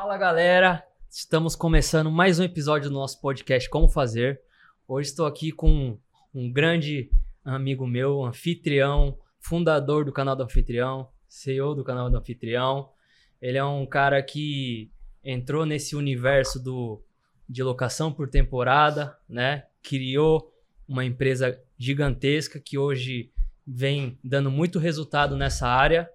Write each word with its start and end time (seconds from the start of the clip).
Fala 0.00 0.16
galera, 0.16 0.86
estamos 1.10 1.56
começando 1.56 2.08
mais 2.08 2.38
um 2.38 2.44
episódio 2.44 2.88
do 2.88 2.94
nosso 2.94 3.20
podcast 3.20 3.68
Como 3.68 3.88
Fazer. 3.88 4.40
Hoje 4.86 5.08
estou 5.08 5.26
aqui 5.26 5.50
com 5.50 5.98
um 6.32 6.52
grande 6.52 7.10
amigo 7.44 7.84
meu, 7.84 8.24
anfitrião, 8.24 9.18
fundador 9.40 10.04
do 10.04 10.12
canal 10.12 10.36
do 10.36 10.44
Anfitrião, 10.44 11.08
CEO 11.28 11.74
do 11.74 11.82
canal 11.82 12.08
do 12.08 12.16
Anfitrião. 12.16 12.90
Ele 13.42 13.58
é 13.58 13.64
um 13.64 13.84
cara 13.84 14.22
que 14.22 14.88
entrou 15.24 15.66
nesse 15.66 15.96
universo 15.96 16.62
do, 16.62 17.02
de 17.48 17.64
locação 17.64 18.12
por 18.12 18.30
temporada, 18.30 19.18
né? 19.28 19.64
Criou 19.82 20.54
uma 20.86 21.04
empresa 21.04 21.60
gigantesca 21.76 22.60
que 22.60 22.78
hoje 22.78 23.32
vem 23.66 24.16
dando 24.22 24.48
muito 24.48 24.78
resultado 24.78 25.36
nessa 25.36 25.66
área. 25.66 26.08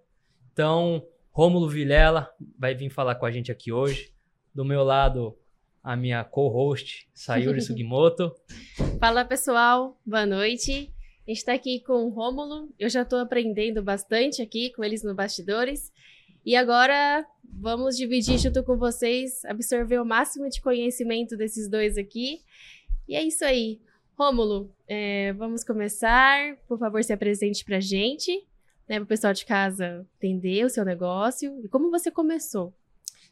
Então, 0.53 1.05
Rômulo 1.35 1.67
Vilela 1.67 2.29
vai 2.59 2.75
vir 2.75 2.91
falar 2.91 3.15
com 3.15 3.25
a 3.25 3.31
gente 3.31 3.51
aqui 3.51 3.71
hoje. 3.71 4.13
Do 4.53 4.63
meu 4.63 4.83
lado, 4.83 5.35
a 5.83 5.95
minha 5.95 6.23
co-host, 6.23 7.09
Sayuri 7.11 7.59
Sugimoto. 7.59 8.31
Fala 8.99 9.25
pessoal, 9.25 9.99
boa 10.05 10.27
noite. 10.27 10.93
A 11.25 11.31
gente 11.31 11.39
está 11.39 11.53
aqui 11.53 11.79
com 11.79 12.05
o 12.05 12.09
Rômulo. 12.09 12.71
Eu 12.77 12.87
já 12.87 13.01
estou 13.01 13.17
aprendendo 13.17 13.81
bastante 13.81 14.43
aqui 14.43 14.71
com 14.73 14.83
eles 14.83 15.03
no 15.03 15.15
bastidores. 15.15 15.91
E 16.45 16.55
agora 16.55 17.25
vamos 17.43 17.97
dividir 17.97 18.37
junto 18.37 18.63
com 18.63 18.77
vocês, 18.77 19.43
absorver 19.45 19.99
o 19.99 20.05
máximo 20.05 20.47
de 20.49 20.61
conhecimento 20.61 21.35
desses 21.35 21.67
dois 21.67 21.97
aqui. 21.97 22.41
E 23.07 23.15
é 23.15 23.23
isso 23.23 23.43
aí. 23.43 23.81
Rômulo, 24.15 24.71
é, 24.87 25.33
vamos 25.33 25.63
começar. 25.63 26.55
Por 26.67 26.77
favor, 26.77 27.03
se 27.03 27.11
apresente 27.11 27.65
para 27.65 27.77
a 27.77 27.81
gente, 27.81 28.45
né, 28.93 28.99
para 28.99 29.05
o 29.05 29.07
pessoal 29.07 29.33
de 29.33 29.45
casa 29.45 30.05
entender 30.15 30.65
o 30.65 30.69
seu 30.69 30.85
negócio 30.85 31.59
e 31.63 31.67
como 31.67 31.89
você 31.89 32.11
começou. 32.11 32.73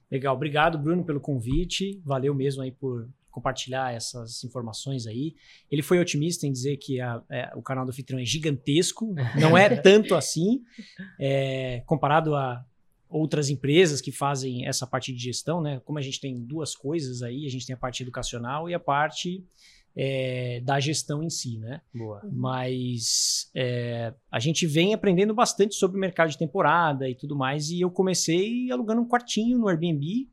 Legal, 0.09 0.35
obrigado, 0.35 0.77
Bruno, 0.77 1.05
pelo 1.05 1.21
convite. 1.21 2.01
Valeu 2.03 2.33
mesmo 2.33 2.61
aí 2.61 2.71
por 2.71 3.07
compartilhar 3.29 3.93
essas 3.93 4.43
informações 4.43 5.07
aí. 5.07 5.35
Ele 5.69 5.81
foi 5.81 5.99
otimista 5.99 6.45
em 6.45 6.51
dizer 6.51 6.77
que 6.77 6.99
a, 6.99 7.21
é, 7.29 7.51
o 7.55 7.61
canal 7.61 7.85
do 7.85 7.93
Fitrão 7.93 8.19
é 8.19 8.25
gigantesco, 8.25 9.15
não 9.39 9.57
é 9.57 9.69
tanto 9.79 10.15
assim, 10.15 10.61
é, 11.17 11.81
comparado 11.85 12.35
a 12.35 12.65
outras 13.07 13.49
empresas 13.49 14.01
que 14.01 14.11
fazem 14.11 14.65
essa 14.67 14.85
parte 14.85 15.13
de 15.13 15.19
gestão, 15.19 15.61
né? 15.61 15.81
Como 15.85 15.97
a 15.97 16.01
gente 16.01 16.19
tem 16.19 16.35
duas 16.35 16.75
coisas 16.75 17.21
aí, 17.21 17.45
a 17.45 17.49
gente 17.49 17.65
tem 17.65 17.73
a 17.73 17.77
parte 17.77 18.03
educacional 18.03 18.69
e 18.69 18.73
a 18.73 18.79
parte 18.79 19.45
é, 19.95 20.61
da 20.63 20.79
gestão 20.79 21.21
em 21.21 21.29
si, 21.29 21.57
né? 21.57 21.81
Boa. 21.93 22.21
Mas 22.31 23.49
é, 23.53 24.13
a 24.31 24.39
gente 24.39 24.65
vem 24.65 24.93
aprendendo 24.93 25.33
bastante 25.33 25.75
sobre 25.75 25.97
o 25.97 25.99
mercado 25.99 26.29
de 26.29 26.37
temporada 26.37 27.09
e 27.09 27.15
tudo 27.15 27.35
mais. 27.35 27.69
E 27.69 27.81
eu 27.81 27.91
comecei 27.91 28.71
alugando 28.71 29.01
um 29.01 29.07
quartinho 29.07 29.57
no 29.57 29.67
Airbnb, 29.67 30.29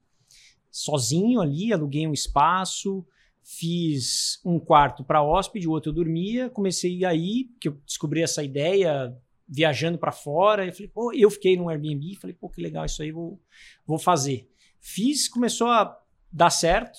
sozinho 0.70 1.40
ali, 1.40 1.72
aluguei 1.72 2.06
um 2.06 2.12
espaço, 2.12 3.04
fiz 3.42 4.40
um 4.44 4.60
quarto 4.60 5.02
para 5.02 5.22
hóspede, 5.22 5.66
o 5.66 5.72
outro 5.72 5.90
eu 5.90 5.94
dormia. 5.94 6.48
Comecei 6.50 7.04
aí, 7.04 7.50
que 7.60 7.68
eu 7.68 7.80
descobri 7.84 8.22
essa 8.22 8.42
ideia 8.42 9.16
viajando 9.48 9.98
para 9.98 10.12
fora. 10.12 10.66
Eu 10.66 10.72
falei, 10.72 10.88
pô, 10.88 11.12
eu 11.12 11.30
fiquei 11.30 11.56
no 11.56 11.68
Airbnb, 11.68 12.14
falei, 12.16 12.36
pô, 12.38 12.48
que 12.48 12.60
legal 12.60 12.84
isso 12.84 13.02
aí, 13.02 13.10
vou, 13.10 13.40
vou 13.86 13.98
fazer. 13.98 14.48
Fiz, 14.80 15.28
começou 15.28 15.68
a 15.68 15.98
dar 16.30 16.50
certo. 16.50 16.98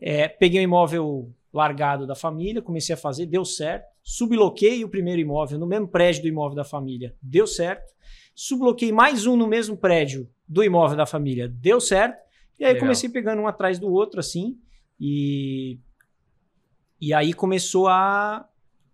É, 0.00 0.26
peguei 0.26 0.60
um 0.60 0.64
imóvel 0.64 1.32
largado 1.52 2.06
da 2.06 2.14
família, 2.14 2.62
comecei 2.62 2.94
a 2.94 2.98
fazer, 2.98 3.26
deu 3.26 3.44
certo. 3.44 3.86
Subloquei 4.02 4.84
o 4.84 4.88
primeiro 4.88 5.20
imóvel 5.20 5.58
no 5.58 5.66
mesmo 5.66 5.88
prédio 5.88 6.22
do 6.22 6.28
imóvel 6.28 6.56
da 6.56 6.64
família, 6.64 7.14
deu 7.20 7.46
certo. 7.46 7.92
Subloquei 8.34 8.92
mais 8.92 9.26
um 9.26 9.36
no 9.36 9.46
mesmo 9.46 9.76
prédio 9.76 10.28
do 10.46 10.62
imóvel 10.62 10.96
da 10.96 11.06
família, 11.06 11.48
deu 11.48 11.80
certo. 11.80 12.18
E 12.58 12.64
aí 12.64 12.72
Legal. 12.72 12.86
comecei 12.86 13.08
pegando 13.08 13.42
um 13.42 13.46
atrás 13.46 13.78
do 13.78 13.90
outro, 13.90 14.20
assim, 14.20 14.58
e, 14.98 15.78
e 17.00 17.12
aí 17.12 17.32
começou 17.32 17.88
a 17.88 18.48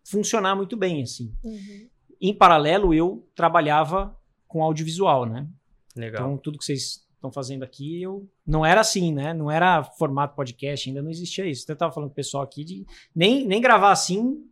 funcionar 0.04 0.54
muito 0.54 0.76
bem, 0.76 1.02
assim. 1.02 1.34
Uhum. 1.42 1.88
Em 2.20 2.34
paralelo, 2.34 2.94
eu 2.94 3.28
trabalhava 3.34 4.16
com 4.46 4.62
audiovisual, 4.62 5.26
né? 5.26 5.48
Legal. 5.94 6.26
Então, 6.26 6.38
tudo 6.38 6.58
que 6.58 6.64
vocês 6.64 7.05
estão 7.28 7.32
fazendo 7.32 7.62
aqui, 7.62 8.02
eu 8.02 8.28
não 8.46 8.64
era 8.64 8.80
assim, 8.80 9.12
né? 9.12 9.32
Não 9.34 9.50
era 9.50 9.82
formato 9.82 10.34
podcast, 10.34 10.88
ainda 10.88 11.02
não 11.02 11.10
existia 11.10 11.46
isso. 11.46 11.70
Eu 11.70 11.76
tava 11.76 11.92
falando 11.92 12.08
com 12.08 12.14
o 12.14 12.16
pessoal 12.16 12.42
aqui 12.42 12.64
de 12.64 12.86
nem, 13.14 13.46
nem 13.46 13.60
gravar 13.60 13.90
assim 13.90 14.42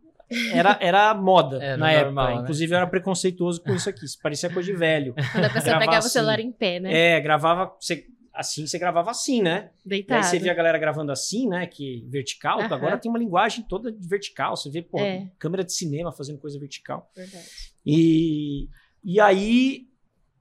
era, 0.51 0.77
era 0.81 1.13
moda 1.13 1.63
é, 1.63 1.77
na 1.77 1.91
época. 1.91 2.05
Normal, 2.05 2.35
né? 2.35 2.41
Inclusive, 2.41 2.73
eu 2.73 2.77
era 2.77 2.87
preconceituoso 2.87 3.61
com 3.61 3.73
isso 3.73 3.89
aqui. 3.89 4.05
Isso 4.05 4.19
parecia 4.21 4.49
coisa 4.49 4.71
de 4.71 4.77
velho. 4.77 5.13
Quando 5.31 5.45
a 5.45 5.49
pessoa 5.49 5.77
pegava 5.77 5.97
assim. 5.97 6.07
o 6.07 6.11
celular 6.11 6.39
em 6.39 6.51
pé, 6.51 6.79
né? 6.79 7.17
É, 7.17 7.21
gravava. 7.21 7.75
Você, 7.79 8.07
assim, 8.33 8.65
você 8.65 8.79
gravava 8.79 9.11
assim, 9.11 9.41
né? 9.41 9.69
Deitado. 9.85 10.17
aí 10.17 10.23
você 10.23 10.39
via 10.39 10.51
a 10.51 10.55
galera 10.55 10.77
gravando 10.77 11.11
assim, 11.11 11.47
né? 11.47 11.67
Que 11.67 12.05
vertical. 12.09 12.59
Uh 12.59 12.63
-huh. 12.63 12.73
Agora 12.73 12.97
tem 12.97 13.09
uma 13.09 13.19
linguagem 13.19 13.63
toda 13.67 13.95
vertical. 13.99 14.55
Você 14.55 14.69
vê, 14.69 14.81
pô, 14.81 14.99
é. 14.99 15.29
câmera 15.37 15.63
de 15.63 15.73
cinema 15.73 16.11
fazendo 16.11 16.39
coisa 16.39 16.59
vertical. 16.59 17.09
Verdade. 17.15 17.45
E, 17.85 18.67
e 19.03 19.19
aí 19.19 19.87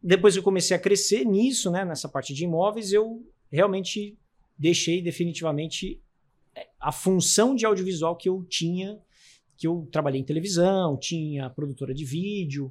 depois 0.07 0.35
que 0.35 0.39
eu 0.39 0.45
comecei 0.45 0.77
a 0.77 0.81
crescer 0.81 1.25
nisso, 1.25 1.71
né, 1.71 1.83
nessa 1.83 2.07
parte 2.07 2.35
de 2.35 2.45
imóveis, 2.45 2.93
eu 2.93 3.27
realmente 3.51 4.19
deixei 4.57 5.01
definitivamente 5.01 5.99
é, 6.55 6.69
a 6.79 6.93
função 6.93 7.55
de 7.55 7.65
audiovisual 7.65 8.15
que 8.15 8.29
eu 8.29 8.45
tinha, 8.45 9.01
que 9.57 9.67
eu 9.67 9.89
trabalhei 9.91 10.21
em 10.21 10.25
televisão, 10.25 10.99
tinha 10.99 11.49
produtora 11.49 11.95
de 11.95 12.05
vídeo, 12.05 12.71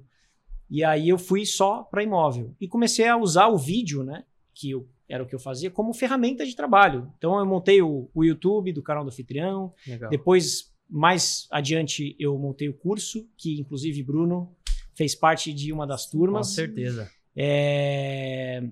e 0.70 0.84
aí 0.84 1.10
eu 1.10 1.18
fui 1.18 1.44
só 1.44 1.82
para 1.82 2.04
imóvel. 2.04 2.56
E 2.62 2.68
comecei 2.68 3.08
a 3.08 3.18
usar 3.18 3.48
o 3.48 3.58
vídeo, 3.58 4.04
né, 4.04 4.26
que 4.54 4.70
eu, 4.70 4.88
era 5.10 5.24
o 5.24 5.26
que 5.26 5.34
eu 5.34 5.40
fazia, 5.40 5.72
como 5.72 5.92
ferramenta 5.92 6.46
de 6.46 6.56
trabalho. 6.56 7.12
Então 7.18 7.40
eu 7.40 7.46
montei 7.48 7.82
o, 7.82 8.12
o 8.14 8.24
YouTube 8.24 8.72
do 8.72 8.84
canal 8.84 9.04
do 9.04 9.08
Anfitrião, 9.08 9.74
Legal. 9.88 10.12
depois, 10.12 10.72
mais 10.88 11.48
adiante, 11.50 12.16
eu 12.20 12.38
montei 12.38 12.70
o 12.70 12.74
curso, 12.76 13.28
que 13.36 13.60
inclusive 13.60 14.04
Bruno 14.04 14.56
fez 14.94 15.16
parte 15.16 15.52
de 15.52 15.74
uma 15.74 15.88
das 15.88 16.08
turmas. 16.08 16.50
Com 16.50 16.54
certeza. 16.54 17.10
É... 17.36 18.64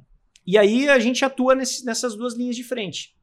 E 0.46 0.58
aí 0.58 0.90
a 0.90 1.00
gente 1.00 1.24
atua 1.24 1.56
nesse, 1.56 1.86
nessas 1.86 2.16
duas 2.16 2.36
linhas 2.36 2.56
de 2.56 2.64
frente. 2.64 3.16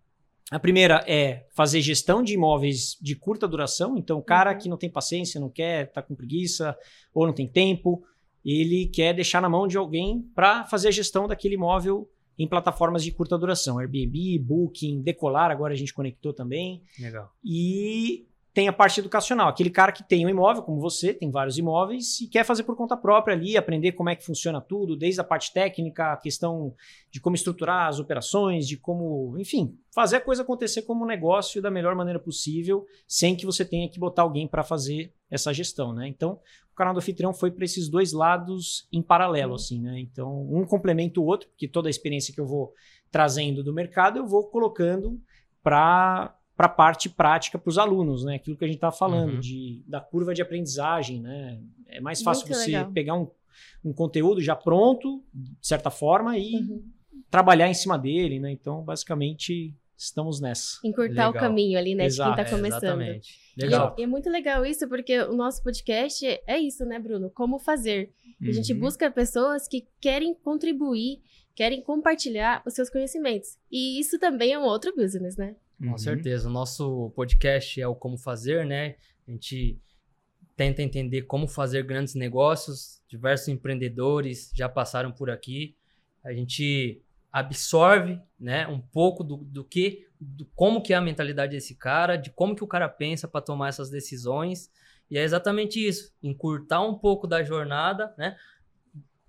A 0.50 0.58
primeira 0.58 1.04
é 1.06 1.46
fazer 1.54 1.80
gestão 1.82 2.22
de 2.22 2.32
imóveis 2.32 2.96
de 3.00 3.14
curta 3.14 3.46
duração. 3.46 3.98
Então, 3.98 4.18
o 4.18 4.22
cara 4.22 4.52
uhum. 4.52 4.58
que 4.58 4.68
não 4.68 4.78
tem 4.78 4.90
paciência, 4.90 5.40
não 5.40 5.50
quer, 5.50 5.92
tá 5.92 6.00
com 6.00 6.14
preguiça 6.14 6.76
ou 7.12 7.26
não 7.26 7.34
tem 7.34 7.46
tempo, 7.46 8.02
ele 8.44 8.86
quer 8.86 9.12
deixar 9.12 9.42
na 9.42 9.48
mão 9.48 9.66
de 9.66 9.76
alguém 9.76 10.22
para 10.34 10.64
fazer 10.64 10.88
a 10.88 10.92
gestão 10.92 11.26
daquele 11.26 11.54
imóvel 11.54 12.08
em 12.38 12.48
plataformas 12.48 13.04
de 13.04 13.12
curta 13.12 13.36
duração. 13.36 13.78
Airbnb, 13.78 14.38
Booking, 14.38 15.02
Decolar, 15.02 15.50
agora 15.50 15.74
a 15.74 15.76
gente 15.76 15.92
conectou 15.92 16.32
também. 16.32 16.82
Legal. 16.98 17.30
E 17.44 18.26
tem 18.58 18.66
a 18.66 18.72
parte 18.72 18.98
educacional, 18.98 19.46
aquele 19.46 19.70
cara 19.70 19.92
que 19.92 20.02
tem 20.02 20.26
um 20.26 20.28
imóvel, 20.28 20.64
como 20.64 20.80
você, 20.80 21.14
tem 21.14 21.30
vários 21.30 21.56
imóveis, 21.58 22.20
e 22.20 22.26
quer 22.26 22.44
fazer 22.44 22.64
por 22.64 22.74
conta 22.74 22.96
própria 22.96 23.36
ali, 23.36 23.56
aprender 23.56 23.92
como 23.92 24.10
é 24.10 24.16
que 24.16 24.24
funciona 24.26 24.60
tudo, 24.60 24.96
desde 24.96 25.20
a 25.20 25.24
parte 25.24 25.52
técnica, 25.52 26.12
a 26.12 26.16
questão 26.16 26.74
de 27.08 27.20
como 27.20 27.36
estruturar 27.36 27.86
as 27.86 28.00
operações, 28.00 28.66
de 28.66 28.76
como, 28.76 29.38
enfim, 29.38 29.78
fazer 29.94 30.16
a 30.16 30.20
coisa 30.20 30.42
acontecer 30.42 30.82
como 30.82 31.04
um 31.04 31.06
negócio 31.06 31.62
da 31.62 31.70
melhor 31.70 31.94
maneira 31.94 32.18
possível, 32.18 32.84
sem 33.06 33.36
que 33.36 33.46
você 33.46 33.64
tenha 33.64 33.88
que 33.88 34.00
botar 34.00 34.22
alguém 34.22 34.48
para 34.48 34.64
fazer 34.64 35.12
essa 35.30 35.54
gestão, 35.54 35.92
né? 35.92 36.08
Então, 36.08 36.40
o 36.72 36.74
canal 36.74 36.92
do 36.92 36.98
anfitrião 36.98 37.32
foi 37.32 37.52
para 37.52 37.64
esses 37.64 37.88
dois 37.88 38.12
lados 38.12 38.88
em 38.92 39.00
paralelo, 39.00 39.50
uhum. 39.50 39.54
assim, 39.54 39.80
né? 39.80 40.00
Então, 40.00 40.48
um 40.50 40.66
complementa 40.66 41.20
o 41.20 41.24
outro, 41.24 41.48
porque 41.50 41.68
toda 41.68 41.88
a 41.88 41.90
experiência 41.90 42.34
que 42.34 42.40
eu 42.40 42.46
vou 42.46 42.72
trazendo 43.08 43.62
do 43.62 43.72
mercado, 43.72 44.18
eu 44.18 44.26
vou 44.26 44.42
colocando 44.48 45.16
para 45.62 46.34
para 46.58 46.66
a 46.66 46.70
parte 46.70 47.08
prática 47.08 47.56
para 47.56 47.70
os 47.70 47.78
alunos, 47.78 48.24
né? 48.24 48.34
Aquilo 48.34 48.56
que 48.56 48.64
a 48.64 48.66
gente 48.66 48.78
estava 48.78 48.94
falando, 48.94 49.34
uhum. 49.34 49.40
de, 49.40 49.80
da 49.86 50.00
curva 50.00 50.34
de 50.34 50.42
aprendizagem, 50.42 51.22
né? 51.22 51.60
É 51.86 52.00
mais 52.00 52.20
fácil 52.20 52.48
Muito 52.48 52.58
você 52.58 52.72
legal. 52.72 52.90
pegar 52.90 53.14
um, 53.14 53.30
um 53.84 53.92
conteúdo 53.92 54.40
já 54.40 54.56
pronto, 54.56 55.22
de 55.32 55.54
certa 55.64 55.88
forma, 55.88 56.36
e 56.36 56.56
uhum. 56.56 56.82
trabalhar 57.30 57.68
em 57.68 57.74
cima 57.74 57.96
dele, 57.96 58.40
né? 58.40 58.50
Então, 58.50 58.82
basicamente, 58.82 59.72
estamos 59.96 60.40
nessa. 60.40 60.80
Encurtar 60.84 61.28
legal. 61.28 61.30
o 61.30 61.34
caminho 61.34 61.78
ali, 61.78 61.94
né? 61.94 62.06
Exato. 62.06 62.30
De 62.30 62.34
quem 62.34 62.44
está 62.44 62.56
começando. 62.56 62.82
exatamente. 62.82 63.38
Legal. 63.56 63.94
E 63.96 64.00
é, 64.00 64.02
e 64.02 64.04
é, 64.04 64.06
muito 64.08 64.28
legal 64.28 64.66
isso, 64.66 64.88
porque 64.88 65.16
o 65.20 65.36
nosso 65.36 65.62
podcast 65.62 66.26
é 66.44 66.58
isso, 66.58 66.84
né, 66.84 66.98
Bruno? 66.98 67.30
Como 67.30 67.60
fazer. 67.60 68.12
Uhum. 68.42 68.48
A 68.48 68.52
gente 68.52 68.72
uhum. 68.72 68.80
busca 68.80 69.08
pessoas 69.12 69.68
que 69.68 69.86
querem 70.00 70.34
contribuir, 70.34 71.22
querem 71.54 71.80
compartilhar 71.80 72.64
os 72.66 72.74
seus 72.74 72.90
conhecimentos. 72.90 73.56
E 73.70 74.00
isso 74.00 74.18
também 74.18 74.54
é 74.54 74.58
um 74.58 74.64
outro 74.64 74.92
business, 74.96 75.36
né? 75.36 75.54
Com 75.78 75.90
uhum. 75.90 75.98
certeza. 75.98 76.48
O 76.48 76.52
nosso 76.52 77.10
podcast 77.14 77.80
é 77.80 77.86
o 77.86 77.94
Como 77.94 78.18
Fazer, 78.18 78.66
né? 78.66 78.96
A 79.26 79.30
gente 79.30 79.78
tenta 80.56 80.82
entender 80.82 81.22
como 81.22 81.46
fazer 81.46 81.84
grandes 81.84 82.14
negócios. 82.14 83.00
Diversos 83.08 83.48
empreendedores 83.48 84.50
já 84.54 84.68
passaram 84.68 85.12
por 85.12 85.30
aqui. 85.30 85.76
A 86.24 86.32
gente 86.32 87.00
absorve, 87.30 88.20
né, 88.40 88.66
um 88.66 88.80
pouco 88.80 89.22
do, 89.22 89.36
do 89.36 89.62
que, 89.62 90.08
do 90.20 90.44
como 90.56 90.82
que 90.82 90.92
é 90.92 90.96
a 90.96 91.00
mentalidade 91.00 91.52
desse 91.52 91.74
cara, 91.76 92.16
de 92.16 92.30
como 92.30 92.56
que 92.56 92.64
o 92.64 92.66
cara 92.66 92.88
pensa 92.88 93.28
para 93.28 93.40
tomar 93.40 93.68
essas 93.68 93.90
decisões. 93.90 94.70
E 95.10 95.16
é 95.16 95.22
exatamente 95.22 95.86
isso, 95.86 96.12
encurtar 96.22 96.80
um 96.80 96.94
pouco 96.94 97.26
da 97.26 97.42
jornada, 97.42 98.12
né, 98.18 98.36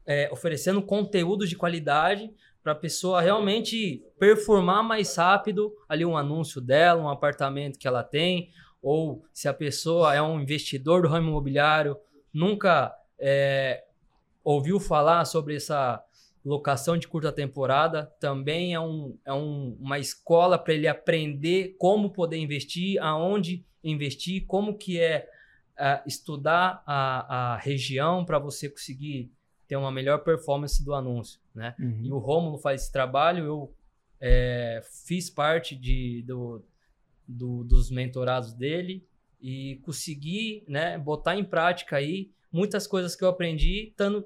é, 0.06 0.30
oferecendo 0.32 0.82
conteúdos 0.82 1.48
de 1.48 1.56
qualidade 1.56 2.32
para 2.70 2.78
a 2.78 2.80
pessoa 2.80 3.20
realmente 3.20 4.04
performar 4.20 4.84
mais 4.84 5.16
rápido 5.16 5.74
ali 5.88 6.06
um 6.06 6.16
anúncio 6.16 6.62
dela, 6.62 7.02
um 7.02 7.10
apartamento 7.10 7.80
que 7.80 7.88
ela 7.88 8.04
tem, 8.04 8.52
ou 8.80 9.26
se 9.34 9.48
a 9.48 9.54
pessoa 9.54 10.14
é 10.14 10.22
um 10.22 10.40
investidor 10.40 11.02
do 11.02 11.08
ramo 11.08 11.30
imobiliário, 11.30 11.98
nunca 12.32 12.96
é, 13.18 13.84
ouviu 14.44 14.80
falar 14.80 15.26
sobre 15.26 15.56
essa 15.56 16.00
locação 16.46 16.96
de 16.96 17.08
curta 17.08 17.32
temporada, 17.32 18.06
também 18.20 18.76
é, 18.76 18.80
um, 18.80 19.18
é 19.26 19.34
um, 19.34 19.76
uma 19.80 19.98
escola 19.98 20.56
para 20.56 20.76
ele 20.76 20.88
aprender 20.88 21.76
como 21.80 22.12
poder 22.12 22.38
investir, 22.38 23.02
aonde 23.02 23.66
investir, 23.84 24.46
como 24.46 24.78
que 24.78 25.00
é 25.00 25.28
uh, 25.76 26.08
estudar 26.08 26.84
a, 26.86 27.54
a 27.54 27.58
região 27.58 28.24
para 28.24 28.38
você 28.38 28.70
conseguir 28.70 29.32
ter 29.70 29.76
uma 29.76 29.92
melhor 29.92 30.24
performance 30.24 30.84
do 30.84 30.96
anúncio, 30.96 31.40
né? 31.54 31.76
Uhum. 31.80 32.02
E 32.04 32.12
o 32.12 32.18
Romulo 32.18 32.58
faz 32.58 32.82
esse 32.82 32.92
trabalho, 32.92 33.46
eu 33.46 33.74
é, 34.20 34.82
fiz 35.06 35.30
parte 35.30 35.76
de, 35.76 36.24
do, 36.24 36.66
do, 37.28 37.64
dos 37.64 37.92
mentorados 37.92 38.52
dele 38.52 39.08
e 39.40 39.80
consegui 39.86 40.66
né, 40.68 40.98
botar 40.98 41.38
em 41.38 41.44
prática 41.44 41.98
aí 41.98 42.32
muitas 42.52 42.88
coisas 42.88 43.16
que 43.16 43.24
eu 43.24 43.30
aprendi, 43.30 43.90
estando 43.90 44.26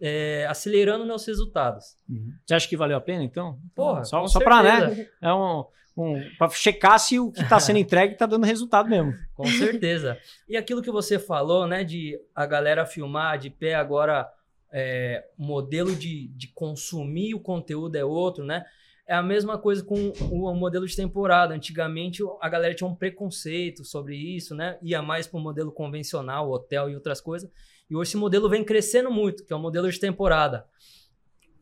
é, 0.00 0.46
acelerando 0.48 1.04
meus 1.04 1.26
resultados. 1.26 1.98
Uhum. 2.08 2.32
Você 2.46 2.54
acha 2.54 2.68
que 2.68 2.76
valeu 2.76 2.96
a 2.96 3.00
pena, 3.00 3.24
então? 3.24 3.58
Porra, 3.74 4.04
só, 4.04 4.24
só 4.28 4.38
para 4.38 4.62
né? 4.62 5.08
É 5.20 5.34
um, 5.34 5.64
um 5.96 6.22
para 6.38 6.48
checar 6.50 7.00
se 7.00 7.18
o 7.18 7.32
que 7.32 7.42
está 7.42 7.58
sendo 7.58 7.80
entregue 7.80 8.12
está 8.12 8.26
dando 8.26 8.46
resultado 8.46 8.88
mesmo. 8.88 9.12
Com 9.34 9.46
certeza. 9.46 10.16
E 10.48 10.56
aquilo 10.56 10.80
que 10.80 10.90
você 10.92 11.18
falou, 11.18 11.66
né, 11.66 11.82
de 11.82 12.16
a 12.32 12.46
galera 12.46 12.86
filmar 12.86 13.38
de 13.38 13.50
pé 13.50 13.74
agora 13.74 14.32
é, 14.76 15.24
modelo 15.38 15.94
de, 15.94 16.26
de 16.28 16.48
consumir 16.48 17.32
o 17.32 17.38
conteúdo 17.38 17.94
é 17.94 18.04
outro, 18.04 18.44
né? 18.44 18.64
É 19.06 19.14
a 19.14 19.22
mesma 19.22 19.56
coisa 19.56 19.84
com 19.84 20.10
o 20.32 20.52
modelo 20.54 20.84
de 20.84 20.96
temporada. 20.96 21.54
Antigamente 21.54 22.22
a 22.40 22.48
galera 22.48 22.74
tinha 22.74 22.88
um 22.88 22.94
preconceito 22.94 23.84
sobre 23.84 24.16
isso, 24.16 24.52
né? 24.52 24.76
Ia 24.82 25.00
mais 25.00 25.28
para 25.28 25.38
o 25.38 25.42
modelo 25.42 25.70
convencional, 25.70 26.50
hotel 26.50 26.90
e 26.90 26.94
outras 26.96 27.20
coisas. 27.20 27.48
E 27.88 27.94
hoje 27.94 28.10
esse 28.10 28.16
modelo 28.16 28.48
vem 28.48 28.64
crescendo 28.64 29.12
muito, 29.12 29.44
que 29.44 29.52
é 29.52 29.56
o 29.56 29.60
modelo 29.60 29.88
de 29.88 30.00
temporada. 30.00 30.66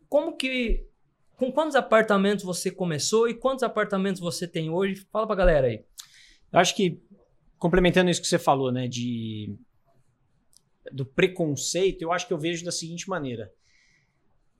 Como 0.08 0.34
que. 0.34 0.86
Com 1.36 1.52
quantos 1.52 1.74
apartamentos 1.74 2.44
você 2.44 2.70
começou 2.70 3.28
e 3.28 3.34
quantos 3.34 3.64
apartamentos 3.64 4.20
você 4.20 4.46
tem 4.46 4.70
hoje? 4.70 5.06
Fala 5.12 5.26
pra 5.26 5.36
galera 5.36 5.66
aí. 5.66 5.84
Eu 6.52 6.60
acho 6.60 6.74
que, 6.76 7.02
complementando 7.58 8.10
isso 8.10 8.22
que 8.22 8.28
você 8.28 8.38
falou, 8.38 8.70
né, 8.70 8.86
de 8.86 9.54
do 10.90 11.04
preconceito, 11.04 12.02
eu 12.02 12.12
acho 12.12 12.26
que 12.26 12.32
eu 12.32 12.38
vejo 12.38 12.64
da 12.64 12.72
seguinte 12.72 13.08
maneira. 13.08 13.52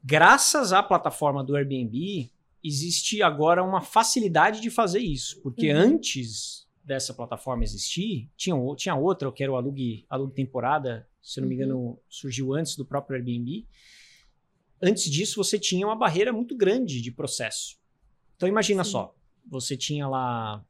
Graças 0.04 0.72
à 0.72 0.82
plataforma 0.82 1.42
do 1.42 1.56
Airbnb, 1.56 2.30
existe 2.62 3.22
agora 3.22 3.62
uma 3.62 3.80
facilidade 3.80 4.60
de 4.60 4.70
fazer 4.70 5.00
isso. 5.00 5.40
Porque 5.42 5.72
uhum. 5.72 5.78
antes 5.78 6.66
dessa 6.84 7.14
plataforma 7.14 7.64
existir, 7.64 8.28
tinha, 8.36 8.56
tinha 8.76 8.94
outra, 8.94 9.30
que 9.30 9.42
era 9.42 9.52
o 9.52 9.56
Alugue, 9.56 10.04
Alugue 10.08 10.34
Temporada, 10.34 11.08
se 11.22 11.38
eu 11.38 11.42
não 11.42 11.48
me 11.48 11.54
engano, 11.54 11.78
uhum. 11.78 11.98
surgiu 12.08 12.52
antes 12.52 12.76
do 12.76 12.84
próprio 12.84 13.16
Airbnb. 13.16 13.66
Antes 14.80 15.08
disso, 15.10 15.42
você 15.42 15.58
tinha 15.58 15.86
uma 15.86 15.94
barreira 15.94 16.32
muito 16.32 16.56
grande 16.56 17.00
de 17.00 17.12
processo. 17.12 17.76
Então, 18.36 18.48
imagina 18.48 18.82
Sim. 18.82 18.90
só, 18.90 19.14
você 19.46 19.76
tinha 19.76 20.08
lá 20.08 20.64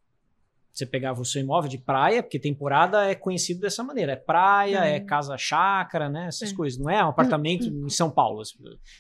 você 0.73 0.87
pegava 0.87 1.21
o 1.21 1.25
seu 1.25 1.43
imóvel 1.43 1.69
de 1.69 1.77
praia, 1.77 2.23
porque 2.23 2.39
temporada 2.39 3.05
é 3.05 3.15
conhecido 3.15 3.61
dessa 3.61 3.85
maneira. 3.85 4.13
É 4.13 4.17
praia, 4.17 4.79
uhum. 4.79 4.85
é 4.85 5.01
casa 5.01 5.37
chácara, 5.37 6.09
né? 6.09 6.29
Essas 6.29 6.51
é. 6.51 6.55
coisas. 6.55 6.79
Não 6.79 6.89
é 6.89 7.05
um 7.05 7.09
apartamento 7.09 7.69
uhum. 7.69 7.87
em 7.87 7.91
São 7.91 8.11
Paulo. 8.11 8.41
As, 8.41 8.55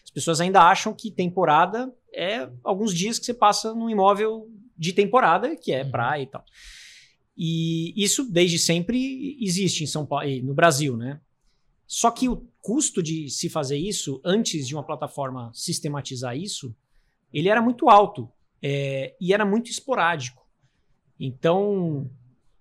as, 0.05 0.11
pessoas 0.11 0.41
ainda 0.41 0.61
acham 0.63 0.93
que 0.95 1.11
temporada 1.11 1.91
é 2.15 2.49
alguns 2.63 2.95
dias 2.95 3.19
que 3.19 3.25
você 3.25 3.33
passa 3.33 3.75
num 3.75 3.89
imóvel 3.89 4.49
de 4.77 4.93
temporada, 4.93 5.57
que 5.57 5.73
é 5.73 5.83
uhum. 5.83 5.91
praia 5.91 6.23
e 6.23 6.27
tal. 6.27 6.45
E 7.37 7.95
isso 7.97 8.31
desde 8.31 8.59
sempre 8.59 9.39
existe 9.41 9.83
em 9.83 9.87
São 9.87 10.05
Paulo, 10.05 10.27
no 10.43 10.53
Brasil, 10.53 10.97
né? 10.97 11.21
Só 11.87 12.11
que 12.11 12.29
o 12.29 12.47
custo 12.61 13.03
de 13.03 13.29
se 13.31 13.49
fazer 13.49 13.79
isso, 13.79 14.21
antes 14.25 14.69
de 14.69 14.75
uma 14.75 14.85
plataforma 14.85 15.51
sistematizar 15.55 16.37
isso, 16.37 16.75
ele 17.33 17.49
era 17.49 17.63
muito 17.63 17.89
alto 17.89 18.31
é, 18.63 19.15
e 19.21 19.33
era 19.33 19.45
muito 19.45 19.71
esporádico. 19.71 20.42
Então, 21.25 22.11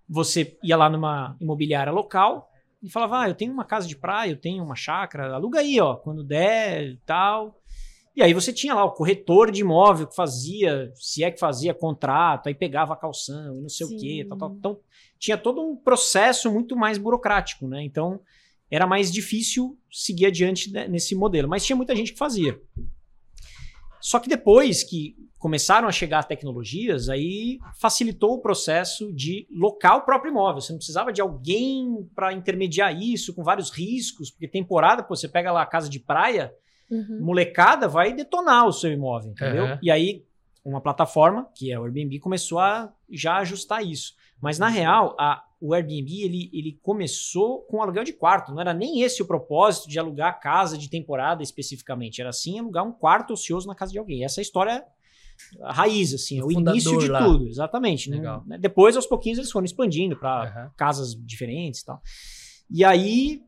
você 0.07 0.55
ia 0.63 0.77
lá 0.77 0.87
numa 0.87 1.35
imobiliária 1.41 1.91
local 1.91 2.47
e 2.81 2.87
falava: 2.87 3.21
Ah, 3.21 3.29
eu 3.29 3.33
tenho 3.33 3.51
uma 3.51 3.65
casa 3.65 3.87
de 3.87 3.95
praia, 3.95 4.29
eu 4.29 4.37
tenho 4.37 4.63
uma 4.63 4.75
chácara, 4.75 5.33
aluga 5.33 5.59
aí, 5.59 5.79
ó, 5.79 5.95
quando 5.95 6.23
der 6.23 6.83
e 6.83 6.97
tal. 6.97 7.59
E 8.15 8.21
aí 8.21 8.33
você 8.33 8.53
tinha 8.53 8.75
lá 8.75 8.83
o 8.83 8.91
corretor 8.91 9.49
de 9.49 9.61
imóvel 9.61 10.05
que 10.05 10.15
fazia, 10.15 10.91
se 10.95 11.23
é 11.23 11.31
que 11.31 11.39
fazia 11.39 11.73
contrato, 11.73 12.47
aí 12.47 12.53
pegava 12.53 12.93
a 12.93 12.97
calção 12.97 13.57
e 13.57 13.61
não 13.61 13.69
sei 13.69 13.87
Sim. 13.87 13.95
o 13.95 13.99
quê, 13.99 14.25
tal, 14.29 14.37
tal. 14.37 14.55
Então, 14.59 14.79
tinha 15.17 15.37
todo 15.37 15.61
um 15.61 15.75
processo 15.75 16.51
muito 16.51 16.75
mais 16.75 16.99
burocrático, 16.99 17.67
né? 17.67 17.81
Então, 17.83 18.19
era 18.69 18.85
mais 18.85 19.11
difícil 19.11 19.77
seguir 19.89 20.27
adiante 20.27 20.71
nesse 20.89 21.15
modelo. 21.15 21.47
Mas 21.47 21.65
tinha 21.65 21.75
muita 21.75 21.95
gente 21.95 22.11
que 22.11 22.17
fazia. 22.17 22.61
Só 24.01 24.19
que 24.19 24.27
depois 24.27 24.83
que 24.83 25.15
começaram 25.37 25.87
a 25.87 25.91
chegar 25.91 26.23
tecnologias, 26.23 27.09
aí 27.09 27.57
facilitou 27.79 28.33
o 28.35 28.41
processo 28.41 29.11
de 29.13 29.47
locar 29.51 29.97
o 29.97 30.01
próprio 30.01 30.31
imóvel. 30.31 30.61
Você 30.61 30.71
não 30.71 30.77
precisava 30.77 31.11
de 31.11 31.21
alguém 31.21 32.07
para 32.13 32.33
intermediar 32.33 32.95
isso, 32.95 33.33
com 33.33 33.43
vários 33.43 33.71
riscos, 33.71 34.29
porque 34.29 34.47
temporada, 34.47 35.01
pô, 35.01 35.15
você 35.15 35.27
pega 35.27 35.51
lá 35.51 35.63
a 35.63 35.65
casa 35.65 35.89
de 35.89 35.99
praia, 35.99 36.53
uhum. 36.89 37.19
molecada 37.21 37.87
vai 37.87 38.13
detonar 38.13 38.67
o 38.67 38.73
seu 38.73 38.91
imóvel, 38.91 39.31
entendeu? 39.31 39.65
Uhum. 39.65 39.79
E 39.81 39.89
aí 39.89 40.23
uma 40.63 40.79
plataforma, 40.79 41.47
que 41.55 41.71
é 41.71 41.79
o 41.79 41.83
Airbnb, 41.83 42.19
começou 42.19 42.59
a 42.59 42.93
já 43.09 43.37
ajustar 43.37 43.83
isso. 43.83 44.13
Mas 44.39 44.59
na 44.59 44.67
real, 44.67 45.15
a, 45.19 45.43
o 45.61 45.73
Airbnb 45.75 46.23
ele, 46.23 46.49
ele 46.51 46.79
começou 46.81 47.61
com 47.61 47.81
aluguel 47.81 48.03
de 48.03 48.13
quarto. 48.13 48.51
Não 48.51 48.59
era 48.59 48.73
nem 48.73 49.03
esse 49.03 49.21
o 49.21 49.25
propósito 49.25 49.87
de 49.87 49.99
alugar 49.99 50.39
casa 50.39 50.75
de 50.77 50.89
temporada 50.89 51.43
especificamente. 51.43 52.19
Era 52.19 52.33
sim 52.33 52.59
alugar 52.59 52.83
um 52.83 52.91
quarto 52.91 53.33
ocioso 53.33 53.67
na 53.67 53.75
casa 53.75 53.91
de 53.91 53.99
alguém. 53.99 54.25
Essa 54.25 54.39
é 54.39 54.41
a 54.41 54.43
história 54.43 54.83
a 55.61 55.73
raiz, 55.73 56.13
assim, 56.13 56.41
o, 56.41 56.47
o 56.47 56.51
início 56.51 56.97
de 56.97 57.07
lá. 57.07 57.23
tudo. 57.23 57.47
Exatamente. 57.47 58.09
Né? 58.09 58.21
Depois, 58.59 58.95
aos 58.95 59.05
pouquinhos, 59.05 59.37
eles 59.37 59.51
foram 59.51 59.65
expandindo 59.65 60.15
para 60.17 60.65
uhum. 60.65 60.71
casas 60.75 61.15
diferentes 61.15 61.81
e 61.81 61.85
tal. 61.85 62.01
E 62.69 62.83
aí, 62.83 63.41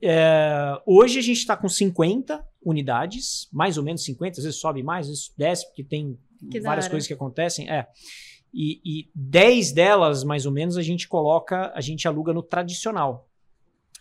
é, 0.00 0.80
hoje 0.86 1.18
a 1.18 1.22
gente 1.22 1.38
está 1.38 1.56
com 1.56 1.68
50 1.68 2.44
unidades, 2.64 3.48
mais 3.52 3.78
ou 3.78 3.84
menos 3.84 4.04
50, 4.04 4.38
às 4.38 4.44
vezes 4.44 4.60
sobe 4.60 4.82
mais, 4.82 5.06
às 5.06 5.10
vezes 5.10 5.32
desce, 5.36 5.66
porque 5.66 5.84
tem 5.84 6.18
que 6.50 6.60
várias 6.60 6.88
coisas 6.88 7.06
que 7.06 7.14
acontecem. 7.14 7.68
É. 7.70 7.86
E, 8.52 8.80
e 8.84 9.10
10 9.14 9.72
delas, 9.72 10.24
mais 10.24 10.46
ou 10.46 10.52
menos, 10.52 10.76
a 10.76 10.82
gente 10.82 11.08
coloca, 11.08 11.72
a 11.74 11.80
gente 11.80 12.08
aluga 12.08 12.32
no 12.32 12.42
tradicional. 12.42 13.28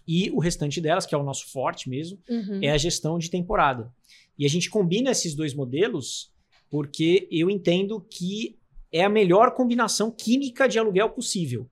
E 0.07 0.29
o 0.31 0.39
restante 0.39 0.79
delas, 0.79 1.05
que 1.05 1.15
é 1.15 1.17
o 1.17 1.23
nosso 1.23 1.51
forte 1.51 1.89
mesmo, 1.89 2.19
uhum. 2.29 2.59
é 2.61 2.69
a 2.69 2.77
gestão 2.77 3.17
de 3.17 3.29
temporada. 3.29 3.91
E 4.37 4.45
a 4.45 4.49
gente 4.49 4.69
combina 4.69 5.11
esses 5.11 5.33
dois 5.33 5.53
modelos 5.53 6.31
porque 6.69 7.27
eu 7.31 7.49
entendo 7.49 8.01
que 8.09 8.57
é 8.91 9.03
a 9.03 9.09
melhor 9.09 9.53
combinação 9.53 10.11
química 10.11 10.67
de 10.67 10.77
aluguel 10.77 11.09
possível. 11.09 11.69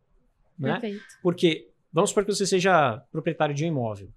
Né? 0.57 0.79
Perfeito. 0.79 1.03
Porque, 1.21 1.69
vamos 1.91 2.09
supor 2.09 2.25
que 2.25 2.33
você 2.33 2.45
seja 2.45 2.99
proprietário 3.11 3.55
de 3.55 3.63
um 3.65 3.67
imóvel 3.67 4.09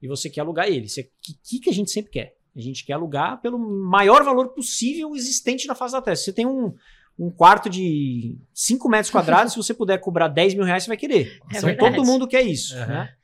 e 0.00 0.08
você 0.08 0.30
quer 0.30 0.40
alugar 0.40 0.68
ele. 0.68 0.86
O 0.86 1.04
que, 1.42 1.60
que 1.60 1.70
a 1.70 1.72
gente 1.72 1.90
sempre 1.90 2.10
quer? 2.10 2.36
A 2.54 2.60
gente 2.60 2.84
quer 2.84 2.94
alugar 2.94 3.40
pelo 3.40 3.58
maior 3.58 4.24
valor 4.24 4.48
possível 4.50 5.14
existente 5.14 5.66
na 5.66 5.74
face 5.74 5.92
da 5.92 6.00
terra. 6.00 6.16
Se 6.16 6.24
você 6.24 6.32
tem 6.32 6.46
um, 6.46 6.74
um 7.18 7.30
quarto 7.30 7.70
de 7.70 8.36
5 8.52 8.88
metros 8.88 9.10
quadrados, 9.10 9.52
se 9.52 9.58
você 9.58 9.72
puder 9.72 9.98
cobrar 9.98 10.28
10 10.28 10.54
mil 10.54 10.64
reais, 10.64 10.84
você 10.84 10.88
vai 10.88 10.96
querer. 10.96 11.40
É 11.52 11.58
então, 11.58 11.76
todo 11.76 12.04
mundo 12.04 12.28
quer 12.28 12.42
isso. 12.42 12.76
Uhum. 12.76 12.86
Né? 12.86 13.14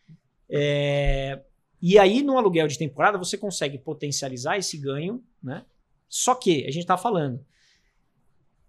É, 0.49 1.41
e 1.81 1.99
aí, 1.99 2.23
no 2.23 2.39
aluguel 2.39 2.69
de 2.69 2.79
temporada, 2.79 3.19
você 3.19 3.37
consegue 3.37 3.77
potencializar 3.77 4.57
esse 4.57 4.79
ganho, 4.79 5.23
né? 5.43 5.65
Só 6.09 6.35
que, 6.35 6.63
a 6.65 6.71
gente 6.71 6.81
está 6.83 6.97
falando, 6.97 7.45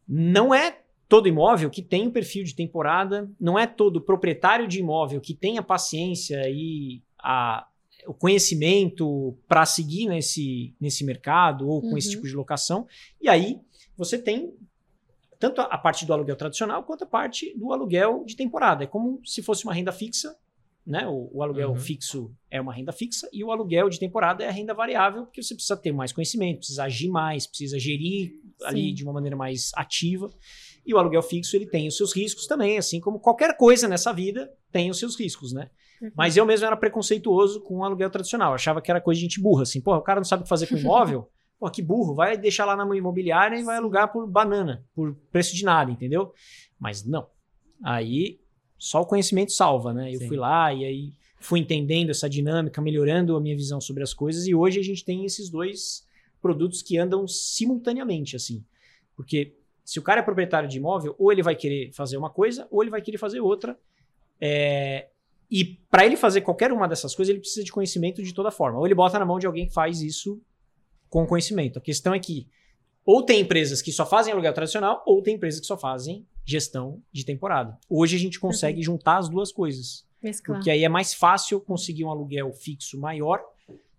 não 0.08 0.54
é 0.54 0.80
todo 1.08 1.28
imóvel 1.28 1.70
que 1.70 1.82
tem 1.82 2.06
o 2.06 2.10
um 2.10 2.12
perfil 2.12 2.44
de 2.44 2.56
temporada, 2.56 3.30
não 3.40 3.60
é 3.60 3.68
todo 3.68 4.02
proprietário 4.02 4.68
de 4.68 4.80
imóvel 4.80 5.22
que 5.22 5.34
tem 5.34 5.58
a 5.58 5.64
paciência 5.64 6.42
e 6.50 7.04
a, 7.20 7.68
o 8.08 8.14
conhecimento 8.14 9.38
para 9.48 9.66
seguir 9.66 10.08
nesse, 10.08 10.74
nesse 10.80 11.04
mercado 11.04 11.70
ou 11.70 11.82
com 11.82 11.90
uhum. 11.90 11.98
esse 11.98 12.10
tipo 12.10 12.26
de 12.26 12.34
locação. 12.34 12.88
E 13.22 13.30
aí, 13.30 13.60
você 13.96 14.18
tem 14.18 14.54
tanto 15.44 15.60
a 15.60 15.78
parte 15.78 16.06
do 16.06 16.14
aluguel 16.14 16.38
tradicional 16.38 16.86
quanto 16.86 17.04
a 17.04 17.06
parte 17.08 17.54
do 17.58 17.74
aluguel 17.74 18.24
de 18.26 18.34
temporada. 18.34 18.86
É 18.86 18.88
como 18.88 19.20
se 19.26 19.42
fosse 19.42 19.66
uma 19.66 19.74
renda 19.74 19.92
fixa, 19.92 20.34
né? 20.88 21.06
O, 21.06 21.30
o 21.34 21.44
aluguel 21.44 21.72
uhum. 21.72 21.76
fixo 21.76 22.34
é 22.50 22.62
uma 22.62 22.74
renda 22.74 22.94
fixa 22.94 23.28
e 23.34 23.44
o 23.44 23.52
aluguel 23.52 23.90
de 23.90 24.00
temporada 24.00 24.42
é 24.42 24.48
a 24.48 24.52
renda 24.52 24.74
variável, 24.74 25.26
porque 25.26 25.44
você 25.44 25.54
precisa 25.54 25.76
ter 25.76 25.92
mais 25.92 26.14
conhecimento, 26.14 26.60
precisa 26.60 26.86
agir 26.86 27.10
mais, 27.10 27.46
precisa 27.46 27.78
gerir 27.78 28.30
Sim. 28.30 28.66
ali 28.66 28.94
de 28.94 29.04
uma 29.04 29.12
maneira 29.12 29.36
mais 29.36 29.72
ativa. 29.76 30.30
E 30.86 30.94
o 30.94 30.98
aluguel 30.98 31.22
fixo 31.22 31.58
ele 31.58 31.66
tem 31.66 31.90
os 31.90 31.98
seus 31.98 32.16
riscos 32.16 32.48
também, 32.48 32.78
assim 32.78 33.02
como 33.02 33.20
qualquer 33.20 33.58
coisa 33.58 33.86
nessa 33.86 34.14
vida 34.14 34.50
tem 34.72 34.90
os 34.90 34.98
seus 34.98 35.20
riscos, 35.20 35.52
né? 35.52 35.70
Uhum. 36.02 36.12
Mas 36.16 36.38
eu 36.38 36.46
mesmo 36.46 36.66
era 36.66 36.78
preconceituoso 36.78 37.60
com 37.64 37.80
o 37.80 37.84
aluguel 37.84 38.10
tradicional, 38.10 38.54
achava 38.54 38.82
que 38.82 38.90
era 38.90 39.02
coisa 39.02 39.20
de 39.20 39.24
gente 39.26 39.42
burra, 39.42 39.64
assim, 39.64 39.82
pô, 39.82 39.94
o 39.94 40.02
cara 40.02 40.22
não 40.22 40.26
sabe 40.26 40.42
o 40.42 40.44
que 40.44 40.50
fazer 40.50 40.68
com 40.68 40.78
imóvel. 40.78 41.30
Pô, 41.64 41.72
que 41.72 41.82
burro, 41.82 42.14
vai 42.14 42.38
deixar 42.38 42.66
lá 42.66 42.76
na 42.76 42.84
imobiliária 42.94 43.58
e 43.58 43.64
vai 43.64 43.78
alugar 43.78 44.12
por 44.12 44.28
banana, 44.28 44.86
por 44.94 45.16
preço 45.32 45.56
de 45.56 45.64
nada, 45.64 45.90
entendeu? 45.90 46.34
Mas 46.78 47.06
não. 47.06 47.26
Aí 47.82 48.42
só 48.78 49.02
o 49.02 49.06
conhecimento 49.06 49.54
salva, 49.54 49.94
né? 49.94 50.14
Eu 50.14 50.20
Sim. 50.20 50.28
fui 50.28 50.36
lá 50.36 50.74
e 50.74 50.84
aí 50.84 51.14
fui 51.40 51.62
entendendo 51.62 52.10
essa 52.10 52.30
dinâmica, 52.30 52.82
melhorando 52.82 53.34
a 53.38 53.40
minha 53.40 53.56
visão 53.56 53.80
sobre 53.80 54.04
as 54.04 54.14
coisas 54.14 54.46
e 54.46 54.54
hoje 54.54 54.78
a 54.78 54.84
gente 54.84 55.06
tem 55.06 55.24
esses 55.24 55.50
dois 55.50 56.06
produtos 56.42 56.82
que 56.82 56.98
andam 56.98 57.26
simultaneamente, 57.30 58.36
assim. 58.36 58.62
Porque 59.16 59.56
se 59.86 60.00
o 60.00 60.02
cara 60.02 60.20
é 60.20 60.22
proprietário 60.22 60.68
de 60.68 60.80
imóvel, 60.80 61.16
ou 61.18 61.32
ele 61.32 61.42
vai 61.42 61.56
querer 61.56 61.94
fazer 61.94 62.18
uma 62.18 62.30
coisa, 62.30 62.68
ou 62.70 62.84
ele 62.84 62.92
vai 62.92 63.02
querer 63.02 63.18
fazer 63.18 63.40
outra. 63.40 63.80
É, 64.42 65.08
E 65.50 65.64
para 65.90 66.06
ele 66.06 66.18
fazer 66.18 66.42
qualquer 66.42 66.74
uma 66.74 66.90
dessas 66.90 67.16
coisas, 67.16 67.30
ele 67.30 67.40
precisa 67.40 67.64
de 67.64 67.72
conhecimento 67.72 68.22
de 68.22 68.34
toda 68.34 68.52
forma. 68.52 68.80
Ou 68.80 68.86
ele 68.86 68.94
bota 68.94 69.18
na 69.18 69.24
mão 69.24 69.40
de 69.40 69.48
alguém 69.48 69.66
que 69.66 69.74
faz 69.74 70.02
isso 70.02 70.42
com 71.14 71.28
conhecimento. 71.28 71.78
A 71.78 71.82
questão 71.82 72.12
é 72.12 72.20
que 72.20 72.48
ou 73.06 73.22
tem 73.22 73.42
empresas 73.42 73.84
que 73.84 73.92
só 73.92 74.04
fazem 74.04 74.34
aluguel 74.34 74.52
tradicional, 74.54 75.04
ou 75.06 75.22
tem 75.22 75.36
empresas 75.36 75.60
que 75.60 75.68
só 75.68 75.78
fazem 75.78 76.26
gestão 76.44 77.02
de 77.12 77.24
temporada. 77.24 77.78
Hoje 77.88 78.16
a 78.16 78.20
gente 78.20 78.40
consegue 78.40 78.82
juntar 78.82 79.18
as 79.18 79.30
duas 79.30 79.52
coisas. 79.52 80.08
Mesclar. 80.24 80.58
Porque 80.58 80.72
aí 80.72 80.84
é 80.84 80.90
mais 80.90 81.14
fácil 81.14 81.62
conseguir 81.62 82.04
um 82.04 82.10
aluguel 82.10 82.52
fixo 82.54 83.00
maior, 83.00 83.44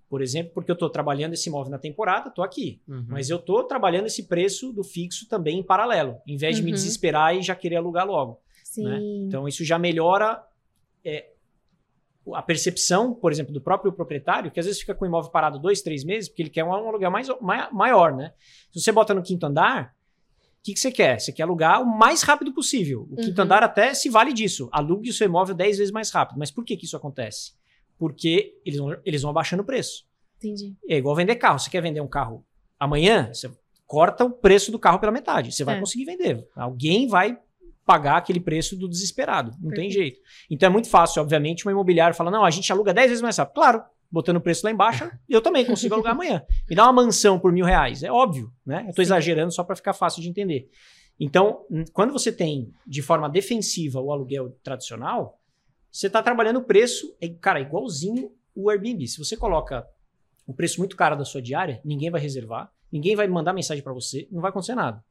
por 0.09 0.23
exemplo, 0.23 0.53
porque 0.55 0.71
eu 0.71 0.75
estou 0.75 0.91
trabalhando 0.91 1.35
esse 1.35 1.49
imóvel 1.49 1.71
na 1.71 1.79
temporada, 1.79 2.31
estou 2.31 2.43
aqui. 2.45 2.81
Uhum. 2.89 3.05
Mas 3.09 3.31
eu 3.31 3.37
estou 3.37 3.63
trabalhando 3.63 4.07
esse 4.07 4.25
preço 4.25 4.73
do 4.73 4.83
fixo 4.83 5.29
também 5.29 5.61
em 5.61 5.63
paralelo, 5.63 6.17
em 6.27 6.37
vez 6.37 6.57
de 6.57 6.63
me 6.63 6.71
Uhum. 6.71 6.75
desesperar 6.75 7.37
e 7.37 7.43
já 7.43 7.55
querer 7.55 7.77
alugar 7.77 8.07
logo. 8.07 8.41
Sim. 8.65 8.85
né? 8.85 8.99
Então 9.29 9.47
isso 9.47 9.65
já 9.65 9.79
melhora 9.79 10.43
é, 11.05 11.27
a 12.33 12.41
percepção, 12.43 13.13
por 13.15 13.31
exemplo, 13.33 13.53
do 13.53 13.61
próprio 13.61 13.93
proprietário, 13.93 14.51
que 14.51 14.59
às 14.61 14.67
vezes 14.67 14.81
fica 14.81 14.95
com 14.95 15.05
o 15.05 15.09
imóvel 15.09 15.31
parado 15.31 15.59
dois, 15.59 15.83
três 15.83 16.05
meses, 16.05 16.29
porque 16.29 16.43
ele 16.43 16.51
quer 16.51 16.65
um 16.65 16.73
aluguel 16.73 17.11
mais, 17.11 17.29
mai- 17.41 17.69
maior, 17.73 18.15
né? 18.15 18.33
Se 18.73 18.81
você 18.81 18.93
bota 18.93 19.13
no 19.13 19.23
quinto 19.23 19.45
andar, 19.45 19.95
o 20.61 20.63
que, 20.65 20.73
que 20.73 20.81
você 20.81 20.91
quer? 20.91 21.21
Você 21.21 21.33
quer 21.33 21.43
alugar 21.43 21.83
o 21.83 21.87
mais 21.99 22.23
rápido 22.23 22.53
possível. 22.55 23.07
O 23.11 23.17
quinto 23.17 23.39
Uhum. 23.39 23.45
andar 23.45 23.63
até 23.63 23.93
se 23.93 24.09
vale 24.09 24.33
disso. 24.33 24.69
Alugue 24.73 25.11
o 25.11 25.13
seu 25.13 25.27
imóvel 25.27 25.55
10 25.55 25.77
vezes 25.79 25.93
mais 25.93 26.11
rápido. 26.11 26.39
Mas 26.39 26.51
por 26.51 26.65
que, 26.65 26.77
que 26.77 26.87
isso 26.87 26.97
acontece? 26.97 27.53
Porque 27.99 28.55
eles 28.65 28.79
vão, 28.81 28.97
eles 29.05 29.21
vão 29.23 29.31
abaixando 29.31 29.63
o 29.63 29.67
preço. 29.67 30.07
Entendi. 30.39 30.75
É 30.89 30.97
igual 30.97 31.15
vender 31.15 31.37
carro. 31.37 31.59
Você 31.59 31.69
quer 31.71 31.83
vender 31.83 32.01
um 32.01 32.09
carro 32.09 32.45
amanhã, 32.81 33.29
você 33.33 33.51
corta 33.87 34.25
o 34.25 34.31
preço 34.31 34.73
do 34.73 34.79
carro 34.79 34.99
pela 34.99 35.13
metade. 35.13 35.53
Você 35.53 35.65
vai 35.65 35.77
É. 35.77 35.81
conseguir 35.81 36.07
vender. 36.07 36.49
Alguém 36.57 37.07
vai 37.07 37.39
pagar 37.85 38.17
aquele 38.17 38.41
preço 38.41 38.77
do 38.77 38.89
desesperado. 38.89 39.53
Não 39.61 39.71
tem 39.71 39.89
Perfeito. 39.89 39.93
jeito. 39.93 40.21
Então 40.51 40.69
é 40.69 40.71
muito 40.73 40.89
fácil, 40.89 41.23
obviamente, 41.23 41.65
uma 41.67 41.73
imobiliária 41.73 42.15
fala: 42.15 42.31
não, 42.31 42.45
a 42.45 42.51
gente 42.51 42.71
aluga 42.73 42.93
10 42.93 43.09
vezes 43.09 43.23
mais 43.23 43.37
rápido. 43.37 43.55
Claro, 43.55 43.83
botando 44.11 44.37
o 44.37 44.41
preço 44.41 44.65
lá 44.65 44.71
embaixo, 44.71 45.11
eu 45.29 45.41
também 45.41 45.65
consigo 45.65 45.95
alugar 45.95 46.13
amanhã. 46.13 46.43
Me 46.69 46.77
dá 46.77 46.85
uma 46.85 47.05
mansão 47.05 47.39
por 47.39 47.53
mil 47.53 47.65
reais. 47.65 48.03
É 48.03 48.11
óbvio, 48.11 48.53
né? 48.65 48.83
Eu 48.85 48.91
estou 48.91 49.03
exagerando 49.03 49.53
só 49.53 49.63
para 49.63 49.77
ficar 49.77 49.93
fácil 49.93 50.23
de 50.23 50.29
entender. 50.29 50.69
Então, 51.19 51.65
quando 51.93 52.13
você 52.13 52.33
tem 52.33 52.73
de 52.87 53.01
forma 53.01 53.29
defensiva 53.29 54.01
o 54.01 54.13
aluguel 54.13 54.51
tradicional, 54.63 55.39
você 55.91 56.09
está 56.09 56.23
trabalhando 56.23 56.59
o 56.59 56.65
preço, 56.65 57.15
é, 57.21 57.29
cara, 57.29 57.61
igualzinho 57.61 58.33
o 58.55 58.69
Airbnb. 58.69 59.07
Se 59.07 59.19
você 59.19 59.37
coloca 59.37 59.87
o 60.47 60.53
preço 60.53 60.79
muito 60.79 60.97
caro 60.97 61.17
da 61.17 61.25
sua 61.25 61.41
diária, 61.41 61.81
ninguém 61.85 62.11
vai 62.11 62.21
reservar, 62.21 62.71
ninguém 62.91 63.15
vai 63.15 63.29
mandar 63.29 63.53
mensagem 63.53 63.83
para 63.83 63.93
você, 63.93 64.29
não 64.31 64.41
vai 64.41 64.51
acontecer 64.51 64.75
nada. 64.75 65.05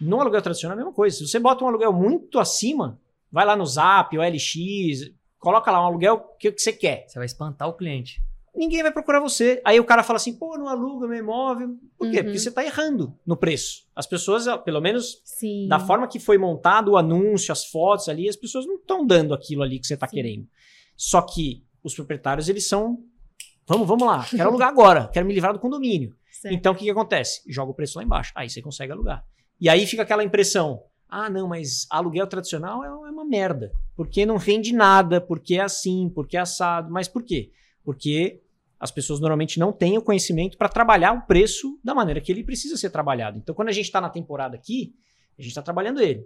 No 0.00 0.20
aluguel 0.20 0.42
tradicional 0.42 0.76
é 0.76 0.80
a 0.80 0.84
mesma 0.84 0.94
coisa. 0.94 1.16
Se 1.16 1.26
você 1.26 1.38
bota 1.38 1.64
um 1.64 1.68
aluguel 1.68 1.92
muito 1.92 2.38
acima, 2.38 3.00
vai 3.30 3.44
lá 3.44 3.56
no 3.56 3.66
Zap, 3.66 4.16
o 4.16 4.22
LX, 4.22 5.12
coloca 5.38 5.70
lá 5.70 5.82
um 5.82 5.86
aluguel 5.86 6.18
que, 6.38 6.52
que 6.52 6.60
você 6.60 6.72
quer. 6.72 7.04
Você 7.06 7.18
vai 7.18 7.26
espantar 7.26 7.68
o 7.68 7.74
cliente. 7.74 8.22
Ninguém 8.54 8.82
vai 8.82 8.90
procurar 8.90 9.20
você. 9.20 9.60
Aí 9.64 9.78
o 9.78 9.84
cara 9.84 10.02
fala 10.02 10.16
assim, 10.16 10.34
pô, 10.34 10.56
não 10.58 10.68
aluga 10.68 11.06
meu 11.06 11.18
imóvel. 11.18 11.76
Por 11.96 12.10
quê? 12.10 12.18
Uhum. 12.18 12.24
Porque 12.24 12.38
você 12.38 12.48
está 12.48 12.64
errando 12.64 13.14
no 13.24 13.36
preço. 13.36 13.86
As 13.94 14.06
pessoas, 14.06 14.46
pelo 14.64 14.80
menos 14.80 15.20
Sim. 15.24 15.68
da 15.68 15.78
forma 15.78 16.08
que 16.08 16.18
foi 16.18 16.38
montado 16.38 16.92
o 16.92 16.96
anúncio, 16.96 17.52
as 17.52 17.66
fotos 17.66 18.08
ali, 18.08 18.28
as 18.28 18.36
pessoas 18.36 18.66
não 18.66 18.76
estão 18.76 19.06
dando 19.06 19.32
aquilo 19.32 19.62
ali 19.62 19.78
que 19.78 19.86
você 19.86 19.94
está 19.94 20.08
querendo. 20.08 20.48
Só 20.96 21.22
que 21.22 21.62
os 21.84 21.94
proprietários, 21.94 22.48
eles 22.48 22.66
são. 22.66 22.98
Vamos, 23.66 23.86
vamos 23.86 24.06
lá, 24.06 24.26
quero 24.28 24.48
alugar 24.48 24.68
agora, 24.68 25.08
quero 25.12 25.26
me 25.26 25.34
livrar 25.34 25.52
do 25.52 25.58
condomínio. 25.58 26.16
Certo. 26.32 26.54
Então 26.54 26.72
o 26.72 26.74
que, 26.76 26.84
que 26.84 26.90
acontece? 26.90 27.42
Joga 27.46 27.70
o 27.70 27.74
preço 27.74 27.98
lá 27.98 28.04
embaixo. 28.04 28.32
Aí 28.34 28.48
você 28.48 28.62
consegue 28.62 28.92
alugar. 28.92 29.24
E 29.60 29.68
aí 29.68 29.86
fica 29.86 30.02
aquela 30.02 30.24
impressão: 30.24 30.82
ah, 31.08 31.30
não, 31.30 31.48
mas 31.48 31.86
aluguel 31.90 32.26
tradicional 32.26 32.84
é 32.84 32.88
é 33.08 33.10
uma 33.10 33.24
merda. 33.24 33.72
Porque 33.96 34.24
não 34.24 34.38
vende 34.38 34.72
nada, 34.72 35.20
porque 35.20 35.56
é 35.56 35.62
assim, 35.62 36.10
porque 36.14 36.36
é 36.36 36.40
assado. 36.40 36.90
Mas 36.90 37.08
por 37.08 37.22
quê? 37.22 37.50
Porque 37.82 38.40
as 38.78 38.90
pessoas 38.90 39.18
normalmente 39.18 39.58
não 39.58 39.72
têm 39.72 39.98
o 39.98 40.02
conhecimento 40.02 40.56
para 40.56 40.68
trabalhar 40.68 41.12
o 41.12 41.22
preço 41.22 41.80
da 41.82 41.94
maneira 41.94 42.20
que 42.20 42.30
ele 42.30 42.44
precisa 42.44 42.76
ser 42.76 42.90
trabalhado. 42.90 43.38
Então, 43.38 43.54
quando 43.54 43.68
a 43.68 43.72
gente 43.72 43.86
está 43.86 44.00
na 44.00 44.08
temporada 44.08 44.54
aqui, 44.54 44.94
a 45.36 45.42
gente 45.42 45.50
está 45.50 45.62
trabalhando 45.62 46.00
ele. 46.00 46.24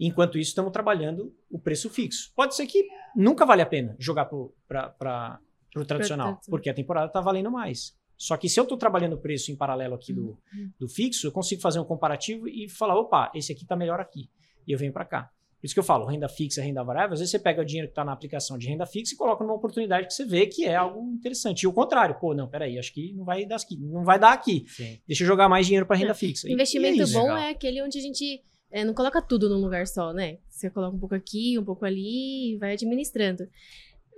Enquanto 0.00 0.38
isso, 0.38 0.48
estamos 0.48 0.72
trabalhando 0.72 1.34
o 1.50 1.58
preço 1.58 1.90
fixo. 1.90 2.32
Pode 2.34 2.54
ser 2.54 2.66
que 2.66 2.88
nunca 3.14 3.44
vale 3.44 3.62
a 3.62 3.66
pena 3.66 3.94
jogar 3.98 4.24
para 4.24 5.40
o 5.76 5.84
tradicional. 5.84 6.40
porque 6.48 6.70
a 6.70 6.74
temporada 6.74 7.06
está 7.06 7.20
valendo 7.20 7.50
mais. 7.50 7.96
Só 8.16 8.36
que 8.36 8.48
se 8.48 8.58
eu 8.58 8.62
estou 8.64 8.78
trabalhando 8.78 9.14
o 9.14 9.18
preço 9.18 9.50
em 9.50 9.56
paralelo 9.56 9.94
aqui 9.94 10.12
do, 10.12 10.38
do 10.78 10.88
fixo, 10.88 11.26
eu 11.26 11.32
consigo 11.32 11.60
fazer 11.60 11.80
um 11.80 11.84
comparativo 11.84 12.48
e 12.48 12.68
falar, 12.68 12.96
opa, 12.98 13.30
esse 13.34 13.52
aqui 13.52 13.62
está 13.62 13.76
melhor 13.76 14.00
aqui. 14.00 14.30
E 14.66 14.72
eu 14.72 14.78
venho 14.78 14.92
para 14.92 15.04
cá. 15.04 15.30
Por 15.60 15.66
isso 15.66 15.74
que 15.74 15.80
eu 15.80 15.84
falo, 15.84 16.04
renda 16.04 16.28
fixa, 16.28 16.60
renda 16.60 16.84
variável, 16.84 17.14
às 17.14 17.20
vezes 17.20 17.30
você 17.30 17.38
pega 17.38 17.62
o 17.62 17.64
dinheiro 17.64 17.88
que 17.88 17.92
está 17.92 18.04
na 18.04 18.12
aplicação 18.12 18.58
de 18.58 18.68
renda 18.68 18.84
fixa 18.84 19.14
e 19.14 19.16
coloca 19.16 19.42
numa 19.42 19.54
oportunidade 19.54 20.06
que 20.06 20.12
você 20.12 20.24
vê 20.26 20.46
que 20.46 20.66
é 20.66 20.74
algo 20.74 21.00
interessante. 21.10 21.62
E 21.62 21.66
o 21.66 21.72
contrário, 21.72 22.18
pô, 22.20 22.34
não, 22.34 22.46
peraí, 22.46 22.78
acho 22.78 22.92
que 22.92 23.14
não 23.14 23.24
vai 23.24 23.46
dar 23.46 23.56
aqui, 23.56 23.76
não 23.78 24.04
vai 24.04 24.18
dar 24.18 24.32
aqui. 24.32 24.66
Sim. 24.68 24.98
Deixa 25.06 25.22
eu 25.22 25.26
jogar 25.26 25.48
mais 25.48 25.64
dinheiro 25.66 25.86
para 25.86 25.96
renda 25.96 26.12
fixa. 26.12 26.46
E- 26.46 26.52
Investimento 26.52 26.98
e 26.98 27.00
é 27.00 27.06
bom 27.06 27.22
Legal. 27.22 27.38
é 27.38 27.50
aquele 27.50 27.82
onde 27.82 27.98
a 27.98 28.02
gente 28.02 28.42
é, 28.70 28.84
não 28.84 28.92
coloca 28.92 29.22
tudo 29.22 29.48
num 29.48 29.58
lugar 29.60 29.86
só, 29.86 30.12
né? 30.12 30.36
Você 30.50 30.68
coloca 30.68 30.96
um 30.96 31.00
pouco 31.00 31.14
aqui, 31.14 31.58
um 31.58 31.64
pouco 31.64 31.84
ali 31.86 32.52
e 32.52 32.58
vai 32.58 32.72
administrando. 32.74 33.48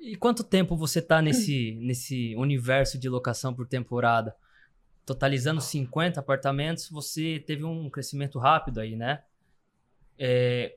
E 0.00 0.16
quanto 0.16 0.44
tempo 0.44 0.76
você 0.76 1.02
tá 1.02 1.20
nesse, 1.20 1.74
nesse 1.80 2.34
universo 2.36 2.98
de 2.98 3.08
locação 3.08 3.54
por 3.54 3.66
temporada? 3.66 4.36
Totalizando 5.04 5.60
50 5.60 6.20
apartamentos, 6.20 6.88
você 6.88 7.42
teve 7.46 7.64
um 7.64 7.88
crescimento 7.90 8.38
rápido 8.38 8.80
aí, 8.80 8.96
né? 8.96 9.22
É, 10.18 10.76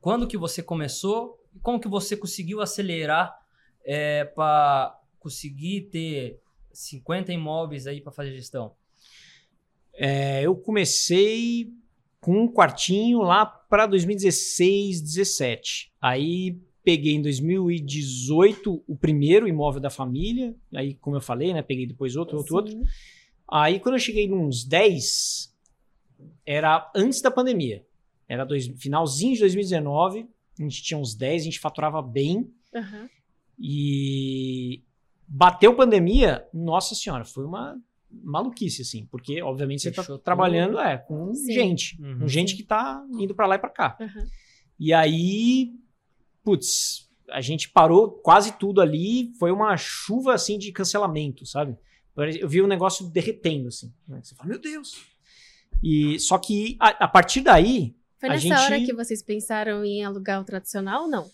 quando 0.00 0.26
que 0.26 0.36
você 0.36 0.62
começou 0.62 1.40
como 1.62 1.80
que 1.80 1.88
você 1.88 2.16
conseguiu 2.16 2.60
acelerar 2.60 3.36
para 4.34 4.98
conseguir 5.18 5.82
ter 5.90 6.40
50 6.72 7.32
imóveis 7.32 7.86
aí 7.86 8.00
para 8.00 8.12
fazer 8.12 8.32
gestão? 8.32 8.74
É, 9.92 10.42
eu 10.42 10.54
comecei 10.56 11.72
com 12.20 12.44
um 12.44 12.52
quartinho 12.52 13.20
lá 13.20 13.44
para 13.44 13.86
2016, 13.86 15.00
17. 15.00 15.92
Aí 16.00 16.58
peguei 16.90 17.14
em 17.14 17.22
2018 17.22 18.82
o 18.84 18.96
primeiro 18.96 19.46
imóvel 19.46 19.80
da 19.80 19.90
família. 19.90 20.56
Aí, 20.74 20.94
como 20.94 21.14
eu 21.16 21.20
falei, 21.20 21.52
né? 21.54 21.62
Peguei 21.62 21.86
depois 21.86 22.16
outro, 22.16 22.36
outro, 22.38 22.56
outro. 22.56 22.72
Sim. 22.72 22.84
Aí, 23.48 23.78
quando 23.78 23.94
eu 23.94 24.00
cheguei 24.00 24.28
nos 24.28 24.64
10, 24.64 25.54
era 26.44 26.90
antes 26.96 27.22
da 27.22 27.30
pandemia. 27.30 27.86
Era 28.28 28.44
dois, 28.44 28.66
finalzinho 28.76 29.34
de 29.34 29.40
2019. 29.40 30.26
A 30.58 30.62
gente 30.62 30.82
tinha 30.82 30.98
uns 30.98 31.14
10, 31.14 31.42
a 31.42 31.44
gente 31.44 31.60
faturava 31.60 32.02
bem. 32.02 32.50
Aham. 32.74 33.08
E 33.56 34.82
bateu 35.28 35.74
pandemia, 35.76 36.44
nossa 36.52 36.94
senhora, 36.96 37.24
foi 37.24 37.44
uma 37.44 37.78
maluquice, 38.10 38.82
assim. 38.82 39.06
Porque, 39.06 39.40
obviamente, 39.42 39.82
você 39.82 39.90
Fechou 39.90 40.04
tá 40.04 40.12
tudo. 40.14 40.22
trabalhando 40.24 40.78
é, 40.80 40.98
com 40.98 41.32
Sim. 41.34 41.52
gente. 41.52 42.02
Uhum. 42.02 42.20
Com 42.20 42.28
gente 42.28 42.56
que 42.56 42.64
tá 42.64 43.04
indo 43.18 43.32
pra 43.34 43.46
lá 43.46 43.54
e 43.54 43.58
pra 43.60 43.70
cá. 43.70 43.96
Aham. 44.00 44.26
E 44.78 44.92
aí, 44.94 45.74
putz, 46.50 47.08
a 47.30 47.40
gente 47.40 47.68
parou 47.68 48.10
quase 48.10 48.52
tudo 48.58 48.80
ali. 48.80 49.32
Foi 49.38 49.52
uma 49.52 49.76
chuva, 49.76 50.34
assim, 50.34 50.58
de 50.58 50.72
cancelamento, 50.72 51.46
sabe? 51.46 51.76
Eu 52.40 52.48
vi 52.48 52.60
o 52.60 52.66
negócio 52.66 53.06
derretendo, 53.06 53.68
assim. 53.68 53.92
né? 54.06 54.20
Você 54.22 54.34
fala, 54.34 54.48
meu 54.48 54.58
Deus! 54.58 54.94
E, 55.82 56.18
só 56.18 56.36
que, 56.38 56.76
a, 56.80 57.04
a 57.04 57.08
partir 57.08 57.40
daí, 57.40 57.94
Foi 58.18 58.28
A 58.28 58.32
nessa 58.32 58.42
gente- 58.48 58.58
hora 58.58 58.80
que 58.80 58.92
vocês 58.92 59.22
pensaram 59.22 59.84
em 59.84 60.04
alugar 60.04 60.40
o 60.40 60.44
tradicional 60.44 61.04
ou 61.04 61.08
não? 61.08 61.30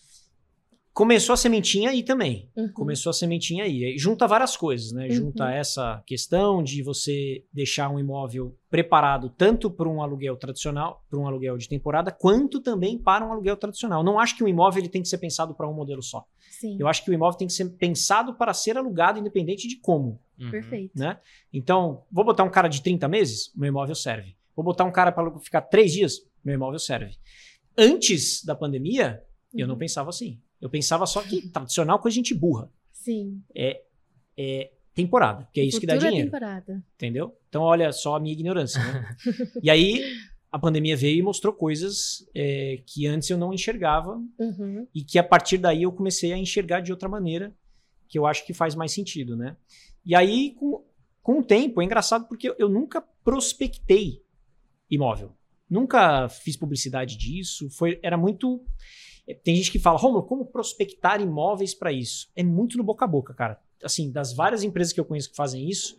Começou 0.97 1.33
a 1.33 1.37
sementinha 1.37 1.91
aí 1.91 2.01
também. 2.01 2.49
Uhum. 2.55 2.71
Começou 2.73 3.11
a 3.11 3.13
sementinha 3.13 3.65
aí. 3.65 3.85
Aí 3.85 3.97
Junta 3.99 4.25
várias 4.25 4.57
coisas, 4.57 4.91
né? 4.91 5.05
Uhum. 5.05 5.11
Junta 5.13 5.51
essa 5.51 6.01
questão 6.07 6.63
de 6.63 6.81
você 6.81 7.45
deixar 7.53 7.87
um 7.89 7.99
imóvel 7.99 8.57
preparado 8.67 9.29
tanto 9.29 9.69
para 9.69 9.87
um 9.87 10.01
aluguel 10.01 10.35
tradicional, 10.37 11.05
para 11.07 11.19
um 11.19 11.27
aluguel 11.27 11.55
de 11.55 11.69
temporada, 11.69 12.11
quanto 12.11 12.59
também 12.59 12.97
para 12.97 13.23
um 13.23 13.31
aluguel 13.31 13.55
tradicional. 13.55 14.03
Não 14.03 14.19
acho 14.19 14.35
que 14.35 14.43
o 14.43 14.47
imóvel 14.47 14.81
ele 14.81 14.89
tem 14.89 15.03
que 15.03 15.07
ser 15.07 15.19
pensado 15.19 15.53
para 15.53 15.69
um 15.69 15.73
modelo 15.73 16.01
só. 16.01 16.25
Sim. 16.49 16.77
Eu 16.79 16.87
acho 16.87 17.05
que 17.05 17.11
o 17.11 17.13
imóvel 17.13 17.37
tem 17.37 17.47
que 17.47 17.53
ser 17.53 17.69
pensado 17.77 18.33
para 18.33 18.51
ser 18.51 18.75
alugado 18.75 19.19
independente 19.19 19.67
de 19.67 19.75
como, 19.79 20.19
Uhum. 20.39 20.49
Perfeito. 20.49 20.97
né? 20.97 21.19
Então, 21.53 22.01
vou 22.11 22.25
botar 22.25 22.43
um 22.43 22.49
cara 22.49 22.67
de 22.67 22.81
30 22.81 23.07
meses, 23.07 23.51
meu 23.55 23.67
imóvel 23.67 23.93
serve. 23.93 24.35
Vou 24.55 24.65
botar 24.65 24.83
um 24.83 24.91
cara 24.91 25.11
para 25.11 25.31
ficar 25.41 25.61
três 25.61 25.93
dias, 25.93 26.21
meu 26.43 26.55
imóvel 26.55 26.79
serve. 26.79 27.15
Antes 27.77 28.43
da 28.43 28.55
pandemia, 28.55 29.21
eu 29.53 29.67
não 29.67 29.75
Uhum. 29.75 29.79
pensava 29.79 30.09
assim. 30.09 30.39
Eu 30.59 30.69
pensava 30.69 31.05
só 31.05 31.21
que 31.21 31.49
tradicional 31.49 31.99
coisa 31.99 32.13
de 32.13 32.17
gente 32.17 32.33
burra 32.33 32.71
Sim. 32.91 33.41
temporada, 34.93 35.47
que 35.53 35.59
é 35.59 35.63
isso 35.63 35.79
que 35.79 35.85
dá 35.85 35.93
Futura 35.93 36.09
dinheiro. 36.09 36.31
temporada. 36.31 36.83
Entendeu? 36.95 37.37
Então, 37.47 37.61
olha 37.61 37.91
só 37.91 38.15
a 38.15 38.19
minha 38.19 38.33
ignorância, 38.33 38.83
né? 38.83 39.15
e 39.61 39.69
aí, 39.69 40.01
a 40.51 40.57
pandemia 40.57 40.97
veio 40.97 41.19
e 41.19 41.21
mostrou 41.21 41.53
coisas 41.53 42.27
é, 42.33 42.81
que 42.85 43.05
antes 43.05 43.29
eu 43.29 43.37
não 43.37 43.53
enxergava 43.53 44.19
Uhum. 44.39 44.87
e 44.93 45.03
que 45.03 45.19
a 45.19 45.23
partir 45.23 45.57
daí 45.59 45.83
eu 45.83 45.91
comecei 45.91 46.33
a 46.33 46.37
enxergar 46.37 46.79
de 46.79 46.91
outra 46.91 47.07
maneira, 47.07 47.55
que 48.07 48.17
eu 48.17 48.25
acho 48.25 48.45
que 48.45 48.53
faz 48.53 48.73
mais 48.73 48.91
sentido, 48.91 49.35
né? 49.35 49.55
E 50.05 50.15
aí, 50.15 50.55
com, 50.55 50.83
com 51.21 51.39
o 51.39 51.43
tempo, 51.43 51.81
é 51.81 51.85
engraçado 51.85 52.27
porque 52.27 52.55
eu 52.57 52.69
nunca 52.69 53.01
prospectei 53.23 54.23
imóvel. 54.89 55.35
Nunca 55.69 56.29
fiz 56.29 56.55
publicidade 56.55 57.17
disso. 57.17 57.69
Foi, 57.69 57.99
era 58.01 58.17
muito. 58.17 58.63
Tem 59.35 59.55
gente 59.55 59.71
que 59.71 59.79
fala, 59.79 59.97
Romulo, 59.97 60.23
como 60.23 60.45
prospectar 60.45 61.21
imóveis 61.21 61.73
para 61.73 61.91
isso? 61.91 62.29
É 62.35 62.43
muito 62.43 62.77
no 62.77 62.83
boca 62.83 63.05
a 63.05 63.07
boca, 63.07 63.33
cara. 63.33 63.59
Assim, 63.83 64.11
das 64.11 64.33
várias 64.33 64.63
empresas 64.63 64.93
que 64.93 64.99
eu 64.99 65.05
conheço 65.05 65.29
que 65.29 65.35
fazem 65.35 65.69
isso, 65.69 65.97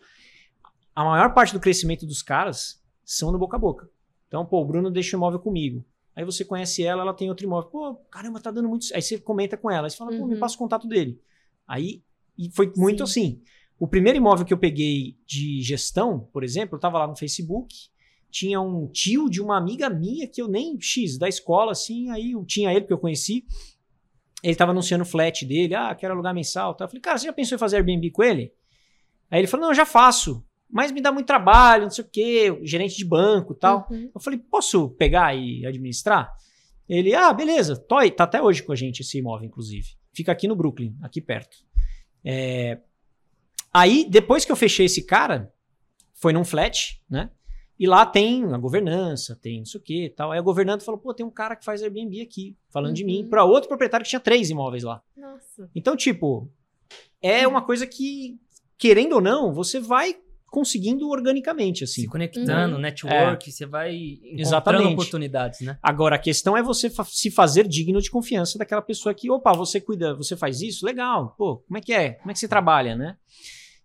a 0.94 1.04
maior 1.04 1.32
parte 1.34 1.52
do 1.52 1.60
crescimento 1.60 2.06
dos 2.06 2.22
caras 2.22 2.82
são 3.04 3.30
no 3.30 3.38
boca 3.38 3.56
a 3.56 3.60
boca. 3.60 3.88
Então, 4.26 4.44
pô, 4.44 4.60
o 4.60 4.64
Bruno 4.64 4.90
deixa 4.90 5.16
o 5.16 5.18
imóvel 5.18 5.38
comigo. 5.38 5.84
Aí 6.16 6.24
você 6.24 6.44
conhece 6.44 6.82
ela, 6.82 7.02
ela 7.02 7.14
tem 7.14 7.28
outro 7.28 7.46
imóvel. 7.46 7.70
Pô, 7.70 7.94
caramba, 8.10 8.40
tá 8.40 8.50
dando 8.50 8.68
muito. 8.68 8.86
Aí 8.94 9.00
você 9.00 9.18
comenta 9.18 9.56
com 9.56 9.70
ela. 9.70 9.86
Aí 9.86 9.90
você 9.90 9.96
fala, 9.96 10.10
pô, 10.10 10.26
me 10.26 10.34
Uhum. 10.34 10.40
passa 10.40 10.56
o 10.56 10.58
contato 10.58 10.88
dele. 10.88 11.20
Aí, 11.66 12.02
e 12.36 12.50
foi 12.50 12.72
muito 12.76 13.06
Sim. 13.06 13.20
assim. 13.36 13.42
O 13.78 13.86
primeiro 13.86 14.16
imóvel 14.18 14.44
que 14.44 14.52
eu 14.52 14.58
peguei 14.58 15.16
de 15.24 15.62
gestão, 15.62 16.28
por 16.32 16.42
exemplo, 16.42 16.74
eu 16.76 16.80
tava 16.80 16.98
lá 16.98 17.06
no 17.06 17.14
Facebook, 17.16 17.72
tinha 18.30 18.60
um 18.60 18.86
tio 18.86 19.28
de 19.28 19.40
uma 19.40 19.56
amiga 19.56 19.88
minha 19.88 20.26
que 20.26 20.40
eu 20.40 20.48
nem 20.48 20.80
X 20.80 21.18
da 21.18 21.28
escola 21.28 21.72
assim, 21.72 22.10
aí 22.10 22.32
eu 22.32 22.44
tinha 22.44 22.72
ele 22.72 22.86
que 22.86 22.92
eu 22.92 22.98
conheci. 22.98 23.44
Ele 24.42 24.54
tava 24.54 24.70
anunciando 24.70 25.02
o 25.02 25.06
flat 25.06 25.44
dele, 25.44 25.74
ah, 25.74 25.94
quero 25.94 26.14
alugar 26.14 26.34
mensal, 26.34 26.74
tá? 26.74 26.84
Eu 26.84 26.88
falei: 26.88 27.00
"Cara, 27.00 27.18
você 27.18 27.26
já 27.26 27.32
pensou 27.32 27.56
em 27.56 27.58
fazer 27.58 27.76
Airbnb 27.76 28.10
com 28.10 28.22
ele?" 28.22 28.52
Aí 29.30 29.40
ele 29.40 29.46
falou: 29.46 29.66
"Não, 29.66 29.70
eu 29.72 29.76
já 29.76 29.86
faço, 29.86 30.44
mas 30.70 30.92
me 30.92 31.00
dá 31.00 31.10
muito 31.10 31.26
trabalho, 31.26 31.84
não 31.84 31.90
sei 31.90 32.04
o 32.04 32.08
quê, 32.08 32.58
gerente 32.62 32.96
de 32.96 33.04
banco, 33.04 33.52
e 33.52 33.56
tal". 33.56 33.86
Uhum. 33.90 34.10
Eu 34.14 34.20
falei: 34.20 34.38
"Posso 34.38 34.90
pegar 34.90 35.34
e 35.34 35.66
administrar?" 35.66 36.32
Ele: 36.88 37.14
"Ah, 37.14 37.32
beleza. 37.32 37.76
Toy, 37.76 38.10
tá 38.10 38.24
até 38.24 38.40
hoje 38.40 38.62
com 38.62 38.72
a 38.72 38.76
gente 38.76 39.00
esse 39.00 39.18
imóvel 39.18 39.46
inclusive. 39.46 39.88
Fica 40.12 40.30
aqui 40.32 40.46
no 40.46 40.54
Brooklyn, 40.54 40.96
aqui 41.02 41.20
perto." 41.20 41.56
É, 42.24 42.78
Aí, 43.72 44.06
depois 44.08 44.44
que 44.44 44.52
eu 44.52 44.56
fechei 44.56 44.86
esse 44.86 45.04
cara, 45.04 45.52
foi 46.14 46.32
num 46.32 46.44
flat, 46.44 47.00
né? 47.08 47.30
E 47.78 47.86
lá 47.86 48.04
tem 48.04 48.44
a 48.52 48.58
governança, 48.58 49.38
tem 49.40 49.62
isso 49.62 49.76
aqui 49.78 50.06
e 50.06 50.10
tal. 50.10 50.32
Aí 50.32 50.38
a 50.38 50.42
governanta 50.42 50.84
falou: 50.84 51.00
pô, 51.00 51.14
tem 51.14 51.24
um 51.24 51.30
cara 51.30 51.54
que 51.54 51.64
faz 51.64 51.82
Airbnb 51.82 52.20
aqui, 52.20 52.56
falando 52.70 52.94
de 52.94 53.04
mim, 53.04 53.22
Uhum. 53.22 53.28
para 53.30 53.44
outro 53.44 53.68
proprietário 53.68 54.04
que 54.04 54.10
tinha 54.10 54.20
três 54.20 54.50
imóveis 54.50 54.82
lá. 54.82 55.00
Nossa. 55.16 55.70
Então, 55.74 55.96
tipo, 55.96 56.50
é 57.22 57.46
uma 57.46 57.62
coisa 57.62 57.86
que, 57.86 58.36
querendo 58.76 59.14
ou 59.14 59.20
não, 59.20 59.52
você 59.52 59.78
vai 59.78 60.16
conseguindo 60.50 61.08
organicamente, 61.10 61.84
assim. 61.84 62.00
Se 62.02 62.08
conectando, 62.08 62.76
Uhum. 62.76 62.80
network, 62.80 63.52
você 63.52 63.66
vai 63.66 63.94
encontrando 63.94 64.40
Exatamente. 64.40 64.92
oportunidades, 64.94 65.60
né? 65.60 65.78
Agora, 65.82 66.16
a 66.16 66.18
questão 66.18 66.56
é 66.56 66.62
você 66.62 66.88
fa- 66.88 67.04
se 67.04 67.30
fazer 67.30 67.68
digno 67.68 68.00
de 68.00 68.10
confiança 68.10 68.56
daquela 68.58 68.80
pessoa 68.80 69.14
que, 69.14 69.30
opa, 69.30 69.52
você 69.52 69.78
cuida, 69.78 70.14
você 70.16 70.36
faz 70.36 70.62
isso? 70.62 70.86
Legal. 70.86 71.34
Pô, 71.36 71.58
como 71.58 71.76
é 71.76 71.80
que 71.82 71.92
é? 71.92 72.12
Como 72.14 72.30
é 72.30 72.34
que 72.34 72.40
você 72.40 72.48
trabalha, 72.48 72.96
né? 72.96 73.16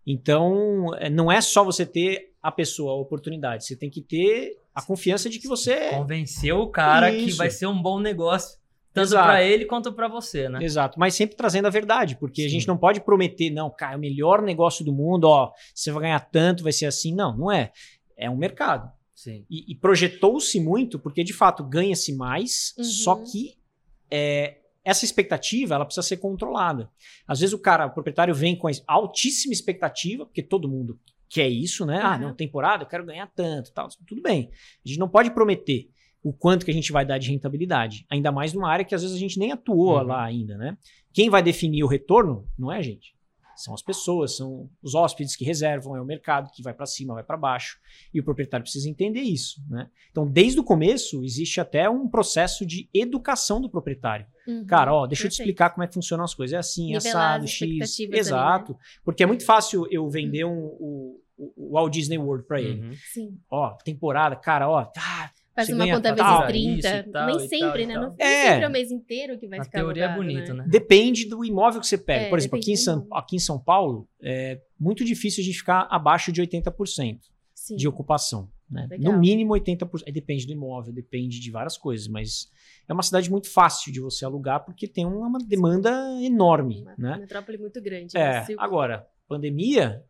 Então, 0.08 0.94
é, 0.96 1.10
não 1.10 1.32
é 1.32 1.42
só 1.42 1.64
você 1.64 1.86
ter 1.86 2.33
a 2.44 2.52
pessoa, 2.52 2.92
a 2.92 2.96
oportunidade. 2.96 3.66
Você 3.66 3.76
tem 3.76 3.90
que 3.90 4.02
ter 4.02 4.60
a 4.76 4.82
confiança 4.82 5.30
de 5.30 5.40
que 5.40 5.48
você. 5.48 5.90
Convenceu 5.92 6.58
o 6.60 6.68
cara 6.68 7.10
que 7.10 7.30
Isso. 7.30 7.38
vai 7.38 7.50
ser 7.50 7.68
um 7.68 7.82
bom 7.82 8.00
negócio, 8.02 8.60
tanto 8.94 9.12
pra 9.12 9.42
ele 9.42 9.64
quanto 9.66 9.94
pra 9.94 10.10
você, 10.10 10.50
né? 10.50 10.60
Exato, 10.62 11.00
mas 11.00 11.16
sempre 11.16 11.38
trazendo 11.38 11.68
a 11.68 11.72
verdade, 11.72 12.18
porque 12.18 12.42
a 12.42 12.46
Sim. 12.46 12.50
gente 12.52 12.68
não 12.68 12.78
pode 12.78 13.00
prometer, 13.00 13.50
não, 13.50 13.70
cara, 13.70 13.94
é 13.94 13.98
o 13.98 14.00
melhor 14.00 14.42
negócio 14.42 14.84
do 14.84 14.92
mundo, 14.92 15.24
ó, 15.24 15.52
você 15.74 15.90
vai 15.90 16.04
ganhar 16.04 16.20
tanto, 16.20 16.64
vai 16.64 16.74
ser 16.74 16.86
assim. 16.86 17.16
Não, 17.16 17.36
não 17.36 17.50
é. 17.52 17.72
É 18.18 18.30
um 18.30 18.36
mercado. 18.38 18.92
Sim. 19.16 19.46
E, 19.50 19.72
e 19.72 19.76
projetou-se 19.76 20.60
muito, 20.60 21.00
porque 21.00 21.24
de 21.24 21.32
fato 21.34 21.64
ganha-se 21.64 22.14
mais, 22.14 22.74
Uhum. 22.77 22.84
só 22.84 23.16
que 23.16 23.56
é, 24.12 24.58
essa 24.84 25.06
expectativa 25.06 25.75
ela 25.75 25.86
precisa 25.86 26.06
ser 26.06 26.18
controlada. 26.18 26.90
Às 27.25 27.40
vezes 27.40 27.53
o 27.53 27.60
cara, 27.60 27.86
o 27.86 27.92
proprietário 27.92 28.36
vem 28.36 28.56
com 28.56 28.68
a 28.68 28.72
altíssima 28.86 29.53
expectativa, 29.53 30.25
porque 30.25 30.44
todo 30.44 30.68
mundo 30.68 31.00
quer 31.33 31.50
isso, 31.50 31.85
né? 31.85 32.00
Ah, 32.01 32.13
Uhum. 32.15 32.22
não, 32.22 32.35
temporada, 32.35 32.83
eu 32.83 32.87
quero 32.87 33.05
ganhar 33.05 33.27
tanto, 33.35 33.72
tal. 33.72 33.87
Tudo 34.07 34.22
bem. 34.22 34.50
A 34.85 34.87
gente 34.87 35.00
não 35.00 35.09
pode 35.09 35.31
prometer 35.31 35.89
o 36.24 36.31
quanto 36.31 36.63
que 36.63 36.72
a 36.72 36.74
gente 36.74 36.91
vai 36.91 37.05
dar 37.05 37.17
de 37.17 37.29
rentabilidade, 37.29 38.05
ainda 38.09 38.31
mais 38.31 38.53
numa 38.53 38.69
área 38.69 38.85
que 38.85 38.96
às 38.96 39.01
vezes 39.01 39.15
a 39.17 39.19
gente 39.19 39.37
nem 39.37 39.51
atuou 39.51 39.98
Uhum. 39.98 40.03
lá 40.03 40.24
ainda, 40.24 40.57
né? 40.57 40.77
Quem 41.11 41.29
vai 41.29 41.43
definir 41.43 41.83
o 41.83 41.87
retorno 41.87 42.48
não 42.57 42.72
é 42.72 42.77
a 42.77 42.81
gente. 42.81 43.13
São 43.55 43.74
as 43.75 43.83
pessoas, 43.83 44.35
são 44.35 44.67
os 44.81 44.96
hóspedes 44.96 45.35
que 45.35 45.46
reservam, 45.46 45.96
é 45.96 46.01
o 46.01 46.05
mercado 46.05 46.50
que 46.51 46.63
vai 46.63 46.74
para 46.74 46.87
cima, 46.87 47.13
vai 47.13 47.24
para 47.24 47.37
baixo, 47.37 47.77
e 48.11 48.19
o 48.19 48.24
proprietário 48.24 48.63
precisa 48.63 48.89
entender 48.89 49.19
isso, 49.22 49.61
né? 49.69 49.89
Então, 50.09 50.25
desde 50.25 50.59
o 50.59 50.63
começo, 50.63 51.24
existe 51.24 51.61
até 51.61 51.87
um 51.87 52.07
processo 52.07 52.65
de 52.65 52.89
educação 52.91 53.61
do 53.61 53.69
proprietário. 53.69 54.25
Uhum. 54.48 54.65
Cara, 54.65 54.91
ó, 54.91 55.05
deixa 55.05 55.25
eu 55.25 55.29
te 55.29 55.33
Perfeito. 55.33 55.41
explicar 55.50 55.69
como 55.69 55.83
é 55.83 55.87
que 55.87 55.93
funcionam 55.93 56.24
as 56.25 56.33
coisas. 56.33 56.55
É 56.55 56.57
assim, 56.57 56.87
Nivelar 56.93 57.05
assado, 57.05 57.43
as 57.43 57.51
X. 57.51 58.09
né? 58.09 58.17
Exato. 58.17 58.75
Porque 59.05 59.22
é 59.22 59.25
muito 59.27 59.46
fácil 59.46 59.85
eu 59.91 60.09
vender 60.09 60.46
um, 60.46 60.57
o, 60.79 61.22
o- 61.56 61.72
Walt 61.74 61.92
Disney 61.94 62.18
World 62.18 62.46
para 62.48 62.62
ele. 62.62 62.82
Uhum. 62.82 62.94
Sim. 63.14 63.38
Ó, 63.50 63.72
temporada, 63.84 64.36
cara, 64.36 64.70
ó, 64.70 64.79
ah, 64.98 65.32
Faz 65.56 65.70
uma 65.70 65.86
conta 65.88 66.16
tal, 66.16 66.48
vezes 66.48 66.48
30. 66.48 66.88
isso 67.00 67.10
e 67.10 67.12
tal, 67.12 67.27
Nem 67.27 67.40
sempre, 67.48 67.86
tal, 67.86 67.88
né? 67.88 67.94
Não, 67.96 68.16
nem 68.18 68.27
É. 68.27 68.48
sempre 68.48 68.64
é 68.64 68.68
o 68.68 68.72
mês 68.72 68.92
inteiro 68.92 69.38
que 69.38 69.48
vai 69.48 69.64
ficar 69.64 69.79
teoria 69.79 70.03
é 70.03 70.08
alugado, 70.08 70.34
bonito, 70.34 70.53
né? 70.56 70.66
Depende 70.68 71.29
do 71.29 71.46
imóvel 71.46 71.79
que 71.79 71.86
você 71.86 71.98
pega. 71.98 72.25
É, 72.25 72.29
Por 72.29 72.40
exemplo, 72.40 72.58
aqui 72.58 72.72
em, 72.72 72.75
São, 72.75 73.08
aqui 73.14 73.36
em 73.36 73.40
São 73.40 73.60
Paulo, 73.60 74.08
é 74.20 74.60
muito 74.79 75.06
difícil 75.06 75.42
a 75.42 75.46
gente 75.46 75.58
ficar 75.60 75.88
abaixo 75.92 76.32
de 76.32 76.42
80% 76.42 77.20
Sim. 77.53 77.75
de 77.75 77.88
ocupação. 77.88 78.50
Né? 78.68 78.88
No 78.98 79.20
mínimo 79.20 79.53
80%. 79.53 80.01
Aí 80.08 80.12
depende 80.12 80.48
do 80.48 80.51
imóvel, 80.53 80.92
depende 80.92 81.40
de 81.40 81.51
várias 81.51 81.77
coisas, 81.77 82.08
mas 82.08 82.48
é 82.90 82.94
uma 82.94 83.03
cidade 83.03 83.29
muito 83.29 83.48
fácil 83.48 83.94
de 83.94 84.00
você 84.00 84.25
alugar 84.25 84.66
porque 84.66 84.88
tem 84.88 85.06
uma 85.06 85.38
demanda 85.38 85.92
enorme. 86.24 86.82
Uma 86.82 86.96
né? 86.98 87.18
metrópole 87.20 87.60
muito 87.60 87.79
grande. 87.79 88.18
É, 88.18 88.20
né? 88.40 88.46
Se- 88.46 88.56
agora, 88.58 89.06
pandemia, 89.27 90.03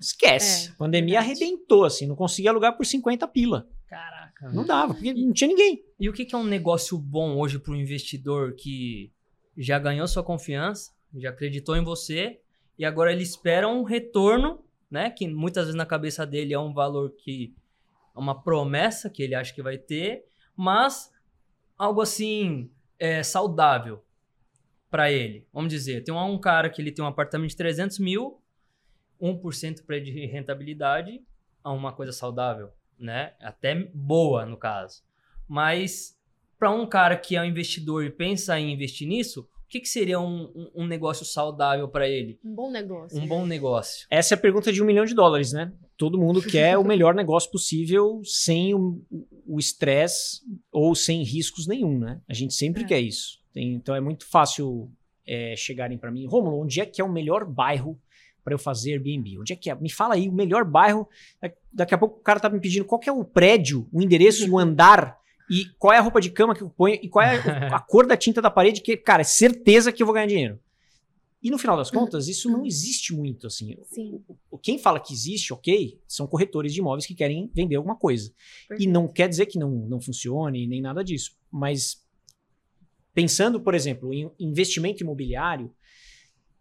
esquece. 0.00 0.70
É, 0.70 0.72
pandemia 0.72 1.20
verdade. 1.20 1.42
arrebentou, 1.42 1.84
assim, 1.84 2.06
não 2.06 2.16
conseguia 2.16 2.50
alugar 2.50 2.76
por 2.76 2.86
50 2.86 3.28
pila. 3.28 3.68
Caraca. 3.86 4.50
Não 4.50 4.64
dava, 4.64 4.94
porque 4.94 5.12
não 5.12 5.32
tinha 5.32 5.48
ninguém. 5.48 5.84
E 5.98 6.08
o 6.08 6.12
que 6.12 6.24
que 6.24 6.34
é 6.34 6.38
um 6.38 6.44
negócio 6.44 6.96
bom 6.96 7.36
hoje 7.36 7.58
para 7.58 7.72
um 7.72 7.76
investidor 7.76 8.54
que 8.54 9.12
já 9.56 9.78
ganhou 9.78 10.08
sua 10.08 10.22
confiança, 10.22 10.92
já 11.14 11.28
acreditou 11.28 11.76
em 11.76 11.84
você 11.84 12.40
e 12.78 12.84
agora 12.84 13.12
ele 13.12 13.22
espera 13.22 13.68
um 13.68 13.82
retorno, 13.82 14.64
né? 14.90 15.10
Que 15.10 15.28
muitas 15.28 15.64
vezes 15.66 15.76
na 15.76 15.84
cabeça 15.84 16.26
dele 16.26 16.54
é 16.54 16.58
um 16.58 16.72
valor 16.72 17.10
que 17.10 17.54
é 18.16 18.18
uma 18.18 18.40
promessa 18.42 19.10
que 19.10 19.22
ele 19.22 19.34
acha 19.34 19.52
que 19.52 19.62
vai 19.62 19.76
ter, 19.76 20.24
mas 20.56 21.12
algo 21.76 22.00
assim 22.00 22.70
é, 22.98 23.22
saudável 23.22 24.02
para 24.90 25.10
ele. 25.12 25.46
Vamos 25.52 25.70
dizer, 25.70 26.02
tem 26.02 26.14
um, 26.14 26.32
um 26.32 26.38
cara 26.38 26.70
que 26.70 26.80
ele 26.80 26.90
tem 26.90 27.04
um 27.04 27.08
apartamento 27.08 27.50
de 27.50 27.56
300 27.56 27.98
mil, 27.98 28.39
1% 29.20 29.84
para 29.86 30.00
de 30.00 30.10
rentabilidade, 30.26 31.20
é 31.64 31.68
uma 31.68 31.92
coisa 31.92 32.12
saudável, 32.12 32.70
né? 32.98 33.32
Até 33.40 33.74
boa 33.94 34.46
no 34.46 34.56
caso. 34.56 35.02
Mas 35.48 36.16
para 36.58 36.70
um 36.70 36.86
cara 36.86 37.16
que 37.16 37.36
é 37.36 37.40
um 37.40 37.44
investidor 37.44 38.04
e 38.04 38.10
pensa 38.10 38.58
em 38.58 38.72
investir 38.72 39.08
nisso, 39.08 39.40
o 39.64 39.68
que, 39.70 39.80
que 39.80 39.88
seria 39.88 40.18
um, 40.20 40.44
um- 40.54 40.70
um 40.82 40.86
negócio 40.86 41.24
saudável 41.24 41.88
para 41.88 42.08
ele? 42.08 42.38
Um 42.44 42.54
bom 42.54 42.70
negócio. 42.70 43.18
Um 43.20 43.26
bom 43.26 43.46
negócio. 43.46 44.06
Essa 44.10 44.34
é 44.34 44.36
a 44.36 44.40
pergunta 44.40 44.72
de 44.72 44.82
um 44.82 44.86
milhão 44.86 45.04
de 45.04 45.14
dólares, 45.14 45.52
né? 45.52 45.72
Todo 45.96 46.18
mundo 46.18 46.40
quer 46.42 46.76
o 46.76 46.84
melhor 46.84 47.14
negócio 47.14 47.50
possível 47.50 48.20
sem 48.24 48.74
o 48.74 49.00
o 49.46 49.58
estresse 49.58 50.42
ou 50.70 50.94
sem 50.94 51.24
riscos 51.24 51.66
nenhum, 51.66 51.98
né? 51.98 52.20
A 52.28 52.34
gente 52.34 52.54
sempre 52.54 52.82
É. 52.84 52.86
quer 52.86 53.00
isso. 53.00 53.40
Tem- 53.52 53.72
então 53.74 53.94
é 53.96 54.00
muito 54.00 54.24
fácil 54.26 54.90
é, 55.26 55.54
chegarem 55.56 55.98
para 55.98 56.10
mim, 56.10 56.26
Romulo, 56.26 56.60
onde 56.62 56.80
é 56.80 56.86
que 56.86 57.00
é 57.00 57.04
o 57.04 57.10
melhor 57.12 57.44
bairro 57.44 57.98
para 58.50 58.54
eu 58.54 58.58
fazer 58.58 58.92
Airbnb? 58.94 59.38
Onde 59.38 59.52
é 59.52 59.56
que 59.56 59.70
é? 59.70 59.74
Me 59.76 59.88
fala 59.90 60.14
aí 60.14 60.28
o 60.28 60.32
melhor 60.32 60.64
bairro. 60.64 61.08
Da- 61.40 61.52
Daqui 61.72 61.94
a 61.94 61.98
pouco 61.98 62.18
o 62.18 62.22
cara 62.22 62.40
tá 62.40 62.50
me 62.50 62.58
pedindo 62.60 62.84
qual 62.84 62.98
que 62.98 63.08
é 63.08 63.12
o 63.12 63.24
prédio, 63.24 63.88
o 63.92 64.02
endereço 64.02 64.44
e 64.44 64.50
o 64.50 64.58
andar 64.58 65.16
e 65.48 65.66
qual 65.78 65.92
é 65.92 65.98
a 65.98 66.00
roupa 66.00 66.20
de 66.20 66.30
cama 66.30 66.52
que 66.54 66.62
eu 66.62 66.68
ponho 66.68 66.98
e 67.00 67.08
qual 67.08 67.24
é 67.24 67.36
a, 67.72 67.78
cor 67.78 68.06
da 68.06 68.16
tinta 68.16 68.42
da 68.42 68.50
parede 68.50 68.80
que, 68.82 68.96
cara, 68.96 69.20
é 69.20 69.24
certeza 69.24 69.92
que 69.92 70.02
eu 70.02 70.06
vou 70.06 70.14
ganhar 70.14 70.26
dinheiro. 70.26 70.58
E 71.40 71.48
no 71.50 71.56
final 71.58 71.76
das 71.76 71.90
contas, 71.90 72.26
isso 72.28 72.50
não 72.50 72.66
existe 72.66 73.14
muito, 73.14 73.46
assim. 73.46 73.76
Sim. 73.84 74.20
Quem 74.62 74.78
fala 74.78 74.98
que 75.00 75.14
existe, 75.14 75.54
ok, 75.54 75.98
são 76.06 76.26
corretores 76.26 76.74
de 76.74 76.80
imóveis 76.80 77.06
que 77.06 77.14
querem 77.14 77.48
vender 77.54 77.76
alguma 77.76 77.96
coisa. 77.96 78.30
E 78.64 78.68
perfeito. 78.68 78.92
não 78.92 79.08
quer 79.08 79.28
dizer 79.28 79.46
que 79.46 79.58
não, 79.58 79.70
não 79.70 80.00
funcione, 80.00 80.66
nem 80.66 80.82
nada 80.82 81.02
disso. 81.04 81.34
Mas 81.50 82.04
pensando, 83.14 83.60
por 83.60 83.74
exemplo, 83.74 84.12
em 84.12 84.30
investimento 84.38 85.02
imobiliário, 85.02 85.72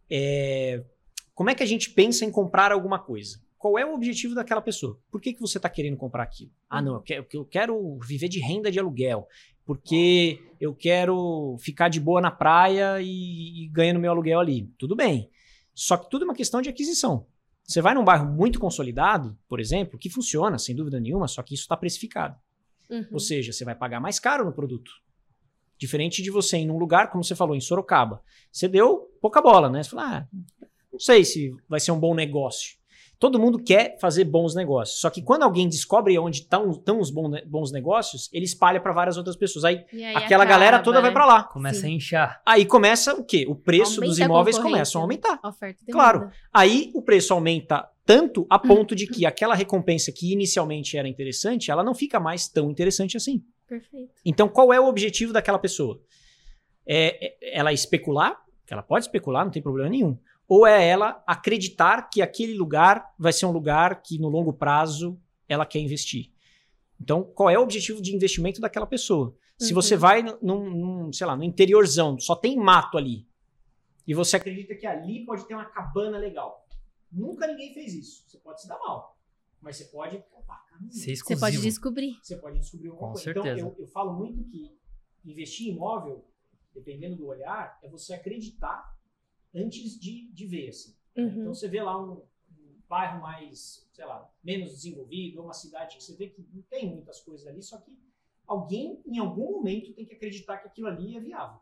é, 0.09 0.81
como 1.39 1.49
é 1.49 1.55
que 1.55 1.63
a 1.63 1.65
gente 1.65 1.91
pensa 1.91 2.25
em 2.25 2.31
comprar 2.31 2.69
alguma 2.69 2.99
coisa? 2.99 3.39
Qual 3.57 3.79
é 3.79 3.85
o 3.85 3.93
objetivo 3.93 4.35
daquela 4.35 4.61
pessoa? 4.61 4.99
Por 5.09 5.21
que, 5.21 5.33
que 5.33 5.39
você 5.39 5.57
está 5.57 5.69
querendo 5.69 5.95
comprar 5.95 6.23
aquilo? 6.23 6.51
Ah, 6.69 6.81
não, 6.81 6.95
eu 6.95 7.01
quero, 7.01 7.25
eu 7.31 7.45
quero 7.45 7.97
viver 7.99 8.27
de 8.27 8.41
renda 8.41 8.69
de 8.69 8.77
aluguel, 8.77 9.25
porque 9.63 10.43
eu 10.59 10.75
quero 10.75 11.55
ficar 11.61 11.87
de 11.87 11.97
boa 11.97 12.19
na 12.19 12.29
praia 12.29 13.01
e, 13.01 13.63
e 13.63 13.69
ganhando 13.69 14.01
meu 14.01 14.11
aluguel 14.11 14.37
ali. 14.37 14.69
Tudo 14.77 14.97
bem. 14.97 15.29
Só 15.73 15.95
que 15.95 16.09
tudo 16.09 16.23
é 16.23 16.25
uma 16.25 16.35
questão 16.35 16.61
de 16.61 16.67
aquisição. 16.67 17.25
Você 17.63 17.81
vai 17.81 17.93
num 17.93 18.03
bairro 18.03 18.29
muito 18.29 18.59
consolidado, 18.59 19.39
por 19.47 19.61
exemplo, 19.61 19.97
que 19.97 20.09
funciona, 20.09 20.59
sem 20.59 20.75
dúvida 20.75 20.99
nenhuma, 20.99 21.29
só 21.29 21.41
que 21.41 21.53
isso 21.53 21.63
está 21.63 21.77
precificado. 21.77 22.35
Uhum. 22.89 23.07
Ou 23.13 23.19
seja, 23.21 23.53
você 23.53 23.63
vai 23.63 23.75
pagar 23.75 24.01
mais 24.01 24.19
caro 24.19 24.43
no 24.43 24.51
produto. 24.51 24.91
Diferente 25.77 26.21
de 26.21 26.31
você 26.31 26.57
ir 26.57 26.65
num 26.65 26.77
lugar, 26.77 27.09
como 27.09 27.23
você 27.23 27.33
falou, 27.33 27.55
em 27.55 27.61
Sorocaba. 27.61 28.21
Você 28.51 28.67
deu 28.67 29.09
pouca 29.21 29.41
bola, 29.41 29.69
né? 29.69 29.81
Você 29.81 29.91
falou, 29.91 30.05
ah, 30.05 30.27
não 30.99 31.05
sei 31.05 31.23
se 31.23 31.55
vai 31.67 31.79
ser 31.79 31.91
um 31.93 31.99
bom 31.99 32.13
negócio. 32.13 32.77
Todo 33.17 33.39
mundo 33.39 33.61
quer 33.61 33.97
fazer 33.99 34.23
bons 34.23 34.55
negócios. 34.55 35.01
Só 35.01 35.09
que 35.09 35.21
quando 35.21 35.43
alguém 35.43 35.67
descobre 35.67 36.17
onde 36.17 36.39
estão 36.39 36.69
os 36.69 37.09
bons, 37.09 37.29
ne- 37.29 37.43
bons 37.45 37.69
negócios, 37.71 38.29
ele 38.31 38.45
espalha 38.45 38.79
para 38.79 38.93
várias 38.93 39.17
outras 39.17 39.35
pessoas. 39.35 39.65
Aí 39.65 39.83
aí 39.91 40.05
aquela 40.15 40.43
acaba, 40.43 40.45
galera 40.45 40.79
toda 40.79 41.01
vai 41.01 41.09
né? 41.09 41.13
para 41.13 41.25
lá. 41.25 41.43
Começa 41.43 41.81
Sim. 41.81 41.87
a 41.87 41.89
inchar. 41.89 42.41
Aí 42.45 42.65
começa 42.65 43.13
o 43.15 43.23
quê? 43.23 43.45
O 43.47 43.55
preço 43.55 43.95
Aumenta 43.95 44.07
dos 44.07 44.21
a 44.21 44.25
imóveis 44.25 44.55
concorrência, 44.55 44.75
começam 44.77 45.01
a 45.01 45.01
né? 45.01 45.03
aumentar. 45.03 45.39
Oferta 45.49 45.83
e 45.85 45.91
Claro. 45.91 46.29
Aí 46.53 46.91
o 46.93 47.01
preço 47.01 47.33
aumenta 47.33 47.89
tanto 48.05 48.47
a 48.49 48.57
ponto 48.59 48.95
de 48.95 49.05
que 49.05 49.25
aquela 49.25 49.53
recompensa 49.53 50.13
que 50.13 50.31
inicialmente 50.31 50.97
era 50.97 51.07
interessante, 51.07 51.71
ela 51.71 51.83
não 51.83 51.93
fica 51.93 52.21
mais 52.21 52.47
tão 52.47 52.71
interessante 52.71 53.17
assim. 53.17 53.43
Perfeito. 53.67 54.13
Então, 54.25 54.47
qual 54.47 54.71
é 54.71 54.79
o 54.79 54.87
objetivo 54.87 55.33
daquela 55.33 55.59
pessoa? 55.59 55.99
É, 56.87 57.33
é 57.51 57.59
ela 57.59 57.73
especular? 57.73 58.37
Que 58.65 58.73
ela 58.73 58.81
pode 58.81 59.05
especular, 59.05 59.43
não 59.43 59.51
tem 59.51 59.61
problema 59.61 59.89
nenhum. 59.89 60.17
Ou 60.49 60.65
é 60.65 60.85
ela 60.85 61.23
acreditar 61.27 62.09
que 62.09 62.21
aquele 62.21 62.55
lugar 62.55 63.13
vai 63.17 63.31
ser 63.31 63.45
um 63.45 63.51
lugar 63.51 64.01
que 64.01 64.17
no 64.17 64.27
longo 64.27 64.51
prazo 64.51 65.17
ela 65.47 65.65
quer 65.65 65.79
investir? 65.79 66.31
Então, 66.99 67.23
qual 67.23 67.49
é 67.49 67.57
o 67.57 67.61
objetivo 67.61 68.01
de 68.01 68.13
investimento 68.15 68.59
daquela 68.59 68.87
pessoa? 68.87 69.35
Se 69.59 69.71
Uhum. 69.73 69.75
você 69.81 69.95
vai 69.95 70.23
num, 70.23 70.69
num, 70.69 71.13
sei 71.13 71.27
lá, 71.27 71.35
no 71.37 71.43
interiorzão, 71.43 72.19
só 72.19 72.35
tem 72.35 72.57
mato 72.57 72.97
ali, 72.97 73.27
e 74.07 74.13
você 74.13 74.37
acredita 74.37 74.73
que 74.75 74.87
ali 74.87 75.23
pode 75.23 75.45
ter 75.47 75.53
uma 75.53 75.65
cabana 75.65 76.17
legal. 76.17 76.67
Nunca 77.11 77.45
ninguém 77.45 77.71
fez 77.73 77.93
isso. 77.93 78.23
Você 78.27 78.37
pode 78.39 78.61
se 78.61 78.67
dar 78.67 78.79
mal. 78.79 79.15
Mas 79.61 79.75
você 79.77 79.85
pode. 79.85 80.15
Opa, 80.33 80.59
Você 80.89 81.35
pode 81.37 81.57
descobrir. 81.61 82.17
você 82.23 82.35
pode 82.37 82.59
descobrir 82.59 82.87
alguma 82.89 83.07
Com 83.09 83.13
coisa. 83.13 83.23
certeza. 83.33 83.59
Então, 83.59 83.75
eu, 83.77 83.85
eu 83.85 83.87
falo 83.87 84.13
muito 84.13 84.43
que 84.45 84.75
investir 85.25 85.67
em 85.67 85.75
imóvel, 85.75 86.25
dependendo 86.73 87.17
do 87.17 87.27
olhar, 87.27 87.77
é 87.83 87.89
você 87.89 88.13
acreditar 88.13 88.97
antes 89.55 89.99
de, 89.99 90.31
de 90.31 90.45
ver. 90.45 90.69
Assim. 90.69 90.95
Uhum. 91.15 91.27
Então, 91.41 91.53
você 91.53 91.67
vê 91.67 91.81
lá 91.81 92.01
um, 92.01 92.13
um 92.51 92.75
bairro 92.87 93.21
mais, 93.21 93.87
sei 93.93 94.05
lá, 94.05 94.29
menos 94.43 94.71
desenvolvido, 94.71 95.39
ou 95.39 95.45
uma 95.45 95.53
cidade 95.53 95.97
que 95.97 96.03
você 96.03 96.15
vê 96.15 96.27
que 96.29 96.45
não 96.53 96.61
tem 96.63 96.89
muitas 96.89 97.19
coisas 97.21 97.47
ali, 97.47 97.61
só 97.61 97.77
que 97.77 97.97
alguém, 98.47 98.99
em 99.05 99.17
algum 99.19 99.51
momento, 99.51 99.93
tem 99.93 100.05
que 100.05 100.13
acreditar 100.13 100.57
que 100.57 100.67
aquilo 100.67 100.87
ali 100.87 101.15
é 101.15 101.19
viável. 101.19 101.59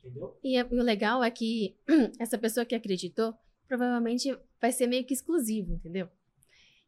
Entendeu? 0.00 0.38
E, 0.42 0.56
é- 0.56 0.68
e 0.70 0.78
o 0.78 0.82
legal 0.82 1.22
é 1.24 1.30
que 1.30 1.76
essa 2.20 2.36
pessoa 2.36 2.66
que 2.66 2.74
acreditou 2.74 3.34
provavelmente 3.66 4.36
vai 4.60 4.70
ser 4.70 4.86
meio 4.86 5.04
que 5.06 5.14
exclusivo, 5.14 5.72
entendeu? 5.74 6.08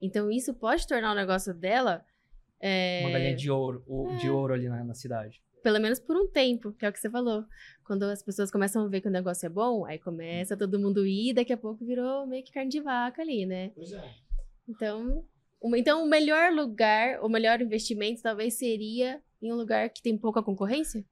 Então 0.03 0.31
isso 0.31 0.53
pode 0.53 0.87
tornar 0.87 1.13
o 1.13 1.15
negócio 1.15 1.55
dela, 1.55 2.05
é, 2.61 3.01
Uma 3.03 3.13
galinha 3.13 3.35
de 3.35 3.51
ouro, 3.51 3.83
o- 3.87 4.15
de 4.17 4.29
ouro 4.29 4.53
ali 4.53 4.69
na, 4.69 4.85
na 4.85 4.93
cidade. 4.95 5.43
Pelo 5.67 5.81
menos 5.81 5.99
por 5.99 6.17
um 6.17 6.29
tempo, 6.29 6.73
que 6.75 6.87
é 6.87 6.89
o 6.89 6.93
que 6.93 7.01
você 7.01 7.11
falou. 7.11 7.45
Quando 7.85 8.05
as 8.05 8.23
pessoas 8.23 8.53
começam 8.53 8.85
a 8.85 8.89
ver 8.89 9.01
que 9.01 9.09
o 9.09 9.11
negócio 9.11 9.47
é 9.47 9.49
bom, 9.49 9.85
aí 9.85 9.99
começa 9.99 10.57
todo 10.57 10.79
mundo 10.79 11.05
ir, 11.05 11.35
daqui 11.35 11.53
a 11.53 11.57
pouco 11.57 11.85
virou 11.85 12.25
meio 12.25 12.45
que 12.45 12.53
carne 12.53 12.71
de 12.71 12.81
vaca 12.81 13.21
ali, 13.21 13.45
né? 13.45 13.71
Pois 13.75 13.91
é. 13.91 14.15
Então, 14.69 15.27
uma- 15.61 15.77
então 15.77 16.05
o 16.05 16.09
melhor 16.09 16.53
lugar, 16.53 17.21
o 17.21 17.29
melhor 17.29 17.61
investimento 17.61 18.23
talvez 18.23 18.55
seria 18.55 19.21
em 19.43 19.53
um 19.53 19.57
lugar 19.57 19.91
que 19.91 20.01
tem 20.01 20.17
pouca 20.17 20.41
concorrência? 20.41 21.05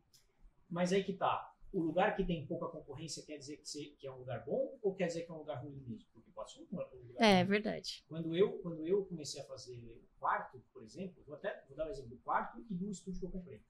Mas 0.70 0.92
aí 0.92 1.02
que 1.02 1.14
tá. 1.14 1.50
O 1.72 1.80
lugar 1.80 2.14
que 2.14 2.22
tem 2.24 2.46
pouca 2.46 2.68
concorrência 2.68 3.24
quer 3.26 3.36
dizer 3.38 3.56
que, 3.56 3.68
você- 3.68 3.92
que 3.98 4.06
é 4.06 4.12
um 4.12 4.18
lugar 4.18 4.44
bom 4.46 4.78
ou 4.80 4.94
quer 4.94 5.08
dizer 5.08 5.22
que 5.22 5.32
é 5.32 5.34
um 5.34 5.38
lugar 5.38 5.56
ruim 5.64 5.82
mesmo? 5.84 6.06
Porque 6.12 6.30
pode 6.30 6.52
ser 6.52 6.60
um 6.60 6.66
lugar 6.70 6.86
ruim. 6.92 7.12
É, 7.18 7.42
verdade. 7.42 8.04
Quando 8.08 8.36
eu, 8.36 8.52
quando 8.58 8.86
eu 8.86 9.04
comecei 9.06 9.40
a 9.40 9.44
fazer 9.46 9.72
o 9.74 10.00
quarto, 10.20 10.62
por 10.72 10.84
exemplo, 10.84 11.20
vou 11.26 11.34
até 11.34 11.64
vou 11.66 11.76
dar 11.76 11.88
um 11.88 11.90
exemplo 11.90 12.10
do 12.10 12.18
quarto 12.18 12.64
e 12.70 12.74
do 12.74 12.88
estúdio 12.88 13.18
que 13.18 13.26
eu 13.26 13.30
comprei. 13.30 13.60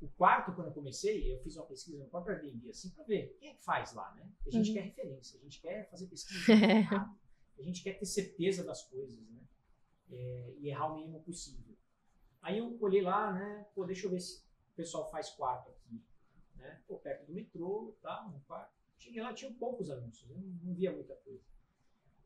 O 0.00 0.08
quarto, 0.08 0.54
quando 0.54 0.68
eu 0.68 0.72
comecei, 0.72 1.30
eu 1.30 1.38
fiz 1.42 1.56
uma 1.56 1.66
pesquisa 1.66 1.98
no 1.98 2.08
próprio 2.08 2.34
Airbnb, 2.36 2.70
assim, 2.70 2.88
para 2.90 3.04
ver 3.04 3.36
quem 3.38 3.50
é 3.50 3.54
que 3.54 3.62
faz 3.62 3.92
lá, 3.92 4.14
né? 4.14 4.26
A 4.46 4.50
gente 4.50 4.68
Uhum. 4.68 4.74
quer 4.74 4.80
referência, 4.82 5.38
a 5.38 5.42
gente 5.42 5.60
quer 5.60 5.90
fazer 5.90 6.06
pesquisa, 6.06 6.38
a 7.58 7.62
gente 7.62 7.82
quer 7.82 7.98
ter 7.98 8.06
certeza 8.06 8.64
das 8.64 8.82
coisas, 8.84 9.20
né? 9.28 9.40
É, 10.10 10.54
e 10.58 10.68
errar 10.68 10.86
o 10.92 10.96
mínimo 10.96 11.20
possível. 11.22 11.76
Aí 12.40 12.58
eu 12.58 12.78
olhei 12.80 13.02
lá, 13.02 13.32
né? 13.32 13.66
Pô, 13.74 13.84
deixa 13.84 14.06
eu 14.06 14.10
ver 14.10 14.20
se 14.20 14.38
o 14.72 14.74
pessoal 14.74 15.10
faz 15.10 15.28
quarto 15.30 15.70
aqui, 15.70 16.02
né? 16.56 16.82
Pô, 16.88 16.96
perto 16.98 17.26
do 17.26 17.34
metrô, 17.34 17.94
tá? 18.00 18.26
Um 18.26 18.40
quarto. 18.40 18.72
Cheguei 18.98 19.22
lá, 19.22 19.34
tinha 19.34 19.52
poucos 19.52 19.90
anúncios, 19.90 20.30
eu 20.30 20.36
não, 20.36 20.42
não 20.62 20.74
via 20.74 20.92
muita 20.92 21.14
coisa. 21.16 21.44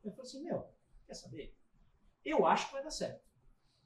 Eu 0.03 0.11
falei 0.11 0.25
assim, 0.29 0.43
meu, 0.43 0.65
quer 1.05 1.13
saber? 1.13 1.53
Eu 2.23 2.45
acho 2.45 2.67
que 2.67 2.73
vai 2.73 2.83
dar 2.83 2.91
certo. 2.91 3.24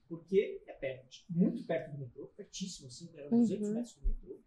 Porque 0.10 0.62
é 0.68 0.74
perto, 0.74 1.08
muito 1.30 1.64
perto 1.66 1.92
do 1.92 2.00
metrô, 2.00 2.26
pertíssimo, 2.36 2.88
assim, 2.88 3.10
era 3.16 3.30
200 3.30 3.68
Uhum. 3.68 3.74
metros 3.76 3.96
do 3.96 4.08
metrô. 4.08 4.40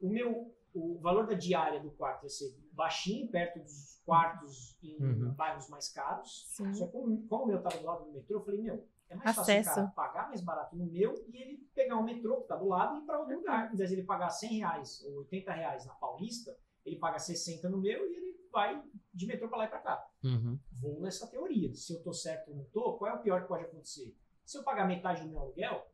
O 0.00 0.08
meu, 0.08 0.54
o 0.72 0.98
valor 1.00 1.26
da 1.26 1.34
diária 1.34 1.80
do 1.80 1.90
quarto 1.90 2.22
ia 2.24 2.30
ser 2.30 2.56
baixinho, 2.72 3.28
perto 3.28 3.58
dos 3.60 4.00
quartos 4.06 4.78
em 4.82 5.02
Uhum. 5.02 5.32
bairros 5.34 5.68
mais 5.68 5.88
caros. 5.92 6.46
Sim. 6.48 6.72
Só 6.74 6.86
que 6.86 6.92
como, 6.92 7.26
como 7.26 7.44
o 7.44 7.46
meu 7.48 7.58
estava 7.58 7.76
do 7.78 7.84
lado 7.84 8.04
do 8.04 8.12
metrô, 8.12 8.38
eu 8.38 8.44
falei, 8.44 8.60
meu, 8.62 8.86
é 9.08 9.16
mais 9.16 9.34
fácil 9.34 9.40
Acesso. 9.54 9.70
o 9.70 9.74
cara 9.74 9.86
pagar 9.88 10.28
mais 10.28 10.40
barato 10.40 10.76
no 10.76 10.86
meu 10.86 11.14
e 11.28 11.36
ele 11.36 11.56
pegar 11.74 11.96
um 11.98 12.04
metrô 12.04 12.40
que 12.42 12.46
tá 12.48 12.54
do 12.56 12.68
lado 12.68 12.96
e 12.96 13.02
ir 13.02 13.04
para 13.04 13.18
outro 13.18 13.34
lugar. 13.36 13.66
Ao 13.66 13.74
invés 13.74 13.90
de 13.90 13.96
ele 13.96 14.04
pagar 14.06 14.30
100 14.30 14.58
reais 14.58 15.02
ou 15.04 15.18
80 15.18 15.52
reais 15.52 15.84
na 15.86 15.94
Paulista, 15.94 16.56
ele 16.86 16.96
paga 16.96 17.18
60 17.18 17.68
no 17.68 17.78
meu 17.78 18.08
e 18.08 18.14
ele 18.16 18.48
vai 18.52 18.80
de 19.12 19.26
metrô 19.26 19.48
para 19.48 19.58
lá 19.58 19.64
e 19.64 19.68
para 19.68 19.78
cá 19.80 20.10
Uhum. 20.22 20.56
vou 20.80 21.00
nessa 21.00 21.26
teoria. 21.26 21.74
Se 21.74 21.92
eu 21.92 22.00
tô 22.02 22.12
certo 22.12 22.50
ou 22.52 22.56
não 22.56 22.64
tô, 22.66 22.96
qual 22.96 23.10
é 23.10 23.14
o 23.14 23.22
pior 23.22 23.42
que 23.42 23.48
pode 23.48 23.64
acontecer? 23.64 24.16
Se 24.50 24.58
eu 24.58 24.64
pagar 24.64 24.84
metade 24.84 25.22
do 25.22 25.28
meu 25.28 25.38
aluguel, 25.38 25.86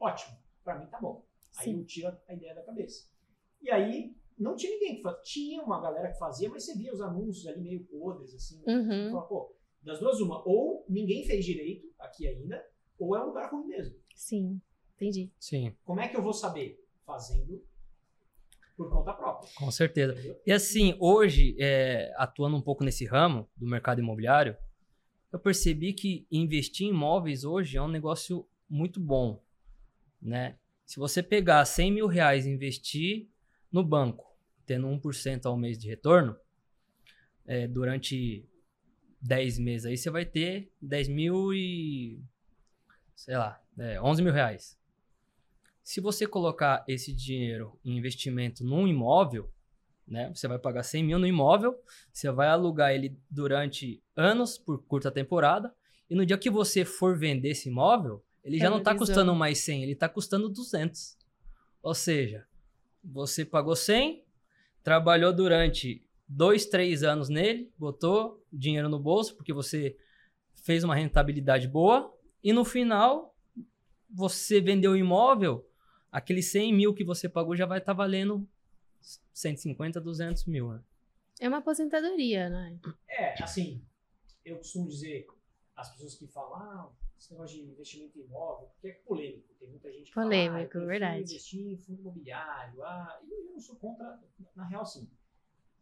ótimo, 0.00 0.38
para 0.64 0.78
mim 0.78 0.86
tá 0.86 0.98
bom. 0.98 1.22
Aí 1.58 1.66
Sim. 1.66 1.80
eu 1.80 1.84
tiro 1.84 2.16
a 2.26 2.32
ideia 2.32 2.54
da 2.54 2.62
cabeça. 2.62 3.10
E 3.60 3.70
aí, 3.70 4.16
não 4.38 4.56
tinha 4.56 4.72
ninguém 4.72 4.96
que 4.96 5.02
fazia. 5.02 5.20
Tinha 5.22 5.62
uma 5.62 5.78
galera 5.78 6.10
que 6.10 6.18
fazia, 6.18 6.48
mas 6.48 6.64
você 6.64 6.74
via 6.74 6.90
os 6.90 7.02
anúncios 7.02 7.46
ali 7.46 7.60
meio 7.60 7.84
podres, 7.84 8.34
assim. 8.34 8.62
Uhum. 8.66 9.04
Você 9.04 9.10
fala, 9.10 9.26
pô, 9.26 9.54
das 9.82 10.00
duas, 10.00 10.18
uma. 10.18 10.42
Ou 10.48 10.82
ninguém 10.88 11.26
fez 11.26 11.44
direito 11.44 11.92
aqui 11.98 12.26
ainda, 12.26 12.66
ou 12.98 13.14
é 13.14 13.22
um 13.22 13.26
lugar 13.26 13.52
ruim 13.52 13.66
mesmo. 13.66 14.00
Sim, 14.14 14.62
entendi. 14.94 15.30
Sim, 15.38 15.76
Como 15.84 16.00
é 16.00 16.08
que 16.08 16.16
eu 16.16 16.22
vou 16.22 16.32
saber? 16.32 16.82
Fazendo 17.04 17.62
por 18.78 18.88
conta 18.90 19.12
própria. 19.12 19.50
com 19.54 19.70
certeza. 19.70 20.14
Entendeu? 20.14 20.40
E 20.46 20.52
assim, 20.52 20.96
hoje, 20.98 21.54
é, 21.60 22.14
atuando 22.16 22.56
um 22.56 22.62
pouco 22.62 22.82
nesse 22.82 23.04
ramo 23.04 23.46
do 23.54 23.66
mercado 23.66 24.00
imobiliário, 24.00 24.56
eu 25.32 25.38
percebi 25.38 25.92
que 25.92 26.26
investir 26.30 26.86
em 26.86 26.90
imóveis 26.90 27.44
hoje 27.44 27.76
é 27.76 27.82
um 27.82 27.88
negócio 27.88 28.46
muito 28.68 28.98
bom, 28.98 29.42
né? 30.20 30.56
Se 30.84 30.98
você 30.98 31.22
pegar 31.22 31.64
100 31.64 31.92
mil 31.92 32.06
reais 32.06 32.46
e 32.46 32.50
investir 32.50 33.28
no 33.70 33.84
banco, 33.84 34.34
tendo 34.64 34.86
1% 34.86 35.46
ao 35.46 35.56
mês 35.56 35.78
de 35.78 35.86
retorno, 35.86 36.36
é, 37.46 37.66
durante 37.66 38.48
10 39.20 39.58
meses 39.58 39.86
aí, 39.86 39.96
você 39.96 40.10
vai 40.10 40.24
ter 40.24 40.72
10 40.80 41.08
mil 41.08 41.52
e, 41.52 42.22
sei 43.14 43.36
lá, 43.36 43.62
é, 43.78 44.00
11 44.00 44.22
mil 44.22 44.32
reais. 44.32 44.78
Se 45.82 46.00
você 46.00 46.26
colocar 46.26 46.84
esse 46.86 47.12
dinheiro 47.12 47.78
em 47.84 47.96
investimento 47.96 48.64
num 48.64 48.86
imóvel, 48.86 49.50
né? 50.08 50.30
Você 50.34 50.48
vai 50.48 50.58
pagar 50.58 50.82
100 50.82 51.04
mil 51.04 51.18
no 51.18 51.26
imóvel, 51.26 51.78
você 52.12 52.30
vai 52.30 52.48
alugar 52.48 52.92
ele 52.92 53.16
durante 53.30 54.02
anos, 54.16 54.58
por 54.58 54.82
curta 54.84 55.10
temporada, 55.10 55.72
e 56.08 56.14
no 56.14 56.24
dia 56.24 56.38
que 56.38 56.50
você 56.50 56.84
for 56.84 57.16
vender 57.16 57.50
esse 57.50 57.68
imóvel, 57.68 58.24
ele 58.42 58.58
já 58.58 58.70
não 58.70 58.78
está 58.78 58.94
custando 58.94 59.34
mais 59.34 59.58
100, 59.58 59.82
ele 59.82 59.92
está 59.92 60.08
custando 60.08 60.48
200. 60.48 61.16
Ou 61.82 61.94
seja, 61.94 62.46
você 63.04 63.44
pagou 63.44 63.76
100, 63.76 64.24
trabalhou 64.82 65.32
durante 65.32 66.02
dois, 66.26 66.66
três 66.66 67.02
anos 67.02 67.28
nele, 67.28 67.70
botou 67.78 68.42
dinheiro 68.52 68.88
no 68.88 68.98
bolso, 68.98 69.36
porque 69.36 69.52
você 69.52 69.96
fez 70.64 70.82
uma 70.82 70.94
rentabilidade 70.94 71.68
boa, 71.68 72.12
e 72.42 72.52
no 72.52 72.64
final, 72.64 73.34
você 74.10 74.60
vendeu 74.60 74.92
o 74.92 74.96
imóvel, 74.96 75.66
aquele 76.10 76.42
100 76.42 76.72
mil 76.72 76.94
que 76.94 77.04
você 77.04 77.28
pagou 77.28 77.54
já 77.54 77.66
vai 77.66 77.78
estar 77.78 77.92
valendo 77.92 78.48
150, 79.32 80.00
200 80.00 80.44
mil, 80.46 80.72
né? 80.72 80.82
É 81.40 81.48
uma 81.48 81.58
aposentadoria, 81.58 82.48
né? 82.48 82.78
É, 83.08 83.42
assim, 83.42 83.84
eu 84.44 84.56
costumo 84.58 84.88
dizer, 84.88 85.26
as 85.76 85.90
pessoas 85.92 86.14
que 86.14 86.26
falam, 86.26 86.54
ah, 86.56 86.92
esse 87.18 87.32
negócio 87.32 87.56
de 87.56 87.70
investimento 87.70 88.18
em 88.18 88.22
imóvel, 88.22 88.68
porque 88.68 88.88
é 88.88 88.92
polêmico, 88.92 89.54
tem 89.54 89.68
muita 89.68 89.92
gente 89.92 90.06
que 90.06 90.14
fala, 90.14 90.26
ah, 90.26 90.86
verdade. 90.86 91.22
investir 91.22 91.72
em 91.72 91.76
fundo 91.76 92.00
imobiliário, 92.00 92.82
ah, 92.84 93.20
e 93.24 93.30
eu 93.30 93.44
não 93.44 93.60
sou 93.60 93.76
contra, 93.76 94.20
na 94.54 94.64
real, 94.64 94.84
sim. 94.84 95.08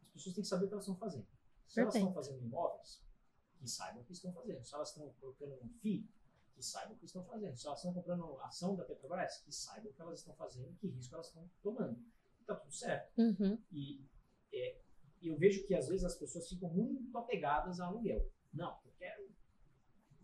As 0.03 0.13
pessoas 0.13 0.35
têm 0.35 0.43
que 0.43 0.49
saber 0.49 0.65
o 0.65 0.69
que 0.69 0.75
elas 0.75 0.85
estão 0.85 0.97
fazendo. 0.97 1.27
Se 1.67 1.81
elas 1.81 1.95
estão 1.95 2.13
fazendo 2.13 2.43
imóveis, 2.43 3.03
que 3.59 3.69
saibam 3.69 4.03
o 4.03 4.05
que 4.05 4.13
estão 4.13 4.33
fazendo. 4.33 4.65
Se 4.65 4.75
elas 4.75 4.89
estão 4.89 5.11
colocando 5.21 5.55
um 5.63 5.69
FII, 5.81 6.09
que 6.55 6.63
saibam 6.63 6.95
o 6.95 6.99
que 6.99 7.05
estão 7.05 7.25
fazendo. 7.25 7.57
Se 7.57 7.67
elas 7.67 7.79
estão 7.81 7.93
comprando 7.93 8.39
ação 8.41 8.77
da 8.77 8.85
Petrobras, 8.85 9.39
que 9.39 9.53
saibam 9.53 9.91
o 9.91 9.95
que 9.95 10.01
elas 10.01 10.21
estão 10.21 10.35
fazendo, 10.35 10.75
que 10.79 10.87
risco 10.87 11.15
elas 11.15 11.27
estão 11.27 11.49
tomando. 11.63 11.99
Tá 12.47 12.55
tudo 12.55 12.73
certo. 12.73 13.13
Uhum. 13.19 13.59
E 13.73 14.05
é, 14.53 14.79
eu 15.23 15.37
vejo 15.37 15.67
que 15.67 15.75
às 15.75 15.89
vezes 15.89 16.05
as 16.05 16.15
pessoas 16.17 16.49
ficam 16.49 16.69
muito 16.71 17.17
apegadas 17.19 17.81
a 17.81 17.87
aluguel. 17.87 18.31
Não, 18.53 18.79
eu 18.85 18.93
quero 18.99 19.27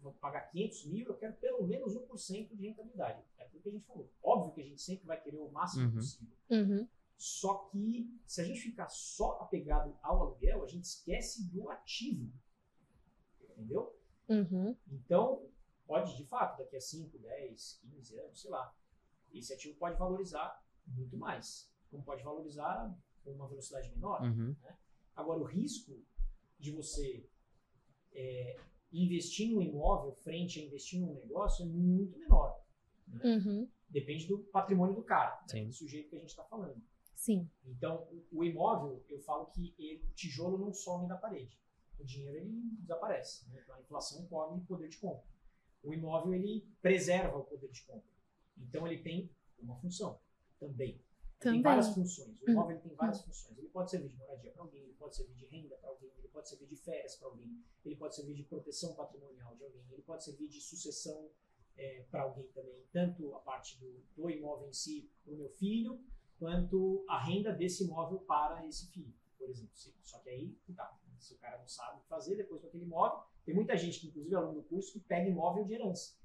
vou 0.03 0.13
pagar 0.15 0.51
500 0.51 0.87
mil, 0.87 1.07
eu 1.07 1.17
quero 1.17 1.35
pelo 1.35 1.65
menos 1.67 1.95
1% 1.95 2.57
de 2.57 2.67
rentabilidade. 2.67 3.23
É 3.39 3.45
aquilo 3.45 3.63
que 3.63 3.69
a 3.69 3.73
gente 3.73 3.87
falou. 3.87 4.11
Óbvio 4.23 4.53
que 4.53 4.61
a 4.61 4.65
gente 4.65 4.83
sempre 4.83 5.07
vai 5.07 5.21
querer 5.21 5.39
o 5.39 5.51
máximo 5.51 5.87
Uhum. 5.87 5.95
possível. 5.95 6.37
Uhum. 6.51 6.89
Só 7.17 7.69
que 7.71 8.13
se 8.27 8.41
a 8.41 8.45
gente 8.45 8.61
ficar 8.61 8.89
só 8.89 9.39
apegado 9.41 9.97
ao 10.03 10.21
aluguel, 10.23 10.65
a 10.65 10.67
gente 10.67 10.85
esquece 10.85 11.49
do 11.49 11.71
ativo. 11.71 12.33
Entendeu? 13.41 13.97
Uhum. 14.29 14.77
Então, 14.91 15.47
pode, 15.87 16.17
de 16.17 16.25
fato, 16.25 16.59
daqui 16.59 16.77
a 16.77 16.81
5, 16.81 17.17
10, 17.19 17.81
15 17.83 18.19
anos, 18.19 18.41
sei 18.41 18.51
lá, 18.51 18.75
esse 19.33 19.53
ativo 19.53 19.79
pode 19.79 19.97
valorizar 19.97 20.65
muito 20.87 21.17
mais. 21.17 21.72
Como 21.93 22.03
pode 22.03 22.25
valorizar 22.25 22.93
com 23.23 23.33
uma 23.33 23.47
velocidade 23.47 23.91
menor. 23.91 24.23
Uhum. 24.23 24.57
Agora, 25.15 25.41
o 25.41 25.45
risco 25.45 26.03
de 26.59 26.73
você 26.73 27.29
é, 28.13 28.57
investir 28.91 29.51
em 29.51 29.57
um 29.57 29.63
imóvel 29.63 30.15
frente 30.15 30.59
a 30.59 30.65
investir 30.65 30.99
em 31.01 31.05
um 31.05 31.15
negócio 31.15 31.65
é 31.65 31.69
muito 31.69 32.19
menor. 32.19 32.59
Uhum. 33.23 33.69
Depende 33.91 34.27
do 34.27 34.39
patrimônio 34.45 34.95
do 34.95 35.03
cara, 35.03 35.45
né, 35.53 35.67
do 35.67 35.73
sujeito 35.73 36.09
que 36.09 36.17
a 36.17 36.19
gente 36.19 36.31
está 36.31 36.45
falando. 36.45 36.83
Sim. 37.15 37.49
Então, 37.67 38.09
o, 38.11 38.39
o 38.39 38.45
imóvel, 38.45 39.05
eu 39.09 39.21
falo 39.21 39.47
que 39.47 39.75
ele- 39.79 40.03
o 40.03 40.15
tijolo 40.15 40.57
não 40.57 40.73
some 40.73 41.07
da 41.07 41.17
parede. 41.17 41.61
O 41.99 42.05
dinheiro 42.05 42.39
ele 42.39 42.51
desaparece. 42.81 43.49
Né? 43.51 43.61
Então, 43.63 43.77
a 43.77 43.81
inflação 43.81 44.27
come 44.29 44.63
o 44.63 44.65
poder 44.65 44.89
de 44.89 44.97
compra. 44.97 45.31
O 45.83 45.93
imóvel 45.93 46.33
ele 46.35 46.67
preserva 46.81 47.37
o 47.37 47.45
poder 47.45 47.71
de 47.71 47.83
compra. 47.83 48.11
Então, 48.57 48.87
ele 48.87 49.03
tem 49.03 49.31
uma 49.59 49.77
função 49.77 50.19
também. 50.59 50.99
Também. 51.43 51.55
Tem 51.55 51.63
várias 51.63 51.89
funções. 51.95 52.29
O 52.41 52.45
Hum. 52.49 52.53
imóvel 52.53 52.81
tem 52.81 52.95
várias 52.95 53.23
funções. 53.23 53.59
Ele 53.59 53.69
pode 53.69 53.91
servir 53.91 54.09
de 54.09 54.17
moradia 54.17 54.51
para 54.53 54.63
alguém, 54.63 54.83
ele 54.83 54.95
pode 54.95 55.17
servir 55.17 55.35
de 55.35 55.47
renda 55.47 55.77
para 55.77 55.91
alguém, 55.91 56.11
ele 56.19 56.29
pode 56.29 56.49
servir 56.49 56.67
de 56.67 56.77
férias 56.77 57.17
para 57.17 57.29
alguém, 57.29 57.65
ele 57.85 57.97
pode 57.97 58.15
servir 58.15 58.35
de 58.35 58.43
proteção 58.45 58.95
patrimonial 58.95 59.55
de 59.57 59.65
alguém, 59.65 59.85
ele 59.91 60.03
pode 60.03 60.25
servir 60.25 60.49
de 60.49 60.61
sucessão 60.61 61.31
para 62.11 62.23
alguém 62.23 62.47
também. 62.53 62.85
Tanto 62.93 63.35
a 63.35 63.41
parte 63.41 63.79
do, 63.81 64.05
do 64.15 64.31
imóvel 64.31 64.69
em 64.69 64.73
si 64.73 65.11
para 65.25 65.33
o 65.35 65.37
meu 65.37 65.49
filho, 65.51 66.01
quanto 66.39 67.05
a 67.09 67.19
renda 67.25 67.53
desse 67.53 67.85
imóvel 67.85 68.19
para 68.21 68.65
esse 68.67 68.87
filho, 68.89 69.13
por 69.39 69.49
exemplo. 69.49 69.73
Só 70.03 70.19
que 70.21 70.29
aí, 70.31 70.57
tá, 70.77 70.99
se 71.19 71.35
o 71.35 71.39
cara 71.39 71.59
não 71.59 71.69
sabe 71.69 71.99
o 71.99 72.01
que 72.03 72.09
fazer 72.09 72.37
depois 72.37 72.61
com 72.61 72.67
aquele 72.69 72.85
imóvel, 72.85 73.21
tem 73.45 73.55
muita 73.55 73.77
gente 73.77 74.01
que, 74.01 74.09
inclusive, 74.09 74.35
é 74.35 74.39
aluno 74.39 74.61
do 74.61 74.69
curso, 74.69 74.93
que 74.93 75.01
pega 75.01 75.29
imóvel 75.29 75.65
de 75.65 75.75
herança. 75.75 76.17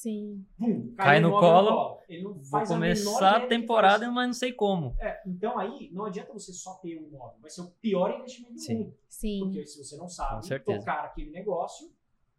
Sim. 0.00 0.46
Pum, 0.58 0.94
Cai 0.96 1.18
o 1.18 1.20
no 1.20 1.28
imóvel 1.28 1.50
colo, 1.50 2.00
Ele 2.08 2.22
não 2.22 2.42
faz 2.42 2.70
menor 2.70 2.80
começar 2.80 3.36
a 3.36 3.38
do 3.40 3.48
temporada, 3.48 4.04
faz. 4.04 4.14
mas 4.14 4.26
não 4.28 4.32
sei 4.32 4.50
como. 4.50 4.96
É, 4.98 5.20
então 5.26 5.58
aí 5.58 5.90
não 5.92 6.06
adianta 6.06 6.32
você 6.32 6.54
só 6.54 6.76
ter 6.76 6.96
o 6.96 7.06
imóvel, 7.06 7.38
vai 7.38 7.50
ser 7.50 7.60
o 7.60 7.70
pior 7.82 8.10
investimento 8.16 8.54
do 8.54 8.60
Sim. 8.60 8.78
mundo. 8.78 8.96
Sim. 9.10 9.40
Porque 9.40 9.66
se 9.66 9.76
você 9.76 9.98
não 9.98 10.08
sabe 10.08 10.58
tocar 10.60 11.04
aquele 11.04 11.30
negócio, 11.30 11.92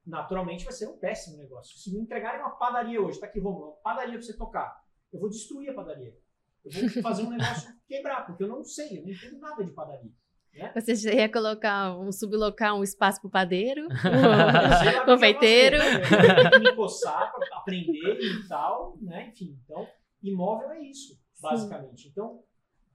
naturalmente 0.04 0.64
vai 0.64 0.74
ser 0.74 0.88
um 0.88 0.98
péssimo 0.98 1.38
negócio. 1.38 1.78
Se 1.78 1.94
me 1.94 2.00
entregarem 2.00 2.42
uma 2.42 2.50
padaria 2.50 3.00
hoje, 3.00 3.20
tá 3.20 3.28
aqui, 3.28 3.40
Romulo, 3.40 3.66
uma 3.68 3.76
padaria 3.84 4.14
pra 4.14 4.24
você 4.24 4.36
tocar, 4.36 4.84
eu 5.14 5.20
vou 5.20 5.30
destruir 5.30 5.70
a 5.70 5.76
padaria. 5.76 6.18
Eu 6.66 6.72
vou 6.72 7.04
fazer 7.04 7.22
um 7.22 7.30
negócio 7.38 7.72
quebrar, 7.88 8.26
porque 8.26 8.44
eu 8.44 8.48
não 8.48 8.64
sei, 8.64 8.98
eu 8.98 9.04
não 9.04 9.10
entendo 9.12 9.38
nada 9.40 9.64
de 9.64 9.72
padaria. 9.72 10.12
Né? 10.54 10.72
Você 10.76 11.16
ia 11.16 11.32
colocar 11.32 11.98
um 11.98 12.12
sublocar 12.12 12.76
um 12.76 12.84
espaço 12.84 13.30
padeiro, 13.30 13.88
lá 13.88 14.80
o 14.80 14.94
que 14.94 14.98
eu 14.98 15.06
confeiteiro. 15.06 15.78
né? 15.78 16.60
Me 16.60 16.76
coçar 16.76 17.32
para 17.34 17.58
aprender 17.58 18.20
e 18.20 18.48
tal, 18.48 18.98
né? 19.02 19.30
Enfim, 19.30 19.58
então, 19.64 19.88
imóvel 20.22 20.72
é 20.72 20.82
isso, 20.82 21.20
basicamente. 21.40 22.10
Então, 22.10 22.44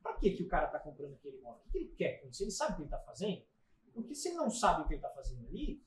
para 0.03 0.15
que, 0.15 0.31
que 0.33 0.43
o 0.43 0.49
cara 0.49 0.67
está 0.67 0.79
comprando 0.79 1.15
aquele 1.15 1.39
imóvel? 1.39 1.63
O 1.67 1.71
que 1.71 1.79
ele 1.79 1.89
quer 1.97 2.21
com 2.21 2.29
isso? 2.29 2.45
Ele 2.45 2.51
sabe 2.51 2.73
o 2.73 2.75
que 2.77 2.83
ele 2.83 2.87
está 2.89 2.99
fazendo? 2.99 3.43
Porque 3.93 4.15
se 4.15 4.29
ele 4.29 4.37
não 4.37 4.51
sabe 4.51 4.83
o 4.83 4.87
que 4.87 4.95
ele 4.95 4.99
está 4.99 5.11
fazendo 5.11 5.47
ali, 5.47 5.83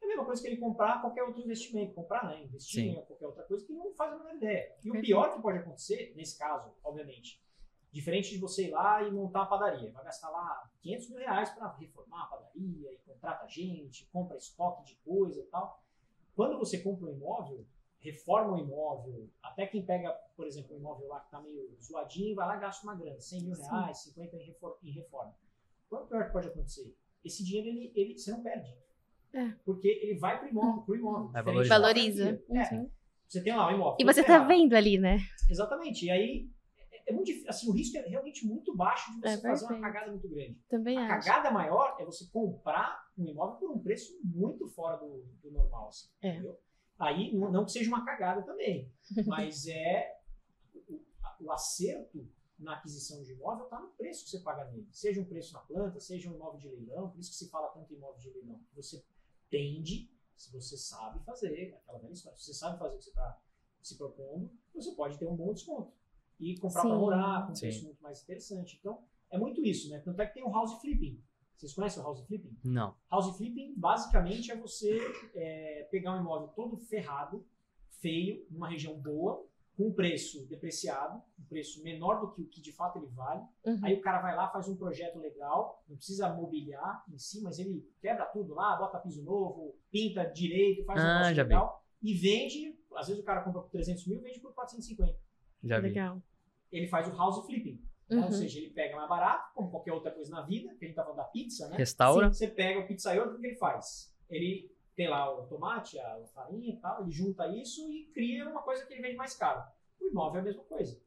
é 0.00 0.04
a 0.04 0.08
mesma 0.08 0.24
coisa 0.26 0.42
que 0.42 0.48
ele 0.48 0.58
comprar 0.58 1.00
qualquer 1.00 1.22
outro 1.22 1.40
investimento. 1.40 1.94
Comprar, 1.94 2.26
né? 2.26 2.44
Investir 2.44 2.82
Sim. 2.82 2.90
em 2.90 3.04
qualquer 3.06 3.26
outra 3.26 3.44
coisa 3.44 3.64
que 3.64 3.72
ele 3.72 3.78
não 3.78 3.94
faz 3.94 4.12
a 4.12 4.16
menor 4.18 4.34
ideia. 4.34 4.76
E 4.84 4.90
o 4.90 5.00
pior 5.00 5.34
que 5.34 5.40
pode 5.40 5.58
acontecer, 5.58 6.12
nesse 6.14 6.38
caso, 6.38 6.70
obviamente, 6.84 7.42
diferente 7.96 8.28
de 8.30 8.38
você 8.38 8.66
ir 8.68 8.70
lá 8.72 9.02
e 9.02 9.10
montar 9.10 9.40
uma 9.40 9.48
padaria. 9.48 9.90
Vai 9.90 10.04
gastar 10.04 10.28
lá 10.28 10.70
500 10.82 11.08
mil 11.08 11.18
reais 11.18 11.50
para 11.50 11.72
reformar 11.76 12.24
a 12.24 12.26
padaria 12.26 12.92
e 12.92 12.98
contrata 13.06 13.48
gente, 13.48 14.06
compra 14.12 14.36
estoque 14.36 14.84
de 14.84 14.96
coisa 14.96 15.40
e 15.40 15.44
tal. 15.44 15.82
Quando 16.34 16.58
você 16.58 16.78
compra 16.80 17.06
um 17.08 17.12
imóvel, 17.14 17.64
reforma 17.98 18.52
o 18.52 18.58
imóvel, 18.58 19.30
até 19.42 19.66
quem 19.66 19.84
pega, 19.84 20.12
por 20.36 20.46
exemplo, 20.46 20.76
um 20.76 20.78
imóvel 20.78 21.08
lá 21.08 21.20
que 21.20 21.26
está 21.28 21.40
meio 21.40 21.74
zoadinho, 21.82 22.36
vai 22.36 22.46
lá 22.46 22.56
e 22.58 22.60
gasta 22.60 22.86
uma 22.86 22.94
grana, 22.94 23.18
100 23.18 23.42
mil 23.44 23.54
Sim. 23.54 23.62
reais, 23.62 23.98
50 24.02 24.36
em 24.36 24.44
refor- 24.44 24.78
em 24.84 24.90
reforma. 24.90 25.34
Qual 25.88 26.02
é 26.02 26.04
o 26.04 26.08
pior 26.08 26.26
que 26.26 26.32
pode 26.32 26.48
acontecer? 26.48 26.94
Esse 27.24 27.42
dinheiro, 27.42 27.68
ele, 27.68 27.92
ele, 27.96 28.18
você 28.18 28.30
não 28.30 28.42
perde. 28.42 28.76
É. 29.32 29.48
Porque 29.64 29.88
ele 29.88 30.18
vai 30.18 30.38
pro 30.38 30.48
imóvel, 30.48 30.82
pro 30.82 30.94
imóvel. 30.94 31.28
Da 31.32 31.40
Valoriza. 31.40 32.42
É, 32.50 32.86
você 33.26 33.42
tem 33.42 33.56
lá 33.56 33.68
um 33.68 33.74
imóvel. 33.74 33.96
E 33.98 34.04
você 34.04 34.20
tá 34.20 34.26
ferrado. 34.34 34.48
vendo 34.48 34.74
ali, 34.74 34.98
né? 34.98 35.18
Exatamente. 35.50 36.04
E 36.06 36.10
aí, 36.10 36.50
é, 37.06 37.12
muito 37.12 37.26
difícil. 37.26 37.48
Assim, 37.48 37.68
o 37.68 37.72
risco 37.72 37.96
é 37.98 38.02
realmente 38.02 38.46
muito 38.46 38.74
baixo 38.76 39.12
de 39.14 39.20
você 39.20 39.28
É 39.28 39.38
fazer 39.38 39.66
uma 39.66 39.80
cagada 39.80 40.10
muito 40.10 40.28
grande. 40.28 40.60
Também 40.68 40.98
A 40.98 41.16
acho. 41.16 41.26
cagada 41.28 41.50
maior 41.50 41.96
é 42.00 42.04
você 42.04 42.26
comprar 42.26 43.08
um 43.16 43.26
imóvel 43.26 43.56
por 43.58 43.70
um 43.70 43.78
preço 43.78 44.18
muito 44.24 44.68
fora 44.68 44.96
do, 44.96 45.24
do 45.42 45.50
normal. 45.50 45.88
Assim, 45.88 46.08
É. 46.22 46.30
entendeu? 46.34 46.58
Aí, 46.98 47.36
não, 47.36 47.50
não 47.52 47.64
que 47.64 47.72
seja 47.72 47.88
uma 47.88 48.04
cagada 48.04 48.42
também, 48.42 48.90
mas 49.26 49.66
é 49.66 50.18
o, 50.88 51.00
o 51.40 51.52
acerto 51.52 52.26
na 52.58 52.74
aquisição 52.76 53.22
de 53.22 53.32
imóvel 53.32 53.64
está 53.64 53.78
no 53.78 53.88
preço 53.88 54.24
que 54.24 54.30
você 54.30 54.40
paga 54.40 54.64
nele. 54.70 54.88
Seja 54.90 55.20
um 55.20 55.24
preço 55.26 55.52
na 55.52 55.60
planta, 55.60 56.00
seja 56.00 56.30
um 56.30 56.34
imóvel 56.34 56.58
de 56.58 56.68
leilão, 56.68 57.10
por 57.10 57.20
isso 57.20 57.30
que 57.30 57.36
se 57.36 57.50
fala 57.50 57.68
tanto 57.68 57.92
em 57.92 57.96
imóvel 57.96 58.18
de 58.18 58.30
leilão. 58.30 58.58
Você 58.74 59.04
tende, 59.50 60.10
se 60.34 60.50
você 60.50 60.76
sabe 60.76 61.22
fazer, 61.24 61.78
aquela 61.82 61.98
velha 61.98 62.12
história, 62.12 62.36
se 62.38 62.46
você 62.46 62.54
sabe 62.54 62.78
fazer 62.78 62.94
o 62.94 62.98
que 62.98 63.04
você 63.04 63.10
está 63.10 63.42
se 63.82 63.96
propondo, 63.98 64.50
você 64.74 64.92
pode 64.92 65.18
ter 65.18 65.26
um 65.26 65.36
bom 65.36 65.52
desconto. 65.52 65.92
E 66.38 66.58
comprar 66.58 66.82
para 66.82 66.94
morar, 66.94 67.46
com 67.46 67.52
um 67.52 67.56
preço 67.58 67.84
muito 67.84 68.02
mais 68.02 68.22
interessante. 68.22 68.76
Então, 68.78 69.02
é 69.30 69.38
muito 69.38 69.64
isso, 69.64 69.88
né? 69.90 70.00
Tanto 70.00 70.20
é 70.20 70.26
que 70.26 70.34
tem 70.34 70.44
o 70.44 70.52
house 70.52 70.80
flipping. 70.80 71.22
Vocês 71.56 71.72
conhecem 71.72 72.02
o 72.02 72.04
house 72.04 72.20
flipping? 72.26 72.54
Não. 72.64 72.94
House 73.10 73.34
flipping, 73.36 73.72
basicamente, 73.76 74.52
é 74.52 74.56
você 74.56 74.98
é, 75.34 75.88
pegar 75.90 76.14
um 76.14 76.20
imóvel 76.20 76.48
todo 76.48 76.76
ferrado, 76.76 77.46
feio, 78.00 78.46
numa 78.50 78.68
região 78.68 78.94
boa, 79.00 79.46
com 79.74 79.88
um 79.88 79.92
preço 79.92 80.46
depreciado, 80.46 81.22
um 81.38 81.44
preço 81.44 81.82
menor 81.82 82.20
do 82.20 82.30
que 82.30 82.42
o 82.42 82.46
que 82.46 82.60
de 82.60 82.72
fato 82.72 82.98
ele 82.98 83.08
vale. 83.08 83.42
Uhum. 83.64 83.80
Aí 83.82 83.94
o 83.94 84.00
cara 84.00 84.20
vai 84.22 84.34
lá, 84.34 84.48
faz 84.48 84.68
um 84.68 84.76
projeto 84.76 85.18
legal, 85.18 85.82
não 85.88 85.96
precisa 85.96 86.32
mobiliar 86.32 87.04
em 87.12 87.18
si, 87.18 87.42
mas 87.42 87.58
ele 87.58 87.86
quebra 88.00 88.24
tudo 88.26 88.54
lá, 88.54 88.76
bota 88.76 88.98
piso 88.98 89.22
novo, 89.22 89.76
pinta 89.90 90.24
direito, 90.24 90.84
faz 90.84 91.00
um 91.00 91.04
Ah, 91.06 91.12
negócio 91.14 91.34
já 91.34 91.42
vi. 91.42 91.48
legal 91.50 91.84
e 92.02 92.14
vende. 92.14 92.78
Às 92.96 93.08
vezes 93.08 93.22
o 93.22 93.26
cara 93.26 93.42
compra 93.42 93.60
por 93.60 93.70
300 93.70 94.06
mil, 94.06 94.20
vende 94.22 94.40
por 94.40 94.54
450. 94.54 95.18
Já 95.66 95.80
vi. 95.80 95.88
Legal. 95.88 96.22
Ele 96.72 96.86
faz 96.88 97.08
o 97.08 97.16
house 97.16 97.44
flipping. 97.46 97.80
né? 98.08 98.18
Ou 98.18 98.24
Uhum. 98.26 98.32
seja, 98.32 98.58
ele 98.60 98.70
pega 98.70 98.94
mais 98.96 99.08
barato, 99.08 99.52
como 99.54 99.68
qualquer 99.70 99.92
outra 99.92 100.12
coisa 100.12 100.30
na 100.30 100.42
vida, 100.42 100.72
que 100.76 100.84
a 100.84 100.88
gente 100.88 100.94
tá 100.96 101.02
falando 101.02 101.16
da 101.18 101.24
pizza, 101.24 101.68
né? 101.68 101.76
Restaura. 101.76 102.32
Você 102.32 102.46
pega 102.46 102.78
o 102.80 102.86
pizzaiolo, 102.86 103.32
o 103.32 103.40
que 103.40 103.46
ele 103.46 103.56
faz? 103.56 104.14
Ele 104.30 104.70
tem 104.94 105.08
lá 105.08 105.28
o 105.36 105.46
tomate, 105.48 105.98
a 105.98 106.20
farinha 106.32 106.72
e 106.72 106.76
tal, 106.76 107.02
ele 107.02 107.10
junta 107.10 107.46
isso 107.48 107.90
e 107.90 108.04
cria 108.14 108.48
uma 108.48 108.62
coisa 108.62 108.86
que 108.86 108.92
ele 108.94 109.02
vende 109.02 109.16
mais 109.16 109.34
caro. 109.34 109.60
O 110.00 110.06
imóvel 110.06 110.38
é 110.38 110.40
a 110.40 110.44
mesma 110.44 110.62
coisa. 110.64 111.00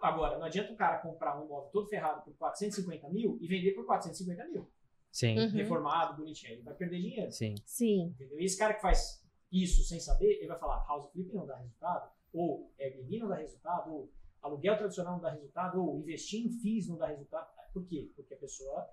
Agora, 0.00 0.38
não 0.38 0.44
adianta 0.46 0.72
o 0.72 0.76
cara 0.76 0.98
comprar 0.98 1.38
um 1.40 1.44
imóvel 1.46 1.70
todo 1.70 1.88
ferrado 1.88 2.22
por 2.22 2.34
450 2.36 3.08
mil 3.10 3.38
e 3.40 3.46
vender 3.46 3.72
por 3.72 3.84
450 3.86 4.46
mil. 4.48 4.70
Sim. 5.10 5.38
Uhum. 5.38 5.48
Reformado, 5.50 6.16
bonitinho. 6.16 6.54
Ele 6.54 6.62
vai 6.62 6.74
perder 6.74 7.00
dinheiro. 7.00 7.30
Sim. 7.32 7.54
Sim. 7.64 8.06
Entendeu? 8.14 8.38
E 8.40 8.44
esse 8.44 8.58
cara 8.58 8.74
que 8.74 8.82
faz 8.82 9.22
isso 9.52 9.82
sem 9.84 9.98
saber, 10.00 10.26
ele 10.38 10.46
vai 10.48 10.58
falar 10.58 10.84
house 10.86 11.10
flip 11.12 11.32
não 11.34 11.46
dá 11.46 11.56
resultado, 11.56 12.10
ou 12.34 12.70
Airbnb 12.78 13.20
não 13.20 13.28
dá 13.28 13.36
resultado, 13.36 13.92
ou 13.92 14.12
aluguel 14.42 14.76
tradicional 14.76 15.14
não 15.14 15.22
dá 15.22 15.30
resultado, 15.30 15.80
ou 15.80 16.00
investir 16.00 16.44
em 16.44 16.50
FIIs 16.50 16.88
não 16.88 16.98
dá 16.98 17.06
resultado. 17.06 17.48
Por 17.72 17.86
quê? 17.86 18.10
Porque 18.14 18.34
a 18.34 18.38
pessoa 18.38 18.86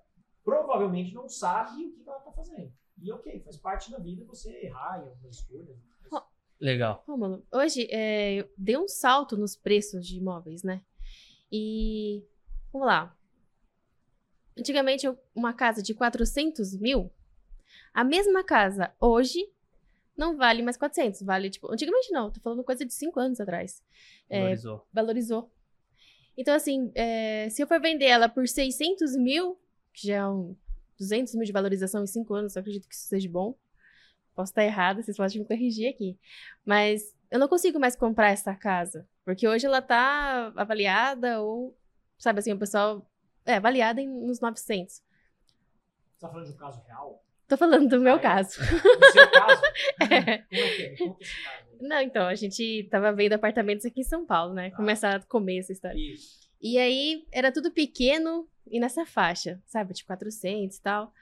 provavelmente 0.44 1.12
não 1.12 1.28
sabe 1.28 1.84
o 1.84 1.92
que 1.92 2.08
ela 2.08 2.18
está 2.18 2.32
fazendo. 2.32 2.72
E 3.00 3.12
ok, 3.12 3.40
faz 3.40 3.56
parte 3.56 3.90
da 3.90 3.98
vida 3.98 4.24
você 4.24 4.50
errar 4.64 5.02
em 5.02 5.08
algumas 5.08 5.36
escolhas. 5.36 5.76
Legal. 6.60 7.02
Rômulo, 7.08 7.44
hoje 7.52 7.88
é, 7.90 8.48
deu 8.56 8.84
um 8.84 8.88
salto 8.88 9.36
nos 9.36 9.56
preços 9.56 10.06
de 10.06 10.18
imóveis, 10.18 10.62
né? 10.62 10.80
E 11.50 12.24
vamos 12.72 12.86
lá. 12.86 13.16
Antigamente, 14.56 15.12
uma 15.34 15.52
casa 15.52 15.82
de 15.82 15.92
400 15.92 16.78
mil, 16.78 17.12
a 17.92 18.04
mesma 18.04 18.44
casa 18.44 18.94
hoje 19.00 19.52
não 20.16 20.36
vale 20.36 20.62
mais 20.62 20.76
400, 20.76 21.22
vale 21.22 21.50
tipo. 21.50 21.72
Antigamente 21.72 22.10
não, 22.12 22.30
tô 22.30 22.40
falando 22.40 22.62
coisa 22.64 22.84
de 22.84 22.92
5 22.92 23.18
anos 23.18 23.40
atrás. 23.40 23.82
É, 24.28 24.40
Valorizou. 24.40 24.86
valorizou. 24.92 25.52
Então, 26.36 26.54
assim, 26.54 26.90
é, 26.94 27.48
se 27.50 27.62
eu 27.62 27.66
for 27.66 27.80
vender 27.80 28.06
ela 28.06 28.28
por 28.28 28.48
600 28.48 29.16
mil, 29.16 29.60
que 29.92 30.08
já 30.08 30.16
é 30.16 30.26
um 30.26 30.56
200 30.98 31.34
mil 31.34 31.44
de 31.44 31.52
valorização 31.52 32.02
em 32.02 32.06
5 32.06 32.34
anos, 32.34 32.56
eu 32.56 32.60
acredito 32.60 32.88
que 32.88 32.94
isso 32.94 33.06
seja 33.08 33.28
bom. 33.28 33.54
Posso 34.34 34.50
estar 34.50 34.64
errada, 34.64 35.02
vocês 35.02 35.16
podem 35.16 35.40
me 35.40 35.46
corrigir 35.46 35.90
aqui. 35.90 36.18
Mas 36.64 37.14
eu 37.30 37.38
não 37.38 37.48
consigo 37.48 37.78
mais 37.78 37.94
comprar 37.94 38.30
essa 38.30 38.54
casa, 38.54 39.06
porque 39.24 39.46
hoje 39.46 39.66
ela 39.66 39.82
tá 39.82 40.52
avaliada 40.56 41.40
ou, 41.42 41.76
sabe 42.18 42.38
assim, 42.38 42.52
o 42.52 42.58
pessoal 42.58 43.06
é 43.44 43.54
avaliada 43.56 44.00
em, 44.00 44.08
nos 44.08 44.40
900. 44.40 44.94
Você 44.94 45.02
está 46.14 46.28
falando 46.28 46.46
de 46.46 46.52
um 46.52 46.56
caso 46.56 46.80
real? 46.86 47.22
Tô 47.52 47.56
falando 47.58 47.86
do 47.86 48.00
meu 48.00 48.14
Ah, 48.14 48.16
é? 48.16 48.20
caso. 48.20 48.60
No 48.60 49.12
seu 49.12 49.30
caso? 49.30 49.62
É. 50.10 50.38
Como 50.38 50.60
é 50.62 50.68
que 50.74 50.82
é? 50.82 50.92
Esse 50.94 51.04
caso. 51.04 51.16
Não, 51.82 52.00
então, 52.00 52.26
a 52.26 52.34
gente 52.34 52.88
tava 52.90 53.12
vendo 53.12 53.34
apartamentos 53.34 53.84
aqui 53.84 54.00
em 54.00 54.04
São 54.04 54.24
Paulo, 54.24 54.54
né? 54.54 54.70
Tá. 54.70 54.76
Começar 54.76 55.16
a 55.16 55.20
comer 55.20 55.58
essa 55.58 55.70
história. 55.72 55.98
Isso. 55.98 56.48
E 56.62 56.78
aí, 56.78 57.26
era 57.30 57.52
tudo 57.52 57.70
pequeno 57.70 58.48
e 58.66 58.80
nessa 58.80 59.04
faixa, 59.04 59.60
sabe? 59.66 59.92
Tipo, 59.92 60.06
400 60.06 60.76
e 60.76 60.80
tal. 60.82 61.12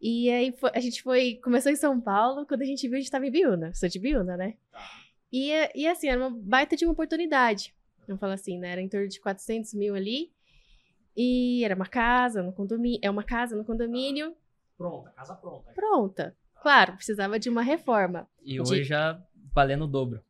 E 0.00 0.28
aí, 0.30 0.52
foi- 0.52 0.70
a 0.74 0.80
gente 0.80 1.02
foi... 1.02 1.36
Começou 1.42 1.72
em 1.72 1.76
São 1.76 1.98
Paulo, 1.98 2.44
quando 2.44 2.60
a 2.60 2.66
gente 2.66 2.86
viu, 2.86 2.98
a 2.98 3.00
gente 3.00 3.10
tava 3.10 3.26
em 3.26 3.30
Biúna. 3.30 3.72
Sou 3.72 3.88
de 3.88 3.98
Biúna, 3.98 4.36
né? 4.36 4.56
Tá. 4.70 4.86
E, 5.32 5.50
e 5.74 5.86
assim, 5.86 6.08
era 6.08 6.20
uma 6.20 6.30
baita 6.30 6.76
de 6.76 6.84
uma 6.84 6.92
oportunidade. 6.92 7.74
Vamos 8.06 8.20
falar 8.20 8.34
assim, 8.34 8.58
né? 8.58 8.72
Era 8.72 8.82
em 8.82 8.88
torno 8.88 9.08
de 9.08 9.18
400 9.18 9.72
mil 9.72 9.94
ali. 9.94 10.30
E 11.16 11.64
era 11.64 11.74
uma 11.74 11.86
casa 11.86 12.42
no 12.42 12.52
condomínio. 12.52 13.00
É 13.02 13.08
uma 13.08 13.24
casa 13.24 13.56
no 13.56 13.64
condomínio. 13.64 14.36
Pronta, 14.90 15.10
casa 15.10 15.34
pronta. 15.34 15.72
Pronta. 15.72 16.36
Claro, 16.62 16.94
precisava 16.96 17.38
de 17.38 17.48
uma 17.48 17.62
reforma. 17.62 18.28
E 18.42 18.54
De- 18.54 18.60
hoje 18.60 18.84
já 18.84 19.20
valendo 19.54 19.84
o 19.84 19.88
dobro. 19.88 20.22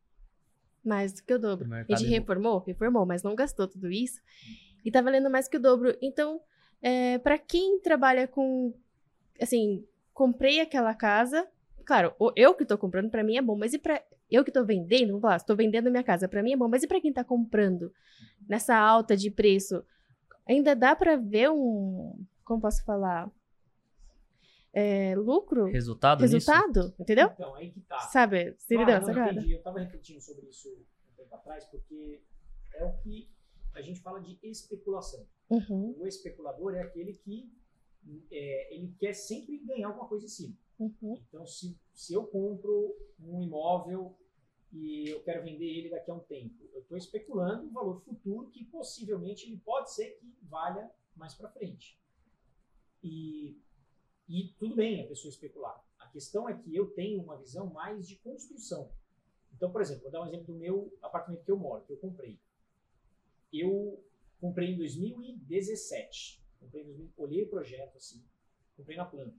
Mais 0.83 1.13
do 1.13 1.23
que 1.23 1.33
o 1.33 1.39
dobro. 1.39 1.65
O 1.65 1.67
A 1.73 1.75
mercado 1.77 1.97
gente 1.99 2.07
é- 2.13 2.19
reformou? 2.19 2.59
Reformou, 2.59 3.05
mas 3.05 3.23
não 3.23 3.35
gastou 3.35 3.67
tudo 3.67 3.89
isso. 3.91 4.21
E 4.83 4.91
tá 4.91 5.01
valendo 5.01 5.29
mais 5.29 5.47
que 5.47 5.57
o 5.57 5.59
dobro. 5.59 5.97
Então, 6.01 6.39
é, 6.81 7.17
para 7.19 7.37
quem 7.37 7.79
trabalha 7.79 8.27
com. 8.27 8.73
Assim, 9.41 9.85
comprei 10.13 10.59
aquela 10.61 10.93
casa. 10.93 11.47
Claro, 11.85 12.13
o- 12.19 12.31
eu 12.35 12.53
que 12.53 12.65
tô 12.65 12.77
comprando, 12.77 13.09
pra 13.09 13.23
mim 13.23 13.35
é 13.37 13.41
bom. 13.41 13.57
Mas 13.57 13.73
e 13.73 13.79
pra. 13.79 14.01
Eu 14.29 14.43
que 14.43 14.51
tô 14.51 14.63
vendendo, 14.65 15.07
vamos 15.07 15.21
falar, 15.21 15.35
estou 15.37 15.55
vendendo 15.55 15.89
minha 15.91 16.03
casa, 16.03 16.27
pra 16.27 16.41
mim 16.43 16.53
é 16.53 16.57
bom. 16.57 16.67
Mas 16.67 16.83
e 16.83 16.87
pra 16.87 16.99
quem 17.01 17.13
tá 17.13 17.23
comprando 17.23 17.91
nessa 18.47 18.75
alta 18.75 19.15
de 19.17 19.29
preço? 19.31 19.83
Ainda 20.47 20.75
dá 20.75 20.95
pra 20.95 21.15
ver 21.15 21.49
um. 21.51 22.23
Como 22.43 22.61
posso 22.61 22.83
falar? 22.85 23.29
É, 24.77 25.15
lucro? 25.15 25.65
Resultado, 25.67 26.21
nisso? 26.21 26.33
Resultado? 26.35 26.93
Entendeu? 26.99 27.29
Então, 27.33 27.55
aí 27.55 27.71
que 27.71 27.79
tá. 27.81 27.99
Sabe? 27.99 28.53
Você 28.57 28.75
Claro, 28.75 28.91
entendeu? 29.03 29.23
não, 29.23 29.31
entendi. 29.31 29.53
Eu 29.53 29.61
tava 29.63 29.79
refletindo 29.79 30.19
sobre 30.19 30.47
isso 30.47 30.69
um 30.69 31.15
tempo 31.15 31.33
atrás, 31.33 31.63
porque 31.65 32.21
é 32.73 32.83
o 32.83 32.91
que 32.97 33.29
a 33.73 33.81
gente 33.81 34.01
fala 34.01 34.19
de 34.19 34.37
especulação. 34.43 35.25
Uhum, 35.49 35.95
O 35.99 36.05
especulador 36.05 36.75
é 36.75 36.81
aquele 36.81 37.13
que 37.13 37.49
é, 38.31 38.75
ele 38.75 38.93
quer 38.99 39.13
sempre 39.13 39.57
ganhar 39.59 39.87
alguma 39.87 40.07
coisa 40.07 40.25
em 40.25 40.29
cima. 40.29 40.55
uhum. 40.77 41.21
Então, 41.29 41.45
se, 41.45 41.77
se 41.93 42.13
eu 42.13 42.25
compro 42.25 42.95
um 43.19 43.41
imóvel 43.41 44.13
e 44.73 45.07
eu 45.09 45.21
quero 45.23 45.43
vender 45.43 45.65
ele 45.65 45.89
daqui 45.89 46.11
a 46.11 46.15
um 46.15 46.19
tempo, 46.19 46.55
eu 46.73 46.81
estou 46.81 46.97
especulando 46.97 47.65
um 47.65 47.71
valor 47.71 48.01
futuro 48.01 48.49
que 48.49 48.65
possivelmente 48.65 49.45
ele 49.47 49.57
pode 49.63 49.93
ser 49.93 50.17
que 50.19 50.35
valha 50.43 50.91
mais 51.15 51.33
para 51.33 51.49
frente. 51.49 51.97
E, 53.03 53.57
e 54.27 54.53
tudo 54.57 54.75
bem 54.75 55.03
a 55.03 55.07
pessoa 55.07 55.29
especular. 55.29 55.83
A 55.99 56.07
questão 56.07 56.47
é 56.49 56.53
que 56.53 56.75
eu 56.75 56.87
tenho 56.87 57.21
uma 57.21 57.37
visão 57.37 57.67
mais 57.67 58.07
de 58.07 58.15
construção. 58.17 58.89
Então, 59.55 59.71
por 59.71 59.81
exemplo, 59.81 60.03
vou 60.03 60.11
dar 60.11 60.21
um 60.21 60.27
exemplo 60.27 60.53
do 60.53 60.59
meu 60.59 60.91
apartamento 61.01 61.43
que 61.43 61.51
eu 61.51 61.57
moro, 61.57 61.83
que 61.85 61.93
eu 61.93 61.97
comprei. 61.97 62.37
Eu 63.53 64.03
comprei 64.41 64.73
em 64.73 64.77
2017. 64.77 66.43
Comprei 66.59 66.83
em 66.83 66.85
2000, 66.85 67.11
olhei 67.17 67.43
o 67.43 67.49
projeto 67.49 67.97
assim, 67.97 68.23
comprei 68.75 68.97
na 68.97 69.05
planta. 69.05 69.35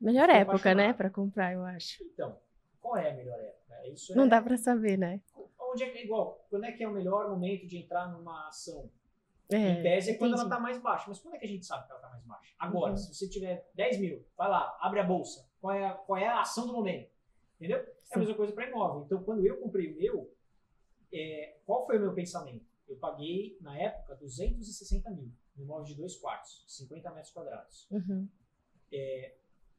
Melhor 0.00 0.28
época, 0.28 0.74
né? 0.74 0.88
apaixonado. 0.88 0.96
Pra 0.96 1.10
comprar, 1.10 1.52
eu 1.52 1.62
acho. 1.62 2.02
Então, 2.04 2.38
qual 2.80 2.96
é 2.96 3.10
a 3.10 3.14
melhor 3.14 3.38
época? 3.38 3.88
Isso 3.88 4.14
Não 4.16 4.24
é, 4.24 4.28
dá 4.28 4.42
pra 4.42 4.56
saber, 4.56 4.96
né? 4.98 5.20
Onde 5.58 5.84
é 5.84 5.90
que 5.90 5.98
é 5.98 6.04
igual? 6.04 6.44
Quando 6.50 6.64
é 6.64 6.72
que 6.72 6.82
é 6.82 6.88
o 6.88 6.92
melhor 6.92 7.28
momento 7.28 7.66
de 7.66 7.78
entrar 7.78 8.08
numa 8.12 8.48
ação? 8.48 8.90
É, 9.50 9.56
em 9.56 9.82
tese 9.82 10.10
é 10.12 10.14
quando 10.14 10.32
ela 10.32 10.42
entendi. 10.42 10.54
está 10.54 10.60
mais 10.62 10.78
baixa. 10.82 11.04
Mas 11.08 11.18
quando 11.20 11.34
é 11.34 11.38
que 11.38 11.44
a 11.44 11.48
gente 11.48 11.66
sabe 11.66 11.84
que 11.86 11.92
ela 11.92 12.00
está 12.00 12.10
mais 12.10 12.24
baixa? 12.24 12.54
Agora, 12.58 12.92
Uhum. 12.92 12.96
se 12.96 13.14
você 13.14 13.28
tiver 13.28 13.70
10 13.74 13.98
mil, 14.00 14.26
vai 14.36 14.48
lá, 14.48 14.76
abre 14.80 15.00
a 15.00 15.04
bolsa. 15.04 15.48
Qual 15.60 15.72
é 15.74 15.86
a, 15.86 15.94
qual 15.94 16.18
é 16.18 16.26
a 16.26 16.40
ação 16.40 16.66
do 16.66 16.72
momento? 16.72 17.10
Entendeu? 17.56 17.78
É 17.78 17.82
a 17.82 18.14
Sim. 18.14 18.18
mesma 18.20 18.34
coisa 18.34 18.52
para 18.52 18.68
imóvel. 18.68 19.04
Então, 19.04 19.22
quando 19.22 19.44
eu 19.46 19.58
comprei 19.60 19.92
o 19.92 19.96
meu, 19.96 20.34
é, 21.12 21.58
qual 21.64 21.86
foi 21.86 21.98
o 21.98 22.00
meu 22.00 22.14
pensamento? 22.14 22.66
Eu 22.88 22.96
paguei, 22.96 23.56
na 23.60 23.78
época, 23.78 24.14
260 24.16 25.10
mil. 25.10 25.30
Um 25.56 25.62
imóvel 25.62 25.84
de 25.84 25.94
dois 25.94 26.16
quartos, 26.16 26.64
50 26.68 27.10
metros 27.12 27.32
quadrados. 27.32 27.86
Uhum. 27.90 28.28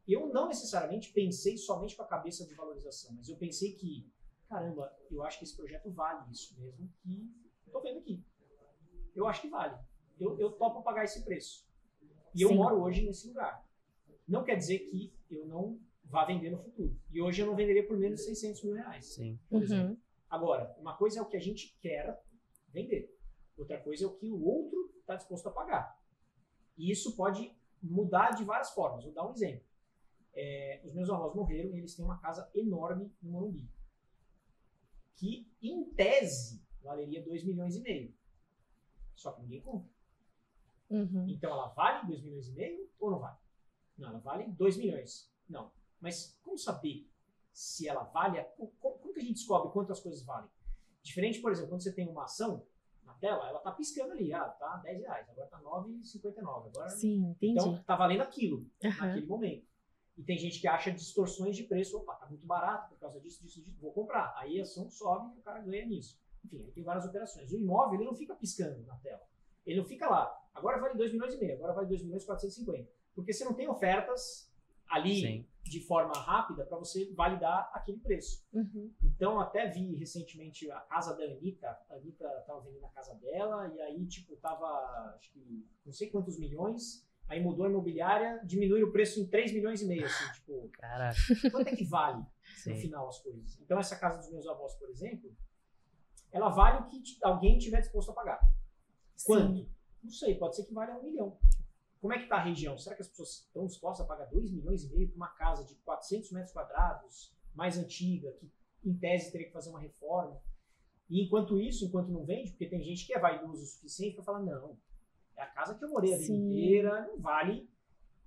eu 0.08 0.28
não 0.32 0.48
necessariamente 0.48 1.12
pensei 1.12 1.58
somente 1.58 1.96
com 1.96 2.04
a 2.04 2.08
cabeça 2.08 2.46
de 2.46 2.54
valorização, 2.54 3.14
mas 3.16 3.28
eu 3.28 3.36
pensei 3.38 3.74
que, 3.74 4.08
caramba, 4.48 4.96
eu 5.10 5.24
acho 5.24 5.40
que 5.40 5.44
esse 5.46 5.56
projeto 5.56 5.90
vale 5.92 6.32
isso 6.32 6.56
mesmo 6.60 6.90
que 7.04 7.70
eu 7.70 7.74
tô 7.74 7.82
vendo 7.82 8.00
aqui. 8.00 8.24
Eu 9.16 9.28
acho 9.28 9.42
que 9.42 9.50
vale. 9.50 9.78
Eu, 10.20 10.38
eu 10.40 10.52
topo 10.52 10.82
pagar 10.82 11.04
esse 11.04 11.24
preço. 11.24 11.66
E 12.34 12.42
eu 12.42 12.50
Sim. 12.50 12.56
moro 12.56 12.82
hoje 12.82 13.06
nesse 13.06 13.28
lugar. 13.28 13.66
Não 14.28 14.44
quer 14.44 14.56
dizer 14.56 14.80
que 14.80 15.14
eu 15.30 15.46
não 15.46 15.80
vá 16.04 16.26
vender 16.26 16.50
no 16.52 16.58
futuro. 16.58 16.96
E 17.12 17.22
hoje 17.22 17.42
eu 17.42 17.48
não 17.48 17.56
venderia 17.56 17.86
por 17.86 17.98
menos 17.98 18.20
de 18.20 18.26
600 18.26 18.64
mil 18.64 18.76
reais. 18.76 19.06
Sim. 19.06 19.40
por 19.50 19.64
exemplo. 19.64 19.92
Uhum. 19.92 19.98
Agora, 20.30 20.76
uma 20.80 20.98
coisa 20.98 21.20
é 21.20 21.22
o 21.22 21.26
que 21.26 21.38
a 21.38 21.42
gente 21.42 21.78
quer 21.80 22.22
vender. 22.70 23.16
Outra 23.58 23.80
coisa 23.80 24.04
é 24.04 24.08
o 24.08 24.16
que 24.16 24.30
o 24.30 24.44
outro 24.44 24.94
está 25.00 25.16
disposto 25.16 25.48
a 25.48 25.52
pagar. 25.52 25.98
E 26.78 26.92
isso 26.92 27.16
pode 27.16 27.56
mudar 27.82 28.32
de 28.32 28.44
várias 28.44 28.72
formas. 28.72 29.04
Vou 29.04 29.14
dar 29.14 29.28
um 29.28 29.32
exemplo. 29.32 29.64
É, 30.34 30.82
os 30.84 30.94
meus 30.94 31.10
avós 31.10 31.34
morreram 31.34 31.74
e 31.74 31.78
eles 31.78 31.96
têm 31.96 32.04
uma 32.04 32.20
casa 32.20 32.50
enorme 32.54 33.10
no 33.22 33.32
Morumbi. 33.32 33.70
Que, 35.16 35.48
em 35.62 35.86
tese, 35.92 36.62
valeria 36.84 37.24
2 37.24 37.46
milhões 37.46 37.76
e 37.78 37.82
meio. 37.82 38.14
Só 39.16 39.32
que 39.32 39.42
ninguém 39.42 39.62
compra. 39.62 39.90
Uhum. 40.90 41.28
Então 41.30 41.52
ela 41.52 41.68
vale 41.70 42.08
2 42.08 42.22
milhões 42.22 42.48
e 42.48 42.52
meio 42.54 42.90
ou 43.00 43.12
não 43.12 43.20
vale? 43.20 43.38
Não, 43.98 44.10
ela 44.10 44.20
vale 44.20 44.48
2 44.48 44.78
milhões. 44.78 45.32
Não. 45.50 45.72
Mas 46.00 46.38
como 46.44 46.58
saber 46.58 47.10
se 47.52 47.88
ela 47.88 48.04
vale? 48.04 48.44
Como, 48.58 48.72
como 48.80 49.14
que 49.14 49.20
a 49.20 49.24
gente 49.24 49.36
descobre 49.36 49.72
quantas 49.72 50.00
coisas 50.00 50.24
valem? 50.24 50.50
Diferente, 51.02 51.40
por 51.40 51.52
exemplo, 51.52 51.70
quando 51.70 51.82
você 51.82 51.94
tem 51.94 52.08
uma 52.08 52.24
ação 52.26 52.66
na 53.04 53.14
tela, 53.14 53.48
ela 53.48 53.60
tá 53.60 53.72
piscando 53.72 54.12
ali, 54.12 54.34
ah, 54.34 54.46
tá 54.46 54.78
10 54.78 55.02
reais, 55.02 55.30
agora 55.30 55.48
tá 55.48 55.62
9,59. 55.62 56.68
Agora, 56.68 56.90
Sim, 56.90 57.30
entendi. 57.30 57.54
então 57.54 57.82
tá 57.84 57.96
valendo 57.96 58.22
aquilo 58.22 58.68
Aham. 58.84 59.08
naquele 59.08 59.26
momento. 59.26 59.68
E 60.18 60.24
tem 60.24 60.38
gente 60.38 60.60
que 60.60 60.68
acha 60.68 60.92
distorções 60.92 61.56
de 61.56 61.64
preço, 61.64 61.98
opa, 61.98 62.16
tá 62.16 62.26
muito 62.26 62.46
barato 62.46 62.90
por 62.90 63.00
causa 63.00 63.20
disso, 63.20 63.44
disso, 63.44 63.62
disso, 63.62 63.80
vou 63.82 63.92
comprar. 63.92 64.34
Aí 64.38 64.60
a 64.60 64.64
ação 64.64 64.90
sobe 64.90 65.36
e 65.36 65.40
o 65.40 65.44
cara 65.44 65.60
ganha 65.60 65.86
nisso. 65.86 66.18
Enfim, 66.46 66.64
aí 66.64 66.72
tem 66.72 66.84
várias 66.84 67.06
operações. 67.06 67.52
O 67.52 67.58
imóvel, 67.58 67.96
ele 67.96 68.06
não 68.06 68.16
fica 68.16 68.36
piscando 68.36 68.84
na 68.86 68.96
tela. 68.98 69.22
Ele 69.66 69.78
não 69.80 69.86
fica 69.86 70.08
lá, 70.08 70.32
agora 70.54 70.80
vale 70.80 70.96
2 70.96 71.12
milhões 71.12 71.34
e 71.34 71.38
meio, 71.38 71.56
agora 71.56 71.74
vale 71.74 71.88
2 71.88 72.04
milhões 72.04 72.24
e 72.24 72.26
450. 72.28 72.88
Porque 73.16 73.34
você 73.34 73.44
não 73.44 73.54
tem 73.54 73.68
ofertas 73.68 74.52
ali 74.88 75.22
Sim. 75.22 75.48
de 75.64 75.80
forma 75.82 76.14
rápida 76.14 76.64
para 76.66 76.78
você 76.78 77.12
validar 77.14 77.72
aquele 77.74 77.98
preço. 77.98 78.46
Uhum. 78.54 78.94
Então, 79.04 79.40
até 79.40 79.68
vi 79.68 79.96
recentemente 79.96 80.70
a 80.70 80.80
casa 80.82 81.16
da 81.16 81.24
Anitta. 81.24 81.68
A 81.90 81.96
Anitta 81.96 82.30
tava 82.46 82.62
vendendo 82.62 82.86
a 82.86 82.90
casa 82.90 83.16
dela 83.16 83.68
e 83.76 83.82
aí, 83.82 84.06
tipo, 84.06 84.36
tava, 84.38 84.68
acho 85.16 85.32
que, 85.34 85.66
não 85.84 85.92
sei 85.92 86.10
quantos 86.10 86.38
milhões. 86.38 87.04
Aí 87.28 87.42
mudou 87.42 87.66
a 87.66 87.70
imobiliária, 87.70 88.40
diminui 88.46 88.84
o 88.84 88.92
preço 88.92 89.20
em 89.20 89.26
3 89.28 89.52
milhões 89.52 89.82
e 89.82 89.88
meio, 89.88 90.06
assim, 90.06 90.32
tipo, 90.34 90.70
Caraca. 90.74 91.18
quanto 91.52 91.70
é 91.70 91.76
que 91.76 91.84
vale 91.84 92.20
no 92.20 92.28
Sim. 92.56 92.76
final 92.76 93.10
as 93.10 93.18
coisas? 93.18 93.60
Então, 93.60 93.80
essa 93.80 93.96
casa 93.98 94.20
dos 94.20 94.32
meus 94.32 94.46
avós, 94.46 94.76
por 94.76 94.88
exemplo, 94.92 95.36
ela 96.32 96.50
vale 96.50 96.84
o 96.84 96.90
que 96.90 97.02
alguém 97.24 97.58
tiver 97.58 97.80
disposto 97.82 98.12
a 98.12 98.14
pagar. 98.14 98.40
Quanto? 99.26 99.56
Sim. 99.56 99.70
Não 100.04 100.12
sei, 100.12 100.36
pode 100.36 100.56
ser 100.56 100.66
que 100.66 100.74
valha 100.74 100.96
um 100.98 101.04
milhão. 101.04 101.38
Como 102.00 102.14
é 102.14 102.18
que 102.18 102.24
está 102.24 102.36
a 102.36 102.44
região? 102.44 102.78
Será 102.78 102.96
que 102.96 103.02
as 103.02 103.08
pessoas 103.08 103.46
estão 103.48 103.66
dispostas 103.66 104.06
a 104.06 104.08
pagar 104.08 104.26
2 104.26 104.52
milhões 104.52 104.84
e 104.84 104.96
meio 104.96 105.10
por 105.10 105.16
uma 105.16 105.30
casa 105.30 105.64
de 105.66 105.74
400 105.76 106.32
metros 106.32 106.52
quadrados, 106.52 107.34
mais 107.56 107.78
antiga, 107.78 108.32
que 108.34 108.52
em 108.84 108.94
tese 108.94 109.32
teria 109.32 109.48
que 109.48 109.54
fazer 109.54 109.70
uma 109.70 109.80
reforma? 109.80 110.40
E 111.10 111.24
enquanto 111.24 111.60
isso, 111.60 111.86
enquanto 111.86 112.10
não 112.10 112.24
vende, 112.24 112.52
porque 112.52 112.68
tem 112.68 112.84
gente 112.84 113.06
que 113.06 113.14
é 113.14 113.20
vaidoso 113.20 113.64
o 113.64 113.66
suficiente 113.66 114.16
para 114.16 114.24
falar, 114.24 114.42
não, 114.42 114.78
é 115.36 115.42
a 115.42 115.48
casa 115.48 115.76
que 115.76 115.84
eu 115.84 115.90
morei 115.90 116.14
a 116.14 116.18
vida 116.18 116.34
inteira, 116.34 117.08
não 117.08 117.20
vale, 117.20 117.70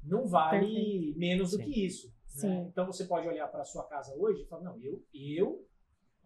não 0.03 0.27
vale 0.27 0.67
Perfeito. 0.67 1.19
menos 1.19 1.51
do 1.53 1.57
Sim. 1.59 1.65
que 1.65 1.87
isso. 1.87 2.13
né? 2.43 2.67
Então 2.69 2.87
você 2.87 3.05
pode 3.05 3.27
olhar 3.29 3.49
para 3.49 3.63
a 3.63 3.65
sua 3.65 3.85
casa 3.85 4.15
hoje 4.17 4.43
e 4.43 4.47
falar, 4.47 4.63
não, 4.63 4.79
eu, 4.81 5.05
eu, 5.13 5.67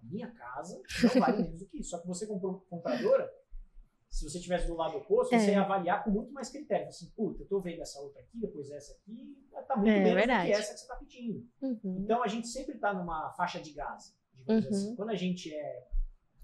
minha 0.03 0.31
casa 0.31 0.81
não 1.15 1.21
vale 1.21 1.43
menos 1.43 1.61
do 1.61 1.67
que 1.67 1.79
isso. 1.79 1.91
Só 1.91 1.99
que 2.01 2.07
você 2.07 2.27
comprou 2.27 2.61
compradora, 2.69 3.33
se 4.11 4.29
você 4.29 4.37
estivesse 4.39 4.67
do 4.67 4.75
lado 4.75 4.99
oposto, 4.99 5.35
É. 5.35 5.39
você 5.39 5.53
ia 5.53 5.63
avaliar 5.63 6.05
com 6.05 6.11
muito 6.11 6.33
mais 6.33 6.51
critério. 6.51 6.89
Assim, 6.89 7.09
puta, 7.17 7.43
eu 7.43 7.47
tô 7.47 7.61
vendo 7.61 7.81
essa 7.81 8.01
outra 8.01 8.21
aqui, 8.21 8.39
depois 8.39 8.71
essa 8.71 8.93
aqui, 8.93 9.37
tá 9.67 9.77
muito 9.77 9.89
É, 9.91 9.99
menos 10.01 10.15
verdade. 10.15 10.43
do 10.51 10.55
que 10.55 10.61
essa 10.61 10.75
que 10.75 10.81
você 10.81 10.87
tá 10.87 10.97
pedindo. 10.97 11.47
Uhum. 11.63 11.99
Então 12.01 12.23
a 12.23 12.29
gente 12.29 12.47
sempre 12.49 12.77
tá 12.79 12.93
numa 12.93 13.31
faixa 13.33 13.61
de 13.61 13.73
gás, 13.73 14.15
digamos 14.35 14.65
Uhum. 14.67 14.71
assim. 14.71 14.97
Quando 14.97 15.11
a 15.11 15.15
gente 15.15 15.55
é 15.55 15.89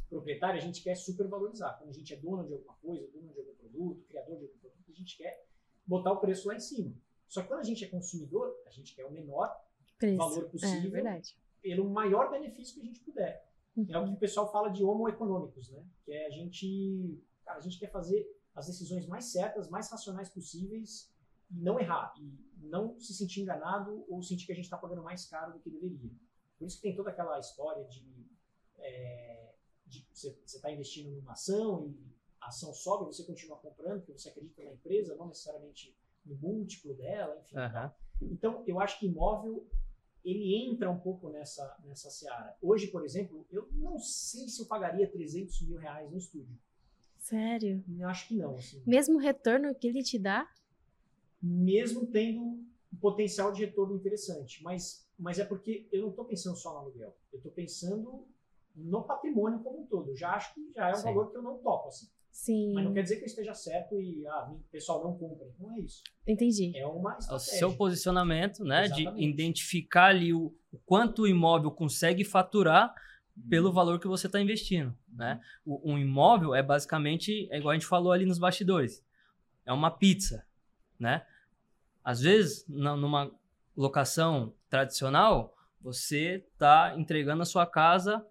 proprietário, 0.08 0.56
a 0.56 0.62
gente 0.62 0.82
quer 0.82 0.94
supervalorizar. 0.94 1.76
Quando 1.78 1.90
a 1.90 1.92
gente 1.92 2.14
é 2.14 2.16
dono 2.16 2.46
de 2.46 2.54
alguma 2.54 2.74
coisa, 2.76 3.06
dono 3.12 3.30
de 3.32 3.38
algum 3.40 3.54
produto, 3.54 4.04
criador 4.08 4.38
de 4.38 4.44
algum 4.46 4.58
produto, 4.58 4.90
a 4.90 4.94
gente 4.94 5.16
quer 5.18 5.44
botar 5.86 6.12
o 6.12 6.16
preço 6.20 6.48
lá 6.48 6.54
em 6.54 6.60
cima. 6.60 6.94
Só 7.28 7.42
que 7.42 7.48
quando 7.48 7.60
a 7.60 7.64
gente 7.64 7.84
é 7.84 7.88
consumidor, 7.88 8.56
a 8.66 8.70
gente 8.70 8.94
quer 8.94 9.04
o 9.04 9.10
menor 9.10 9.54
Preço. 9.98 10.16
valor 10.16 10.44
É 10.44 10.48
possível 10.48 10.90
verdade. 10.90 11.36
pelo 11.60 11.90
maior 11.90 12.30
benefício 12.30 12.74
que 12.76 12.80
a 12.80 12.84
gente 12.84 13.00
puder. 13.00 13.46
É 13.88 13.98
o 13.98 14.06
que 14.06 14.14
o 14.14 14.18
pessoal 14.18 14.50
fala 14.50 14.68
de 14.70 14.82
homo 14.82 15.08
econômicos, 15.08 15.70
né? 15.70 15.84
Que 16.04 16.12
é 16.12 16.26
a 16.26 16.30
gente, 16.30 17.22
cara, 17.44 17.58
a 17.58 17.60
gente 17.60 17.78
quer 17.78 17.90
fazer 17.90 18.26
as 18.54 18.66
decisões 18.66 19.06
mais 19.06 19.26
certas, 19.26 19.68
mais 19.68 19.90
racionais 19.90 20.28
possíveis 20.28 21.12
não 21.50 21.80
errar, 21.80 22.12
e 22.18 22.66
não 22.66 22.98
se 23.00 23.14
sentir 23.14 23.40
enganado 23.40 24.04
ou 24.08 24.22
sentir 24.22 24.46
que 24.46 24.52
a 24.52 24.54
gente 24.54 24.64
está 24.64 24.76
pagando 24.76 25.02
mais 25.02 25.24
caro 25.26 25.52
do 25.52 25.60
que 25.60 25.70
deveria. 25.70 26.10
Por 26.58 26.66
isso 26.66 26.76
que 26.76 26.82
tem 26.82 26.94
toda 26.94 27.10
aquela 27.10 27.38
história 27.38 27.84
de, 27.84 28.04
é, 28.78 29.54
você 30.12 30.36
está 30.44 30.70
investindo 30.70 31.10
numa 31.10 31.32
ação 31.32 31.88
e 31.88 32.14
a 32.40 32.48
ação 32.48 32.72
sobe, 32.72 33.06
você 33.06 33.24
continua 33.24 33.56
comprando 33.56 34.00
porque 34.00 34.12
você 34.12 34.28
acredita 34.28 34.62
na 34.62 34.72
empresa, 34.72 35.16
não 35.16 35.28
necessariamente 35.28 35.96
no 36.24 36.36
múltiplo 36.36 36.94
dela, 36.94 37.38
enfim. 37.38 37.56
Uhum. 37.56 38.32
Então, 38.32 38.64
eu 38.66 38.80
acho 38.80 38.98
que 38.98 39.06
imóvel 39.06 39.66
ele 40.24 40.54
entra 40.54 40.90
um 40.90 40.98
pouco 40.98 41.28
nessa, 41.28 41.76
nessa 41.84 42.10
seara. 42.10 42.56
Hoje, 42.60 42.88
por 42.88 43.04
exemplo, 43.04 43.46
eu 43.50 43.68
não 43.72 43.98
sei 43.98 44.48
se 44.48 44.60
eu 44.60 44.66
pagaria 44.66 45.10
300 45.10 45.62
mil 45.62 45.78
reais 45.78 46.10
no 46.10 46.18
estúdio. 46.18 46.58
Sério? 47.18 47.84
Eu 47.98 48.08
acho 48.08 48.28
que 48.28 48.36
não. 48.36 48.56
Assim. 48.56 48.82
Mesmo 48.86 49.18
retorno 49.18 49.74
que 49.74 49.86
ele 49.86 50.02
te 50.02 50.18
dá? 50.18 50.50
Mesmo 51.42 52.06
tendo 52.06 52.40
um 52.40 52.96
potencial 53.00 53.52
de 53.52 53.64
retorno 53.64 53.94
interessante. 53.94 54.62
Mas, 54.62 55.06
mas 55.18 55.38
é 55.38 55.44
porque 55.44 55.88
eu 55.92 56.02
não 56.02 56.10
estou 56.10 56.24
pensando 56.24 56.56
só 56.56 56.72
no 56.72 56.78
aluguel. 56.78 57.14
Eu 57.32 57.38
estou 57.38 57.52
pensando 57.52 58.26
no 58.74 59.02
patrimônio 59.02 59.60
como 59.60 59.80
um 59.82 59.86
todo. 59.86 60.10
Eu 60.10 60.16
já 60.16 60.34
acho 60.34 60.54
que 60.54 60.72
já 60.74 60.88
é 60.88 60.92
um 60.92 60.96
Sim. 60.96 61.04
valor 61.04 61.30
que 61.30 61.36
eu 61.36 61.42
não 61.42 61.58
topo. 61.58 61.88
Assim. 61.88 62.08
Sim. 62.38 62.72
Mas 62.72 62.84
não 62.84 62.94
quer 62.94 63.02
dizer 63.02 63.16
que 63.16 63.22
eu 63.22 63.26
esteja 63.26 63.52
certo 63.52 64.00
e 64.00 64.24
ah, 64.28 64.48
o 64.52 64.60
pessoal 64.70 65.02
não 65.02 65.18
cumpre. 65.18 65.48
Não 65.58 65.72
é 65.72 65.80
isso. 65.80 66.04
Entendi. 66.24 66.72
É 66.76 66.86
uma 66.86 67.18
estratégia. 67.18 67.54
O 67.56 67.58
seu 67.58 67.76
posicionamento, 67.76 68.64
né? 68.64 68.84
Exatamente. 68.84 69.16
De 69.16 69.24
identificar 69.24 70.06
ali 70.06 70.32
o, 70.32 70.54
o 70.70 70.78
quanto 70.86 71.22
o 71.22 71.26
imóvel 71.26 71.72
consegue 71.72 72.24
faturar 72.24 72.94
pelo 73.50 73.72
valor 73.72 73.98
que 73.98 74.06
você 74.06 74.28
está 74.28 74.40
investindo, 74.40 74.96
né? 75.12 75.40
O, 75.66 75.92
um 75.92 75.98
imóvel 75.98 76.54
é 76.54 76.62
basicamente, 76.62 77.48
é 77.50 77.58
igual 77.58 77.72
a 77.72 77.74
gente 77.74 77.86
falou 77.86 78.12
ali 78.12 78.24
nos 78.24 78.38
bastidores, 78.38 79.04
é 79.66 79.72
uma 79.72 79.90
pizza, 79.90 80.46
né? 80.96 81.26
Às 82.04 82.20
vezes, 82.20 82.64
na, 82.68 82.96
numa 82.96 83.32
locação 83.76 84.54
tradicional, 84.70 85.56
você 85.80 86.44
está 86.52 86.94
entregando 86.96 87.42
a 87.42 87.46
sua 87.46 87.66
casa 87.66 88.24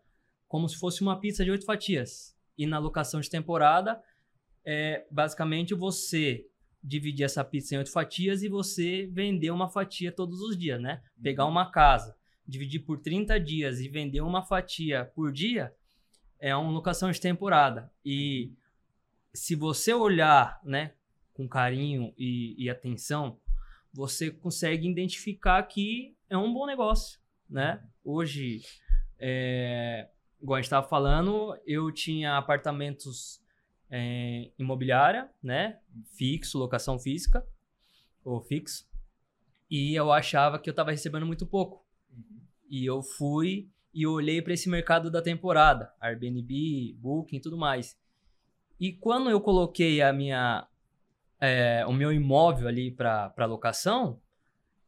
como 0.48 0.68
se 0.70 0.78
fosse 0.78 1.02
uma 1.02 1.20
pizza 1.20 1.44
de 1.44 1.52
oito 1.52 1.66
fatias. 1.66 2.37
E 2.58 2.66
na 2.66 2.80
locação 2.80 3.20
de 3.20 3.30
temporada, 3.30 4.02
é 4.66 5.06
basicamente 5.12 5.74
você 5.74 6.46
dividir 6.84 7.24
essa 7.24 7.44
pizza 7.44 7.76
em 7.76 7.78
oito 7.80 7.92
fatias 7.92 8.44
e 8.44 8.50
você 8.50 9.08
vender 9.12 9.52
uma 9.52 9.70
fatia 9.70 10.12
todos 10.12 10.42
os 10.42 10.58
dias, 10.58 10.82
né? 10.82 11.02
Pegar 11.22 11.46
uhum. 11.46 11.52
uma 11.52 11.72
casa 11.72 12.18
dividir 12.48 12.80
por 12.80 13.00
30 13.00 13.40
dias 13.40 13.80
e 13.82 13.90
vender 13.90 14.22
uma 14.22 14.42
fatia 14.42 15.06
por 15.14 15.32
dia, 15.32 15.74
é 16.40 16.56
uma 16.56 16.72
locação 16.72 17.12
de 17.12 17.20
temporada. 17.20 17.92
E 18.06 18.54
se 19.34 19.56
você 19.56 19.94
olhar 19.94 20.60
né, 20.64 20.94
com 21.34 21.48
carinho 21.48 22.14
e, 22.18 22.56
e 22.58 22.70
atenção, 22.70 23.38
você 23.94 24.32
consegue 24.32 24.88
identificar 24.88 25.62
que 25.64 26.16
é 26.30 26.38
um 26.38 26.54
bom 26.54 26.66
negócio. 26.66 27.20
Né? 27.50 27.84
Hoje, 28.04 28.62
é, 29.20 30.08
igual 30.42 30.56
a 30.56 30.60
gente 30.60 30.68
estava 30.68 30.88
falando, 30.88 31.58
eu 31.66 31.92
tinha 31.92 32.38
apartamentos 32.38 33.42
é, 33.90 34.52
imobiliária, 34.58 35.30
né? 35.42 35.80
Fixo, 36.18 36.58
locação 36.58 37.00
física, 37.00 37.46
ou 38.24 38.42
fixo. 38.42 38.88
E 39.70 39.96
eu 39.96 40.12
achava 40.12 40.60
que 40.60 40.70
eu 40.70 40.72
estava 40.72 40.92
recebendo 40.92 41.26
muito 41.26 41.46
pouco. 41.46 41.86
E 42.70 42.86
eu 42.86 43.02
fui 43.02 43.70
e 43.94 44.06
olhei 44.06 44.42
para 44.42 44.54
esse 44.54 44.70
mercado 44.70 45.10
da 45.10 45.22
temporada, 45.22 45.92
Airbnb, 46.00 46.96
Booking, 47.00 47.40
tudo 47.40 47.58
mais. 47.58 47.98
E 48.80 48.94
quando 48.94 49.30
eu 49.30 49.42
coloquei 49.42 50.02
a 50.02 50.14
minha 50.14 50.68
é, 51.40 51.86
o 51.86 51.94
meu 51.94 52.12
imóvel 52.12 52.68
ali 52.68 52.92
para 52.92 53.46
locação, 53.46 54.20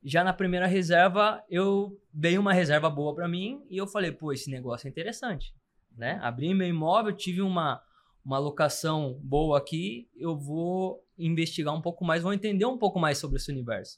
já 0.03 0.23
na 0.23 0.33
primeira 0.33 0.67
reserva 0.67 1.43
eu 1.49 1.99
dei 2.13 2.37
uma 2.37 2.53
reserva 2.53 2.89
boa 2.89 3.13
para 3.13 3.27
mim 3.27 3.61
e 3.69 3.77
eu 3.77 3.87
falei, 3.87 4.11
pô, 4.11 4.31
esse 4.31 4.49
negócio 4.49 4.87
é 4.87 4.89
interessante, 4.89 5.53
né? 5.95 6.19
Abri 6.21 6.53
meu 6.53 6.67
imóvel, 6.67 7.13
tive 7.15 7.41
uma 7.41 7.81
uma 8.23 8.37
locação 8.37 9.17
boa 9.23 9.57
aqui, 9.57 10.07
eu 10.15 10.37
vou 10.37 11.03
investigar 11.17 11.73
um 11.73 11.81
pouco 11.81 12.03
mais, 12.03 12.21
vou 12.21 12.33
entender 12.33 12.65
um 12.65 12.77
pouco 12.77 12.99
mais 12.99 13.17
sobre 13.17 13.37
esse 13.37 13.49
universo. 13.49 13.97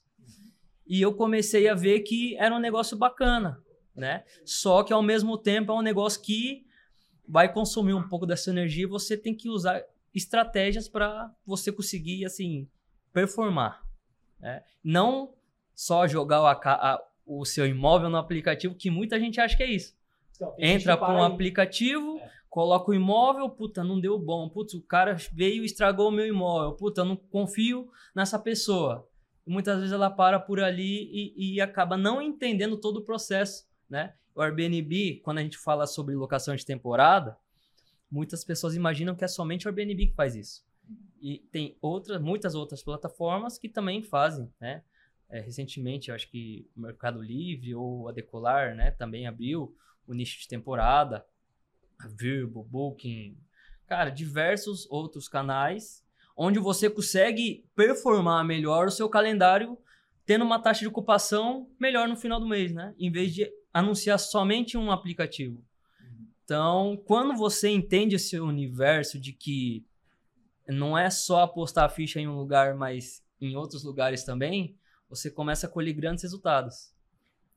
E 0.88 1.02
eu 1.02 1.14
comecei 1.14 1.68
a 1.68 1.74
ver 1.74 2.02
que 2.02 2.38
era 2.38 2.56
um 2.56 2.60
negócio 2.60 2.95
bacana 2.95 3.62
né? 3.95 4.24
Só 4.45 4.84
que 4.84 4.93
ao 4.93 5.04
mesmo 5.04 5.38
tempo 5.38 5.72
é 5.72 5.76
um 5.76 5.82
negócio 5.82 6.22
que 6.22 6.66
vai 7.28 7.52
consumir 7.52 7.93
um 7.93 8.08
pouco 8.08 8.26
dessa 8.26 8.49
energia 8.49 8.84
e 8.84 8.89
você 8.89 9.18
tem 9.18 9.36
que 9.36 9.49
usar 9.49 9.84
estratégias 10.14 10.89
para 10.89 11.34
você 11.45 11.72
conseguir 11.72 12.26
assim 12.26 12.68
performar, 13.14 13.82
né? 14.39 14.64
Não 14.84 15.34
só 15.82 16.07
jogar 16.07 16.41
o, 16.41 16.45
a, 16.45 17.01
o 17.25 17.45
seu 17.45 17.65
imóvel 17.65 18.09
no 18.09 18.17
aplicativo, 18.17 18.75
que 18.75 18.89
muita 18.89 19.19
gente 19.19 19.39
acha 19.39 19.55
que 19.55 19.63
é 19.63 19.71
isso. 19.71 19.95
Então, 20.36 20.53
Entra 20.57 20.97
para 20.97 21.13
um 21.13 21.23
aplicativo, 21.23 22.17
é. 22.17 22.29
coloca 22.49 22.91
o 22.91 22.93
imóvel, 22.93 23.49
puta, 23.49 23.84
não 23.84 23.99
deu 23.99 24.19
bom. 24.19 24.49
Putz, 24.49 24.73
o 24.73 24.82
cara 24.82 25.15
veio 25.34 25.63
e 25.63 25.65
estragou 25.65 26.09
o 26.09 26.11
meu 26.11 26.27
imóvel. 26.27 26.73
Puta, 26.73 27.03
não 27.03 27.15
confio 27.15 27.89
nessa 28.13 28.38
pessoa. 28.38 29.07
muitas 29.45 29.77
vezes 29.77 29.91
ela 29.91 30.09
para 30.09 30.39
por 30.39 30.59
ali 30.59 31.09
e, 31.11 31.55
e 31.55 31.61
acaba 31.61 31.97
não 31.97 32.21
entendendo 32.21 32.77
todo 32.77 32.97
o 32.97 33.03
processo 33.03 33.69
né? 33.91 34.13
O 34.34 34.41
Airbnb, 34.41 35.19
quando 35.21 35.39
a 35.39 35.43
gente 35.43 35.57
fala 35.57 35.86
sobre 35.86 36.15
locação 36.15 36.55
de 36.55 36.65
temporada, 36.65 37.38
muitas 38.09 38.45
pessoas 38.45 38.73
imaginam 38.73 39.13
que 39.13 39.25
é 39.25 39.27
somente 39.27 39.67
o 39.67 39.69
Airbnb 39.69 40.07
que 40.07 40.15
faz 40.15 40.34
isso. 40.34 40.63
E 41.21 41.39
tem 41.51 41.77
outras, 41.82 42.21
muitas 42.21 42.55
outras 42.55 42.82
plataformas 42.82 43.57
que 43.57 43.67
também 43.67 44.01
fazem, 44.01 44.49
né? 44.59 44.82
É, 45.32 45.39
recentemente, 45.39 46.09
eu 46.09 46.15
acho 46.15 46.29
que 46.29 46.67
o 46.75 46.82
Mercado 46.82 47.21
Livre 47.21 47.73
ou 47.73 48.09
a 48.09 48.11
Decolar, 48.11 48.75
né, 48.75 48.91
também 48.91 49.25
abriu 49.25 49.75
o 50.05 50.13
nicho 50.13 50.39
de 50.39 50.47
temporada, 50.47 51.25
a 51.97 52.07
Virbo, 52.07 52.63
Booking, 52.63 53.38
cara, 53.88 54.09
diversos 54.09 54.86
outros 54.91 55.27
canais 55.29 56.03
onde 56.36 56.59
você 56.59 56.89
consegue 56.89 57.65
performar 57.75 58.43
melhor 58.43 58.88
o 58.88 58.91
seu 58.91 59.07
calendário 59.09 59.77
tendo 60.25 60.43
uma 60.45 60.59
taxa 60.59 60.82
de 60.82 60.88
ocupação 60.88 61.69
melhor 61.79 62.07
no 62.07 62.15
final 62.15 62.39
do 62.39 62.47
mês, 62.47 62.71
né? 62.71 62.93
Em 62.97 63.11
vez 63.11 63.34
de 63.34 63.51
anunciar 63.73 64.19
somente 64.19 64.77
um 64.77 64.91
aplicativo. 64.91 65.63
Então, 66.43 67.01
quando 67.05 67.36
você 67.36 67.69
entende 67.69 68.15
esse 68.15 68.39
universo 68.39 69.19
de 69.19 69.34
que 69.34 69.86
não 70.67 70.97
é 70.97 71.09
só 71.09 71.41
apostar 71.41 71.86
a 71.86 71.89
ficha 71.89 72.19
em 72.19 72.27
um 72.27 72.38
lugar, 72.38 72.75
mas 72.75 73.23
em 73.39 73.55
outros 73.55 73.84
lugares 73.84 74.23
também, 74.23 74.75
você 75.12 75.30
começa 75.30 75.68
a 75.68 75.70
colher 75.70 75.93
grandes 75.93 76.24
resultados. 76.24 76.95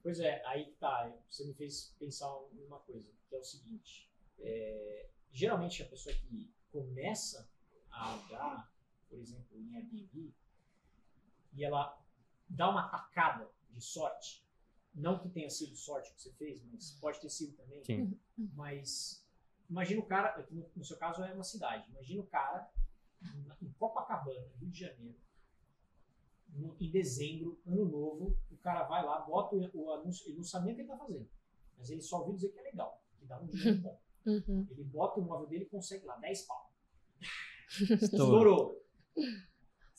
Pois 0.02 0.18
é, 0.18 0.44
aí 0.44 0.72
tá. 0.80 1.10
Você 1.30 1.44
me 1.44 1.54
fez 1.54 1.94
pensar 2.00 2.28
numa 2.52 2.80
coisa, 2.80 3.08
que 3.28 3.34
é 3.34 3.38
o 3.38 3.44
seguinte. 3.44 4.10
É, 4.40 5.08
geralmente 5.32 5.80
a 5.80 5.86
pessoa 5.86 6.12
que 6.14 6.52
começa 6.72 7.48
a 7.92 8.10
alugar, 8.10 8.72
por 9.08 9.20
exemplo, 9.20 9.56
em 9.56 9.76
Airbnb, 9.76 10.34
e 11.52 11.64
ela 11.64 11.96
dá 12.48 12.68
uma 12.68 12.88
tacada 12.88 13.48
de 13.70 13.80
sorte, 13.80 14.44
não 14.92 15.20
que 15.20 15.28
tenha 15.28 15.48
sido 15.48 15.76
sorte 15.76 16.12
que 16.12 16.20
você 16.20 16.32
fez, 16.32 16.60
mas 16.72 16.90
pode 17.00 17.20
ter 17.20 17.30
sido 17.30 17.56
também. 17.56 17.84
Sim. 17.84 18.18
Mas 18.36 19.24
imagina 19.70 20.00
o 20.00 20.06
cara, 20.06 20.44
no 20.50 20.84
seu 20.84 20.96
caso 20.96 21.22
é 21.22 21.32
uma 21.32 21.44
cidade, 21.44 21.88
imagina 21.90 22.20
o 22.20 22.26
cara 22.26 22.68
em 23.62 23.72
Copacabana, 23.74 24.50
Rio 24.58 24.70
de 24.70 24.80
Janeiro, 24.80 25.18
no, 26.54 26.76
em 26.80 26.90
dezembro, 26.90 27.60
ano 27.66 27.84
novo, 27.84 28.36
o 28.50 28.56
cara 28.58 28.84
vai 28.84 29.04
lá, 29.04 29.20
bota 29.20 29.56
o, 29.56 29.70
o 29.74 29.92
anúncio, 29.92 30.28
ele 30.28 30.36
não 30.36 30.44
sabe 30.44 30.66
nem 30.66 30.74
o 30.74 30.76
que 30.76 30.82
ele 30.82 30.92
está 30.92 31.04
fazendo, 31.04 31.28
mas 31.76 31.90
ele 31.90 32.00
só 32.00 32.20
ouviu 32.20 32.34
dizer 32.34 32.48
que 32.50 32.58
é 32.58 32.62
legal, 32.62 33.02
que 33.18 33.26
dá 33.26 33.40
um 33.40 33.46
dinheiro 33.46 33.80
bom. 33.80 34.00
Uhum. 34.26 34.66
Ele 34.70 34.84
bota 34.84 35.20
o 35.20 35.22
móvel 35.22 35.46
dele 35.46 35.64
e 35.64 35.68
consegue 35.68 36.06
lá 36.06 36.16
10 36.16 36.42
pau. 36.46 36.72
Estourou. 38.00 38.82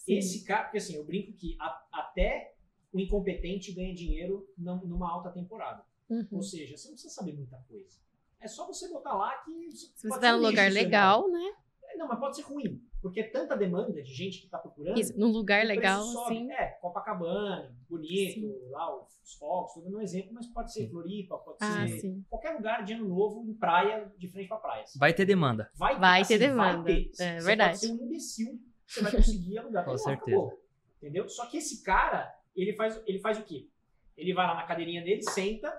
Esse 0.08 0.44
cara, 0.44 0.64
porque 0.64 0.78
assim, 0.78 0.96
eu 0.96 1.06
brinco 1.06 1.34
que 1.34 1.56
a, 1.60 1.88
até 1.92 2.56
o 2.92 3.00
incompetente 3.00 3.72
ganha 3.74 3.94
dinheiro 3.94 4.48
numa 4.58 5.12
alta 5.12 5.32
temporada. 5.32 5.86
Uhum. 6.10 6.28
Ou 6.32 6.42
seja, 6.42 6.78
você 6.78 6.88
não 6.88 6.94
precisa 6.94 7.14
saber 7.14 7.34
muita 7.34 7.58
coisa. 7.68 8.00
É 8.40 8.48
só 8.48 8.68
você 8.68 8.88
botar 8.90 9.14
lá 9.14 9.36
que. 9.44 9.72
Se 9.72 9.92
você 9.98 10.08
está 10.08 10.32
num 10.34 10.48
lugar 10.48 10.72
legal, 10.72 11.30
né? 11.30 11.56
É, 11.84 11.98
não, 11.98 12.08
mas 12.08 12.20
pode 12.20 12.36
ser 12.36 12.44
ruim. 12.44 12.82
Porque 13.06 13.20
é 13.20 13.30
tanta 13.30 13.56
demanda 13.56 14.02
de 14.02 14.12
gente 14.12 14.40
que 14.40 14.46
está 14.46 14.58
procurando. 14.58 15.00
Isso, 15.00 15.16
num 15.16 15.28
lugar 15.28 15.64
legal, 15.64 16.02
assim. 16.02 16.52
É, 16.52 16.70
Copacabana, 16.82 17.72
bonito, 17.88 18.34
sim. 18.34 18.70
lá 18.72 19.00
os 19.00 19.36
fogos, 19.38 19.74
tudo 19.76 19.92
no 19.92 20.02
exemplo, 20.02 20.34
mas 20.34 20.48
pode 20.48 20.74
ser 20.74 20.90
Floripa, 20.90 21.38
pode 21.38 21.60
ah, 21.62 21.88
ser 21.88 22.00
sim. 22.00 22.26
qualquer 22.28 22.56
lugar 22.56 22.84
de 22.84 22.94
ano 22.94 23.08
novo 23.08 23.48
em 23.48 23.54
praia, 23.54 24.12
de 24.18 24.28
frente 24.28 24.48
para 24.48 24.58
praia. 24.58 24.86
Vai 24.98 25.14
ter 25.14 25.24
demanda. 25.24 25.70
Vai, 25.76 26.00
vai 26.00 26.22
assim, 26.22 26.34
ter 26.34 26.40
demanda. 26.40 26.82
Vai 26.82 27.04
ter. 27.04 27.24
É 27.24 27.40
você 27.40 27.46
verdade. 27.46 27.74
Pode 27.74 27.80
ser 27.86 27.92
um 27.92 28.06
imbecil, 28.08 28.60
você 28.88 29.02
vai 29.04 29.12
conseguir 29.12 29.60
alugar. 29.60 29.86
Com 29.86 29.98
certeza. 30.00 30.38
Acabou, 30.38 30.64
entendeu? 30.98 31.30
Só 31.30 31.46
que 31.46 31.58
esse 31.58 31.84
cara, 31.84 32.36
ele 32.56 32.74
faz, 32.74 33.00
ele 33.06 33.20
faz 33.20 33.38
o 33.38 33.44
quê? 33.44 33.70
Ele 34.18 34.34
vai 34.34 34.48
lá 34.48 34.56
na 34.56 34.64
cadeirinha 34.64 35.04
dele, 35.04 35.22
senta 35.22 35.72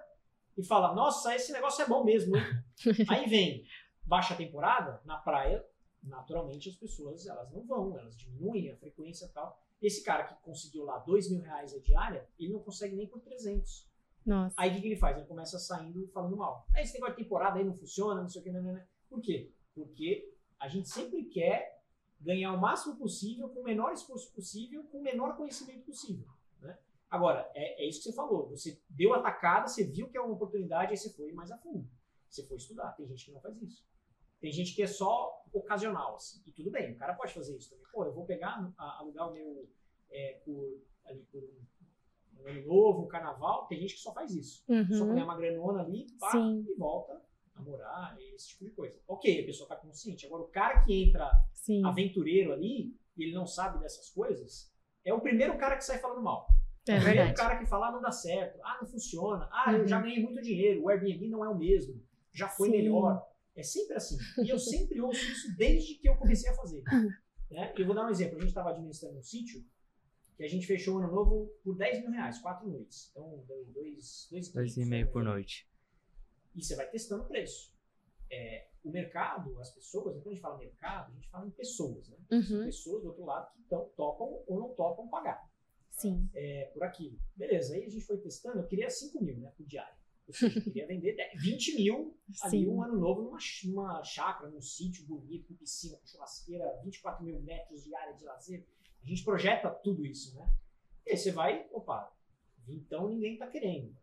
e 0.57 0.63
fala: 0.65 0.95
Nossa, 0.95 1.35
esse 1.35 1.53
negócio 1.53 1.83
é 1.83 1.89
bom 1.89 2.05
mesmo, 2.05 2.37
hein? 2.37 2.45
Aí 3.11 3.29
vem, 3.29 3.65
baixa 4.05 4.35
a 4.35 4.37
temporada, 4.37 5.01
na 5.05 5.17
praia, 5.17 5.65
naturalmente 6.07 6.69
as 6.69 6.77
pessoas 6.77 7.27
elas 7.27 7.51
não 7.53 7.65
vão, 7.65 7.99
elas 7.99 8.17
diminuem 8.17 8.71
a 8.71 8.77
frequência 8.77 9.27
e 9.27 9.29
tal. 9.31 9.61
Esse 9.81 10.03
cara 10.03 10.25
que 10.25 10.43
conseguiu 10.43 10.85
lá 10.85 10.99
dois 10.99 11.31
mil 11.31 11.41
reais 11.41 11.75
a 11.75 11.79
diária, 11.79 12.29
ele 12.39 12.53
não 12.53 12.61
consegue 12.61 12.97
nem 12.97 13.07
por 13.07 13.21
300. 13.21 13.87
Nossa. 14.25 14.55
Aí 14.59 14.71
o 14.71 14.75
que, 14.75 14.81
que 14.81 14.87
ele 14.89 14.97
faz? 14.97 15.17
Ele 15.17 15.27
começa 15.27 15.59
saindo 15.59 16.09
falando 16.09 16.37
mal. 16.37 16.67
Aí 16.75 16.83
esse 16.83 16.95
negócio 16.95 17.17
de 17.17 17.23
temporada 17.23 17.59
aí 17.59 17.65
não 17.65 17.75
funciona, 17.75 18.21
não 18.21 18.29
sei 18.29 18.41
o 18.41 18.45
que, 18.45 18.51
não, 18.51 18.63
não, 18.63 18.73
não. 18.73 18.83
Por 19.09 19.21
quê? 19.21 19.53
Porque 19.75 20.35
a 20.59 20.69
gente 20.69 20.89
sempre 20.89 21.25
quer 21.27 21.83
ganhar 22.21 22.53
o 22.53 22.61
máximo 22.61 22.97
possível, 22.97 23.49
com 23.51 23.61
o 23.61 23.65
menor 23.65 23.93
esforço 23.93 24.33
possível, 24.33 24.83
com 24.85 24.99
o 24.99 25.03
menor 25.03 25.37
conhecimento 25.37 25.85
possível. 25.85 26.27
Né? 26.61 26.77
Agora, 27.11 27.49
é, 27.55 27.85
é 27.85 27.89
isso 27.89 27.99
que 27.99 28.05
você 28.05 28.13
falou. 28.13 28.49
Você 28.49 28.81
deu 28.89 29.15
a 29.15 29.23
tacada, 29.23 29.69
você 29.69 29.85
viu 29.85 30.09
que 30.09 30.17
é 30.17 30.21
uma 30.21 30.35
oportunidade, 30.35 30.91
aí 30.91 30.97
você 30.97 31.13
foi 31.13 31.33
mais 31.33 31.51
a 31.51 31.59
fundo. 31.59 31.89
Você 32.29 32.43
foi 32.47 32.57
estudar. 32.57 32.93
Tem 32.93 33.07
gente 33.07 33.27
que 33.27 33.33
não 33.33 33.41
faz 33.41 33.61
isso. 33.63 33.87
Tem 34.47 34.53
gente 34.53 34.77
que 34.77 34.83
é 34.85 34.87
só 34.87 35.43
ocasional, 35.53 36.15
assim. 36.15 36.41
E 36.47 36.53
tudo 36.53 36.71
bem, 36.71 36.93
o 36.93 36.97
cara 36.97 37.15
pode 37.15 37.35
fazer 37.35 37.57
isso 37.57 37.69
também. 37.69 37.85
Pô, 37.93 38.05
eu 38.05 38.13
vou 38.13 38.25
pegar, 38.25 38.73
a- 38.79 38.99
alugar 39.01 39.29
o 39.29 39.33
meu 39.33 39.69
é, 40.09 40.41
por, 40.45 40.81
ali, 41.05 41.25
por 41.33 41.43
um, 41.43 42.45
um 42.45 42.47
ano 42.49 42.65
novo, 42.65 43.03
um 43.03 43.09
carnaval. 43.09 43.67
Tem 43.67 43.77
gente 43.81 43.95
que 43.95 44.01
só 44.01 44.13
faz 44.15 44.31
isso. 44.33 44.63
Só 44.93 45.03
Uhum. 45.03 45.09
ganhar 45.09 45.25
uma 45.25 45.37
granona 45.37 45.83
ali, 45.83 46.07
pá, 46.21 46.31
Sim. 46.31 46.65
e 46.71 46.75
volta 46.77 47.21
a 47.57 47.61
morar, 47.61 48.17
esse 48.21 48.51
tipo 48.51 48.67
de 48.67 48.71
coisa. 48.71 48.97
Ok, 49.09 49.43
a 49.43 49.47
pessoa 49.47 49.69
tá 49.69 49.75
consciente. 49.75 50.25
Agora, 50.27 50.45
o 50.45 50.49
cara 50.49 50.79
que 50.85 50.95
entra 50.95 51.29
Sim. 51.53 51.85
aventureiro 51.85 52.53
ali, 52.53 52.97
e 53.17 53.25
ele 53.25 53.33
não 53.35 53.49
sabe 53.49 53.81
dessas 53.81 54.09
coisas, 54.11 54.73
é 55.05 55.13
o 55.13 55.21
primeiro 55.21 55.59
cara 55.59 55.75
que 55.77 55.85
sai 55.85 55.99
falando 55.99 56.23
mal. 56.23 56.47
É 56.87 56.99
o 56.99 57.03
primeiro 57.03 57.35
cara 57.35 57.59
que 57.59 57.67
fala, 57.67 57.89
ah, 57.89 57.91
não 57.91 58.01
dá 58.01 58.13
certo, 58.13 58.61
ah, 58.63 58.79
não 58.81 58.87
funciona, 58.87 59.49
ah, 59.51 59.73
eu 59.73 59.81
Uhum. 59.81 59.87
já 59.89 60.01
ganhei 60.01 60.23
muito 60.23 60.41
dinheiro, 60.41 60.85
o 60.85 60.89
Airbnb 60.89 61.27
não 61.31 61.45
é 61.45 61.49
o 61.49 61.59
mesmo, 61.59 62.01
já 62.33 62.49
foi 62.49 62.71
Sim. 62.71 62.77
melhor. 62.77 63.27
É 63.57 63.63
sempre 63.63 63.97
assim. 63.97 64.17
E 64.45 64.49
eu 64.51 64.59
sempre 64.59 65.01
ouço 65.01 65.21
isso 65.25 65.57
desde 65.57 65.95
que 65.95 66.09
eu 66.09 66.17
comecei 66.17 66.51
a 66.51 66.55
fazer. 66.55 66.83
Né? 67.49 67.73
Eu 67.79 67.87
vou 67.87 67.95
dar 67.95 68.05
um 68.05 68.11
exemplo. 68.11 68.37
A 68.39 68.41
gente 68.41 68.49
estava 68.49 68.71
administrando 68.71 69.19
um 69.19 69.23
sítio 69.23 69.65
que 70.37 70.43
a 70.43 70.49
gente 70.49 70.67
fechou 70.67 70.97
o 70.97 70.99
ano 70.99 71.13
novo 71.13 71.47
por 71.63 71.77
10 71.77 72.01
mil 72.01 72.11
reais, 72.11 72.41
quatro 72.41 72.69
noites. 72.69 73.09
Então, 73.13 73.45
deu 73.47 73.65
dois, 73.67 74.27
dois, 74.33 74.49
Dois 74.53 74.77
e 74.77 74.85
meio 74.85 75.09
por 75.13 75.23
noite. 75.23 75.71
e 76.57 76.61
você 76.65 76.75
vai 76.75 76.91
testando 76.91 77.23
o 77.23 77.27
preço. 77.29 77.73
É, 78.29 78.67
o 78.83 78.91
mercado, 78.91 79.57
as 79.61 79.71
pessoas, 79.71 80.15
quando 80.15 80.27
a 80.27 80.31
gente 80.31 80.41
fala 80.41 80.59
mercado, 80.59 81.13
a 81.13 81.15
gente 81.15 81.29
fala 81.31 81.47
em 81.47 81.51
pessoas, 81.53 82.09
né? 82.09 82.17
São 82.43 82.59
Uhum. 82.59 82.65
pessoas 82.65 83.03
do 83.05 83.09
outro 83.11 83.25
lado 83.25 83.55
que 83.55 83.63
tão, 83.69 83.89
topam 83.97 84.43
ou 84.49 84.59
não 84.59 84.75
topam 84.75 85.07
pagar 85.07 85.49
Sim. 85.93 86.29
é, 86.35 86.69
por 86.75 86.83
aquilo. 86.83 87.17
Beleza, 87.37 87.75
aí 87.75 87.85
a 87.85 87.89
gente 87.89 88.05
foi 88.05 88.19
testando, 88.19 88.59
eu 88.59 88.67
queria 88.67 88.91
5 88.91 89.23
mil, 89.23 89.39
né, 89.39 89.53
por 89.57 89.65
diário. 89.65 89.97
Eu 90.29 90.63
queria 90.63 90.87
vender 90.87 91.15
10 91.15 91.41
20 91.43 91.77
mil 91.77 92.19
ali 92.43 92.65
Sim. 92.65 92.69
um 92.69 92.83
ano 92.83 92.99
novo 92.99 93.23
numa, 93.23 93.39
numa 93.65 94.03
chácara, 94.03 94.51
num 94.51 94.61
sítio 94.61 95.07
bonito, 95.07 95.47
com 95.47 95.55
piscina, 95.55 95.97
com 95.99 96.07
churrasqueira, 96.07 96.81
24 96.83 97.25
mil 97.25 97.41
metros 97.43 97.85
de 97.85 97.95
área 97.95 98.15
de 98.15 98.25
lazer. 98.25 98.67
A 99.03 99.07
gente 99.07 99.23
projeta 99.23 99.71
tudo 99.71 100.05
isso, 100.05 100.35
né? 100.35 100.53
E 101.07 101.13
aí 101.13 101.17
você 101.17 101.31
vai, 101.31 101.69
opa, 101.71 102.13
então 102.67 103.09
ninguém 103.09 103.39
tá 103.39 103.47
querendo. 103.47 103.97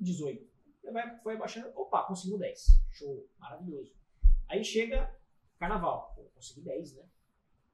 18. 0.00 0.48
Você 0.80 0.90
vai, 0.92 1.18
foi 1.20 1.34
abaixando, 1.34 1.72
opa, 1.74 2.04
conseguiu 2.04 2.38
10. 2.38 2.80
Show, 2.90 3.28
maravilhoso. 3.38 3.92
Aí 4.48 4.64
chega 4.64 5.12
carnaval. 5.58 6.12
Pô, 6.14 6.22
consegui 6.34 6.62
10, 6.62 6.94
né? 6.94 7.04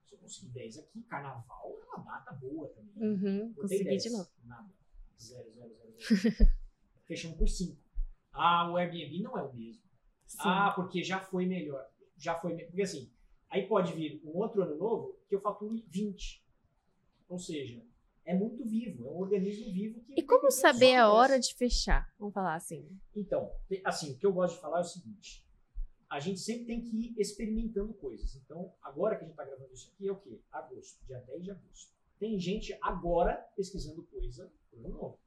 Se 0.07 0.15
eu 0.15 0.19
conseguir 0.19 0.49
10 0.51 0.79
aqui, 0.79 1.03
carnaval 1.03 1.79
é 1.81 1.97
uma 1.97 2.05
data 2.05 2.33
boa 2.33 2.69
também. 2.69 2.95
Uhum. 2.97 3.53
Botei 3.53 3.63
Consegui 3.63 3.85
10. 3.85 4.03
de 4.03 4.11
novo. 4.11 4.31
Nada. 4.45 4.75
Zero, 5.19 5.51
zero, 5.53 5.75
zero, 5.75 5.95
zero. 5.99 6.51
Fechamos 7.07 7.37
por 7.39 7.49
5. 7.49 7.77
Ah, 8.33 8.71
o 8.71 8.77
Airbnb 8.77 9.23
não 9.23 9.39
é 9.39 9.43
o 9.43 9.53
mesmo. 9.55 9.83
Sim. 10.27 10.39
Ah, 10.41 10.73
porque 10.75 11.03
já 11.03 11.21
foi 11.21 11.47
melhor. 11.47 11.87
Já 12.17 12.39
foi 12.39 12.55
me- 12.55 12.65
Porque 12.65 12.83
assim, 12.83 13.11
aí 13.49 13.67
pode 13.67 13.93
vir 13.93 14.21
um 14.25 14.37
outro 14.37 14.63
ano 14.63 14.77
novo 14.77 15.19
que 15.29 15.35
eu 15.35 15.41
faturo 15.41 15.77
20. 15.89 16.45
Ou 17.29 17.39
seja, 17.39 17.83
é 18.25 18.35
muito 18.35 18.65
vivo, 18.65 19.07
é 19.07 19.11
um 19.11 19.19
organismo 19.19 19.73
vivo 19.73 20.01
que. 20.03 20.15
E 20.19 20.23
como 20.23 20.51
saber 20.51 20.97
a 20.97 21.13
hora 21.13 21.39
de 21.39 21.55
fechar? 21.55 22.13
Vamos 22.19 22.35
falar 22.35 22.55
assim. 22.55 22.89
Então, 23.15 23.51
assim, 23.85 24.13
o 24.13 24.19
que 24.19 24.27
eu 24.27 24.33
gosto 24.33 24.57
de 24.57 24.61
falar 24.61 24.79
é 24.79 24.81
o 24.81 24.85
seguinte: 24.85 25.45
a 26.11 26.19
gente 26.21 26.41
sempre 26.41 26.67
tem 26.67 26.81
que 26.81 26.89
ir 26.97 27.15
experimentando 27.19 27.95
coisas. 27.95 28.35
Então, 28.37 28.73
agora 28.83 29.17
que 29.17 29.23
a 29.25 29.27
gente 29.27 29.33
está 29.33 29.45
gravando 29.45 29.73
isso 29.73 29.93
aqui, 29.95 30.09
é 30.09 30.13
o 30.13 30.17
quê? 30.17 30.41
Agosto, 30.53 31.05
dia 31.07 31.19
10 31.21 31.43
de 31.45 31.51
agosto. 31.51 31.93
Tem 32.19 32.39
gente 32.39 32.77
agora 32.81 33.35
pesquisando 33.57 34.03
coisa 34.05 34.51
pro 34.71 34.81
ano 34.81 34.89
novo. 34.89 35.19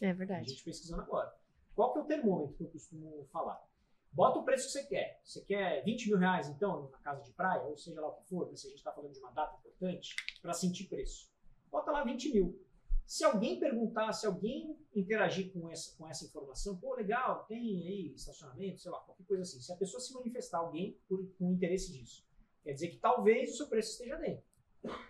É 0.00 0.12
verdade. 0.12 0.48
gente 0.48 0.64
pesquisando 0.64 1.02
agora. 1.02 1.34
Qual 1.74 1.92
que 1.92 1.98
é 1.98 2.02
o 2.02 2.06
termômetro 2.06 2.56
que 2.56 2.62
eu 2.64 2.68
costumo 2.68 3.26
falar? 3.32 3.64
Bota 4.12 4.40
o 4.40 4.44
preço 4.44 4.66
que 4.66 4.72
você 4.72 4.84
quer. 4.84 5.20
Você 5.24 5.40
quer 5.42 5.84
20 5.84 6.08
mil 6.08 6.18
reais, 6.18 6.48
então, 6.48 6.88
na 6.90 6.98
casa 6.98 7.22
de 7.22 7.30
praia, 7.32 7.62
ou 7.62 7.76
seja 7.76 8.00
lá 8.00 8.08
o 8.08 8.14
que 8.14 8.28
for, 8.28 8.48
né, 8.48 8.56
se 8.56 8.66
a 8.66 8.70
gente 8.70 8.78
está 8.78 8.92
falando 8.92 9.12
de 9.12 9.18
uma 9.20 9.30
data 9.30 9.56
importante, 9.56 10.16
para 10.42 10.52
sentir 10.52 10.84
preço. 10.84 11.30
Bota 11.70 11.92
lá 11.92 12.02
20 12.02 12.32
mil. 12.32 12.60
Se 13.06 13.24
alguém 13.24 13.58
perguntar, 13.58 14.12
se 14.12 14.26
alguém 14.26 14.76
interagir 14.94 15.52
com 15.52 15.68
essa, 15.68 15.96
com 15.96 16.08
essa 16.08 16.24
informação, 16.24 16.76
pô, 16.76 16.94
legal, 16.94 17.44
tem 17.44 17.58
aí 17.58 18.12
estacionamento, 18.14 18.80
sei 18.80 18.90
lá, 18.90 19.00
qualquer 19.00 19.24
coisa 19.24 19.42
assim. 19.42 19.60
Se 19.60 19.72
a 19.72 19.76
pessoa 19.76 20.00
se 20.00 20.12
manifestar, 20.12 20.58
alguém 20.58 20.96
por, 21.08 21.26
com 21.36 21.52
interesse 21.52 21.92
disso, 21.92 22.24
quer 22.62 22.72
dizer 22.72 22.88
que 22.88 22.98
talvez 22.98 23.52
o 23.52 23.56
seu 23.56 23.68
preço 23.68 23.92
esteja 23.92 24.16
dentro. 24.16 24.44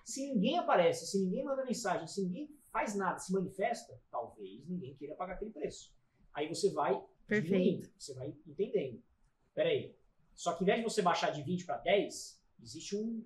Se 0.05 0.33
ninguém 0.33 0.59
aparece, 0.59 1.07
se 1.07 1.19
ninguém 1.21 1.45
manda 1.45 1.65
mensagem, 1.65 2.07
se 2.07 2.23
ninguém 2.23 2.51
faz 2.73 2.95
nada, 2.95 3.19
se 3.19 3.33
manifesta, 3.33 4.01
talvez 4.11 4.67
ninguém 4.69 4.95
queira 4.95 5.15
pagar 5.15 5.35
aquele 5.35 5.51
preço. 5.51 5.93
Aí 6.33 6.49
você 6.49 6.71
vai 6.73 6.95
Perfeito. 7.27 7.53
diminuindo, 7.53 7.91
você 7.99 8.15
vai 8.15 8.29
entendendo. 8.47 9.03
Peraí, 9.55 9.95
só 10.35 10.53
que 10.53 10.59
ao 10.59 10.63
invés 10.63 10.79
de 10.79 10.85
você 10.85 11.03
baixar 11.03 11.31
de 11.31 11.43
20 11.43 11.67
para 11.67 11.79
10, 11.79 12.41
existe 12.63 12.97
um, 12.97 13.25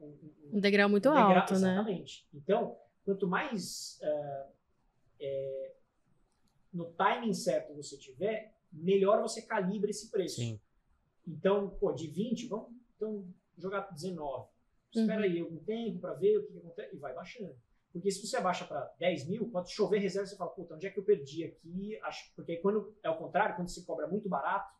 um, 0.00 0.06
um- 0.06 0.56
Um 0.56 0.60
degrau 0.60 0.88
muito 0.88 1.08
um 1.08 1.12
degrau- 1.12 1.36
alto, 1.36 1.52
né? 1.58 1.72
Exatamente. 1.74 2.26
Então, 2.34 2.78
quanto 3.04 3.26
mais 3.28 4.00
ah, 4.02 4.48
é, 5.20 5.72
no 6.72 6.86
timing 6.92 7.32
certo 7.34 7.74
você 7.74 7.96
tiver, 7.96 8.54
melhor 8.72 9.20
você 9.22 9.42
calibra 9.42 9.90
esse 9.90 10.10
preço. 10.10 10.36
Sim. 10.36 10.60
Então, 11.26 11.70
pô, 11.70 11.92
de 11.92 12.06
20, 12.08 12.46
vamos 12.48 12.72
então, 12.96 13.26
jogar 13.58 13.90
19. 13.92 14.48
Espera 14.94 15.18
Uhum. 15.18 15.24
aí 15.24 15.40
algum 15.40 15.58
tempo 15.58 15.98
para 15.98 16.14
ver 16.14 16.38
o 16.38 16.46
que, 16.46 16.52
que 16.52 16.58
acontece 16.58 16.96
e 16.96 16.98
vai 16.98 17.14
baixando. 17.14 17.54
Porque 17.92 18.10
se 18.10 18.26
você 18.26 18.36
abaixa 18.36 18.64
para 18.64 18.92
10 18.98 19.28
mil, 19.28 19.48
pode 19.48 19.72
chover 19.72 19.98
reserva, 19.98 20.26
você 20.26 20.36
fala, 20.36 20.50
puta, 20.50 20.74
onde 20.74 20.86
é 20.86 20.90
que 20.90 20.98
eu 20.98 21.04
perdi 21.04 21.44
aqui? 21.44 21.98
Porque 22.34 22.52
aí 22.52 22.58
quando 22.58 22.94
é 23.02 23.08
o 23.08 23.16
contrário, 23.16 23.56
quando 23.56 23.68
você 23.68 23.82
cobra 23.84 24.06
muito 24.06 24.28
barato, 24.28 24.74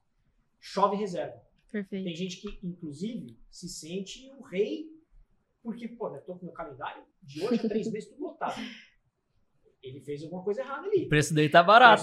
chove 0.60 0.96
reserva. 0.96 1.40
Perfeito. 1.70 2.04
Tem 2.04 2.14
gente 2.14 2.40
que, 2.40 2.58
inclusive, 2.66 3.38
se 3.50 3.68
sente 3.68 4.30
o 4.32 4.42
rei, 4.42 4.90
porque, 5.62 5.88
pô, 5.88 6.14
eu 6.14 6.20
tô 6.22 6.36
com 6.36 6.44
meu 6.44 6.54
calendário 6.54 7.04
de 7.22 7.44
hoje 7.44 7.64
a 7.64 7.68
três 7.68 7.90
meses 7.90 8.08
tudo 8.10 8.22
lotado. 8.22 8.60
Ele 9.86 10.00
fez 10.00 10.22
alguma 10.24 10.42
coisa 10.42 10.60
errada 10.62 10.86
O 10.86 10.90
ali. 10.90 11.06
preço 11.08 11.32
dele 11.34 11.48
tá 11.48 11.62
barato. 11.62 12.02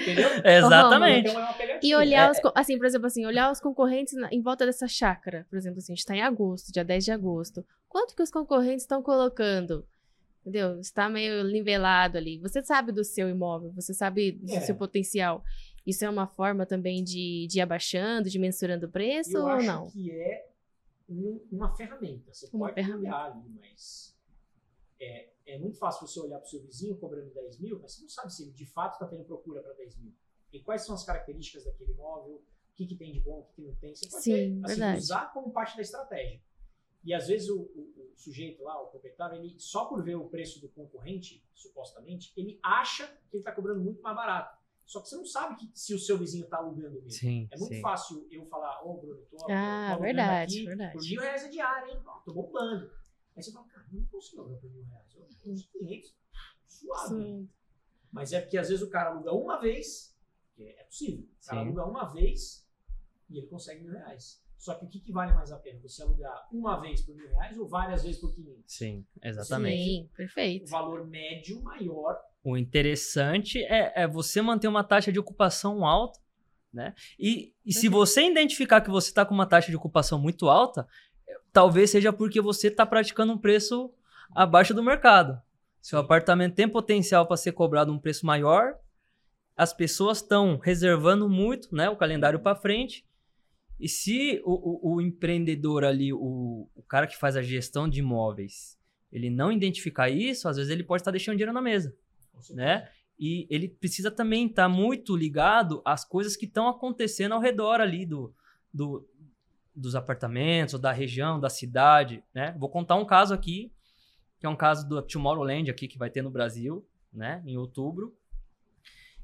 Entendeu? 0.00 0.28
Exatamente. 0.44 1.28
Então 1.30 1.40
é. 1.42 1.80
E 1.82 1.94
olhar 1.94 2.28
É- 2.28 2.30
os, 2.30 2.38
assim, 2.54 2.76
por 2.78 2.86
exemplo, 2.86 3.06
assim, 3.06 3.26
olhar 3.26 3.50
os 3.50 3.60
concorrentes 3.60 4.14
na- 4.14 4.28
em 4.32 4.40
volta 4.40 4.64
dessa 4.66 4.86
chácara. 4.86 5.46
Por 5.50 5.56
exemplo, 5.56 5.78
assim, 5.78 5.92
a 5.92 5.96
gente 5.96 6.06
tá 6.06 6.14
em 6.16 6.22
agosto, 6.22 6.72
dia 6.72 6.84
10 6.84 7.04
de 7.04 7.10
agosto. 7.12 7.64
Quanto 7.88 8.14
que 8.14 8.22
os 8.22 8.30
concorrentes 8.30 8.82
estão 8.82 9.02
colocando? 9.02 9.86
Entendeu? 10.42 10.78
Está 10.80 11.08
meio 11.08 11.44
nivelado 11.44 12.16
ali. 12.16 12.38
Você 12.38 12.62
sabe 12.62 12.92
do 12.92 13.04
seu 13.04 13.28
imóvel, 13.28 13.72
você 13.72 13.92
sabe 13.92 14.32
do 14.32 14.52
É. 14.54 14.60
seu 14.60 14.74
potencial. 14.74 15.42
Isso 15.86 16.04
é 16.04 16.10
uma 16.10 16.26
forma 16.26 16.64
também 16.66 17.02
de, 17.02 17.46
de 17.50 17.58
ir 17.58 17.62
abaixando, 17.62 18.28
de 18.30 18.38
mensurando 18.38 18.86
o 18.86 18.90
preço 18.90 19.36
eu 19.36 19.42
ou 19.42 19.48
acho 19.48 19.66
não? 19.66 19.86
que 19.88 20.10
é 20.10 20.46
um- 21.08 21.40
uma 21.50 21.74
ferramenta. 21.74 22.32
Você 22.32 22.48
Uma 22.52 22.68
pode 22.68 22.74
ferramenta. 22.74 22.98
olhar 23.16 23.24
ali, 23.32 23.42
mas 23.60 24.14
é, 25.00 25.28
é 25.48 25.58
muito 25.58 25.78
fácil 25.78 26.06
você 26.06 26.20
olhar 26.20 26.38
para 26.38 26.46
o 26.46 26.48
seu 26.50 26.60
vizinho 26.62 26.96
cobrando 26.98 27.30
10 27.32 27.58
mil, 27.58 27.78
mas 27.80 27.92
você 27.94 28.02
não 28.02 28.08
sabe 28.08 28.32
se 28.34 28.42
ele 28.42 28.52
de 28.52 28.66
fato 28.66 28.94
está 28.94 29.06
tendo 29.06 29.24
procura 29.24 29.62
para 29.62 29.72
10 29.74 29.96
mil. 29.96 30.12
E 30.52 30.60
quais 30.62 30.82
são 30.84 30.94
as 30.94 31.04
características 31.04 31.64
daquele 31.64 31.92
imóvel, 31.92 32.36
o 32.36 32.74
que, 32.74 32.86
que 32.86 32.96
tem 32.96 33.12
de 33.12 33.20
bom, 33.20 33.40
o 33.40 33.44
que, 33.44 33.54
que 33.54 33.62
não 33.62 33.74
tem. 33.76 33.94
Você 33.94 34.08
pode 34.08 34.22
Sim, 34.24 34.60
ter, 34.60 34.64
assim, 34.84 34.96
usar 34.98 35.32
como 35.32 35.50
parte 35.52 35.76
da 35.76 35.82
estratégia. 35.82 36.40
E 37.04 37.12
às 37.14 37.26
vezes 37.28 37.48
o, 37.48 37.60
o- 37.60 38.12
o 38.14 38.16
sujeito 38.16 38.62
lá, 38.62 38.80
o 38.82 38.86
proprietário, 38.88 39.36
ele 39.36 39.54
só 39.58 39.84
por 39.86 40.02
ver 40.02 40.16
o 40.16 40.28
preço 40.28 40.60
do 40.60 40.68
concorrente, 40.68 41.44
supostamente, 41.54 42.32
ele 42.36 42.58
acha 42.62 43.06
que 43.30 43.36
ele 43.36 43.40
está 43.42 43.52
cobrando 43.52 43.80
muito 43.80 44.02
mais 44.02 44.16
barato. 44.16 44.58
Só 44.84 45.00
que 45.02 45.08
você 45.08 45.16
não 45.16 45.24
sabe 45.26 45.56
que- 45.56 45.70
se 45.78 45.94
o 45.94 45.98
seu 45.98 46.16
vizinho 46.18 46.44
está 46.44 46.56
alugando 46.58 46.94
mesmo. 47.02 47.10
Sim, 47.10 47.46
É 47.50 47.56
muito 47.58 47.74
sim. 47.74 47.80
fácil 47.82 48.26
eu 48.30 48.44
falar, 48.46 48.82
ô 48.84 48.94
Bruno, 48.96 49.20
tô, 49.30 49.36
tô 49.36 49.50
Ah, 49.52 49.90
alugando 49.92 50.02
verdade, 50.02 50.54
aqui 50.56 50.64
verdade. 50.66 50.92
por 50.92 51.02
mil 51.02 51.20
reais 51.20 51.44
a 51.44 51.48
diária, 51.48 51.92
hein? 51.92 52.02
Tô 52.24 52.32
bombando. 52.32 52.90
Aí 53.36 53.42
você 53.42 53.52
fala, 53.52 53.66
cara, 53.68 53.86
não 53.92 54.04
consigo 54.06 54.40
alugar 54.42 54.60
por 54.60 54.70
mil 54.70 54.82
reais. 54.84 55.07
Uns 55.44 55.66
500, 55.66 56.14
suave. 56.66 57.08
Sim. 57.08 57.48
Mas 58.12 58.32
é 58.32 58.40
porque 58.40 58.58
às 58.58 58.68
vezes 58.68 58.82
o 58.82 58.90
cara 58.90 59.10
aluga 59.10 59.32
uma 59.32 59.60
vez, 59.60 60.16
que 60.54 60.64
é 60.64 60.84
possível. 60.84 61.24
O 61.24 61.46
cara 61.46 61.60
Sim. 61.60 61.66
aluga 61.66 61.84
uma 61.84 62.04
vez 62.12 62.66
e 63.30 63.38
ele 63.38 63.46
consegue 63.46 63.82
mil 63.82 63.92
reais. 63.92 64.42
Só 64.56 64.74
que 64.74 64.84
o 64.84 64.88
que, 64.88 64.98
que 64.98 65.12
vale 65.12 65.32
mais 65.34 65.52
a 65.52 65.56
pena? 65.58 65.78
Você 65.80 66.02
alugar 66.02 66.48
uma 66.52 66.80
vez 66.80 67.00
por 67.02 67.14
mil 67.14 67.28
reais 67.28 67.56
ou 67.56 67.68
várias 67.68 68.02
vezes 68.02 68.20
por 68.20 68.34
500? 68.34 68.62
Sim, 68.66 69.06
exatamente. 69.22 69.84
Sim, 69.84 70.10
O 70.12 70.16
perfeito. 70.16 70.70
valor 70.70 71.06
médio 71.06 71.62
maior. 71.62 72.18
O 72.42 72.56
interessante 72.56 73.62
é, 73.64 74.02
é 74.02 74.08
você 74.08 74.42
manter 74.42 74.66
uma 74.66 74.82
taxa 74.82 75.12
de 75.12 75.18
ocupação 75.18 75.86
alta, 75.86 76.18
né? 76.72 76.94
E, 77.18 77.54
e 77.64 77.72
se 77.72 77.88
você 77.88 78.22
identificar 78.28 78.80
que 78.80 78.90
você 78.90 79.10
está 79.10 79.24
com 79.24 79.32
uma 79.32 79.46
taxa 79.46 79.70
de 79.70 79.76
ocupação 79.76 80.18
muito 80.18 80.48
alta, 80.48 80.88
talvez 81.52 81.90
seja 81.90 82.12
porque 82.12 82.40
você 82.40 82.66
está 82.68 82.84
praticando 82.84 83.32
um 83.32 83.38
preço 83.38 83.94
abaixo 84.34 84.74
do 84.74 84.82
mercado. 84.82 85.40
Se 85.80 85.94
o 85.94 85.98
apartamento 85.98 86.54
tem 86.54 86.68
potencial 86.68 87.26
para 87.26 87.36
ser 87.36 87.52
cobrado 87.52 87.92
um 87.92 87.98
preço 87.98 88.26
maior, 88.26 88.74
as 89.56 89.72
pessoas 89.72 90.18
estão 90.18 90.56
reservando 90.56 91.28
muito, 91.28 91.74
né, 91.74 91.90
o 91.90 91.96
calendário 91.96 92.38
para 92.38 92.54
frente. 92.54 93.04
E 93.78 93.88
se 93.88 94.40
o, 94.44 94.90
o, 94.90 94.94
o 94.94 95.00
empreendedor 95.00 95.84
ali, 95.84 96.12
o, 96.12 96.68
o, 96.74 96.82
cara 96.82 97.06
que 97.06 97.16
faz 97.16 97.36
a 97.36 97.42
gestão 97.42 97.88
de 97.88 98.00
imóveis, 98.00 98.78
ele 99.10 99.30
não 99.30 99.50
identificar 99.50 100.08
isso, 100.08 100.48
às 100.48 100.56
vezes 100.56 100.70
ele 100.70 100.84
pode 100.84 101.00
estar 101.00 101.10
deixando 101.10 101.36
dinheiro 101.36 101.52
na 101.52 101.62
mesa, 101.62 101.94
né? 102.50 102.88
E 103.18 103.46
ele 103.50 103.68
precisa 103.68 104.10
também 104.10 104.46
estar 104.46 104.68
muito 104.68 105.16
ligado 105.16 105.82
às 105.84 106.04
coisas 106.04 106.36
que 106.36 106.46
estão 106.46 106.68
acontecendo 106.68 107.32
ao 107.32 107.40
redor 107.40 107.80
ali 107.80 108.06
do, 108.06 108.32
do, 108.72 109.08
dos 109.74 109.96
apartamentos, 109.96 110.78
da 110.78 110.92
região, 110.92 111.40
da 111.40 111.50
cidade, 111.50 112.22
né? 112.32 112.54
Vou 112.58 112.68
contar 112.68 112.94
um 112.94 113.04
caso 113.04 113.34
aqui, 113.34 113.72
que 114.38 114.46
é 114.46 114.48
um 114.48 114.56
caso 114.56 114.88
do 114.88 115.00
Tomorrowland 115.02 115.70
aqui, 115.70 115.88
que 115.88 115.98
vai 115.98 116.10
ter 116.10 116.22
no 116.22 116.30
Brasil, 116.30 116.86
né? 117.12 117.42
Em 117.46 117.56
outubro. 117.56 118.16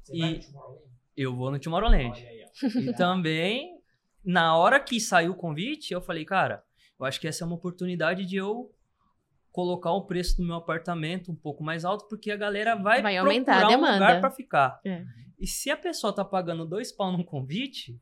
Você 0.03 0.15
E- 0.15 0.19
vai 0.19 0.33
no 0.33 0.39
Tomorrowland? 0.43 0.85
Eu 1.17 1.35
vou 1.35 1.51
no 1.51 1.59
Tomorrowland. 1.59 2.11
Olha 2.19 2.29
aí, 2.29 2.43
ó. 2.43 2.45
E 2.91 2.93
também, 2.95 3.79
na 4.23 4.57
hora 4.57 4.79
que 4.79 4.99
saiu 4.99 5.31
o 5.31 5.35
convite, 5.35 5.93
eu 5.93 6.01
falei, 6.01 6.25
cara, 6.25 6.63
eu 6.99 7.05
acho 7.05 7.19
que 7.19 7.27
essa 7.27 7.43
é 7.43 7.47
uma 7.47 7.55
oportunidade 7.55 8.25
de 8.25 8.35
eu 8.35 8.71
colocar 9.51 9.91
o 9.93 10.05
preço 10.05 10.35
do 10.37 10.43
meu 10.45 10.55
apartamento 10.55 11.31
um 11.31 11.35
pouco 11.35 11.63
mais 11.63 11.85
alto, 11.85 12.05
porque 12.09 12.29
a 12.29 12.35
galera 12.35 12.75
vai, 12.75 13.01
Vai 13.01 13.15
aumentar 13.15 13.53
a 13.53 13.59
procurar 13.59 13.77
um 13.77 13.81
demanda. 13.81 14.05
lugar 14.05 14.19
para 14.21 14.31
ficar. 14.31 14.81
É. 14.83 15.05
E 15.39 15.47
se 15.47 15.69
a 15.71 15.77
pessoa 15.77 16.13
tá 16.13 16.25
pagando 16.25 16.65
dois 16.65 16.91
pau 16.91 17.09
num 17.11 17.23
convite, 17.23 17.97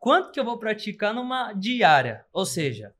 quanto 0.00 0.32
que 0.32 0.40
eu 0.40 0.44
vou 0.44 0.58
praticar 0.58 1.14
numa 1.14 1.52
diária? 1.52 2.26
Ou 2.32 2.44
seja, 2.44 2.92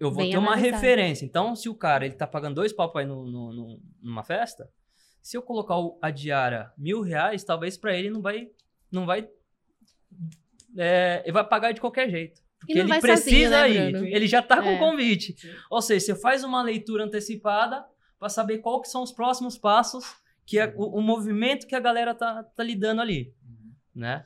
eu 0.00 0.10
vou 0.10 0.22
Bem 0.22 0.30
ter 0.32 0.38
uma 0.38 0.52
analisado. 0.54 0.74
referência. 0.82 1.24
Então, 1.26 1.54
se 1.54 1.68
o 1.68 1.74
cara 1.74 2.04
ele 2.06 2.14
tá 2.14 2.26
pagando 2.26 2.54
dois 2.56 2.72
pau 2.72 2.90
pra 2.90 3.02
ir 3.02 3.06
no, 3.06 3.24
no- 3.26 3.52
no- 3.52 3.80
numa 4.02 4.24
festa, 4.24 4.68
se 5.22 5.36
eu 5.36 5.42
colocar 5.42 5.76
o- 5.78 5.98
a 6.00 6.10
diária 6.10 6.72
mil 6.76 7.02
reais, 7.02 7.44
talvez 7.44 7.76
para 7.76 7.94
ele 7.96 8.08
não 8.10 8.22
vai, 8.22 8.48
não 8.90 9.04
vai, 9.06 9.28
é, 10.76 11.22
ele 11.24 11.32
vai 11.32 11.46
pagar 11.46 11.72
de 11.72 11.80
qualquer 11.80 12.08
jeito. 12.10 12.40
Porque 12.58 12.74
não 12.74 12.80
ele 12.82 12.88
vai 12.90 13.00
precisa 13.00 13.58
sozinho, 13.60 13.80
né, 13.80 13.88
ir. 13.88 13.92
Bruno? 13.92 14.06
Ele 14.06 14.26
já 14.26 14.42
tá 14.42 14.62
com 14.62 14.68
É. 14.68 14.76
o 14.76 14.78
convite. 14.78 15.34
Sim. 15.38 15.48
Ou 15.70 15.80
seja, 15.80 16.06
você 16.06 16.14
faz 16.14 16.44
uma 16.44 16.62
leitura 16.62 17.04
antecipada 17.04 17.86
para 18.18 18.28
saber 18.28 18.58
qual 18.58 18.80
que 18.82 18.88
são 18.88 19.02
os 19.02 19.12
próximos 19.12 19.56
passos 19.56 20.04
que 20.46 20.58
é 20.58 20.72
o, 20.76 20.98
o 20.98 21.00
movimento 21.00 21.66
que 21.66 21.74
a 21.76 21.80
galera 21.80 22.14
tá, 22.14 22.42
tá 22.42 22.62
lidando 22.62 23.00
ali, 23.00 23.32
né? 23.94 24.24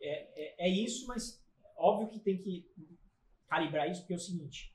é, 0.00 0.66
é 0.66 0.68
isso, 0.68 1.06
mas 1.08 1.42
óbvio 1.76 2.06
que 2.08 2.20
tem 2.20 2.38
que 2.38 2.64
calibrar 3.48 3.90
isso, 3.90 4.00
porque 4.02 4.14
é 4.14 4.16
o 4.16 4.20
seguinte: 4.20 4.74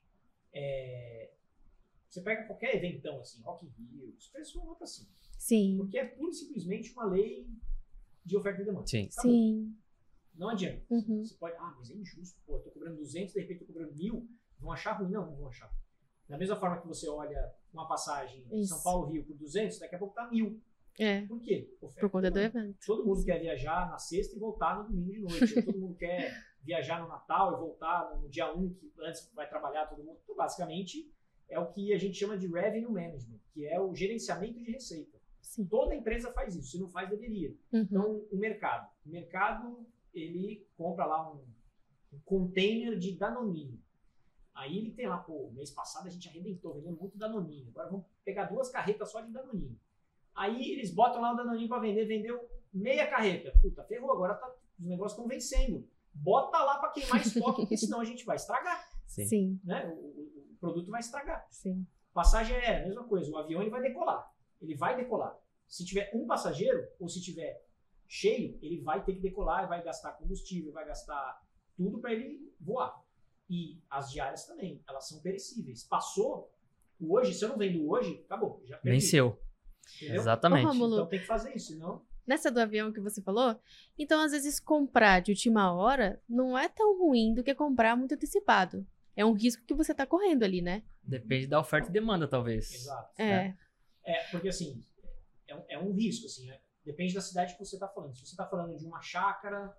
é, 0.52 1.32
você 2.08 2.20
pega 2.20 2.46
qualquer 2.46 2.76
eventão 2.76 3.20
assim, 3.20 3.42
Rock 3.42 3.66
in 3.66 3.70
Rio, 3.70 4.14
os 4.16 4.28
preços 4.28 4.54
vão 4.54 4.66
lá 4.68 4.74
pra 4.74 4.86
cima. 4.86 5.08
Sim. 5.38 5.76
Porque 5.78 5.98
é 5.98 6.06
pura 6.06 6.30
e 6.30 6.34
simplesmente 6.34 6.92
uma 6.92 7.06
lei 7.06 7.48
de 8.24 8.36
oferta 8.36 8.62
e 8.62 8.64
demanda. 8.64 8.86
Sim. 8.86 9.08
Acabou. 9.12 9.32
Sim. 9.32 9.76
Não 10.34 10.48
adianta. 10.48 10.82
Uhum. 10.90 11.24
Você 11.24 11.34
pode, 11.34 11.56
ah, 11.56 11.74
mas 11.78 11.90
é 11.90 11.94
injusto, 11.94 12.40
pô, 12.46 12.56
eu 12.56 12.60
tô 12.62 12.70
cobrando 12.70 12.96
200, 12.96 13.32
de 13.32 13.40
repente 13.40 13.60
eu 13.62 13.66
tô 13.66 13.72
cobrando 13.72 13.94
1000, 13.94 14.28
vão 14.58 14.72
achar 14.72 14.92
ruim? 14.92 15.10
Não, 15.10 15.26
não 15.26 15.36
vão 15.36 15.48
achar. 15.48 15.70
Da 16.28 16.38
mesma 16.38 16.56
forma 16.56 16.80
que 16.80 16.86
você 16.88 17.08
olha 17.08 17.52
uma 17.72 17.86
passagem 17.86 18.42
de 18.44 18.48
São 18.48 18.76
Isso. 18.78 18.84
Paulo-Rio 18.84 19.24
por 19.24 19.36
200, 19.36 19.78
daqui 19.78 19.94
a 19.94 19.98
pouco 19.98 20.14
tá 20.14 20.28
1000. 20.30 20.60
É. 20.98 21.26
Por 21.26 21.40
quê? 21.40 21.74
Oferta 21.80 22.00
Por 22.00 22.10
conta 22.10 22.26
e 22.28 22.30
do 22.30 22.34
demanda. 22.34 22.58
evento. 22.60 22.78
Todo 22.86 23.04
mundo 23.04 23.24
quer 23.24 23.40
viajar 23.40 23.90
na 23.90 23.98
sexta 23.98 24.36
e 24.36 24.38
voltar 24.38 24.78
no 24.78 24.84
domingo 24.88 25.10
de 25.10 25.20
noite. 25.20 25.62
todo 25.64 25.78
mundo 25.78 25.96
quer 25.96 26.32
viajar 26.62 27.00
no 27.02 27.08
Natal 27.08 27.54
e 27.54 27.56
voltar 27.60 28.16
no 28.20 28.28
dia 28.28 28.52
1, 28.54 28.74
que 28.74 28.92
antes 29.00 29.30
vai 29.34 29.48
trabalhar 29.48 29.86
todo 29.86 30.02
mundo. 30.04 30.18
Então, 30.22 30.36
basicamente, 30.36 31.12
é 31.48 31.58
o 31.58 31.70
que 31.72 31.92
a 31.92 31.98
gente 31.98 32.16
chama 32.16 32.36
de 32.38 32.46
revenue 32.46 32.90
management, 32.90 33.40
que 33.52 33.66
é 33.66 33.80
o 33.80 33.94
gerenciamento 33.94 34.58
de 34.58 34.70
receita. 34.70 35.20
Sim. 35.40 35.66
Toda 35.66 35.94
empresa 35.94 36.32
faz 36.32 36.54
isso, 36.54 36.70
se 36.70 36.80
não 36.80 36.88
faz, 36.88 37.10
deveria. 37.10 37.50
Uhum. 37.72 37.80
Então, 37.80 38.24
o 38.30 38.36
mercado. 38.36 38.88
O 39.04 39.10
mercado, 39.10 39.86
ele 40.14 40.66
compra 40.76 41.04
lá 41.04 41.30
um, 41.32 41.44
um 42.12 42.20
container 42.24 42.96
de 42.98 43.16
Danoninho. 43.16 43.78
Aí 44.54 44.78
ele 44.78 44.92
tem 44.92 45.08
lá, 45.08 45.18
pô, 45.18 45.50
mês 45.52 45.70
passado 45.70 46.06
a 46.06 46.10
gente 46.10 46.28
arrebentou, 46.28 46.74
vendendo 46.74 46.98
muito 46.98 47.18
Danoninho. 47.18 47.68
Agora 47.70 47.90
vamos 47.90 48.06
pegar 48.24 48.44
duas 48.44 48.70
carretas 48.70 49.10
só 49.10 49.20
de 49.20 49.32
Danoninho. 49.32 49.78
Aí 50.34 50.70
eles 50.72 50.90
botam 50.94 51.20
lá 51.20 51.32
o 51.32 51.36
Danoninho 51.36 51.68
para 51.68 51.80
vender, 51.80 52.06
vendeu 52.06 52.48
meia 52.72 53.06
carreta. 53.08 53.52
Puta, 53.60 53.82
ferrou, 53.84 54.12
agora 54.12 54.34
tá- 54.34 54.54
os 54.78 54.86
negócios 54.86 55.12
estão 55.12 55.26
vencendo. 55.28 55.86
Bota 56.14 56.58
lá 56.62 56.78
para 56.78 56.90
queimar 56.90 57.20
estoque, 57.22 57.62
porque 57.62 57.76
senão 57.76 58.00
a 58.00 58.04
gente 58.04 58.24
vai 58.24 58.36
estragar, 58.36 58.88
Sim. 59.06 59.24
Sim. 59.26 59.60
né? 59.64 59.86
O, 59.86 59.92
o- 59.92 60.56
produto 60.60 60.90
vai 60.90 61.00
estragar. 61.00 61.44
Sim. 61.50 61.84
Passagem 62.14 62.54
aérea, 62.54 62.86
mesma 62.86 63.02
coisa. 63.04 63.30
O 63.32 63.36
avião 63.36 63.60
ele 63.60 63.70
vai 63.70 63.82
decolar. 63.82 64.32
Ele 64.60 64.76
vai 64.76 64.94
decolar. 64.96 65.36
Se 65.66 65.84
tiver 65.84 66.10
um 66.14 66.24
passageiro, 66.26 66.86
ou 67.00 67.08
se 67.08 67.20
tiver 67.20 67.64
cheio, 68.06 68.58
ele 68.62 68.80
vai 68.80 69.02
ter 69.04 69.14
que 69.14 69.20
decolar, 69.20 69.66
vai 69.68 69.82
gastar 69.82 70.12
combustível, 70.12 70.70
vai 70.72 70.84
gastar 70.86 71.42
tudo 71.76 71.98
para 71.98 72.12
ele 72.12 72.54
voar. 72.60 73.02
E 73.50 73.82
as 73.90 74.10
diárias 74.10 74.46
também, 74.46 74.82
elas 74.88 75.08
são 75.08 75.20
perecíveis. 75.20 75.82
Passou 75.82 76.52
o 77.00 77.16
hoje, 77.16 77.34
se 77.34 77.44
eu 77.44 77.48
não 77.48 77.58
vendo 77.58 77.88
hoje, 77.88 78.22
acabou. 78.24 78.62
Já 78.64 78.76
perdi. 78.78 79.00
Venceu. 79.00 79.42
Entendeu? 79.96 80.16
Exatamente. 80.20 80.76
Então 80.76 81.06
tem 81.08 81.18
que 81.20 81.26
fazer 81.26 81.56
isso, 81.56 81.72
senão. 81.72 82.06
Nessa 82.26 82.50
do 82.50 82.60
avião 82.60 82.92
que 82.92 83.00
você 83.00 83.20
falou, 83.20 83.58
então 83.98 84.20
às 84.20 84.30
vezes 84.32 84.60
comprar 84.60 85.20
de 85.20 85.32
última 85.32 85.72
hora 85.74 86.22
não 86.28 86.56
é 86.56 86.68
tão 86.68 86.96
ruim 86.98 87.34
do 87.34 87.42
que 87.42 87.54
comprar 87.54 87.96
muito 87.96 88.14
antecipado. 88.14 88.86
É 89.16 89.24
um 89.24 89.32
risco 89.32 89.64
que 89.66 89.74
você 89.74 89.92
tá 89.94 90.06
correndo 90.06 90.42
ali, 90.44 90.62
né? 90.62 90.82
Depende 91.02 91.46
da 91.46 91.58
oferta 91.60 91.88
e 91.88 91.92
demanda, 91.92 92.26
talvez. 92.28 92.72
Exato. 92.72 93.20
É. 93.20 93.54
É, 94.04 94.24
porque 94.30 94.48
assim, 94.48 94.82
é 95.48 95.54
um, 95.56 95.64
é 95.68 95.78
um 95.78 95.92
risco, 95.92 96.26
assim, 96.26 96.50
é- 96.50 96.60
depende 96.84 97.12
da 97.12 97.20
cidade 97.20 97.54
que 97.54 97.64
você 97.64 97.76
está 97.76 97.88
falando. 97.88 98.14
Se 98.14 98.20
você 98.24 98.32
está 98.32 98.46
falando 98.46 98.76
de 98.76 98.86
uma 98.86 99.00
chácara 99.02 99.76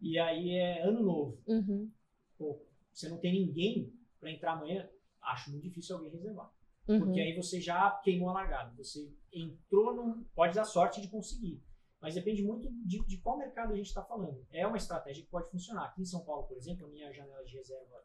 e 0.00 0.18
aí 0.18 0.50
é 0.54 0.82
ano 0.82 1.02
novo, 1.02 1.42
Uhum. 1.46 1.90
pô, 2.38 2.64
você 2.92 3.08
não 3.08 3.18
tem 3.18 3.32
ninguém 3.46 3.92
para 4.20 4.30
entrar 4.30 4.52
amanhã, 4.52 4.88
acho 5.22 5.50
muito 5.50 5.64
difícil 5.64 5.96
alguém 5.96 6.10
reservar. 6.12 6.50
Uhum. 6.88 7.00
Porque 7.00 7.20
aí 7.20 7.34
você 7.34 7.60
já 7.60 7.90
queimou 8.02 8.30
a 8.30 8.34
largada. 8.34 8.72
Você 8.76 9.10
entrou 9.34 9.94
num. 9.94 10.24
Pode 10.34 10.54
dar 10.54 10.64
sorte 10.64 11.00
de 11.00 11.08
conseguir. 11.08 11.62
Mas 12.00 12.14
depende 12.14 12.42
muito 12.42 12.68
de, 12.86 13.02
de 13.06 13.16
qual 13.18 13.38
mercado 13.38 13.72
a 13.72 13.76
gente 13.76 13.86
está 13.86 14.02
falando. 14.02 14.46
É 14.52 14.66
uma 14.66 14.76
estratégia 14.76 15.22
que 15.24 15.30
pode 15.30 15.50
funcionar. 15.50 15.84
Aqui 15.86 16.02
em 16.02 16.04
São 16.04 16.20
Paulo, 16.24 16.42
por 16.46 16.56
exemplo, 16.56 16.86
a 16.86 16.88
minha 16.90 17.10
janela 17.12 17.42
de 17.44 17.56
reserva 17.56 18.04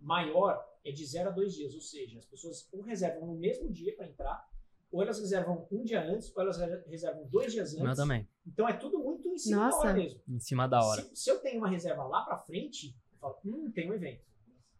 maior 0.00 0.64
é 0.84 0.92
de 0.92 1.04
0 1.04 1.28
a 1.30 1.32
2 1.32 1.54
dias. 1.54 1.74
Ou 1.74 1.80
seja, 1.80 2.18
as 2.18 2.24
pessoas 2.24 2.68
ou 2.72 2.82
reservam 2.82 3.26
no 3.26 3.34
mesmo 3.34 3.70
dia 3.72 3.94
para 3.96 4.06
entrar, 4.06 4.48
ou 4.92 5.02
elas 5.02 5.18
reservam 5.18 5.66
um 5.72 5.82
dia 5.82 6.02
antes, 6.04 6.34
ou 6.36 6.42
elas 6.42 6.58
re- 6.58 6.82
reservam 6.86 7.24
dois 7.26 7.52
dias 7.52 7.72
O 7.74 7.84
antes. 7.84 7.96
também. 7.96 8.28
Então 8.46 8.68
é 8.68 8.74
tudo 8.74 8.98
muito 9.00 9.26
em 9.28 9.38
cima 9.38 9.64
Nossa. 9.64 9.78
da 9.78 9.84
hora 9.88 9.94
mesmo. 9.94 10.20
Em 10.28 10.38
cima 10.40 10.68
da 10.68 10.84
hora. 10.84 11.02
Se, 11.02 11.16
se 11.16 11.30
eu 11.30 11.40
tenho 11.40 11.58
uma 11.58 11.68
reserva 11.68 12.04
lá 12.04 12.22
para 12.24 12.38
frente, 12.38 12.94
eu 13.12 13.18
falo, 13.18 13.38
hum, 13.44 13.70
tem 13.74 13.90
um 13.90 13.94
evento. 13.94 14.22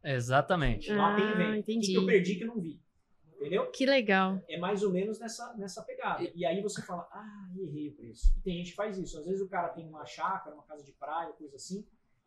Exatamente. 0.05 0.93
Lá 0.93 1.17
tem 1.17 1.25
Ah, 1.25 1.33
evento. 1.33 1.61
O 1.61 1.65
que 1.65 1.73
entendi. 1.73 1.87
que 1.93 1.95
eu 1.95 2.07
perdi 2.07 2.35
que 2.37 2.45
eu 2.45 2.49
não 2.49 2.61
vi? 2.61 2.81
Entendeu? 3.43 3.71
Que 3.71 3.85
legal. 3.85 4.41
É 4.49 4.59
mais 4.59 4.83
ou 4.83 4.91
menos 4.91 5.19
nessa, 5.19 5.55
nessa 5.57 5.83
pegada. 5.83 6.23
E 6.35 6.45
aí 6.47 6.63
você 6.63 6.81
fala, 6.83 7.09
ah, 7.13 7.51
errei 7.57 7.89
o 7.89 7.93
preço. 7.93 8.33
E 8.39 8.41
tem 8.41 8.57
gente 8.57 8.71
que 8.71 8.77
faz 8.77 8.97
isso. 8.97 9.19
Às 9.19 9.27
vezes 9.27 9.41
o 9.41 9.49
cara 9.49 9.69
tem 9.69 9.87
uma 9.87 10.07
chácara, 10.07 10.55
uma 10.55 10.65
casa 10.65 10.85
de 10.85 10.93
praia, 10.93 11.33
coisa 11.33 11.57
assim, 11.57 11.85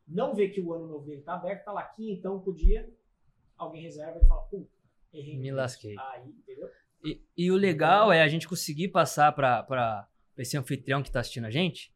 não 0.08 0.36
vê 0.36 0.50
que 0.50 0.62
o 0.62 0.74
ano 0.74 0.88
novo 0.88 1.06
dele 1.06 1.22
tá 1.22 1.36
aberto, 1.36 1.66
tá 1.66 1.72
lá 1.72 1.82
aqui, 1.82 2.12
então 2.12 2.40
podia. 2.40 2.88
Alguém 3.58 3.84
reserva 3.84 4.20
e 4.22 4.28
fala, 4.28 4.42
puta, 4.42 4.70
errei. 5.14 5.36
no 5.36 5.42
Me 5.42 5.48
preço. 5.48 5.56
lasquei. 5.56 5.96
Aí, 5.98 6.30
entendeu? 6.30 6.70
E, 7.04 7.22
e 7.38 7.52
o 7.52 7.56
legal 7.56 8.12
é 8.12 8.22
a 8.22 8.28
gente 8.28 8.48
conseguir 8.48 8.90
passar 8.90 9.32
para 9.32 10.08
esse 10.38 10.58
anfitrião 10.58 11.02
que 11.02 11.10
está 11.10 11.22
assistindo 11.22 11.46
a 11.46 11.52
gente, 11.52 11.94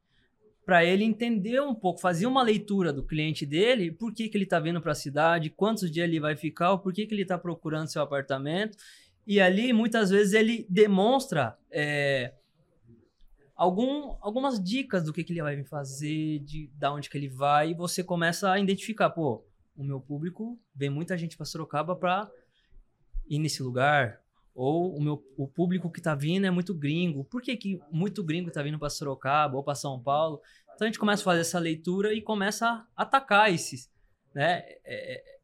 para 0.65 0.85
ele 0.85 1.03
entender 1.03 1.59
um 1.61 1.73
pouco, 1.73 1.99
fazer 1.99 2.27
uma 2.27 2.43
leitura 2.43 2.93
do 2.93 3.03
cliente 3.03 3.43
dele, 3.43 3.91
por 3.91 4.13
que, 4.13 4.29
que 4.29 4.37
ele 4.37 4.43
está 4.43 4.59
vindo 4.59 4.79
para 4.79 4.91
a 4.91 4.95
cidade, 4.95 5.49
quantos 5.49 5.89
dias 5.89 6.07
ele 6.07 6.19
vai 6.19 6.35
ficar, 6.35 6.77
por 6.77 6.93
que, 6.93 7.07
que 7.07 7.13
ele 7.15 7.23
está 7.23 7.39
procurando 7.39 7.87
seu 7.87 8.01
apartamento. 8.03 8.77
E 9.25 9.39
ali, 9.39 9.71
muitas 9.73 10.09
vezes, 10.09 10.33
ele 10.33 10.65
demonstra 10.69 11.57
é, 11.71 12.33
algum, 13.55 14.15
algumas 14.21 14.63
dicas 14.63 15.03
do 15.03 15.11
que, 15.11 15.23
que 15.23 15.33
ele 15.33 15.41
vai 15.41 15.63
fazer, 15.65 16.39
de 16.39 16.67
da 16.75 16.93
onde 16.93 17.09
que 17.09 17.17
ele 17.17 17.27
vai, 17.27 17.71
e 17.71 17.73
você 17.73 18.03
começa 18.03 18.51
a 18.51 18.59
identificar, 18.59 19.09
pô, 19.09 19.45
o 19.75 19.83
meu 19.83 19.99
público 19.99 20.57
vem 20.73 20.89
muita 20.89 21.17
gente 21.17 21.37
para 21.37 21.45
Sorocaba 21.45 21.95
para 21.95 22.29
ir 23.29 23.37
nesse 23.37 23.61
lugar, 23.61 24.21
ou 24.55 24.95
o 24.95 25.01
meu 25.01 25.23
o 25.37 25.47
público 25.47 25.89
que 25.89 26.01
tá 26.01 26.15
vindo 26.15 26.45
é 26.45 26.51
muito 26.51 26.73
gringo. 26.73 27.23
Por 27.23 27.41
que, 27.41 27.55
que 27.55 27.79
muito 27.91 28.23
gringo 28.23 28.51
tá 28.51 28.61
vindo 28.63 28.79
para 28.79 28.89
Sorocaba 28.89 29.55
ou 29.55 29.63
para 29.63 29.75
São 29.75 30.01
Paulo? 30.01 30.41
Então 30.73 30.85
a 30.85 30.89
gente 30.89 30.99
começa 30.99 31.21
a 31.21 31.25
fazer 31.25 31.41
essa 31.41 31.59
leitura 31.59 32.13
e 32.13 32.21
começa 32.21 32.65
a 32.67 32.85
atacar 32.95 33.53
esses, 33.53 33.89
né, 34.33 34.63
é, 34.83 35.38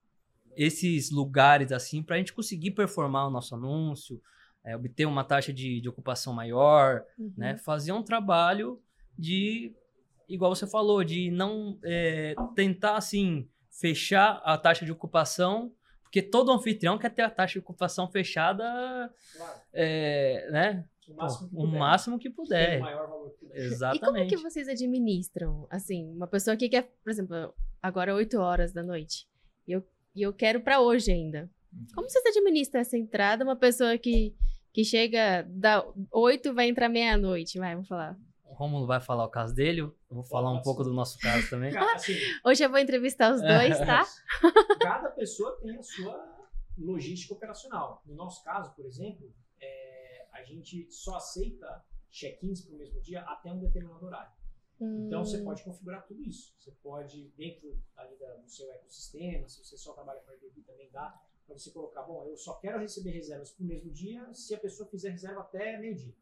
esses 0.55 1.11
lugares 1.11 1.71
assim 1.71 2.01
para 2.03 2.15
a 2.15 2.19
gente 2.19 2.33
conseguir 2.33 2.71
performar 2.71 3.27
o 3.27 3.31
nosso 3.31 3.55
anúncio, 3.55 4.21
é, 4.63 4.75
obter 4.75 5.05
uma 5.05 5.23
taxa 5.23 5.53
de, 5.53 5.79
de 5.81 5.89
ocupação 5.89 6.33
maior, 6.33 7.03
Uhum. 7.19 7.33
né? 7.37 7.57
Fazer 7.57 7.91
um 7.91 8.01
trabalho 8.03 8.81
de, 9.17 9.73
igual 10.27 10.53
você 10.55 10.65
falou, 10.67 11.03
de 11.03 11.29
não 11.31 11.77
é, 11.83 12.33
tentar 12.55 12.95
assim 12.97 13.47
fechar 13.69 14.41
a 14.43 14.57
taxa 14.57 14.85
de 14.85 14.91
ocupação, 14.91 15.71
porque 16.03 16.21
todo 16.21 16.51
anfitrião 16.51 16.97
quer 16.97 17.09
ter 17.13 17.21
a 17.23 17.29
taxa 17.29 17.53
de 17.53 17.59
ocupação 17.59 18.07
fechada, 18.09 18.63
Claro. 19.35 19.61
é, 19.73 20.49
né? 20.51 20.85
O 21.07 21.13
máximo 21.13 21.49
que 21.49 21.55
o 21.55 21.59
puder. 21.59 21.79
máximo 21.79 22.17
que 22.19 22.29
Tem 22.29 22.35
puder. 22.35 22.79
o 22.79 22.81
maior 22.81 23.07
valor 23.07 23.29
que 23.31 23.45
puder. 23.45 23.55
E 23.55 23.59
como 23.59 23.73
Exatamente. 23.73 24.29
que 24.35 24.41
vocês 24.41 24.67
administram? 24.67 25.67
Assim, 25.69 26.09
uma 26.15 26.25
pessoa 26.25 26.57
que 26.57 26.67
quer, 26.69 26.91
por 27.03 27.11
exemplo, 27.11 27.53
agora 27.81 28.15
8 28.15 28.39
horas 28.39 28.73
da 28.73 28.81
noite, 28.81 29.27
e 29.67 29.73
eu, 29.73 29.85
e 30.15 30.21
eu 30.21 30.33
quero 30.33 30.61
pra 30.61 30.79
hoje 30.79 31.11
ainda. 31.11 31.49
Como 31.93 32.09
vocês 32.09 32.25
administram 32.25 32.81
essa 32.81 32.97
entrada? 32.97 33.43
Uma 33.43 33.55
pessoa 33.55 33.97
que, 33.97 34.33
que 34.71 34.83
chega 34.83 35.45
da 35.49 35.85
8 36.11 36.53
vai 36.53 36.69
entrar 36.69 36.87
meia-noite, 36.87 37.59
vai, 37.59 37.73
vamos 37.73 37.87
falar. 37.87 38.17
O 38.45 38.53
Romulo 38.53 38.87
vai 38.87 39.01
falar 39.01 39.25
o 39.25 39.29
caso 39.29 39.53
dele, 39.53 39.81
eu 39.81 39.93
vou 40.09 40.23
falar 40.23 40.49
um 40.49 40.53
Pode 40.53 40.63
pouco 40.63 40.83
do 40.83 40.93
nosso 40.93 41.19
caso 41.19 41.49
também. 41.49 41.75
Assim, 41.93 42.13
Hoje 42.45 42.63
eu 42.63 42.69
vou 42.69 42.79
entrevistar 42.79 43.33
os 43.33 43.41
dois, 43.41 43.77
tá? 43.79 44.05
cada 44.79 45.09
pessoa 45.09 45.59
tem 45.61 45.75
a 45.77 45.83
sua 45.83 46.35
logística 46.77 47.33
operacional. 47.33 48.01
No 48.05 48.15
nosso 48.15 48.43
caso, 48.43 48.73
por 48.73 48.85
exemplo, 48.85 49.29
é, 49.61 50.27
a 50.31 50.43
gente 50.43 50.87
só 50.89 51.15
aceita 51.15 51.83
check-ins 52.09 52.61
para 52.61 52.75
o 52.75 52.77
mesmo 52.77 53.01
dia 53.01 53.21
até 53.21 53.51
um 53.51 53.59
determinado 53.59 54.05
horário. 54.05 54.31
Então 54.81 55.23
você 55.25 55.37
Hum, 55.39 55.43
pode 55.43 55.63
configurar 55.63 56.05
tudo 56.05 56.21
isso. 56.23 56.53
Você 56.57 56.71
pode, 56.83 57.29
dentro 57.37 57.77
ali 57.95 58.15
do 58.15 58.49
seu 58.49 58.71
ecossistema, 58.71 59.47
se 59.47 59.63
você 59.63 59.77
só 59.77 59.93
trabalha 59.93 60.21
com 60.21 60.31
Airbnb 60.31 60.61
também 60.61 60.89
dá, 60.91 61.21
para 61.45 61.57
você 61.57 61.69
colocar, 61.71 62.01
bom, 62.03 62.25
eu 62.25 62.35
só 62.37 62.55
quero 62.55 62.79
receber 62.79 63.11
reservas 63.11 63.51
para 63.51 63.63
o 63.63 63.67
mesmo 63.67 63.91
dia 63.91 64.33
se 64.33 64.55
a 64.55 64.59
pessoa 64.59 64.89
fizer 64.89 65.09
reserva 65.09 65.41
até 65.41 65.77
meio-dia, 65.77 66.13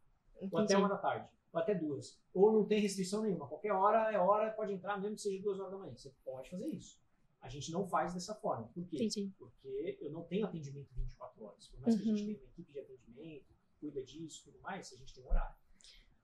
ou 0.52 0.60
até 0.60 0.76
uma 0.78 0.90
da 0.90 0.98
tarde, 0.98 1.30
ou 1.54 1.60
até 1.60 1.74
duas. 1.74 2.20
Ou 2.34 2.52
não 2.52 2.66
tem 2.66 2.82
restrição 2.82 3.22
nenhuma. 3.24 3.48
Qualquer 3.48 3.72
hora 3.72 4.12
é 4.12 4.18
hora, 4.18 4.52
pode 4.52 4.74
entrar, 4.74 5.00
mesmo 5.00 5.16
que 5.16 5.22
seja 5.22 5.42
duas 5.42 5.60
horas 5.60 5.72
da 5.72 5.78
manhã. 5.78 5.96
Você 5.96 6.12
pode 6.26 6.50
fazer 6.50 6.68
isso. 6.68 7.00
A 7.42 7.48
gente 7.50 7.72
não 7.72 7.88
faz 7.88 8.14
dessa 8.14 8.34
forma. 8.36 8.68
Por 8.74 8.86
quê? 8.88 8.98
Entendi. 8.98 9.32
Porque 9.38 9.98
eu 10.02 10.12
não 10.12 10.24
tenho 10.24 10.46
atendimento 10.46 10.90
24 10.96 11.44
horas. 11.46 11.68
Por 11.68 11.80
mais 11.82 11.96
que 11.96 12.02
a 12.02 12.06
gente 12.06 12.20
Uhum. 12.22 12.26
tenha 12.26 12.38
uma 12.40 12.46
equipe 12.52 12.72
de 12.72 12.80
atendimento, 12.80 13.46
cuida 13.80 14.02
disso 14.04 14.44
tudo 14.46 14.60
mais, 14.62 14.92
a 14.94 14.96
gente 14.98 15.14
tem 15.14 15.24
um 15.24 15.28
horário. 15.28 15.56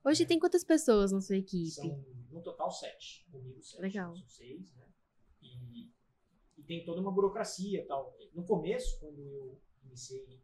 Hoje 0.04 0.24
tem 0.24 0.38
quantas 0.38 0.64
pessoas 0.64 1.12
na 1.12 1.20
sua 1.20 1.36
equipe? 1.36 1.70
São, 1.70 2.04
no 2.30 2.42
total, 2.42 2.70
sete. 2.70 3.26
Comigo, 3.30 3.62
sete. 3.62 3.82
Legal. 3.82 4.16
São 4.16 4.28
seis, 4.28 4.74
né? 4.74 4.86
E, 5.42 5.90
e 6.56 6.62
tem 6.62 6.84
toda 6.84 7.00
uma 7.00 7.12
burocracia 7.12 7.80
e 7.80 7.86
tal. 7.86 8.16
No 8.32 8.44
começo, 8.44 8.98
quando 8.98 9.18
eu 9.18 9.60
iniciei 9.84 10.42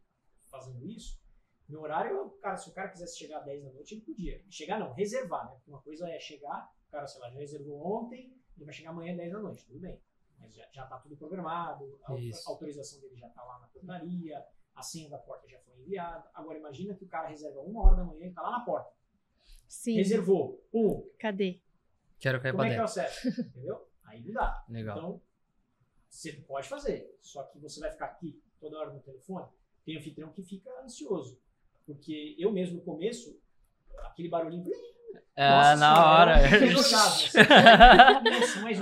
fazendo 0.49 0.85
isso, 0.85 1.19
meu 1.67 1.81
horário, 1.81 2.29
cara, 2.41 2.55
se 2.55 2.69
o 2.69 2.73
cara 2.73 2.89
quisesse 2.89 3.17
chegar 3.17 3.39
às 3.39 3.45
10 3.45 3.63
da 3.63 3.71
noite, 3.71 3.95
ele 3.95 4.01
podia. 4.01 4.43
Chegar 4.49 4.79
não, 4.79 4.93
reservar, 4.93 5.45
né? 5.47 5.55
Porque 5.55 5.69
uma 5.69 5.81
coisa 5.81 6.07
é 6.09 6.19
chegar, 6.19 6.71
o 6.87 6.91
cara, 6.91 7.07
sei 7.07 7.19
lá, 7.19 7.29
já 7.29 7.39
reservou 7.39 7.85
ontem, 7.85 8.33
ele 8.55 8.65
vai 8.65 8.73
chegar 8.73 8.91
amanhã 8.91 9.11
às 9.11 9.17
10 9.17 9.33
da 9.33 9.39
noite, 9.39 9.65
tudo 9.65 9.79
bem. 9.79 9.99
Mas 10.39 10.53
já, 10.53 10.67
já 10.71 10.85
tá 10.85 10.99
tudo 10.99 11.17
programado, 11.17 11.99
a, 12.03 12.13
a 12.13 12.49
autorização 12.49 13.01
dele 13.01 13.17
já 13.17 13.27
tá 13.29 13.43
lá 13.43 13.59
na 13.59 13.67
portaria, 13.67 14.45
a 14.75 14.81
senha 14.81 15.09
da 15.09 15.17
porta 15.17 15.47
já 15.47 15.59
foi 15.59 15.75
enviada. 15.79 16.29
Agora 16.33 16.57
imagina 16.57 16.93
que 16.93 17.03
o 17.03 17.07
cara 17.07 17.27
reserva 17.27 17.59
uma 17.61 17.83
hora 17.83 17.97
da 17.97 18.03
manhã 18.03 18.27
e 18.27 18.33
tá 18.33 18.41
lá 18.43 18.51
na 18.51 18.59
porta. 18.63 18.89
Sim. 19.67 19.95
Reservou, 19.95 20.65
pum, 20.71 21.07
Cadê? 21.19 21.59
Quero 22.19 22.41
cair 22.41 22.51
como 22.51 22.63
pra 22.63 22.71
é 22.71 22.75
que 22.75 22.79
é 22.79 22.83
o 22.83 22.85
dentro. 22.85 23.01
acesso? 23.01 23.27
Entendeu? 23.41 23.87
Aí 24.05 24.23
não 24.23 24.33
dá. 24.33 24.65
Legal. 24.69 24.97
Então, 24.97 25.21
você 26.09 26.33
pode 26.33 26.67
fazer, 26.67 27.15
só 27.21 27.43
que 27.43 27.59
você 27.59 27.79
vai 27.79 27.91
ficar 27.91 28.05
aqui 28.05 28.41
toda 28.59 28.77
hora 28.79 28.91
no 28.93 28.99
telefone. 29.01 29.47
Tem 29.85 29.97
anfitrião 29.97 30.31
que 30.31 30.41
fica 30.41 30.69
ansioso. 30.81 31.39
Porque 31.85 32.35
eu 32.37 32.51
mesmo 32.51 32.77
no 32.77 32.81
começo, 32.81 33.39
aquele 33.99 34.29
barulhinho. 34.29 34.69
Ah, 35.39 35.69
Nossa 35.69 35.75
na 35.75 36.11
hora. 36.11 36.33
um 36.41 36.41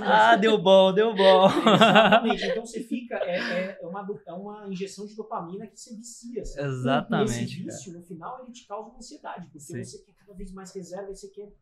um. 0.00 0.04
ah, 0.04 0.36
deu 0.36 0.56
bom, 0.56 0.90
deu 0.92 1.14
bom. 1.14 1.48
Exatamente. 1.74 2.44
Então 2.46 2.64
você 2.64 2.82
fica. 2.82 3.16
É, 3.16 3.38
é, 3.38 3.78
é 3.82 3.86
uma, 3.86 4.06
é 4.26 4.32
uma 4.32 4.66
injeção 4.66 5.06
de 5.06 5.14
dopamina 5.14 5.66
que 5.66 5.78
você 5.78 5.94
vicia. 5.94 6.40
assim. 6.40 6.60
Exatamente, 6.62 7.30
E 7.30 7.44
esse 7.44 7.62
vício, 7.62 7.92
no 7.92 8.02
final, 8.02 8.42
ele 8.42 8.52
te 8.52 8.66
causa 8.66 8.88
uma 8.88 8.96
ansiedade, 8.96 9.44
porque 9.46 9.60
Sim. 9.60 9.84
você 9.84 9.98
quer 10.02 10.14
cada 10.14 10.32
vez 10.32 10.50
mais 10.52 10.74
reserva, 10.74 11.14
você 11.14 11.28
quer. 11.28 11.52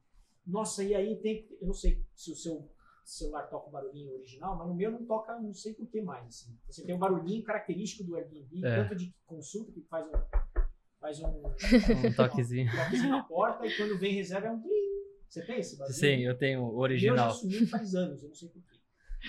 Nossa, 0.46 0.84
e 0.84 0.94
aí 0.94 1.16
tem. 1.16 1.44
Eu 1.60 1.66
não 1.66 1.74
sei 1.74 2.00
se 2.14 2.30
o 2.30 2.36
seu 2.36 2.70
celular 3.04 3.42
toca 3.48 3.68
o 3.68 3.72
barulhinho 3.72 4.12
original, 4.14 4.56
mas 4.56 4.68
no 4.68 4.74
meu 4.74 4.92
não 4.92 5.04
toca, 5.04 5.38
não 5.40 5.52
sei 5.52 5.74
por 5.74 5.88
que 5.88 6.00
mais. 6.00 6.24
Assim. 6.26 6.56
Você 6.68 6.84
tem 6.86 6.94
o 6.94 6.98
barulhinho 6.98 7.42
característico 7.42 8.04
do 8.04 8.14
Airbnb, 8.16 8.64
É. 8.64 8.84
tanto 8.84 8.94
de 8.94 9.12
consulta 9.26 9.72
que 9.72 9.80
faz 9.90 10.06
um. 10.06 10.12
Faz 11.04 11.20
um, 11.20 11.26
Um 11.26 12.12
toquezinho. 12.16 12.66
um 12.72 12.76
toquezinho 12.76 13.10
na 13.10 13.22
porta 13.24 13.66
e 13.66 13.76
quando 13.76 13.98
vem 13.98 14.14
reserva 14.14 14.46
é 14.46 14.50
um 14.50 14.60
trim. 14.62 14.72
Você 15.28 15.44
tem 15.44 15.58
esse 15.58 15.76
barulho? 15.76 15.94
Sim, 15.94 16.20
eu 16.22 16.38
tenho 16.38 16.62
o 16.62 16.64
O 16.64 16.68
meu 16.68 16.76
já 16.78 16.82
original. 16.82 17.30
sumiu 17.30 17.66
faz 17.68 17.94
anos, 17.94 18.22
eu 18.22 18.28
não 18.28 18.34
sei 18.34 18.48
porquê. 18.48 18.78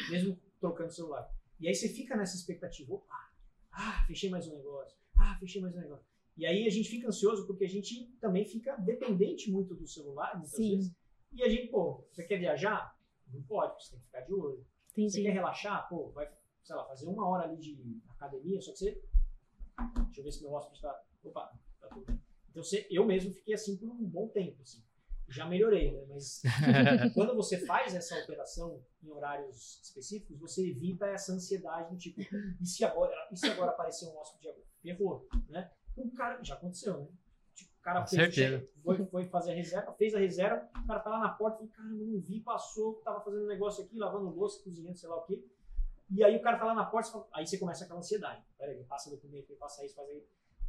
Mesmo 0.10 0.40
trocando 0.62 0.94
celular. 0.94 1.30
E 1.60 1.68
aí 1.68 1.76
você 1.76 1.90
fica 1.90 2.16
nessa 2.16 2.38
expectativa. 2.38 2.94
Opa, 2.94 3.30
ah, 3.74 4.06
fechei 4.08 4.30
mais 4.30 4.48
um 4.48 4.56
negócio. 4.56 4.98
Ah, 5.18 5.36
fechei 5.38 5.62
mais 5.62 5.76
um 5.76 5.80
negócio. 5.82 6.06
E 6.38 6.46
aí 6.46 6.66
a 6.66 6.70
gente 6.70 6.88
fica 6.90 7.10
ansioso 7.10 7.46
porque 7.46 7.66
a 7.66 7.70
gente 7.70 8.06
também 8.22 8.46
fica 8.46 8.78
dependente 8.78 9.52
muito 9.52 9.76
do 9.76 9.86
celular, 9.86 10.32
muitas 10.38 10.52
Sim. 10.56 10.78
vezes. 10.78 10.96
E 11.34 11.44
a 11.44 11.50
gente, 11.50 11.68
pô, 11.68 12.08
você 12.10 12.24
quer 12.24 12.38
viajar? 12.38 12.98
Não 13.34 13.42
pode, 13.44 13.84
você 13.84 13.92
tem 13.92 14.00
que 14.00 14.06
ficar 14.06 14.22
de 14.22 14.34
olho. 14.34 14.66
Você 14.94 15.02
Entendi. 15.02 15.24
quer 15.24 15.32
relaxar? 15.34 15.90
Pô, 15.90 16.10
vai, 16.12 16.30
sei 16.64 16.74
lá, 16.76 16.86
fazer 16.88 17.06
uma 17.08 17.28
hora 17.28 17.44
ali 17.44 17.58
de 17.58 18.00
academia, 18.12 18.62
só 18.62 18.72
que 18.72 18.78
você. 18.78 18.92
Deixa 20.06 20.22
eu 20.22 20.24
ver 20.24 20.32
se 20.32 20.42
meu 20.42 20.54
hóspede 20.54 20.82
tá. 20.82 21.02
Opa, 21.24 21.52
tá 21.86 21.96
tudo 21.96 22.06
bem. 22.06 22.20
Então 22.50 22.64
você, 22.64 22.88
eu 22.90 23.06
mesmo 23.06 23.34
fiquei 23.34 23.54
assim 23.54 23.78
por 23.78 23.90
um 23.90 24.04
bom 24.04 24.28
tempo, 24.30 24.62
assim. 24.62 24.84
Já 25.28 25.46
melhorei, 25.46 25.92
né? 25.92 26.06
Mas 26.08 26.42
quando 27.14 27.36
você 27.36 27.66
faz 27.66 27.96
essa 27.96 28.18
operação 28.20 28.84
em 29.04 29.10
horários 29.10 29.82
específicos, 29.84 30.40
você 30.40 30.70
evita 30.70 31.08
essa 31.08 31.34
ansiedade 31.34 31.92
do 31.92 31.98
tipo, 31.98 32.22
e 32.62 32.66
se 32.66 32.86
agora, 32.86 33.14
e 33.32 33.38
se 33.38 33.48
agora 33.48 33.72
aparecer 33.72 34.08
um 34.08 34.18
hóspede 34.18 34.50
agora? 34.50 34.66
Ferrou, 34.82 35.28
né? 35.50 35.72
O 35.98 36.12
cara, 36.12 36.44
já 36.44 36.54
aconteceu, 36.54 37.00
né? 37.00 37.08
Tipo, 37.56 37.72
o 37.72 37.82
cara 37.82 38.06
fez 38.06 38.36
foi, 38.84 39.06
foi 39.06 39.26
fazer 39.26 39.54
a 39.54 39.56
reserva, 39.56 39.94
fez 39.94 40.14
a 40.14 40.20
reserva, 40.20 40.70
o 40.84 40.88
cara 40.88 41.00
tá 41.00 41.10
lá 41.10 41.20
na 41.20 41.30
porta, 41.30 41.58
falou, 41.58 41.72
cara, 41.72 41.90
eu 41.90 42.06
não 42.06 42.20
vi, 42.20 42.42
passou, 42.42 43.02
tava 43.04 43.22
fazendo 43.22 43.46
um 43.46 43.48
negócio 43.48 43.84
aqui, 43.84 43.98
lavando 43.98 44.30
louça, 44.30 44.62
cozinhando, 44.64 44.98
sei 44.98 45.10
lá 45.10 45.18
o 45.18 45.26
quê. 45.26 45.44
E 46.12 46.24
aí 46.24 46.36
o 46.36 46.42
cara 46.42 46.60
tá 46.60 46.66
lá 46.66 46.76
na 46.76 46.86
porta, 46.86 47.26
aí 47.34 47.48
você 47.48 47.58
começa 47.58 47.84
aquela 47.84 48.00
ansiedade. 48.00 48.44
Peraí, 48.58 48.84
passa 48.84 49.10
documento, 49.10 49.50
me 49.50 49.56
passa 49.56 49.84
isso, 49.84 49.96
faz 49.96 50.08
aí. 50.10 50.24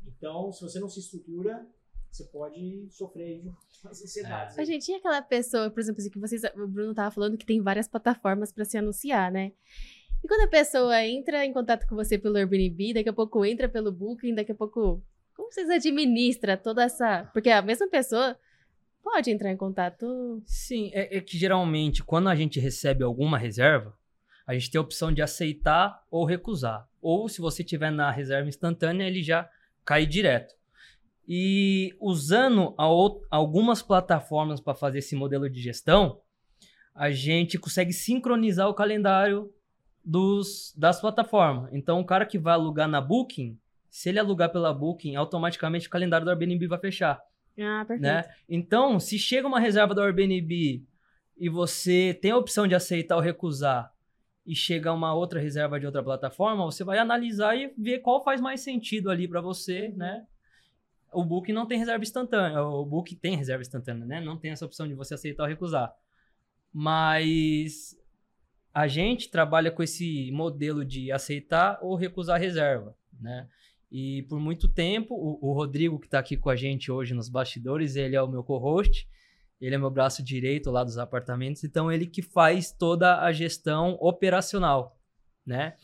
Então, 0.06 0.52
se 0.52 0.62
você 0.62 0.78
não 0.78 0.88
se 0.88 1.00
estrutura, 1.00 1.66
você 2.10 2.24
pode 2.24 2.86
sofrer 2.90 3.42
de 3.42 3.48
umas 3.84 4.02
ansiedades. 4.02 4.58
A 4.58 4.60
aí. 4.60 4.66
gente, 4.66 4.90
e 4.90 4.94
aquela 4.94 5.20
pessoa, 5.22 5.70
por 5.70 5.80
exemplo, 5.80 6.00
assim, 6.00 6.10
que 6.10 6.18
vocês, 6.18 6.42
o 6.54 6.66
Bruno 6.66 6.94
tava 6.94 7.10
falando 7.10 7.36
que 7.36 7.46
tem 7.46 7.60
várias 7.60 7.88
plataformas 7.88 8.52
para 8.52 8.64
se 8.64 8.78
anunciar, 8.78 9.30
né? 9.30 9.52
E 10.24 10.28
quando 10.28 10.42
a 10.42 10.48
pessoa 10.48 11.04
entra 11.04 11.44
em 11.44 11.52
contato 11.52 11.86
com 11.86 11.94
você 11.94 12.18
pelo 12.18 12.36
Airbnb, 12.36 12.94
daqui 12.94 13.08
a 13.08 13.12
pouco 13.12 13.44
entra 13.44 13.68
pelo 13.68 13.92
Booking, 13.92 14.34
daqui 14.34 14.52
a 14.52 14.54
pouco. 14.54 15.02
Como 15.34 15.52
vocês 15.52 15.68
administram 15.68 16.56
toda 16.56 16.84
essa. 16.84 17.28
Porque 17.32 17.50
a 17.50 17.60
mesma 17.60 17.86
pessoa 17.88 18.36
pode 19.02 19.30
entrar 19.30 19.52
em 19.52 19.56
contato. 19.56 20.42
Sim, 20.46 20.90
é, 20.92 21.18
é 21.18 21.20
que 21.20 21.36
geralmente 21.36 22.02
quando 22.02 22.28
a 22.28 22.34
gente 22.34 22.58
recebe 22.58 23.04
alguma 23.04 23.38
reserva, 23.38 23.96
a 24.46 24.54
gente 24.54 24.70
tem 24.70 24.78
a 24.78 24.82
opção 24.82 25.12
de 25.12 25.20
aceitar 25.20 26.04
ou 26.10 26.24
recusar. 26.24 26.88
Ou 27.00 27.28
se 27.28 27.40
você 27.40 27.62
tiver 27.62 27.90
na 27.90 28.10
reserva 28.10 28.48
instantânea, 28.48 29.06
ele 29.06 29.22
já 29.22 29.48
cai 29.86 30.04
direto. 30.04 30.54
E 31.28 31.94
usando 32.00 32.74
algumas 33.30 33.82
plataformas 33.82 34.60
para 34.60 34.74
fazer 34.74 34.98
esse 34.98 35.16
modelo 35.16 35.48
de 35.48 35.60
gestão, 35.60 36.20
a 36.94 37.10
gente 37.10 37.58
consegue 37.58 37.92
sincronizar 37.92 38.68
o 38.68 38.74
calendário 38.74 39.50
dos, 40.04 40.72
das 40.76 41.00
plataformas. 41.00 41.68
Então, 41.72 42.00
o 42.00 42.04
cara 42.04 42.24
que 42.24 42.38
vai 42.38 42.54
alugar 42.54 42.88
na 42.88 43.00
Booking, 43.00 43.58
se 43.90 44.08
ele 44.08 44.18
alugar 44.18 44.52
pela 44.52 44.72
Booking, 44.72 45.16
automaticamente 45.16 45.88
o 45.88 45.90
calendário 45.90 46.24
do 46.24 46.30
Airbnb 46.30 46.66
vai 46.68 46.78
fechar 46.78 47.20
Ah, 47.58 47.84
perfeito. 47.86 48.02
né? 48.02 48.24
Então, 48.48 49.00
se 49.00 49.18
chega 49.18 49.48
uma 49.48 49.58
reserva 49.58 49.94
do 49.94 50.00
Airbnb 50.02 50.84
e 51.36 51.48
você 51.48 52.16
tem 52.22 52.30
a 52.30 52.36
opção 52.36 52.68
de 52.68 52.74
aceitar 52.74 53.16
ou 53.16 53.22
recusar 53.22 53.92
e 54.46 54.54
chega 54.54 54.92
uma 54.92 55.12
outra 55.12 55.40
reserva 55.40 55.80
de 55.80 55.86
outra 55.86 56.02
plataforma, 56.02 56.64
você 56.64 56.84
vai 56.84 56.98
analisar 56.98 57.56
e 57.56 57.74
ver 57.76 57.98
qual 57.98 58.22
faz 58.22 58.40
mais 58.40 58.60
sentido 58.60 59.10
ali 59.10 59.26
para 59.26 59.40
você, 59.40 59.88
né? 59.88 60.24
O 61.12 61.24
Booking 61.24 61.52
não 61.52 61.66
tem 61.66 61.78
reserva 61.78 62.04
instantânea, 62.04 62.62
o 62.62 62.84
Booking 62.84 63.16
tem 63.16 63.36
reserva 63.36 63.62
instantânea, 63.62 64.06
né? 64.06 64.20
Não 64.20 64.38
tem 64.38 64.52
essa 64.52 64.64
opção 64.64 64.86
de 64.86 64.94
você 64.94 65.14
aceitar 65.14 65.42
ou 65.42 65.48
recusar. 65.48 65.92
Mas 66.72 67.98
a 68.72 68.86
gente 68.86 69.30
trabalha 69.30 69.70
com 69.70 69.82
esse 69.82 70.30
modelo 70.30 70.84
de 70.84 71.10
aceitar 71.10 71.78
ou 71.82 71.96
recusar 71.96 72.38
reserva, 72.38 72.94
né? 73.18 73.48
E 73.90 74.22
por 74.28 74.38
muito 74.38 74.68
tempo, 74.68 75.14
o, 75.14 75.50
o 75.50 75.52
Rodrigo, 75.54 75.98
que 75.98 76.06
está 76.06 76.18
aqui 76.18 76.36
com 76.36 76.50
a 76.50 76.56
gente 76.56 76.92
hoje 76.92 77.14
nos 77.14 77.28
bastidores, 77.28 77.96
ele 77.96 78.14
é 78.14 78.22
o 78.22 78.28
meu 78.28 78.44
co-host, 78.44 79.08
ele 79.60 79.74
é 79.74 79.78
meu 79.78 79.90
braço 79.90 80.22
direito 80.22 80.70
lá 80.70 80.84
dos 80.84 80.98
apartamentos, 80.98 81.64
então 81.64 81.90
ele 81.90 82.06
que 82.06 82.22
faz 82.22 82.70
toda 82.70 83.20
a 83.20 83.32
gestão 83.32 83.96
operacional, 84.00 84.98
né? 85.44 85.76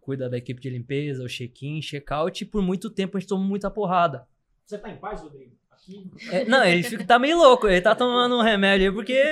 Cuida 0.00 0.28
da 0.28 0.38
equipe 0.38 0.60
de 0.60 0.70
limpeza, 0.70 1.22
o 1.22 1.28
check-in, 1.28 1.80
check-out, 1.82 2.42
e 2.42 2.46
por 2.46 2.62
muito 2.62 2.90
tempo 2.90 3.16
a 3.16 3.20
gente 3.20 3.28
tomou 3.28 3.46
muita 3.46 3.70
porrada. 3.70 4.26
Você 4.64 4.78
tá 4.78 4.88
em 4.88 4.96
paz, 4.96 5.20
Rodrigo? 5.20 5.52
Aqui. 5.70 6.10
É, 6.30 6.44
não, 6.44 6.64
ele 6.64 6.82
fica, 6.82 7.04
tá 7.04 7.18
meio 7.18 7.36
louco, 7.36 7.68
ele 7.68 7.80
tá 7.80 7.94
tomando 7.94 8.36
um 8.36 8.42
remédio 8.42 8.88
aí 8.88 8.94
porque 8.94 9.22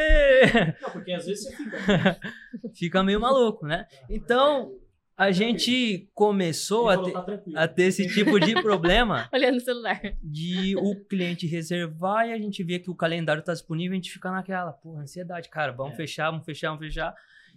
Não, 0.80 0.90
porque 0.90 1.12
às 1.12 1.26
vezes 1.26 1.44
você 1.44 1.56
fica. 1.56 2.20
fica 2.74 3.02
meio 3.02 3.20
maluco, 3.20 3.66
né? 3.66 3.86
Então, 4.08 4.77
A 5.18 5.32
gente 5.32 6.08
começou 6.14 6.88
a 6.88 6.96
tá 7.12 7.22
tranquilo. 7.22 7.58
a 7.58 7.66
ter 7.66 7.82
esse 7.84 8.06
tipo 8.06 8.38
de 8.38 8.54
problema 8.62 9.28
Olhando 9.32 9.56
o 9.56 9.60
celular. 9.60 10.00
de 10.22 10.76
o 10.76 10.94
cliente 11.06 11.44
reservar 11.46 12.28
e 12.28 12.32
a 12.32 12.38
gente 12.38 12.62
vê 12.62 12.78
que 12.78 12.88
o 12.88 12.94
calendário 12.94 13.42
tá 13.42 13.52
disponível, 13.52 13.92
a 13.92 13.96
gente 13.96 14.12
fica 14.12 14.30
naquela, 14.30 14.72
pô, 14.72 14.96
ansiedade, 14.96 15.48
cara, 15.48 15.72
vamos 15.72 15.94
É. 15.94 15.96
fechar, 15.96 16.30
vamos 16.30 16.46
fechar, 16.46 16.68
vamos 16.70 16.86
fechar. 16.86 17.12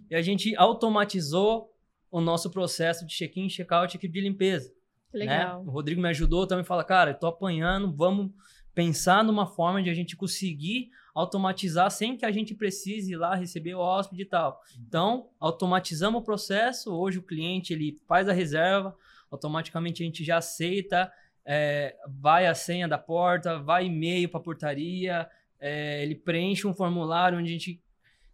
E 0.10 0.16
a 0.16 0.22
gente 0.24 0.56
automatizou 0.56 1.70
o 2.10 2.20
nosso 2.20 2.50
processo 2.50 3.06
de 3.06 3.14
check-in, 3.14 3.48
check-out, 3.48 3.96
equipe 3.96 4.12
de 4.14 4.22
limpeza. 4.22 4.70
Né? 5.14 5.20
legal. 5.20 5.64
O 5.64 5.70
Rodrigo 5.70 6.02
me 6.02 6.10
ajudou 6.10 6.48
também, 6.48 6.64
fala, 6.66 6.84
cara, 6.84 7.12
eu 7.12 7.20
tô 7.20 7.28
apanhando, 7.28 7.94
vamos 7.96 8.32
pensar 8.74 9.24
numa 9.24 9.46
forma 9.46 9.84
de 9.84 9.90
a 9.90 9.94
gente 9.94 10.16
conseguir 10.16 10.90
automatizar 11.14 11.90
sem 11.92 12.16
que 12.18 12.26
a 12.26 12.32
gente 12.32 12.54
precise 12.56 13.14
ir 13.14 13.18
lá 13.18 13.36
receber 13.36 13.76
o 13.76 13.80
hóspede 13.80 14.22
e 14.22 14.26
tal. 14.26 14.62
Então, 14.88 15.30
automatizamos 15.40 16.22
o 16.22 16.24
processo, 16.24 16.94
hoje 16.94 17.20
o 17.20 17.24
cliente 17.24 17.74
ele 17.74 18.00
faz 18.08 18.28
a 18.30 18.34
reserva, 18.34 18.96
automaticamente 19.30 20.04
a 20.04 20.06
gente 20.06 20.24
já 20.24 20.38
aceita, 20.38 21.12
é, 21.46 21.96
vai 22.08 22.48
a 22.48 22.54
senha 22.56 22.88
da 22.88 22.98
porta, 22.98 23.60
vai 23.60 23.86
e-mail 23.86 24.30
para 24.30 24.40
a 24.40 24.44
portaria, 24.44 25.30
é, 25.60 26.04
ele 26.04 26.16
preenche 26.16 26.68
um 26.68 26.74
formulário 26.74 27.38
onde 27.38 27.50
a 27.50 27.54
gente 27.54 27.82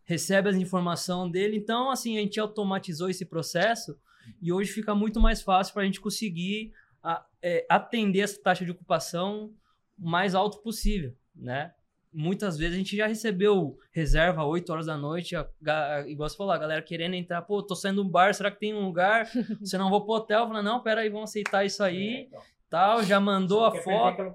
recebe 0.03 0.49
as 0.49 0.55
informações 0.55 1.31
dele. 1.31 1.57
Então, 1.57 1.91
assim, 1.91 2.17
a 2.17 2.21
gente 2.21 2.39
automatizou 2.39 3.09
esse 3.09 3.25
processo 3.25 3.99
e 4.41 4.51
hoje 4.51 4.71
fica 4.71 4.95
muito 4.95 5.19
mais 5.19 5.41
fácil 5.41 5.73
para 5.73 5.83
a 5.83 5.85
gente 5.85 5.99
conseguir 5.99 6.73
a- 7.03 7.25
é, 7.41 7.65
atender 7.69 8.21
essa 8.21 8.41
taxa 8.41 8.63
de 8.65 8.71
ocupação 8.71 9.53
o 9.99 10.09
mais 10.09 10.35
alto 10.35 10.59
possível, 10.59 11.15
né? 11.35 11.73
Muitas 12.19 12.57
vezes 12.57 12.73
a 12.73 12.77
gente 12.79 12.97
já 12.97 13.05
recebeu 13.05 13.77
reserva 13.91 14.43
8 14.43 14.67
horas 14.71 14.85
da 14.87 14.97
noite, 14.97 15.35
a, 15.35 15.47
ga- 15.61 16.03
igual 16.07 16.27
você 16.27 16.35
falou, 16.35 16.51
a 16.51 16.57
galera 16.57 16.81
querendo 16.81 17.13
entrar, 17.13 17.43
pô, 17.43 17.61
tô 17.61 17.75
saindo 17.75 18.03
do 18.03 18.09
bar, 18.09 18.33
será 18.33 18.49
que 18.49 18.59
tem 18.59 18.73
um 18.73 18.83
lugar? 18.85 19.27
Se 19.63 19.77
não 19.77 19.89
vou 19.91 20.03
pro 20.03 20.15
hotel, 20.15 20.47
fala, 20.47 20.63
não, 20.63 20.81
pera 20.81 21.01
aí, 21.01 21.09
vamos 21.09 21.29
aceitar 21.29 21.63
isso 21.63 21.83
É, 21.83 21.87
aí, 21.87 22.21
então. 22.27 22.41
tal, 22.69 23.03
já 23.03 23.19
mandou 23.19 23.63
a 23.65 23.75
foto, 23.75 24.33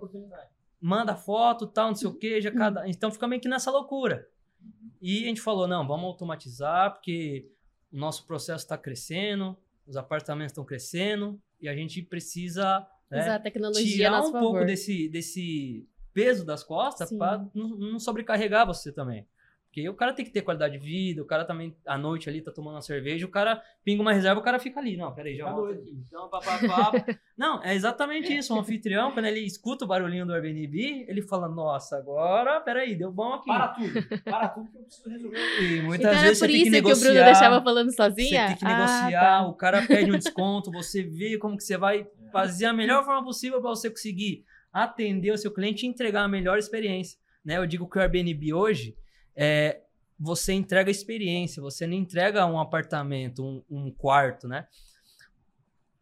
manda 0.81 1.17
foto, 1.17 1.67
tal, 1.67 1.89
não 1.89 1.95
sei 1.97 2.09
o 2.09 2.15
que, 2.15 2.41
já 2.41 2.53
cada. 2.53 2.89
Então 2.89 3.11
fica 3.11 3.27
meio 3.27 3.41
que 3.43 3.49
nessa 3.49 3.71
loucura. 3.71 4.29
E 5.01 5.25
a 5.25 5.27
gente 5.27 5.41
falou, 5.41 5.67
não, 5.67 5.85
vamos 5.87 6.05
automatizar, 6.07 6.93
porque 6.93 7.51
o 7.93 7.97
nosso 7.97 8.25
processo 8.27 8.65
está 8.65 8.79
crescendo, 8.79 9.57
os 9.87 9.97
apartamentos 9.97 10.53
estão 10.53 10.65
crescendo, 10.65 11.41
e 11.61 11.69
a 11.69 11.75
gente 11.75 12.01
precisa 12.03 12.87
né, 13.11 13.21
Usar 13.23 13.35
a 13.35 13.41
tecnologia 13.41 13.93
a 14.09 14.11
tirar 14.13 14.21
um 14.21 14.33
favor. 14.33 14.41
pouco 14.53 14.65
desse, 14.65 15.09
desse 15.09 15.85
peso 16.13 16.45
das 16.45 16.63
costas 16.63 17.11
para 17.13 17.45
não, 17.55 17.69
não 17.71 17.99
sobrecarregar 17.99 18.67
você 18.67 18.93
também. 18.93 19.27
Porque 19.67 19.89
o 19.89 19.95
cara 19.95 20.13
tem 20.13 20.23
que 20.23 20.31
ter 20.31 20.43
qualidade 20.43 20.75
de 20.79 20.85
vida, 20.85 21.23
o 21.23 21.25
cara 21.25 21.47
também, 21.47 21.75
à 21.87 21.97
noite 21.97 22.29
ali, 22.29 22.43
tá 22.43 22.53
tomando 22.53 22.75
uma 22.75 22.83
cerveja, 22.83 23.25
o 23.25 23.31
cara 23.31 23.63
pinga 23.83 24.03
uma 24.03 24.13
reserva, 24.13 24.39
o 24.39 24.45
cara 24.45 24.59
fica 24.59 24.79
ali. 24.79 24.99
Não, 24.99 25.15
peraí, 25.15 25.35
já 25.35 25.47
Fica 25.47 25.57
volto 25.57 25.73
aqui. 25.73 25.97
Então, 26.07 26.29
papapá. 26.29 26.93
não, 27.39 27.63
é 27.65 27.75
exatamente 27.75 28.37
isso. 28.37 28.55
O 28.55 28.59
anfitrião, 28.61 29.13
quando 29.13 29.25
ele 29.25 29.41
escuta 29.41 29.87
o 29.87 29.89
barulhinho 29.89 30.27
do 30.27 30.35
Airbnb, 30.35 31.07
ele 31.09 31.23
fala, 31.23 31.49
nossa, 31.49 31.97
agora, 31.97 32.61
peraí, 32.61 32.95
deu 32.95 33.11
bom 33.11 33.33
aqui. 33.33 33.47
Para 33.47 33.69
tudo. 33.69 34.23
Para 34.25 34.49
tudo 34.51 34.71
que 34.71 34.77
eu 34.77 34.83
preciso 34.83 35.09
resolver. 35.09 35.39
E 35.63 35.81
muitas 35.81 36.01
Então 36.01 36.11
era 36.11 36.21
vezes 36.21 36.39
por 36.39 36.47
você 36.47 36.53
tem 36.53 36.57
isso 36.57 36.65
que 36.65 36.65
que, 36.65 36.69
o 36.69 36.83
negociar. 36.83 37.09
Bruno 37.11 37.25
deixava 37.25 37.63
falando 37.63 37.97
sozinha? 37.97 38.43
Você 38.43 38.47
tem 38.49 38.57
que 38.59 38.65
Ah, 38.67 38.79
negociar, 38.79 39.21
tá. 39.41 39.47
o 39.49 39.55
cara 39.55 39.87
pede 39.87 40.13
um 40.13 40.19
desconto, 40.19 40.71
você 40.71 41.03
vê 41.03 41.39
como 41.39 41.57
que 41.57 41.65
você 41.65 41.79
vai 41.79 42.07
fazer 42.31 42.67
a 42.67 42.75
melhor 42.75 43.07
forma 43.07 43.25
possível 43.25 43.59
para 43.63 43.71
você 43.71 43.89
conseguir 43.89 44.45
atender 44.73 45.31
o 45.33 45.39
seu 45.39 45.53
cliente 45.53 45.85
e 45.85 45.89
entregar 45.89 46.23
a 46.23 46.29
melhor 46.29 46.59
experiência. 46.59 47.19
Né? 47.45 47.59
Eu 47.59 47.67
digo 47.67 47.89
que 47.89 47.99
o 47.99 48.01
Airbnb 48.01 48.53
hoje 48.55 48.97
é 49.37 49.83
você 50.19 50.53
entrega 50.53 50.91
experiência, 50.91 51.61
você 51.61 51.87
não 51.87 51.95
entrega 51.95 52.47
um 52.47 52.59
apartamento, 52.59 53.45
um, 53.45 53.65
um 53.69 53.91
quarto, 53.91 54.47
né? 54.47 54.69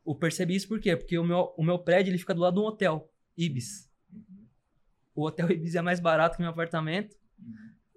Eu 0.07 0.14
percebi 0.14 0.55
isso 0.57 0.68
por 0.68 0.79
quê? 0.81 0.95
Porque 0.97 1.18
o 1.18 1.25
meu, 1.25 1.55
o 1.57 1.62
meu 1.62 1.79
prédio 1.79 2.11
ele 2.11 2.18
fica 2.18 2.35
do 2.35 2.41
lado 2.41 2.55
de 2.55 2.61
um 2.61 2.64
hotel, 2.64 3.11
Ibis. 3.37 3.89
O 5.14 5.25
hotel 5.27 5.51
Ibis 5.51 5.75
é 5.75 5.81
mais 5.81 6.01
barato 6.01 6.37
que 6.37 6.43
meu 6.43 6.51
apartamento. 6.51 7.16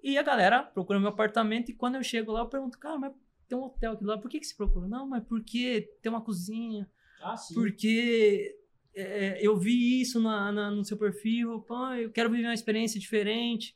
E 0.01 0.17
a 0.17 0.23
galera 0.23 0.63
procura 0.63 0.99
meu 0.99 1.09
apartamento 1.09 1.69
e 1.69 1.73
quando 1.73 1.95
eu 1.95 2.03
chego 2.03 2.31
lá 2.31 2.41
eu 2.41 2.47
pergunto, 2.47 2.77
cara, 2.77 2.97
mas 2.97 3.13
tem 3.47 3.57
um 3.57 3.63
hotel 3.63 3.93
aqui 3.93 4.03
lado, 4.03 4.21
por 4.21 4.29
que, 4.29 4.39
que 4.39 4.45
você 4.45 4.55
procura? 4.55 4.87
Não, 4.87 5.07
mas 5.07 5.23
porque 5.25 5.89
tem 6.01 6.09
uma 6.09 6.21
cozinha, 6.21 6.89
Ah, 7.21 7.35
sim. 7.35 7.53
porque 7.53 8.55
é, 8.95 9.37
eu 9.41 9.57
vi 9.57 10.01
isso 10.01 10.19
na, 10.19 10.51
na- 10.51 10.71
no 10.71 10.83
seu 10.83 10.97
perfil, 10.97 11.61
pô, 11.61 11.87
eu 11.93 12.11
quero 12.11 12.29
viver 12.29 12.45
uma 12.47 12.53
experiência 12.53 12.99
diferente. 12.99 13.75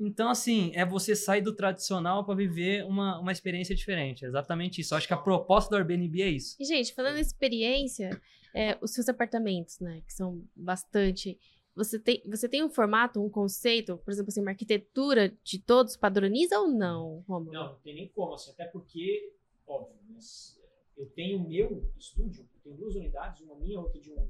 Então, 0.00 0.28
assim, 0.30 0.72
é 0.74 0.84
você 0.84 1.14
sair 1.14 1.42
do 1.42 1.54
tradicional 1.54 2.24
para 2.24 2.34
viver 2.34 2.84
uma, 2.84 3.20
uma 3.20 3.30
experiência 3.30 3.74
diferente. 3.74 4.24
É 4.24 4.28
exatamente 4.28 4.80
isso. 4.80 4.94
Eu 4.94 4.98
acho 4.98 5.06
que 5.06 5.14
a 5.14 5.16
proposta 5.16 5.70
do 5.70 5.76
Airbnb 5.76 6.20
é 6.22 6.28
isso. 6.28 6.56
E, 6.58 6.64
gente, 6.64 6.92
falando 6.92 7.18
em 7.18 7.20
experiência, 7.20 8.20
é, 8.52 8.76
os 8.80 8.92
seus 8.92 9.08
apartamentos, 9.08 9.78
né, 9.78 10.02
que 10.04 10.12
são 10.12 10.44
bastante. 10.56 11.38
Você 11.76 11.98
tem, 12.00 12.20
você 12.26 12.48
tem 12.48 12.64
um 12.64 12.68
formato, 12.68 13.22
um 13.24 13.30
conceito, 13.30 13.96
por 13.98 14.10
exemplo, 14.10 14.30
assim, 14.30 14.40
uma 14.40 14.50
arquitetura 14.50 15.32
de 15.44 15.58
todos 15.60 15.96
padroniza 15.96 16.58
ou 16.58 16.68
não, 16.68 17.24
Romulo? 17.28 17.52
Não, 17.52 17.72
não 17.72 17.78
tem 17.80 17.94
nem 17.94 18.08
como, 18.08 18.34
assim, 18.34 18.50
até 18.50 18.64
porque, 18.66 19.32
óbvio, 19.66 19.96
mas 20.10 20.60
eu 20.96 21.06
tenho 21.06 21.38
o 21.38 21.48
meu 21.48 21.90
estúdio, 21.96 22.42
eu 22.56 22.60
tenho 22.62 22.76
duas 22.76 22.94
unidades, 22.96 23.40
uma 23.42 23.54
minha, 23.56 23.78
outra 23.80 24.00
de 24.00 24.10
um, 24.10 24.28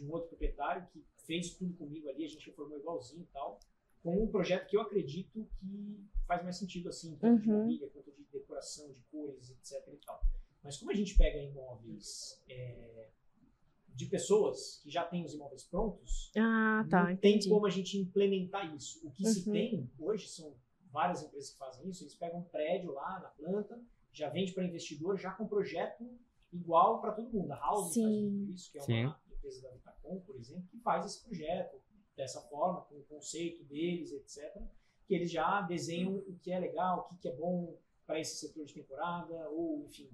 de 0.00 0.06
um 0.06 0.12
outro 0.12 0.28
proprietário 0.30 0.86
que 0.92 1.04
fez 1.26 1.54
tudo 1.54 1.74
comigo 1.74 2.08
ali, 2.08 2.24
a 2.24 2.28
gente 2.28 2.46
reformou 2.46 2.78
igualzinho 2.78 3.22
e 3.22 3.26
tal, 3.26 3.60
com 4.02 4.22
um 4.24 4.26
projeto 4.28 4.66
que 4.68 4.76
eu 4.76 4.80
acredito 4.80 5.46
que 5.60 6.08
faz 6.26 6.42
mais 6.42 6.56
sentido, 6.56 6.88
assim, 6.88 7.14
tanto 7.16 7.42
de 7.42 7.50
Uhum. 7.50 7.58
mobília, 7.58 7.88
quanto 7.90 8.10
de 8.12 8.24
decoração, 8.32 8.90
de 8.90 9.00
cores, 9.10 9.50
etc 9.50 9.86
e 9.92 9.96
tal. 9.98 10.22
Mas 10.62 10.78
como 10.78 10.90
a 10.90 10.94
gente 10.94 11.16
pega 11.16 11.38
imóveis 11.38 12.42
é, 12.48 13.08
de 13.88 14.06
pessoas 14.06 14.80
que 14.82 14.90
já 14.90 15.04
têm 15.04 15.24
os 15.24 15.34
imóveis 15.34 15.64
prontos, 15.64 16.30
Ah, 16.36 16.86
tá, 16.88 17.04
não 17.04 17.10
entendi. 17.10 17.40
tem 17.40 17.52
como 17.52 17.66
a 17.66 17.70
gente 17.70 17.98
implementar 17.98 18.74
isso. 18.74 19.06
O 19.06 19.10
que 19.10 19.26
se 19.26 19.46
Uhum. 19.46 19.52
tem 19.52 19.90
hoje 19.98 20.28
são 20.28 20.54
várias 20.90 21.22
empresas 21.22 21.50
que 21.50 21.58
fazem 21.58 21.88
isso. 21.90 22.02
Eles 22.04 22.14
pegam 22.14 22.40
um 22.40 22.44
prédio 22.44 22.92
lá 22.92 23.20
na 23.20 23.28
planta, 23.28 23.82
já 24.12 24.30
vende 24.30 24.52
para 24.52 24.64
investidor, 24.64 25.18
já 25.18 25.32
com 25.32 25.46
projeto 25.46 26.04
igual 26.52 27.00
para 27.00 27.12
todo 27.12 27.30
mundo. 27.30 27.52
A 27.52 27.56
House 27.56 27.92
Sim. 27.94 28.02
faz 28.02 28.16
muito 28.16 28.50
isso, 28.50 28.72
que 28.72 28.78
é 28.78 28.82
Sim. 28.82 29.04
uma 29.04 29.20
empresa 29.40 29.62
da 29.62 29.70
Vitacom, 29.70 30.20
por 30.20 30.36
exemplo, 30.36 30.64
que 30.70 30.78
faz 30.78 31.06
esse 31.06 31.24
projeto 31.24 31.80
dessa 32.16 32.40
forma, 32.42 32.82
com 32.82 32.96
o 32.96 33.04
conceito 33.04 33.64
deles, 33.64 34.12
etc. 34.12 34.62
Que 35.06 35.14
eles 35.14 35.30
já 35.30 35.62
desenham 35.62 36.16
o 36.16 36.38
que 36.42 36.52
é 36.52 36.58
legal, 36.58 37.00
o 37.00 37.14
que 37.14 37.22
que 37.22 37.28
é 37.28 37.34
bom 37.34 37.76
para 38.06 38.20
esse 38.20 38.36
setor 38.36 38.66
de 38.66 38.74
temporada, 38.74 39.48
ou 39.50 39.86
enfim, 39.86 40.10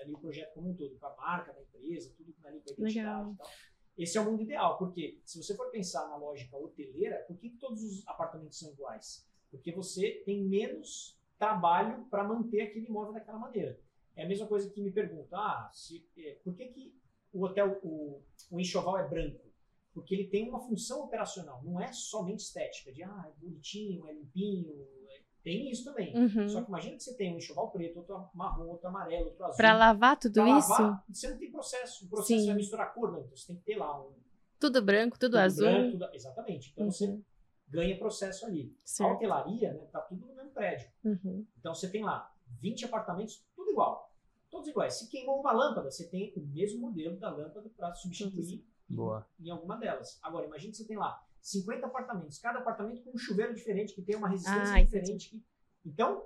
ali 0.00 0.12
o 0.12 0.18
projeto 0.18 0.54
como 0.54 0.70
um 0.70 0.74
todo, 0.74 0.96
com 0.98 1.06
a 1.06 1.16
marca 1.16 1.52
da 1.52 1.60
empresa, 1.60 2.12
tudo 2.16 2.32
ali 2.44 2.60
com 2.60 2.76
a 2.76 2.80
identidade 2.82 2.94
Legal. 2.94 3.32
e 3.32 3.36
tal. 3.36 3.50
Esse 3.96 4.16
é 4.16 4.20
o 4.20 4.24
mundo 4.24 4.42
ideal, 4.42 4.78
porque 4.78 5.20
se 5.24 5.42
você 5.42 5.56
for 5.56 5.70
pensar 5.70 6.08
na 6.08 6.16
lógica 6.16 6.56
hoteleira, 6.56 7.24
por 7.26 7.36
que, 7.36 7.50
todos 7.50 7.82
os 7.82 8.06
apartamentos 8.06 8.58
são 8.58 8.70
iguais? 8.70 9.26
Porque 9.50 9.72
você 9.72 10.22
tem 10.24 10.44
menos 10.44 11.18
trabalho 11.36 12.04
para 12.04 12.22
manter 12.22 12.62
aquele 12.62 12.86
imóvel 12.86 13.12
daquela 13.12 13.38
maneira. 13.38 13.80
É 14.14 14.24
a 14.24 14.28
mesma 14.28 14.46
coisa 14.46 14.70
que 14.70 14.80
me 14.80 14.92
pergunta, 14.92 15.36
ah, 15.36 15.70
se, 15.72 16.06
é, 16.16 16.34
por 16.44 16.54
que, 16.54 16.66
que 16.66 16.97
o 17.32 17.44
hotel, 17.44 17.78
o, 17.82 18.22
o 18.50 18.60
enxoval 18.60 18.98
é 18.98 19.08
branco? 19.08 19.46
Porque 19.94 20.14
ele 20.14 20.28
tem 20.28 20.48
uma 20.48 20.60
função 20.60 21.04
operacional, 21.04 21.60
não 21.64 21.80
é 21.80 21.92
somente 21.92 22.40
estética, 22.40 22.92
de 22.92 23.02
ah, 23.02 23.24
é 23.28 23.32
bonitinho, 23.40 24.06
é 24.08 24.12
limpinho, 24.12 24.86
é- 25.08 25.22
tem 25.42 25.70
isso 25.70 25.84
também. 25.84 26.14
Uhum. 26.16 26.48
Só 26.48 26.60
que 26.62 26.68
imagina 26.68 26.96
que 26.96 27.02
você 27.02 27.14
tem 27.16 27.34
um 27.34 27.38
enxoval 27.38 27.70
preto, 27.70 27.98
outro 27.98 28.28
marrom, 28.34 28.66
outro 28.68 28.86
amarelo, 28.88 29.26
outro 29.26 29.44
azul. 29.44 29.56
Pra 29.56 29.72
lavar 29.76 30.18
tudo 30.18 30.34
Pra 30.34 30.58
isso? 30.58 30.70
lavar, 30.70 31.04
você 31.08 31.30
não 31.30 31.38
tem 31.38 31.50
processo. 31.50 32.04
O 32.04 32.08
processo 32.08 32.40
Sim. 32.44 32.50
é 32.50 32.54
misturar 32.54 32.92
cor, 32.94 33.10
não. 33.12 33.20
Então 33.20 33.36
você 33.36 33.46
tem 33.46 33.56
que 33.56 33.62
ter 33.62 33.76
lá 33.76 34.00
um 34.00 34.12
Tudo 34.60 34.82
branco, 34.82 35.18
tudo, 35.18 35.30
tudo 35.32 35.38
azul. 35.40 35.66
branco, 35.66 35.92
tudo- 35.92 36.14
exatamente. 36.14 36.70
Então 36.72 36.90
você 36.90 37.06
Uhum. 37.06 37.22
ganha 37.68 37.98
processo 37.98 38.44
ali. 38.46 38.74
A 38.76 38.86
Certo. 38.86 39.12
hotelaria, 39.14 39.72
né, 39.72 39.86
tá 39.90 40.00
tudo 40.02 40.26
no 40.26 40.34
mesmo 40.34 40.50
prédio. 40.50 40.88
Uhum. 41.04 41.46
Então 41.58 41.74
você 41.74 41.88
tem 41.90 42.04
lá 42.04 42.30
20 42.60 42.84
apartamentos, 42.84 43.42
tudo 43.56 43.70
igual. 43.70 44.07
Todos 44.50 44.68
iguais. 44.68 44.94
Se 44.94 45.08
queimou 45.08 45.40
uma 45.40 45.52
lâmpada, 45.52 45.90
você 45.90 46.08
tem 46.08 46.32
o 46.36 46.40
mesmo 46.40 46.80
modelo 46.80 47.16
da 47.18 47.30
lâmpada 47.30 47.68
para 47.76 47.92
substituir 47.94 48.64
em- 48.88 48.94
Boa. 48.96 49.26
em 49.38 49.50
alguma 49.50 49.76
delas. 49.76 50.18
Agora, 50.22 50.46
imagine 50.46 50.70
que 50.72 50.78
você 50.78 50.86
tem 50.86 50.96
lá 50.96 51.22
50 51.40 51.86
apartamentos, 51.86 52.38
cada 52.38 52.58
apartamento 52.58 53.02
com 53.02 53.10
um 53.14 53.18
chuveiro 53.18 53.54
diferente, 53.54 53.94
que 53.94 54.02
tem 54.02 54.16
uma 54.16 54.28
resistência 54.28 54.74
Ah, 54.74 54.82
diferente. 54.82 55.30
que- 55.30 55.42
Então, 55.84 56.24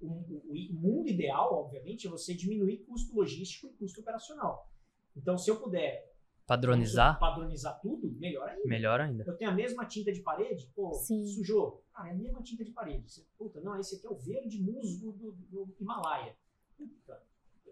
o, 0.00 0.06
o- 0.06 0.42
o 0.70 0.74
mundo 0.74 1.08
ideal, 1.08 1.52
obviamente, 1.54 2.06
é 2.06 2.10
você 2.10 2.34
diminuir 2.34 2.78
custo 2.84 3.14
logístico 3.14 3.66
e 3.68 3.70
custo 3.74 4.00
operacional. 4.00 4.68
Então, 5.16 5.36
se 5.38 5.50
eu 5.50 5.60
puder 5.60 6.12
Padronizar, 6.46 7.18
padronizar 7.18 7.80
tudo, 7.80 8.10
melhor 8.18 8.48
ainda. 8.48 8.66
melhor 8.68 9.00
ainda. 9.00 9.24
Eu 9.26 9.34
tenho 9.36 9.50
a 9.50 9.54
mesma 9.54 9.86
tinta 9.86 10.12
de 10.12 10.20
parede, 10.20 10.70
pô, 10.74 10.92
Sim. 10.92 11.26
sujou. 11.26 11.82
Cara, 11.92 12.08
é 12.08 12.12
a 12.12 12.14
mesma 12.14 12.42
tinta 12.42 12.62
de 12.64 12.70
parede. 12.70 13.08
Você, 13.10 13.24
puta, 13.38 13.60
não, 13.62 13.78
esse 13.80 13.96
aqui 13.96 14.06
é 14.06 14.10
o 14.10 14.16
verde 14.16 14.60
musgo 14.60 15.12
do, 15.12 15.32
do 15.32 15.74
Himalaia. 15.80 16.36
Puta, 16.76 17.22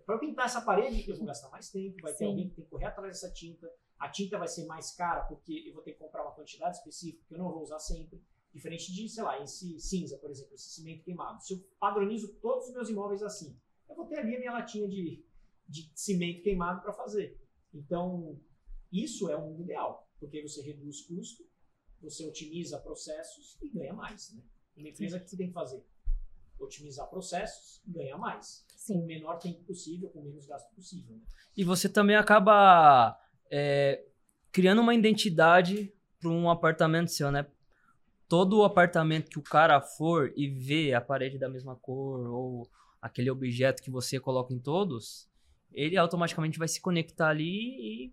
para 0.04 0.14
eu 0.16 0.18
pintar 0.18 0.46
essa 0.46 0.60
parede, 0.60 1.08
eu 1.08 1.16
vou 1.16 1.26
gastar 1.26 1.48
mais 1.50 1.70
tempo, 1.70 2.00
vai 2.02 2.12
ter 2.12 2.18
Sim. 2.18 2.26
alguém 2.26 2.48
que 2.48 2.56
tem 2.56 2.64
que 2.64 2.70
correr 2.70 2.86
atrás 2.86 3.08
dessa 3.08 3.32
tinta. 3.32 3.70
A 3.98 4.08
tinta 4.08 4.38
vai 4.38 4.48
ser 4.48 4.66
mais 4.66 4.94
cara 4.94 5.22
porque 5.24 5.64
eu 5.66 5.72
vou 5.72 5.82
ter 5.82 5.92
que 5.92 5.98
comprar 5.98 6.22
uma 6.22 6.34
quantidade 6.34 6.76
específica 6.76 7.24
que 7.26 7.34
eu 7.34 7.38
não 7.38 7.50
vou 7.50 7.62
usar 7.62 7.78
sempre. 7.78 8.22
Diferente 8.52 8.92
de, 8.92 9.08
sei 9.08 9.22
lá, 9.22 9.42
esse 9.42 9.78
cinza, 9.80 10.18
por 10.18 10.30
exemplo, 10.30 10.54
esse 10.54 10.70
cimento 10.70 11.04
queimado. 11.04 11.42
Se 11.42 11.54
eu 11.54 11.58
padronizo 11.78 12.34
todos 12.34 12.68
os 12.68 12.74
meus 12.74 12.90
imóveis 12.90 13.22
assim, 13.22 13.58
eu 13.88 13.94
vou 13.94 14.06
ter 14.06 14.18
ali 14.18 14.36
a 14.36 14.38
minha 14.38 14.52
latinha 14.52 14.88
de, 14.88 15.24
de 15.68 15.90
cimento 15.94 16.42
queimado 16.42 16.82
para 16.82 16.92
fazer. 16.92 17.40
Então, 17.72 18.38
isso 18.90 19.30
é 19.30 19.36
o 19.36 19.40
mundo 19.40 19.62
ideal, 19.62 20.10
porque 20.20 20.42
você 20.42 20.60
reduz 20.60 21.02
custo, 21.02 21.48
você 22.00 22.26
otimiza 22.26 22.78
processos 22.78 23.56
e 23.62 23.68
ganha 23.70 23.94
mais. 23.94 24.34
Né? 24.34 24.42
Uma 24.76 24.88
empresa 24.88 25.18
que 25.18 25.36
tem 25.36 25.48
que 25.48 25.54
fazer 25.54 25.82
otimizar 26.58 27.08
processos, 27.08 27.80
ganha 27.86 28.16
mais. 28.16 28.64
Sim. 28.76 28.94
Com 28.94 29.00
o 29.00 29.06
menor 29.06 29.38
tempo 29.38 29.62
possível, 29.64 30.08
com 30.10 30.20
o 30.20 30.24
menos 30.24 30.46
gasto 30.46 30.74
possível. 30.74 31.16
Né? 31.16 31.22
E 31.56 31.64
você 31.64 31.88
também 31.88 32.16
acaba 32.16 33.18
é, 33.50 34.04
criando 34.50 34.80
uma 34.80 34.94
identidade 34.94 35.92
para 36.20 36.30
um 36.30 36.50
apartamento 36.50 37.10
seu, 37.10 37.30
né? 37.30 37.46
Todo 38.28 38.60
o 38.60 38.64
apartamento 38.64 39.28
que 39.28 39.38
o 39.38 39.42
cara 39.42 39.80
for 39.80 40.32
e 40.36 40.48
vê 40.48 40.94
a 40.94 41.00
parede 41.00 41.38
da 41.38 41.48
mesma 41.48 41.76
cor 41.76 42.26
ou 42.28 42.70
aquele 43.00 43.30
objeto 43.30 43.82
que 43.82 43.90
você 43.90 44.18
coloca 44.18 44.54
em 44.54 44.58
todos, 44.58 45.28
ele 45.72 45.96
automaticamente 45.96 46.58
vai 46.58 46.68
se 46.68 46.80
conectar 46.80 47.28
ali 47.28 48.06
e 48.06 48.12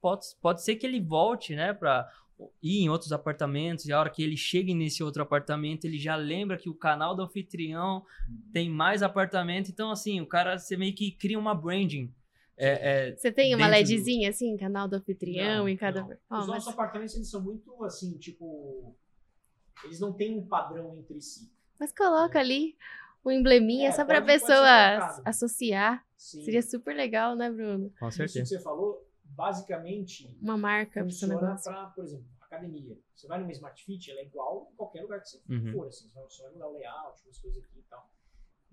pode, 0.00 0.26
pode 0.40 0.62
ser 0.62 0.76
que 0.76 0.86
ele 0.86 1.00
volte, 1.00 1.56
né, 1.56 1.72
para 1.72 2.08
ir 2.62 2.82
em 2.82 2.88
outros 2.88 3.12
apartamentos 3.12 3.86
e 3.86 3.92
a 3.92 3.98
hora 4.00 4.10
que 4.10 4.22
ele 4.22 4.36
chega 4.36 4.74
nesse 4.74 5.02
outro 5.02 5.22
apartamento, 5.22 5.84
ele 5.84 5.98
já 5.98 6.16
lembra 6.16 6.56
que 6.58 6.68
o 6.68 6.74
canal 6.74 7.14
do 7.16 7.22
anfitrião 7.22 8.04
tem 8.52 8.68
mais 8.68 9.02
apartamento. 9.02 9.70
Então, 9.70 9.90
assim, 9.90 10.20
o 10.20 10.26
cara, 10.26 10.58
você 10.58 10.76
meio 10.76 10.94
que 10.94 11.10
cria 11.12 11.38
uma 11.38 11.54
branding. 11.54 12.12
É, 12.58 13.08
é, 13.10 13.16
Você 13.16 13.30
tem 13.30 13.54
uma 13.54 13.68
dentro 13.68 13.84
do- 13.84 13.90
LEDzinha 13.92 14.30
assim, 14.30 14.56
canal 14.56 14.88
do 14.88 14.96
anfitrião 14.96 15.58
Não, 15.58 15.68
em 15.68 15.76
cada. 15.76 16.00
não. 16.02 16.08
Ó, 16.30 16.38
Os 16.40 16.46
mas- 16.46 16.46
nossos 16.46 16.68
apartamentos, 16.72 17.14
eles 17.14 17.30
são 17.30 17.42
muito, 17.42 17.84
assim, 17.84 18.16
tipo... 18.18 18.94
Eles 19.84 20.00
não 20.00 20.12
têm 20.12 20.38
um 20.38 20.46
padrão 20.46 20.96
entre 20.98 21.20
si. 21.20 21.50
Mas 21.78 21.92
coloca 21.92 22.38
ali 22.40 22.74
o 23.22 23.30
embleminha 23.30 23.88
É, 23.88 23.92
só 23.92 24.04
pode 24.06 24.20
ser 24.20 24.24
pessoa 24.26 25.20
associar. 25.24 26.02
Sim. 26.16 26.44
Seria 26.44 26.62
super 26.62 26.94
legal, 26.96 27.36
né, 27.36 27.50
Bruno? 27.50 27.92
Com 28.00 28.08
Isso 28.08 28.22
que 28.22 28.28
certeza. 28.28 28.56
você 28.56 28.62
falou, 28.64 29.05
basicamente, 29.36 30.34
Uma 30.40 30.56
marca 30.56 31.02
funciona 31.02 31.56
para, 31.62 31.86
por 31.90 32.04
exemplo, 32.04 32.26
academia. 32.40 32.98
Você 33.14 33.26
vai 33.28 33.38
numa 33.40 33.52
Smart 33.52 33.84
Fit, 33.84 34.10
ela 34.10 34.20
é 34.20 34.24
igual 34.24 34.68
em 34.72 34.76
qualquer 34.76 35.02
lugar 35.02 35.20
que 35.20 35.28
você 35.28 35.42
Uhum. 35.48 35.72
for, 35.72 35.86
assim, 35.88 36.08
você 36.08 36.14
vai- 36.14 36.30
só 36.30 36.42
vai 36.44 36.52
mudar 36.52 36.68
o 36.68 36.72
layout, 36.72 37.22
umas 37.24 37.38
coisas 37.38 37.62
aqui 37.62 37.78
e 37.78 37.82
tal. 37.82 38.10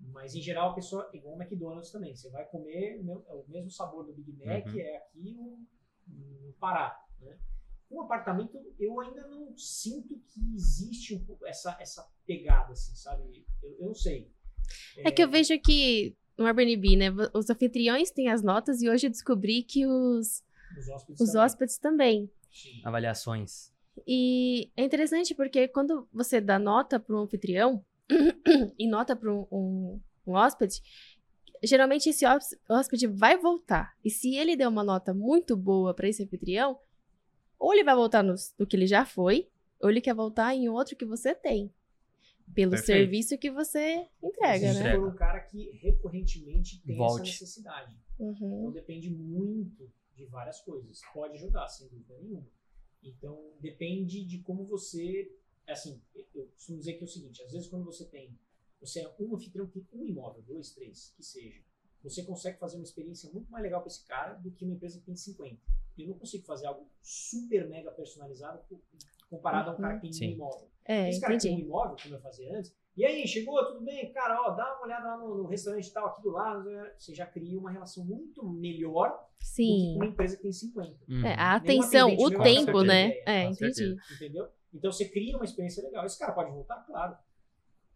Mas 0.00 0.34
em 0.34 0.40
geral 0.42 0.70
a 0.70 0.74
pessoa, 0.74 1.08
igual 1.12 1.36
o 1.36 1.42
McDonald's 1.42 1.90
também, 1.90 2.14
você 2.16 2.30
vai 2.30 2.44
comer 2.46 2.98
o 3.00 3.04
me- 3.04 3.12
o 3.28 3.44
mesmo 3.48 3.70
sabor 3.70 4.04
do 4.06 4.12
Big 4.12 4.32
Mac, 4.32 4.66
Uhum. 4.66 4.78
é 4.80 4.96
aqui 4.96 5.32
no, 5.32 5.58
no 6.08 6.52
Pará, 6.54 6.98
né? 7.20 7.38
Um 7.90 8.00
apartamento, 8.02 8.58
eu 8.78 8.98
ainda 9.00 9.26
não 9.28 9.56
sinto 9.56 10.18
que 10.26 10.40
existe 10.54 11.14
um 11.14 11.24
pouco 11.24 11.46
essa, 11.46 11.76
essa 11.80 12.08
pegada, 12.26 12.72
assim, 12.72 12.94
sabe? 12.96 13.46
Eu, 13.62 13.76
eu 13.78 13.86
não 13.86 13.94
sei. 13.94 14.32
É 15.04 15.10
que 15.12 15.22
eu 15.22 15.30
vejo 15.30 15.58
que 15.60 16.16
no 16.36 16.46
Airbnb, 16.46 16.96
né? 16.96 17.06
Os 17.32 17.48
anfitriões 17.50 18.10
têm 18.10 18.28
as 18.30 18.42
notas 18.42 18.82
e 18.82 18.88
hoje 18.88 19.06
eu 19.06 19.10
descobri 19.10 19.62
que 19.62 19.86
os, 19.86 20.42
Os 20.78 20.88
hóspedes 20.88 21.20
os 21.20 21.28
também. 21.30 21.42
hóspedes 21.44 21.78
também. 21.78 22.30
Sim. 22.52 22.80
Avaliações. 22.84 23.72
E 24.06 24.70
é 24.76 24.84
interessante 24.84 25.34
porque 25.34 25.68
quando 25.68 26.08
você 26.12 26.40
dá 26.40 26.58
nota 26.58 26.98
para 26.98 27.14
um 27.14 27.20
anfitrião 27.20 27.84
e 28.78 28.86
nota 28.88 29.14
para 29.14 29.32
um, 29.32 29.46
um, 29.52 30.00
um 30.26 30.32
hóspede, 30.34 30.82
geralmente 31.62 32.08
esse 32.08 32.26
hós- 32.26 32.56
hóspede 32.68 33.06
vai 33.06 33.38
voltar. 33.38 33.96
E 34.04 34.10
se 34.10 34.34
ele 34.36 34.56
der 34.56 34.68
uma 34.68 34.82
nota 34.84 35.14
muito 35.14 35.56
boa 35.56 35.94
para 35.94 36.08
esse 36.08 36.22
anfitrião, 36.22 36.78
ou 37.58 37.72
ele 37.72 37.84
vai 37.84 37.94
voltar 37.94 38.22
no, 38.22 38.34
no 38.58 38.66
que 38.66 38.76
ele 38.76 38.86
já 38.86 39.04
foi, 39.06 39.48
ou 39.80 39.88
ele 39.90 40.00
quer 40.00 40.14
voltar 40.14 40.54
em 40.54 40.68
outro 40.68 40.96
que 40.96 41.04
você 41.04 41.34
tem. 41.34 41.70
Pelo 42.54 42.72
Perfeito. 42.72 42.86
serviço 42.98 43.38
que 43.38 43.50
você 43.50 44.06
entrega, 44.22 44.66
Mas 44.66 44.78
né? 44.78 44.92
se 44.92 44.98
for 44.98 45.08
um 45.08 45.14
cara 45.14 45.40
que 45.40 45.70
recorrentemente 45.80 46.82
tem 46.82 46.96
Volte. 46.96 47.22
essa 47.22 47.30
necessidade. 47.44 47.96
Uhum. 48.18 48.34
Então 48.58 48.70
depende 48.72 49.08
muito 49.08 49.90
de 50.16 50.24
várias 50.26 50.60
coisas. 50.60 51.00
Pode 51.12 51.34
ajudar, 51.34 51.68
sem 51.68 51.88
dúvida 51.88 52.16
nenhuma. 52.18 52.46
Então 53.02 53.52
depende 53.60 54.24
de 54.24 54.38
como 54.40 54.64
você. 54.64 55.30
Assim, 55.66 56.00
eu 56.34 56.46
costumo 56.48 56.78
dizer 56.78 56.94
que 56.94 57.00
é 57.00 57.04
o 57.04 57.08
seguinte: 57.08 57.42
às 57.42 57.52
vezes 57.52 57.68
quando 57.68 57.84
você 57.84 58.04
tem. 58.06 58.38
Você 58.80 59.00
é 59.00 59.14
um 59.18 59.34
anfitrião 59.34 59.66
que 59.66 59.80
tem 59.80 59.98
um 60.00 60.06
imóvel, 60.06 60.42
dois, 60.42 60.70
três, 60.72 61.12
que 61.16 61.22
seja. 61.22 61.62
Você 62.02 62.22
consegue 62.22 62.58
fazer 62.58 62.76
uma 62.76 62.84
experiência 62.84 63.30
muito 63.32 63.50
mais 63.50 63.62
legal 63.62 63.80
para 63.80 63.88
esse 63.88 64.04
cara 64.04 64.34
do 64.34 64.50
que 64.50 64.62
uma 64.64 64.74
empresa 64.74 64.98
que 64.98 65.06
tem 65.06 65.16
50. 65.16 65.58
Eu 65.96 66.08
não 66.08 66.18
consigo 66.18 66.44
fazer 66.44 66.66
algo 66.66 66.86
super 67.00 67.66
mega 67.66 67.90
personalizado 67.92 68.62
co- 68.68 68.82
comparado 69.30 69.70
a 69.70 69.72
um 69.74 69.76
cara 69.78 69.94
que 69.94 70.02
tem 70.02 70.12
Sim. 70.12 70.28
um 70.28 70.32
imóvel. 70.32 70.68
É, 70.84 71.08
Esse 71.08 71.18
cara 71.20 71.34
que 71.36 71.42
tem 71.42 71.52
um 71.52 71.54
entendi. 71.54 71.66
imóvel, 71.68 71.96
como 72.02 72.14
eu 72.16 72.20
fazia 72.20 72.58
antes, 72.58 72.76
e 72.96 73.04
aí, 73.04 73.26
chegou, 73.26 73.64
tudo 73.66 73.84
bem? 73.84 74.12
Cara, 74.12 74.40
ó, 74.40 74.50
dá 74.50 74.76
uma 74.76 74.84
olhada 74.84 75.08
lá 75.08 75.16
no, 75.18 75.34
no 75.36 75.46
restaurante 75.46 75.92
tal, 75.92 76.06
aqui 76.06 76.22
do 76.22 76.30
lado. 76.30 76.68
Você 76.96 77.14
já 77.14 77.26
cria 77.26 77.58
uma 77.58 77.70
relação 77.70 78.04
muito 78.04 78.44
melhor 78.48 79.08
do 79.10 79.38
que 79.38 79.46
Sim. 79.46 79.96
uma 79.96 80.06
empresa 80.06 80.36
que 80.36 80.42
tem 80.42 80.52
50. 80.52 80.90
Uhum. 81.08 81.26
É, 81.26 81.34
a 81.34 81.58
Nenhum 81.60 81.80
atenção, 81.82 82.14
o 82.16 82.30
tempo, 82.42 82.82
né? 82.82 83.08
ideia, 83.08 83.22
É, 83.26 83.42
entendi. 83.44 83.74
certeza. 83.74 83.96
Entendeu? 84.14 84.48
Então 84.72 84.92
você 84.92 85.08
cria 85.08 85.36
uma 85.36 85.44
experiência 85.44 85.82
legal. 85.82 86.04
Esse 86.04 86.18
cara 86.18 86.32
pode 86.32 86.50
voltar? 86.50 86.76
Claro. 86.86 87.16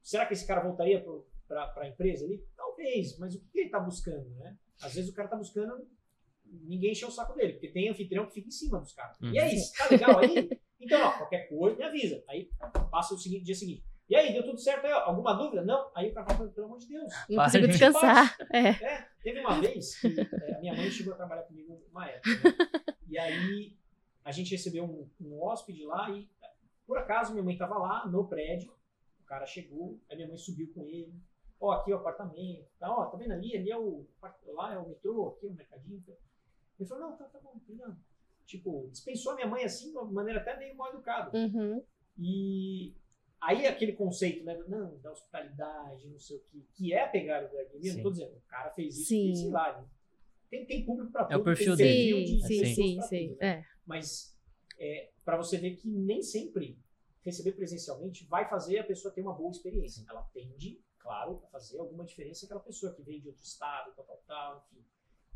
Será 0.02 0.26
que 0.26 0.32
esse 0.32 0.46
cara 0.46 0.62
voltaria 0.62 1.04
para 1.46 1.72
a 1.76 1.88
empresa 1.88 2.24
ali? 2.24 2.44
Talvez, 2.56 3.18
mas 3.18 3.34
o 3.34 3.40
que 3.40 3.58
ele 3.58 3.66
está 3.66 3.80
buscando, 3.80 4.28
né? 4.36 4.56
Às 4.82 4.94
vezes 4.94 5.10
o 5.10 5.14
cara 5.14 5.26
está 5.26 5.36
buscando 5.36 5.86
ninguém 6.44 6.92
encher 6.92 7.06
o 7.06 7.10
saco 7.10 7.34
dele, 7.34 7.54
porque 7.54 7.68
tem 7.68 7.88
anfitrião 7.88 8.26
que 8.26 8.32
fica 8.32 8.48
em 8.48 8.52
cima 8.52 8.78
dos 8.78 8.92
caras. 8.92 9.18
Uhum. 9.20 9.32
E 9.32 9.38
é 9.38 9.54
isso, 9.54 9.72
tá 9.76 9.88
legal 9.90 10.18
aí? 10.18 10.48
Então, 10.80 11.00
ó, 11.06 11.18
qualquer 11.18 11.48
coisa, 11.48 11.76
me 11.76 11.84
avisa. 11.84 12.22
Aí 12.28 12.48
passa 12.90 13.12
o 13.12 13.18
seguinte, 13.18 13.44
dia 13.44 13.54
seguinte. 13.54 13.84
E 14.08 14.16
aí, 14.16 14.32
deu 14.32 14.42
tudo 14.42 14.58
certo 14.58 14.86
aí? 14.86 14.92
ó? 14.92 15.00
Alguma 15.00 15.34
dúvida? 15.34 15.62
Não? 15.62 15.90
Aí 15.94 16.10
o 16.10 16.14
cara 16.14 16.26
fala, 16.26 16.48
pelo 16.50 16.66
amor 16.66 16.78
de 16.78 16.88
Deus. 16.88 17.12
Não 17.28 17.44
consigo 17.44 17.66
de- 17.66 17.72
descansar. 17.72 18.36
É. 18.52 18.68
É, 18.68 19.08
teve 19.22 19.40
uma 19.40 19.60
vez 19.60 20.00
que 20.00 20.06
é, 20.18 20.54
a 20.56 20.60
minha 20.60 20.74
mãe 20.74 20.90
chegou 20.90 21.12
a 21.12 21.16
trabalhar 21.16 21.42
comigo 21.42 21.82
uma 21.90 22.08
época. 22.08 22.30
né? 22.30 22.94
E 23.10 23.18
aí 23.18 23.74
a 24.24 24.30
gente 24.32 24.50
recebeu 24.50 24.84
um, 24.84 25.08
um 25.20 25.42
hóspede 25.42 25.82
lá 25.84 26.10
e, 26.10 26.28
por 26.86 26.98
acaso, 26.98 27.32
minha 27.32 27.42
mãe 27.42 27.54
estava 27.54 27.78
lá 27.78 28.06
no 28.06 28.26
prédio. 28.28 28.70
O 29.22 29.24
cara 29.24 29.46
chegou, 29.46 29.98
aí 30.10 30.16
minha 30.16 30.28
mãe 30.28 30.36
subiu 30.36 30.70
com 30.74 30.84
ele. 30.84 31.14
Ó, 31.60 31.72
aqui 31.72 31.90
é 31.90 31.94
o 31.94 31.98
apartamento. 31.98 32.66
Tá, 32.78 32.90
ó, 32.90 33.06
tá 33.06 33.16
vendo 33.16 33.32
ali? 33.32 33.56
Ali 33.56 33.70
é 33.70 33.76
o. 33.78 34.06
Lá 34.54 34.74
é 34.74 34.78
o 34.78 34.86
metrô, 34.88 35.28
aqui 35.36 35.46
é 35.46 35.48
o 35.50 35.54
mercadinho. 35.54 36.02
Ele 36.78 36.88
falou: 36.88 37.10
não, 37.10 37.16
tá, 37.16 37.24
tá 37.24 37.38
bom, 37.42 37.58
não. 37.68 37.96
Tipo, 38.46 38.88
dispensou 38.90 39.32
a 39.32 39.34
minha 39.34 39.46
mãe 39.46 39.64
assim, 39.64 39.90
de 39.90 39.96
uma 39.98 40.04
maneira 40.04 40.40
até 40.40 40.56
meio 40.58 40.76
mal 40.76 40.90
educada. 40.90 41.30
Uhum. 41.36 41.82
E 42.18 42.94
aí 43.40 43.66
aquele 43.66 43.92
conceito, 43.92 44.44
né, 44.44 44.56
não, 44.66 44.98
da 44.98 45.12
hospitalidade, 45.12 46.08
não 46.08 46.18
sei 46.18 46.36
o 46.36 46.40
que, 46.40 46.66
que 46.74 46.92
é 46.92 47.04
a 47.04 47.08
pegada 47.08 47.48
do 47.48 47.56
Airbnb, 47.56 47.92
não 47.94 48.02
tô 48.02 48.10
dizendo, 48.10 48.36
o 48.36 48.40
cara 48.48 48.70
fez 48.70 48.96
isso 48.96 49.08
Sim. 49.08 49.26
porque, 49.26 49.36
sei 49.36 49.50
lá, 49.50 49.80
né? 49.80 49.88
tem, 50.50 50.66
tem 50.66 50.84
público 50.84 51.12
para 51.12 51.22
É 51.30 51.36
o 51.36 51.38
tudo, 51.38 51.44
perfil 51.44 51.76
dele. 51.76 52.24
de 52.24 52.46
sim, 52.46 52.64
sim, 52.74 53.02
sim. 53.02 53.28
tudo, 53.28 53.38
né? 53.40 53.48
É. 53.48 53.64
Mas 53.86 54.36
é, 54.78 55.10
para 55.24 55.36
você 55.36 55.58
ver 55.58 55.76
que 55.76 55.88
nem 55.88 56.22
sempre 56.22 56.78
receber 57.24 57.52
presencialmente 57.52 58.24
vai 58.26 58.48
fazer 58.48 58.78
a 58.78 58.84
pessoa 58.84 59.12
ter 59.12 59.20
uma 59.20 59.34
boa 59.34 59.50
experiência. 59.50 60.04
Ela 60.08 60.22
tende, 60.32 60.80
claro, 60.98 61.42
a 61.44 61.48
fazer 61.48 61.78
alguma 61.78 62.04
diferença 62.04 62.46
aquela 62.46 62.60
pessoa 62.60 62.94
que 62.94 63.02
veio 63.02 63.20
de 63.20 63.28
outro 63.28 63.42
estado, 63.42 63.92
tal, 63.94 64.04
tal, 64.04 64.22
tal, 64.26 64.66
enfim. 64.72 64.84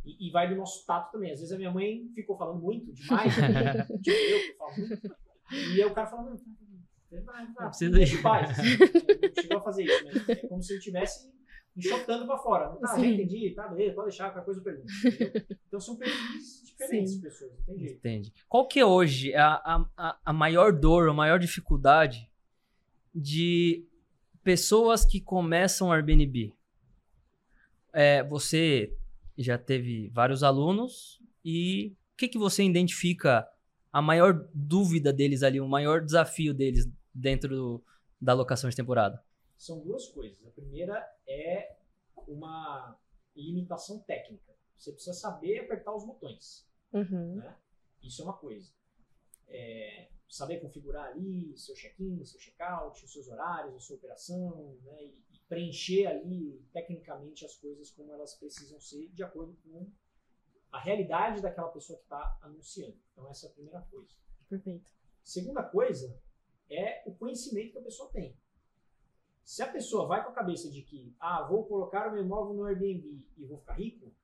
E, 0.04 0.28
e 0.28 0.30
vai 0.30 0.48
do 0.48 0.56
nosso 0.56 0.84
tato 0.86 1.12
também. 1.12 1.30
Às 1.30 1.40
vezes 1.40 1.52
a 1.52 1.58
minha 1.58 1.70
mãe 1.70 2.08
ficou 2.14 2.36
falando 2.36 2.60
muito 2.60 2.92
demais, 2.92 3.32
tipo 4.02 4.10
eu 4.16 4.40
que 4.40 4.54
falo 4.54 4.72
muito. 4.78 5.16
E 5.52 5.82
aí 5.82 5.84
o 5.84 5.94
cara 5.94 6.06
fala, 6.08 6.34
tá, 7.20 7.32
vai, 7.32 7.46
vai, 7.52 7.68
precisa 7.68 8.00
ir. 8.00 8.22
paz. 8.22 8.50
assim. 8.50 8.62
Não 9.22 9.42
chegou 9.42 9.58
a 9.58 9.62
fazer 9.62 9.84
isso, 9.84 10.04
mas 10.04 10.28
é 10.28 10.34
como 10.48 10.62
se 10.62 10.72
eu 10.72 10.78
estivesse 10.78 11.30
enxotando 11.76 12.26
pra 12.26 12.38
fora. 12.38 12.68
Tá, 12.76 12.98
já 12.98 13.06
entendi, 13.06 13.50
tá, 13.54 13.68
beleza, 13.68 13.94
pode 13.94 14.08
deixar, 14.08 14.30
qualquer 14.30 14.44
coisa 14.44 14.60
eu 14.60 14.64
pergunto. 14.64 14.92
entendeu? 15.06 15.56
Então 15.68 15.80
são 15.80 15.96
perfis 15.96 16.62
diferentes 16.66 17.12
Sim. 17.12 17.16
de 17.16 17.22
pessoas, 17.22 17.52
jeito. 17.78 17.94
Entende. 17.98 18.32
Qual 18.48 18.66
que 18.68 18.80
é 18.80 18.84
hoje 18.86 19.34
a, 19.34 19.54
a, 19.96 20.18
a- 20.24 20.32
maior 20.32 20.72
dor, 20.72 21.08
a 21.08 21.14
maior 21.14 21.38
dificuldade 21.38 22.30
de 23.14 23.86
pessoas 24.42 25.04
que 25.04 25.20
começam 25.20 25.92
Airbnb? 25.92 26.54
É, 27.92 28.22
você 28.24 28.94
já 29.36 29.58
teve 29.58 30.08
vários 30.10 30.42
alunos 30.42 31.20
e 31.44 31.94
o 32.14 32.16
que, 32.16 32.28
que 32.28 32.38
você 32.38 32.62
identifica 32.64 33.46
a 33.92 34.00
maior 34.00 34.48
dúvida 34.54 35.12
deles 35.12 35.42
ali, 35.42 35.60
o 35.60 35.68
maior 35.68 36.02
desafio 36.02 36.54
deles 36.54 36.88
dentro 37.14 37.48
do- 37.48 37.84
da 38.20 38.32
locação 38.34 38.68
de 38.70 38.76
temporada? 38.76 39.24
São 39.56 39.80
duas 39.80 40.08
coisas. 40.08 40.44
A 40.46 40.50
primeira 40.50 41.04
é 41.26 41.76
uma 42.26 42.98
limitação 43.34 44.00
técnica. 44.00 44.52
Você 44.76 44.92
precisa 44.92 45.14
saber 45.14 45.60
apertar 45.60 45.94
os 45.94 46.04
botões. 46.04 46.66
Uhum. 46.92 47.36
né? 47.36 47.56
Isso 48.02 48.20
é 48.22 48.24
uma 48.24 48.36
coisa. 48.36 48.70
É, 49.48 50.08
saber 50.28 50.60
configurar 50.60 51.06
ali 51.06 51.56
seu 51.56 51.74
check-in, 51.74 52.24
seu 52.24 52.38
check-out, 52.40 53.02
os 53.04 53.12
seus 53.12 53.28
horários, 53.28 53.74
a 53.74 53.80
sua 53.80 53.96
operação, 53.96 54.76
né? 54.82 55.04
e, 55.04 55.22
e 55.32 55.38
preencher 55.48 56.06
ali 56.06 56.64
tecnicamente 56.72 57.44
as 57.44 57.56
coisas 57.56 57.90
como 57.90 58.12
elas 58.12 58.34
precisam 58.34 58.80
ser 58.80 59.08
de 59.10 59.22
acordo 59.22 59.54
com 59.62 59.90
a 60.72 60.80
realidade 60.80 61.42
daquela 61.42 61.68
pessoa 61.68 61.98
que 61.98 62.04
está 62.04 62.38
anunciando. 62.42 62.96
Então 63.12 63.28
essa 63.30 63.46
é 63.46 63.50
a 63.50 63.52
primeira 63.52 63.80
coisa. 63.82 64.14
Perfeito. 64.48 64.90
Segunda 65.22 65.62
coisa 65.62 66.18
é 66.74 67.02
o 67.06 67.14
conhecimento 67.14 67.72
que 67.72 67.78
a 67.78 67.82
pessoa 67.82 68.10
tem. 68.12 68.36
Se 69.44 69.62
a 69.62 69.66
pessoa 69.66 70.06
vai 70.06 70.22
com 70.22 70.30
a 70.30 70.34
cabeça 70.34 70.70
de 70.70 70.82
que, 70.82 71.14
ah, 71.18 71.46
vou 71.48 71.66
colocar 71.66 72.08
o 72.08 72.12
meu 72.12 72.22
imóvel 72.22 72.54
no 72.54 72.64
Airbnb 72.64 73.26
e 73.36 73.44
vou 73.44 73.58
ficar 73.58 73.74
rico, 73.74 74.14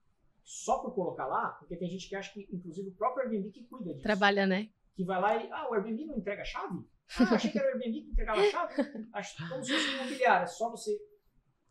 só 0.42 0.78
por 0.78 0.94
colocar 0.94 1.26
lá, 1.26 1.48
porque 1.58 1.76
tem 1.76 1.90
gente 1.90 2.08
que 2.08 2.16
acha 2.16 2.32
que, 2.32 2.48
inclusive, 2.52 2.88
o 2.88 2.94
próprio 2.94 3.24
Airbnb 3.24 3.50
que 3.50 3.64
cuida 3.64 3.92
disso. 3.92 4.02
Trabalha, 4.02 4.46
né? 4.46 4.70
Que 4.94 5.04
vai 5.04 5.20
lá 5.20 5.36
e, 5.36 5.50
ah, 5.52 5.68
o 5.68 5.74
Airbnb 5.74 6.06
não 6.06 6.16
entrega 6.16 6.42
a 6.42 6.44
chave? 6.44 6.78
Ah, 7.18 7.34
achei 7.34 7.50
que 7.50 7.58
era 7.58 7.68
o 7.68 7.70
Airbnb 7.72 8.02
que 8.02 8.10
entregava 8.10 8.40
a 8.40 8.50
chave. 8.50 8.74
Acho 9.14 9.48
como 9.48 9.64
se 9.64 9.72
fosse 9.72 9.94
imobiliário, 9.94 10.44
é 10.44 10.46
só 10.46 10.70
você 10.70 10.98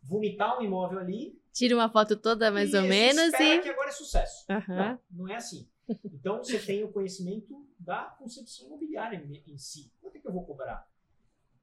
vomitar 0.02 0.58
um 0.58 0.62
imóvel 0.62 0.98
ali. 0.98 1.40
Tira 1.52 1.74
uma 1.74 1.88
foto 1.88 2.16
toda 2.16 2.50
mais 2.50 2.74
ou 2.74 2.82
menos 2.82 3.32
espera 3.32 3.54
e. 3.56 3.60
que 3.60 3.68
agora 3.68 3.88
é 3.88 3.92
sucesso. 3.92 4.44
Aham. 4.50 5.00
Não, 5.10 5.26
não 5.26 5.28
é 5.28 5.36
assim. 5.36 5.68
Então 6.04 6.38
você 6.38 6.58
tem 6.58 6.84
o 6.84 6.92
conhecimento 6.92 7.66
da 7.78 8.04
concepção 8.18 8.66
imobiliária 8.66 9.16
em, 9.16 9.52
em 9.52 9.58
si. 9.58 9.92
Quanto 10.00 10.16
é 10.16 10.20
que 10.20 10.26
eu 10.28 10.32
vou 10.32 10.44
cobrar? 10.44 10.90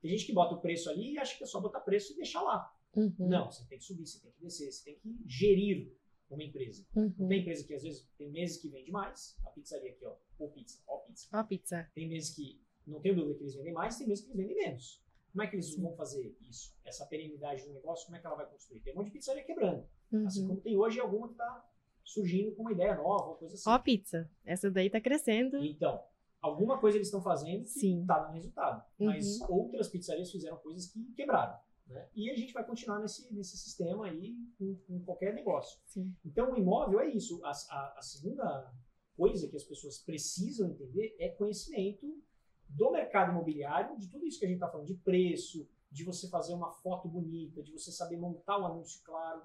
Tem 0.01 0.11
gente 0.11 0.25
que 0.25 0.33
bota 0.33 0.55
o 0.55 0.61
preço 0.61 0.89
ali 0.89 1.13
e 1.13 1.17
acha 1.17 1.37
que 1.37 1.43
é 1.43 1.47
só 1.47 1.59
botar 1.59 1.79
preço 1.81 2.13
e 2.13 2.15
deixar 2.15 2.41
lá. 2.41 2.73
Uhum. 2.95 3.13
Não, 3.19 3.51
você 3.51 3.65
tem 3.65 3.77
que 3.77 3.83
subir, 3.83 4.05
você 4.05 4.19
tem 4.19 4.31
que 4.31 4.41
descer, 4.41 4.71
você 4.71 4.83
tem 4.85 4.95
que 4.99 5.17
gerir 5.27 5.91
uma 6.29 6.43
empresa. 6.43 6.85
Uhum. 6.95 7.27
Tem 7.27 7.41
empresa 7.41 7.65
que 7.65 7.73
às 7.73 7.83
vezes 7.83 8.07
tem 8.17 8.29
meses 8.31 8.57
que 8.61 8.69
vende 8.69 8.91
mais, 8.91 9.37
a 9.45 9.49
pizzaria 9.49 9.91
aqui, 9.91 10.05
ó, 10.05 10.15
ou 10.39 10.49
pizza, 10.51 10.81
ó 10.87 10.97
pizza. 10.99 11.27
Ó, 11.33 11.43
pizza. 11.43 11.89
Tem 11.93 12.07
meses 12.07 12.33
que 12.35 12.61
não 12.87 12.99
tenho 13.01 13.15
dúvida 13.15 13.35
que 13.35 13.43
eles 13.43 13.55
vendem 13.55 13.73
mais, 13.73 13.97
tem 13.97 14.07
meses 14.07 14.23
que 14.23 14.31
eles 14.31 14.47
vendem 14.47 14.55
menos. 14.63 15.03
Como 15.31 15.43
é 15.43 15.47
que 15.47 15.55
eles 15.55 15.75
vão 15.75 15.93
fazer 15.95 16.37
isso? 16.41 16.73
Essa 16.85 17.05
perenidade 17.05 17.63
do 17.65 17.73
negócio, 17.73 18.05
como 18.05 18.15
é 18.15 18.19
que 18.21 18.25
ela 18.25 18.35
vai 18.37 18.49
construir? 18.49 18.79
Tem 18.79 18.93
um 18.93 18.97
monte 18.97 19.07
de 19.07 19.11
pizzaria 19.13 19.43
quebrando. 19.43 19.85
Assim 20.25 20.41
Uhum. 20.43 20.47
como 20.47 20.61
tem 20.61 20.77
hoje 20.77 20.99
alguma 20.99 21.27
que 21.27 21.33
está 21.33 21.69
surgindo 22.05 22.55
com 22.55 22.61
uma 22.61 22.71
ideia 22.71 22.95
nova, 22.95 23.25
uma 23.31 23.35
coisa 23.35 23.55
assim. 23.55 23.69
Ó, 23.69 23.77
pizza. 23.79 24.29
Essa 24.45 24.71
daí 24.71 24.89
tá 24.89 25.01
crescendo. 25.01 25.57
Então, 25.63 26.01
alguma 26.41 26.79
coisa 26.79 26.97
eles 26.97 27.07
estão 27.07 27.21
fazendo 27.21 27.63
que 27.63 27.69
Sim. 27.71 28.01
está 28.01 28.19
dando 28.19 28.33
resultado. 28.35 28.83
Mas 28.97 29.41
Uhum. 29.41 29.47
outras 29.63 29.89
pizzarias 29.89 30.31
fizeram 30.31 30.57
coisas 30.57 30.85
que 30.87 31.03
quebraram. 31.13 31.57
Né? 31.87 32.07
E 32.15 32.29
a 32.31 32.35
gente 32.35 32.53
vai 32.53 32.63
continuar 32.65 32.99
nesse, 32.99 33.31
nesse 33.33 33.57
sistema 33.57 34.07
aí 34.07 34.35
com, 34.57 34.75
com 34.87 34.99
qualquer 35.03 35.33
negócio. 35.33 35.79
Sim. 35.85 36.15
Então, 36.23 36.51
o 36.53 36.57
imóvel 36.57 36.99
é 36.99 37.09
isso. 37.09 37.43
A, 37.43 37.51
a- 37.51 37.95
a 37.97 38.01
segunda 38.01 38.71
coisa 39.17 39.47
que 39.47 39.55
as 39.55 39.63
pessoas 39.63 39.97
precisam 39.99 40.69
entender 40.69 41.15
é 41.19 41.29
conhecimento 41.29 42.21
do 42.67 42.91
mercado 42.91 43.31
imobiliário, 43.31 43.97
de 43.97 44.09
tudo 44.09 44.25
isso 44.25 44.39
que 44.39 44.45
a 44.45 44.47
gente 44.47 44.57
está 44.57 44.67
falando, 44.69 44.87
de 44.87 44.95
preço, 44.95 45.67
de 45.91 46.03
você 46.03 46.27
fazer 46.27 46.53
uma 46.53 46.71
foto 46.71 47.07
bonita, 47.07 47.61
de 47.63 47.71
você 47.71 47.91
saber 47.91 48.17
montar 48.17 48.59
um 48.59 48.65
anúncio 48.65 49.01
claro. 49.03 49.43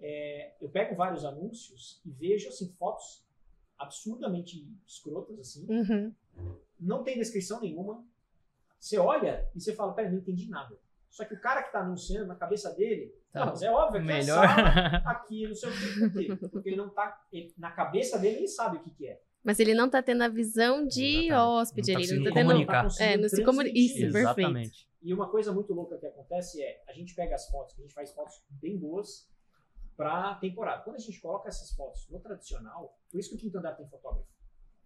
É, 0.00 0.54
eu 0.60 0.68
pego 0.68 0.94
vários 0.96 1.24
anúncios 1.24 2.00
e 2.04 2.10
vejo 2.10 2.48
assim 2.48 2.72
fotos 2.78 3.24
absurdamente 3.78 4.66
escrotas 4.86 5.38
assim, 5.38 5.66
Uhum. 5.68 6.12
não 6.78 7.02
tem 7.02 7.18
descrição 7.18 7.60
nenhuma. 7.60 8.04
Você 8.78 8.98
olha 8.98 9.48
e 9.54 9.60
você 9.60 9.74
fala, 9.74 9.92
pera, 9.92 10.10
não 10.10 10.18
entendi 10.18 10.48
nada. 10.48 10.76
Só 11.08 11.24
que 11.24 11.34
o 11.34 11.40
cara 11.40 11.60
que 11.62 11.68
está 11.68 11.80
anunciando 11.80 12.26
na 12.26 12.34
cabeça 12.34 12.72
dele, 12.74 13.14
Tá. 13.32 13.40
não, 13.40 13.46
mas 13.52 13.62
é 13.62 13.70
óbvio 13.70 14.00
que 14.00 14.06
Melhor. 14.06 14.46
sala, 14.46 14.96
aqui, 15.06 15.46
não 15.46 15.54
sei 15.54 15.68
o 15.68 15.72
que, 15.72 16.00
por 16.00 16.12
quê? 16.40 16.48
porque 16.50 16.68
ele 16.70 16.76
não 16.76 16.88
tá, 16.90 17.20
ele- 17.32 17.52
na 17.58 17.70
cabeça 17.70 18.18
dele 18.18 18.38
ele 18.38 18.48
sabe 18.48 18.78
o 18.78 18.80
que, 18.82 18.90
que 18.90 19.06
é. 19.06 19.20
Mas 19.44 19.58
ele 19.58 19.74
não 19.74 19.90
tá 19.90 20.00
tendo 20.02 20.22
a 20.22 20.28
visão 20.28 20.86
de 20.86 21.32
hóspede, 21.32 21.92
Não 21.92 21.98
tá 21.98 22.02
ele 22.04 22.12
não 22.12 22.24
conseguindo 22.24 22.28
tá 22.30 22.34
tendo. 22.34 22.46
comunicar. 22.48 22.82
Não 22.84 22.90
tá 22.94 23.04
É, 23.04 23.16
não 23.16 23.28
se 23.28 23.44
comunica. 23.44 23.78
Isso, 23.78 24.12
perfeito. 24.12 24.70
E 25.02 25.12
uma 25.12 25.28
coisa 25.28 25.52
muito 25.52 25.72
louca 25.74 25.98
que 25.98 26.06
acontece 26.06 26.62
é, 26.62 26.82
a 26.88 26.92
gente 26.92 27.12
pega 27.14 27.34
as 27.34 27.48
fotos, 27.50 27.76
a 27.76 27.82
gente 27.82 27.92
faz 27.92 28.12
fotos 28.12 28.40
bem 28.48 28.78
boas 28.78 29.28
para 29.96 30.34
temporada. 30.36 30.82
Quando 30.82 30.96
a 30.96 30.98
gente 30.98 31.20
coloca 31.20 31.48
essas 31.48 31.70
fotos 31.72 32.08
no 32.08 32.20
tradicional, 32.20 32.98
por 33.10 33.18
isso 33.18 33.30
que 33.30 33.36
o 33.36 33.38
quinto 33.38 33.58
andar 33.58 33.74
tem 33.74 33.86
fotógrafo. 33.88 34.28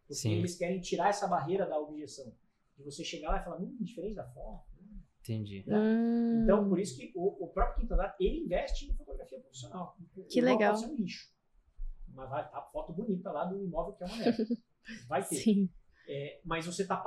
Porque 0.02 0.14
Sim. 0.14 0.32
eles 0.32 0.56
querem 0.56 0.80
tirar 0.80 1.08
essa 1.08 1.26
barreira 1.26 1.66
da 1.66 1.78
objeção. 1.78 2.32
De 2.76 2.84
você 2.84 3.02
chegar 3.02 3.30
lá 3.30 3.40
e 3.40 3.44
falar, 3.44 3.58
hum, 3.60 3.76
diferente 3.80 4.14
da 4.14 4.26
foto. 4.28 4.64
hum, 4.80 5.00
Entendi. 5.20 5.64
Hum. 5.66 6.42
Então, 6.44 6.68
por 6.68 6.78
isso 6.78 6.96
que 6.96 7.12
o, 7.16 7.44
o 7.44 7.48
próprio 7.48 7.80
Quinto 7.80 7.94
Andar, 7.94 8.14
ele 8.20 8.44
investe 8.44 8.86
em 8.86 8.94
fotografia 8.94 9.40
profissional. 9.40 9.96
Que 10.14 10.20
O 10.20 10.24
imóvel 10.24 10.40
legal. 10.42 10.74
Pode 10.74 10.86
ser 10.86 10.92
um 10.92 10.96
lixo. 10.96 11.34
Mas 12.08 12.30
vai 12.30 12.44
estar 12.44 12.62
foto 12.72 12.92
bonita 12.92 13.32
lá 13.32 13.44
do 13.44 13.62
imóvel 13.62 13.94
que 13.94 14.04
é 14.04 14.06
uma 14.06 14.16
merda. 14.16 14.46
Vai 15.08 15.26
ter. 15.26 15.36
Sim. 15.36 15.68
É, 16.08 16.40
mas 16.44 16.64
você 16.64 16.82
está 16.82 17.02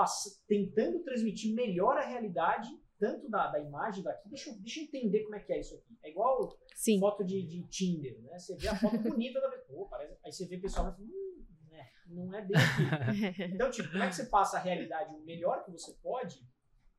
tentando 0.45 0.99
transmitir 1.03 1.55
melhor 1.55 1.97
a 1.97 2.05
realidade, 2.05 2.67
tanto 2.99 3.29
da, 3.29 3.47
da 3.47 3.59
imagem 3.59 4.03
daqui. 4.03 4.27
Deixa, 4.29 4.49
eu- 4.49 4.59
deixa 4.59 4.81
eu 4.81 4.83
entender 4.83 5.23
como 5.23 5.35
é 5.35 5.39
que 5.39 5.53
é 5.53 5.59
isso 5.59 5.75
aqui. 5.75 5.97
É 6.03 6.09
igual 6.09 6.57
Sim. 6.75 6.99
foto 6.99 7.23
de, 7.23 7.41
de 7.43 7.63
Tinder, 7.67 8.21
né? 8.21 8.37
Você 8.37 8.55
vê 8.57 8.67
a 8.67 8.75
foto 8.75 8.97
bonita 8.99 9.39
da 9.41 9.49
pessoa, 9.49 9.87
parece, 9.89 10.17
aí 10.23 10.31
você 10.31 10.45
vê 10.45 10.57
o 10.57 10.61
pessoal 10.61 10.89
e 10.89 10.91
fala, 10.91 11.01
hum, 11.01 11.45
né, 11.69 11.89
não 12.07 12.33
é 12.35 12.41
bem 12.45 12.55
aqui. 12.57 13.41
Então, 13.55 13.71
tipo, 13.71 13.89
como 13.89 14.03
é 14.03 14.09
que 14.09 14.15
você 14.15 14.25
passa 14.25 14.57
a 14.57 14.59
realidade 14.59 15.15
o 15.15 15.21
melhor 15.21 15.63
que 15.63 15.71
você 15.71 15.93
pode 16.03 16.45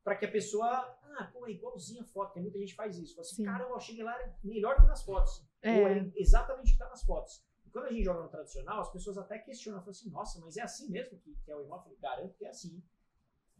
para 0.02 0.16
que 0.16 0.24
a 0.24 0.30
pessoa, 0.30 0.66
ah, 0.66 1.30
pô, 1.32 1.46
é 1.46 1.50
igualzinha 1.50 2.02
a 2.02 2.06
foto, 2.06 2.32
tem 2.32 2.42
muita 2.42 2.58
gente 2.58 2.70
que 2.70 2.76
faz 2.76 2.96
isso. 2.98 3.14
Fala 3.14 3.26
assim, 3.26 3.36
Sim. 3.36 3.44
cara, 3.44 3.64
eu 3.64 3.78
cheguei 3.78 4.02
lá, 4.02 4.14
era 4.18 4.34
melhor 4.42 4.76
que 4.76 4.86
nas 4.86 5.02
fotos. 5.04 5.44
É. 5.62 5.78
Ou 5.78 5.88
é 5.88 6.10
exatamente 6.16 6.62
o 6.62 6.64
que 6.68 6.70
está 6.72 6.88
nas 6.88 7.04
fotos. 7.04 7.44
E 7.66 7.70
quando 7.70 7.84
a 7.84 7.92
gente 7.92 8.02
joga 8.04 8.22
no 8.22 8.28
tradicional, 8.30 8.80
as 8.80 8.90
pessoas 8.90 9.18
até 9.18 9.38
questionam, 9.38 9.78
falam 9.80 9.90
assim, 9.90 10.08
nossa, 10.10 10.40
mas 10.40 10.56
é 10.56 10.62
assim 10.62 10.90
mesmo 10.90 11.18
que, 11.18 11.34
que 11.44 11.50
é 11.50 11.54
o 11.56 11.62
imóvel? 11.62 11.94
Garanto 12.00 12.34
que 12.36 12.46
é 12.46 12.48
assim. 12.48 12.82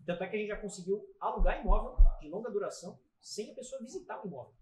Tanto 0.06 0.24
é 0.24 0.28
que 0.28 0.36
a 0.36 0.38
gente 0.38 0.48
já 0.48 0.56
conseguiu 0.56 1.04
alugar 1.20 1.60
imóvel 1.60 1.96
de 2.20 2.28
longa 2.28 2.50
duração 2.50 2.98
sem 3.20 3.50
a 3.52 3.54
pessoa 3.54 3.80
visitar 3.82 4.22
o 4.24 4.26
imóvel. 4.26 4.52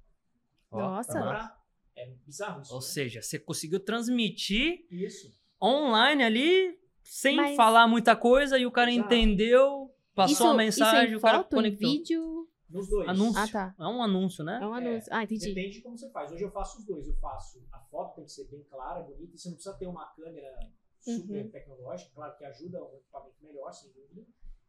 Nossa. 0.71 1.19
Agora, 1.19 1.57
é 1.97 2.07
bizarro 2.27 2.61
isso. 2.63 2.73
Ou 2.75 2.81
né? 2.81 2.87
seja, 2.87 3.23
você 3.23 3.39
conseguiu 3.39 3.81
transmitir 3.81 4.85
Isso. 4.91 5.33
online 5.63 6.23
ali, 6.23 6.79
sem 7.03 7.37
Mas- 7.37 7.57
falar 7.57 7.87
muita 7.89 8.15
coisa, 8.15 8.59
e 8.59 8.67
o 8.67 8.71
cara 8.71 8.91
Exato. 8.93 9.07
entendeu, 9.07 9.95
passou 10.15 10.33
isso, 10.33 10.47
a 10.47 10.55
mensagem, 10.55 11.05
isso 11.07 11.15
em 11.15 11.17
o 11.17 11.21
cara 11.21 11.39
foto, 11.39 11.57
conectou. 11.57 11.91
vídeo. 11.91 12.49
Nos 12.69 12.87
dois. 12.91 13.09
Anúncio. 13.09 13.41
Ah, 13.41 13.49
tá. 13.49 13.75
É 13.79 13.87
um 13.87 14.03
anúncio, 14.03 14.45
né? 14.45 14.59
É 14.63 14.67
um 14.67 14.75
anúncio. 14.75 15.11
Ah, 15.11 15.23
entendi. 15.25 15.47
Depende 15.55 15.71
de 15.77 15.81
como 15.81 15.97
você 15.97 16.11
faz. 16.11 16.31
Hoje 16.31 16.45
eu 16.45 16.51
faço 16.51 16.79
os 16.79 16.85
dois. 16.85 17.09
Eu 17.09 17.15
faço 17.15 17.67
a 17.73 17.79
foto 17.79 18.17
tem 18.17 18.25
que 18.27 18.31
ser 18.33 18.45
bem 18.49 18.63
clara, 18.65 19.01
bonita, 19.01 19.35
e 19.35 19.39
você 19.39 19.49
não 19.49 19.55
precisa 19.55 19.75
ter 19.79 19.87
uma 19.87 20.05
câmera 20.09 20.59
super 21.01 21.45
Uhum. 21.45 21.51
tecnológica, 21.51 22.11
claro 22.15 22.37
que 22.37 22.45
ajuda 22.45 22.85
um 22.85 22.95
equipamento 22.97 23.37
melhor, 23.43 23.73
sem 23.73 23.91
dúvida. 23.91 24.23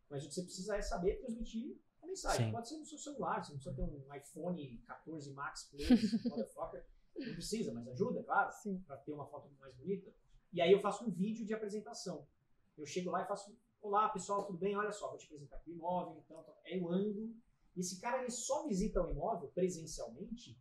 Mas 0.10 0.24
o 0.24 0.28
que 0.28 0.34
você 0.34 0.43
precisa 0.43 0.76
é 0.78 0.82
saber 0.82 1.18
transmitir 1.20 1.78
a 2.01 2.07
mensagem. 2.07 2.47
Sim. 2.47 2.51
Pode 2.51 2.68
ser 2.70 2.78
no 2.78 2.86
seu 2.86 2.97
celular, 2.97 3.43
você 3.43 3.51
não 3.51 3.60
precisa 3.60 3.76
ter 3.76 3.82
um 3.84 4.16
iPhone 4.16 4.78
14 4.88 5.34
Max 5.34 5.64
Plus, 5.70 5.89
motherfucker. 6.26 6.86
Não 7.16 7.34
precisa, 7.34 7.74
mas 7.74 7.88
ajuda, 7.89 8.24
claro, 8.24 8.49
para 8.88 8.97
ter 8.97 9.12
uma 9.14 9.26
foto 9.28 9.49
mais 9.60 9.76
bonita. 9.76 10.12
E 10.53 10.62
aí 10.62 10.72
eu 10.72 10.80
faço 10.80 11.05
um 11.05 11.12
vídeo 11.12 11.45
de 11.45 11.53
apresentação. 11.53 12.28
Eu 12.78 12.86
chego 12.86 13.12
lá 13.12 13.24
e 13.24 13.28
faço, 13.28 13.55
olá 13.82 14.10
pessoal, 14.10 14.45
tudo 14.45 14.57
bem? 14.57 14.76
Olha 14.76 14.91
só, 14.91 15.10
vou 15.10 15.18
te 15.18 15.26
apresentar 15.26 15.57
aqui 15.57 15.70
o 15.72 15.74
imóvel, 15.74 16.24
então. 16.26 16.43
Aí 16.66 16.80
eu 16.80 16.89
ando. 16.89 17.36
Esse 17.76 17.99
cara 18.01 18.22
ele 18.22 18.32
só 18.32 18.66
visita 18.68 19.01
o 19.03 19.10
imóvel 19.10 19.49
presencialmente 19.49 20.57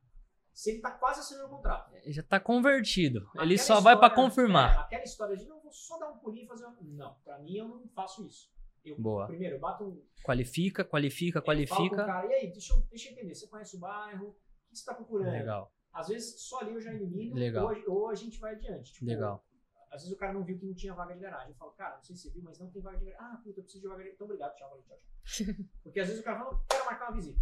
se 0.53 0.71
ele 0.71 0.79
está 0.79 0.91
quase 0.91 1.21
assinando 1.21 1.47
o 1.47 1.51
contrato. 1.57 1.93
Já 2.07 2.23
tá 2.23 2.41
convertido. 2.41 3.19
Ele 3.37 3.55
Aquela 3.55 3.59
só 3.59 3.81
vai 3.81 3.97
pra 3.97 4.09
história- 4.09 4.15
confirmar. 4.31 4.75
é, 4.75 4.79
aquela 4.79 5.05
história 5.05 5.37
de 5.37 5.45
não, 5.47 5.61
vou 5.61 5.73
só 5.73 5.99
dar 5.99 6.11
um 6.11 6.19
pulinho 6.19 6.45
e 6.45 6.49
fazer 6.49 6.65
uma... 6.67 6.77
Não, 6.83 7.15
pra 7.25 7.39
mim 7.39 7.57
eu 7.57 7.69
não 7.69 7.89
faço 7.89 8.27
isso. 8.27 8.51
Eu, 8.91 8.97
Boa. 8.99 9.27
Primeiro, 9.27 9.57
eu 9.57 9.61
bato 9.61 9.85
um. 9.85 10.03
Qualifica, 10.25 10.85
qualifica, 10.85 11.39
eu 11.39 11.43
falo 11.45 11.59
com 11.59 11.65
o 11.65 11.67
qualifica. 11.69 12.05
cara, 12.05 12.27
e 12.27 12.33
aí, 12.35 12.51
deixa 12.53 12.73
eu, 12.75 12.81
deixa 12.91 13.09
eu 13.09 13.13
entender, 13.13 13.35
você 13.35 13.47
conhece 13.47 13.77
o 13.77 13.79
bairro? 13.79 14.29
O 14.29 14.33
que 14.71 14.77
você 14.77 14.83
está 14.83 14.95
procurando? 14.95 15.31
Legal, 15.33 15.73
Às 15.93 16.09
vezes 16.09 16.41
só 16.43 16.61
ali 16.61 16.75
eu 16.75 16.81
já 16.81 16.93
elimino, 16.93 17.35
Legal. 17.37 17.67
Ou, 17.87 17.95
ou 17.95 18.11
a 18.11 18.15
gente 18.15 18.39
vai 18.39 18.55
adiante. 18.55 18.93
Tipo, 18.93 19.07
legal. 19.07 19.45
Às 19.91 20.03
vezes 20.03 20.15
o 20.15 20.19
cara 20.19 20.35
não 20.35 20.45
viu 20.45 20.59
que 20.59 20.67
não 20.67 20.75
tinha 20.75 20.93
vaga 20.93 21.15
de 21.15 21.21
garagem. 21.21 21.49
Eu 21.51 21.55
falo, 21.57 21.71
cara, 21.73 21.97
não 21.97 22.03
sei 22.03 22.15
se 22.15 22.23
você 22.23 22.31
viu, 22.31 22.43
mas 22.43 22.59
não 22.59 22.71
tem 22.71 22.83
vaga 22.83 22.99
de 22.99 23.07
garagem. 23.07 23.27
Ah, 23.27 23.41
puta, 23.43 23.61
eu 23.61 23.63
preciso 23.65 23.83
de 23.83 23.89
vaga 23.89 23.99
de 23.99 24.05
garagem. 24.05 24.15
Então 24.15 24.27
obrigado, 24.27 24.55
tchau, 24.57 24.69
valeu, 24.69 24.85
tchau, 24.85 24.99
tchau. 24.99 25.55
Porque 25.83 26.01
às 26.01 26.09
vezes 26.09 26.21
o 26.21 26.25
cara 26.25 26.39
fala, 26.39 26.63
quero 26.69 26.85
marcar 26.85 27.09
uma 27.09 27.17
visita. 27.17 27.41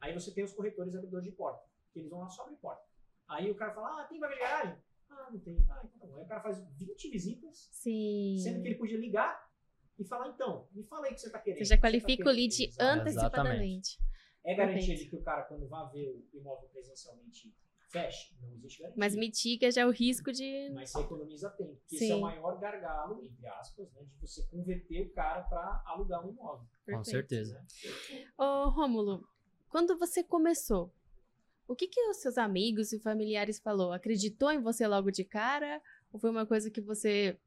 Aí 0.00 0.12
você 0.12 0.30
tem 0.32 0.44
os 0.44 0.52
corretores 0.52 0.94
abridores 0.94 1.24
de 1.24 1.32
porta, 1.32 1.64
que 1.92 1.98
eles 1.98 2.10
vão 2.10 2.20
lá 2.20 2.28
só 2.28 2.42
abrir 2.42 2.56
porta. 2.56 2.82
Aí 3.26 3.50
o 3.50 3.54
cara 3.54 3.72
fala, 3.72 4.02
ah, 4.02 4.04
tem 4.04 4.20
vaga 4.20 4.34
de 4.34 4.40
garagem? 4.40 4.78
Ah, 5.08 5.28
não 5.32 5.40
tem. 5.40 5.64
Ah, 5.70 5.80
então 5.82 5.98
tá 5.98 6.06
bom. 6.06 6.16
Aí 6.16 6.22
o 6.24 6.28
cara 6.28 6.42
faz 6.42 6.62
20 6.76 7.10
visitas, 7.10 7.68
Sim. 7.72 8.36
sendo 8.38 8.60
que 8.60 8.68
ele 8.68 8.74
podia 8.76 8.98
ligar 8.98 9.47
e 9.98 10.04
falar, 10.04 10.28
então, 10.28 10.68
me 10.72 10.84
fala 10.84 11.06
aí 11.06 11.12
o 11.12 11.14
que 11.14 11.20
você 11.20 11.30
tá 11.30 11.38
querendo. 11.38 11.58
Você 11.58 11.64
já 11.64 11.76
que 11.76 11.82
qualifica 11.82 12.24
tá 12.24 12.30
o 12.30 12.32
lead 12.32 12.70
antecipadamente. 12.78 13.98
É 14.44 14.54
garantia 14.54 14.78
Perfeito. 14.78 15.04
de 15.04 15.10
que 15.10 15.16
o 15.16 15.22
cara, 15.22 15.42
quando 15.42 15.68
vá 15.68 15.84
ver 15.86 16.08
o 16.32 16.36
imóvel 16.36 16.68
presencialmente, 16.68 17.52
feche? 17.90 18.34
Não 18.40 18.52
existe 18.54 18.82
garantia. 18.82 18.98
Mas 18.98 19.16
mitiga 19.16 19.70
já 19.70 19.86
o 19.86 19.90
risco 19.90 20.32
de. 20.32 20.70
Mas 20.72 20.90
você 20.90 21.00
economiza 21.00 21.50
tempo. 21.50 21.74
Porque 21.74 21.96
esse 21.96 22.10
é 22.10 22.14
o 22.14 22.20
maior 22.20 22.58
gargalo, 22.60 23.24
entre 23.24 23.46
aspas, 23.46 23.92
né, 23.92 24.04
de 24.04 24.20
você 24.20 24.46
converter 24.46 25.02
o 25.02 25.10
cara 25.12 25.42
para 25.42 25.82
alugar 25.86 26.24
um 26.24 26.30
imóvel. 26.30 26.66
Com 26.66 26.84
Perfeito. 26.84 27.10
certeza. 27.10 27.66
Ô, 28.38 28.70
Rômulo, 28.70 29.28
quando 29.68 29.98
você 29.98 30.22
começou, 30.22 30.92
o 31.66 31.74
que 31.74 31.88
que 31.88 32.00
os 32.08 32.18
seus 32.18 32.38
amigos 32.38 32.92
e 32.92 33.00
familiares 33.00 33.58
falou? 33.58 33.92
Acreditou 33.92 34.50
em 34.50 34.62
você 34.62 34.86
logo 34.86 35.10
de 35.10 35.24
cara? 35.24 35.82
Ou 36.12 36.18
foi 36.18 36.30
uma 36.30 36.46
coisa 36.46 36.70
que 36.70 36.80
você 36.80 37.38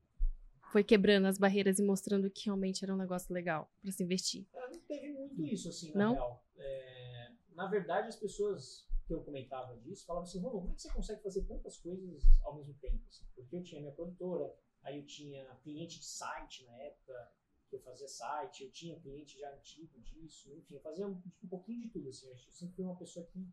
foi 0.72 0.84
quebrando 0.84 1.26
as 1.28 1.38
barreiras 1.38 1.80
e 1.80 1.84
mostrando 1.84 2.30
que 2.30 2.46
realmente 2.46 2.84
era 2.84 2.94
um 2.94 2.98
negócio 2.98 3.34
legal 3.34 3.70
para 3.82 3.92
se 3.92 4.04
investir? 4.04 4.48
Não 4.54 4.80
teve 4.82 5.12
muito 5.12 5.44
isso, 5.44 5.70
assim, 5.70 5.92
na 5.92 6.00
Não? 6.00 6.14
real. 6.14 6.46
É, 6.58 7.32
na 7.54 7.68
verdade, 7.68 8.08
as 8.08 8.16
pessoas 8.16 8.88
que 9.06 9.14
eu 9.14 9.22
comentava 9.22 9.78
disso 9.80 10.06
falavam 10.06 10.28
assim, 10.28 10.40
Rô, 10.40 10.52
como 10.52 10.72
é 10.72 10.76
que 10.76 10.82
você 10.82 10.92
consegue 10.94 11.22
fazer 11.22 11.42
tantas 11.44 11.78
coisas 11.78 12.24
ao 12.44 12.56
mesmo 12.56 12.74
tempo? 12.76 13.02
assim? 13.10 13.26
Porque 13.36 13.56
eu 13.56 13.64
tinha 13.64 13.82
minha 13.82 13.94
produtora, 13.94 14.56
aí 14.84 14.98
eu 14.98 15.06
tinha 15.06 15.44
cliente 15.62 16.00
de 16.00 16.06
site 16.06 16.64
na 16.66 16.78
época, 16.82 17.32
que 17.70 17.76
eu 17.76 17.82
fazia 17.82 18.08
site, 18.08 18.64
eu 18.64 18.72
tinha 18.72 19.00
cliente 19.00 19.40
já 19.40 19.54
antigo 19.54 20.00
disso, 20.00 20.54
enfim, 20.56 20.76
eu 20.76 20.82
fazia 20.82 21.06
um, 21.08 21.22
um 21.44 21.48
pouquinho 21.48 21.82
de 21.82 21.90
tudo, 21.90 22.10
assim. 22.10 22.30
Eu 22.30 22.38
sempre 22.38 22.76
fui 22.76 22.86
uma 22.86 22.96
pessoa 22.96 23.26
que 23.26 23.46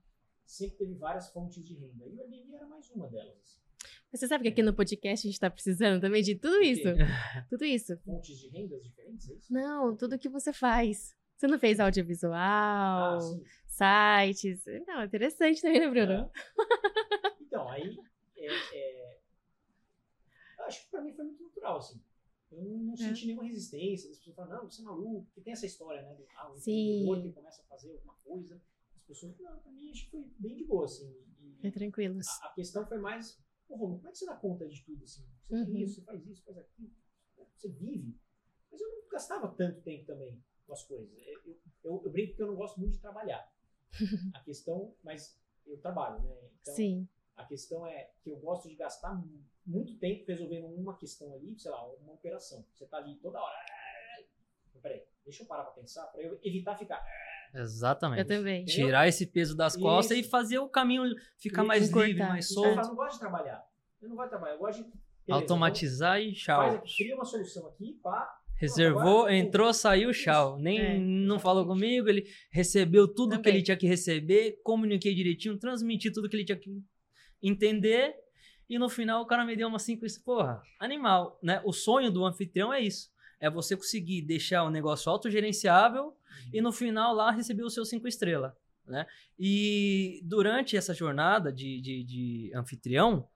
sempre 0.47 0.77
teve 0.79 0.95
várias 0.95 1.29
fontes 1.31 1.65
de 1.65 1.75
renda. 1.75 2.07
E 2.07 2.15
o 2.15 2.21
Airbnb 2.21 2.55
era 2.55 2.67
mais 2.67 2.89
uma 2.91 3.09
delas. 3.09 3.37
assim. 3.43 3.68
Você 4.13 4.27
sabe 4.27 4.45
que 4.45 4.49
aqui 4.49 4.63
no 4.63 4.75
podcast 4.75 5.27
a 5.27 5.31
gente 5.31 5.39
tá 5.41 5.51
precisando 5.51 6.01
também 6.01 6.23
de 6.23 6.35
tudo 6.35 6.61
isso. 6.63 6.83
Tudo 7.51 7.65
isso. 7.65 7.97
Fontes 7.99 8.39
de 8.39 8.49
rendas 8.49 8.83
diferentes, 8.83 9.29
é 9.31 9.35
isso? 9.35 9.53
Não, 9.53 9.97
tudo 9.97 10.19
que 10.19 10.29
você 10.29 10.53
faz. 10.53 11.15
Você 11.37 11.47
não 11.47 11.59
fez 11.59 11.79
audiovisual, 11.79 12.35
Ah, 12.35 13.19
sites. 13.67 14.65
Não, 14.87 15.05
interessante 15.05 15.61
também, 15.63 15.81
né, 15.81 15.89
Bruno? 15.89 16.13
É. 16.13 16.31
Então, 17.43 17.69
aí. 17.69 17.97
é, 18.37 18.47
é, 18.77 19.19
eu 20.59 20.65
acho 20.65 20.83
que 20.85 20.91
pra 20.91 21.01
mim 21.03 21.13
foi 21.15 21.25
muito 21.25 21.43
natural, 21.43 21.77
assim. 21.79 22.01
Eu 22.51 22.63
não, 22.65 22.79
não 22.79 22.97
senti 22.97 23.27
nenhuma 23.27 23.45
resistência. 23.45 24.11
As 24.11 24.17
pessoas 24.19 24.37
falam, 24.37 24.57
não, 24.57 24.71
você 24.71 24.81
é 24.81 24.85
maluco. 24.85 25.27
Porque 25.27 25.41
tem 25.43 25.53
essa 25.53 25.67
história, 25.67 26.03
né? 26.03 26.15
Do, 26.15 26.25
ah, 26.37 26.51
o 26.51 26.57
empreendedor 26.57 27.23
que 27.23 27.33
começa 27.33 27.63
a 27.63 27.65
fazer 27.67 27.91
alguma 27.93 28.15
coisa. 28.25 28.61
As 28.97 29.03
pessoas, 29.03 29.39
não, 29.39 29.59
pra 29.61 29.71
mim 29.71 29.91
acho 29.91 30.05
que 30.07 30.11
foi 30.11 30.25
bem 30.39 30.57
de 30.57 30.65
boa, 30.65 30.85
assim. 30.87 31.15
E 31.63 31.67
É 31.67 31.71
tranquilo. 31.71 32.19
a, 32.43 32.47
a 32.47 32.53
questão 32.55 32.87
foi 32.87 32.99
mais, 32.99 33.39
pô, 33.69 33.77
Romulo, 33.77 33.99
como 33.99 34.09
é 34.09 34.13
que 34.13 34.19
você 34.19 34.27
dá 34.27 34.35
conta 34.37 34.67
de 34.69 34.83
tudo, 34.83 35.05
assim? 35.05 35.25
Você 35.49 35.55
Uhum. 35.57 35.67
tem 35.67 35.83
isso, 35.83 35.95
você 35.97 36.03
faz 36.03 36.27
isso, 36.27 36.43
faz 36.45 36.59
aquilo. 36.59 36.91
Você 37.57 37.69
vive. 37.69 38.19
Mas 38.71 38.81
eu 38.81 38.89
não 38.91 39.09
gastava 39.09 39.49
tanto 39.55 39.81
tempo 39.83 40.05
também 40.07 40.43
com 40.67 40.73
as 40.73 40.83
coisas. 40.85 41.11
Eu, 41.27 41.41
eu, 41.45 41.61
eu, 41.85 42.03
eu 42.05 42.11
brinco 42.11 42.35
que 42.35 42.43
eu 42.43 42.47
não 42.49 42.57
gosto 42.57 42.79
muito 42.81 42.95
de 42.95 43.01
trabalhar. 43.01 43.53
a 44.35 44.41
questão, 44.41 44.95
mas 45.03 45.39
eu 45.67 45.77
trabalho, 45.79 46.21
né? 46.23 46.37
Então, 46.61 46.75
Sim. 46.75 47.09
a 47.37 47.45
questão 47.45 47.87
é 47.87 48.11
que 48.23 48.31
eu 48.31 48.37
gosto 48.39 48.69
de 48.69 48.75
gastar 48.77 49.15
mu- 49.15 49.45
muito 49.67 49.99
tempo 49.99 50.25
resolvendo 50.27 50.67
uma 50.67 50.97
questão 50.97 51.35
ali, 51.35 51.59
sei 51.59 51.71
lá, 51.71 51.87
uma 51.95 52.13
operação. 52.13 52.65
Você 52.75 52.87
tá 52.87 52.97
ali 52.99 53.17
toda 53.17 53.41
hora. 53.41 53.57
"Ah, 53.59 54.79
Peraí, 54.81 55.05
deixa 55.25 55.43
eu 55.43 55.47
parar 55.47 55.65
pra 55.65 55.73
pensar, 55.73 56.07
pra 56.07 56.23
eu 56.23 56.39
evitar 56.43 56.79
ficar. 56.79 57.05
Exatamente. 57.55 58.21
Eu 58.21 58.27
também. 58.27 58.65
Tirar 58.65 59.09
esse 59.09 59.27
peso 59.27 59.57
das 59.57 59.77
costas 59.77 60.17
Isso. 60.19 60.27
e 60.27 60.31
fazer 60.31 60.59
o 60.59 60.69
caminho 60.69 61.05
ficar 61.39 61.63
Isso. 61.63 61.69
mais 61.69 61.83
livre, 61.91 62.11
Encurtar. 62.11 62.29
mais 62.29 62.49
eu 62.51 62.55
solto. 62.55 62.75
falo, 62.75 62.89
não 62.89 62.97
gosto 62.97 63.13
de 63.15 63.21
trabalhar. 63.21 63.65
Eu 64.01 64.09
não 64.09 64.17
gosto 64.17 64.27
de 64.27 64.31
trabalhar, 64.31 64.55
eu 64.55 64.59
gosto 64.59 64.79
de. 64.79 64.85
beleza, 64.85 64.99
Automatizar 65.31 66.21
e 66.21 66.29
então 66.31 66.35
tchau. 66.39 66.63
Faz 66.63 66.75
aqui, 66.77 66.97
cria 66.97 67.15
uma 67.15 67.25
solução 67.25 67.67
aqui, 67.69 67.99
pá. 68.03 68.35
Reservou, 68.61 69.19
Agora, 69.21 69.37
entrou, 69.37 69.73
saiu, 69.73 70.11
tchau. 70.13 70.59
Nem 70.59 70.79
É, 70.81 70.99
não 70.99 71.39
falou 71.39 71.65
comigo, 71.65 72.09
ele 72.09 72.27
recebeu 72.51 73.07
tudo 73.07 73.31
que 73.37 73.37
Também. 73.37 73.55
ele 73.55 73.63
tinha 73.63 73.77
que 73.77 73.87
receber, 73.87 74.61
comuniquei 74.65 75.15
direitinho, 75.15 75.57
transmiti 75.57 76.11
tudo 76.13 76.29
que 76.29 76.35
ele 76.37 76.45
tinha 76.45 76.59
que 76.59 76.83
entender. 77.43 78.15
E 78.69 78.79
no 78.79 78.89
final 78.89 79.23
o 79.23 79.27
cara 79.27 79.45
me 79.45 79.57
deu 79.57 79.69
uma 79.69 79.79
5 79.79 80.05
estrelas. 80.05 80.25
Porra, 80.25 80.63
animal, 80.81 81.39
né? 81.43 81.63
O 81.65 81.73
sonho 81.73 82.11
do 82.11 82.25
anfitrião 82.25 82.73
é 82.73 82.81
isso. 82.81 83.11
É 83.41 83.49
você 83.49 83.77
conseguir 83.77 84.23
deixar 84.23 84.65
o 84.65 84.71
negócio 84.71 85.11
autogerenciável 85.11 86.17
e 86.53 86.61
no 86.61 86.73
final 86.73 87.15
lá 87.15 87.31
receber 87.31 87.63
o 87.63 87.71
seu 87.71 87.85
5 87.85 88.07
estrelas, 88.09 88.53
né? 88.87 89.07
E 89.39 90.21
durante 90.25 90.77
essa 90.77 90.93
jornada 90.93 91.53
de, 91.53 91.81
de, 91.81 92.05
de 92.05 92.53
anfitrião, 92.55 93.29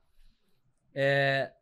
é, 0.94 1.52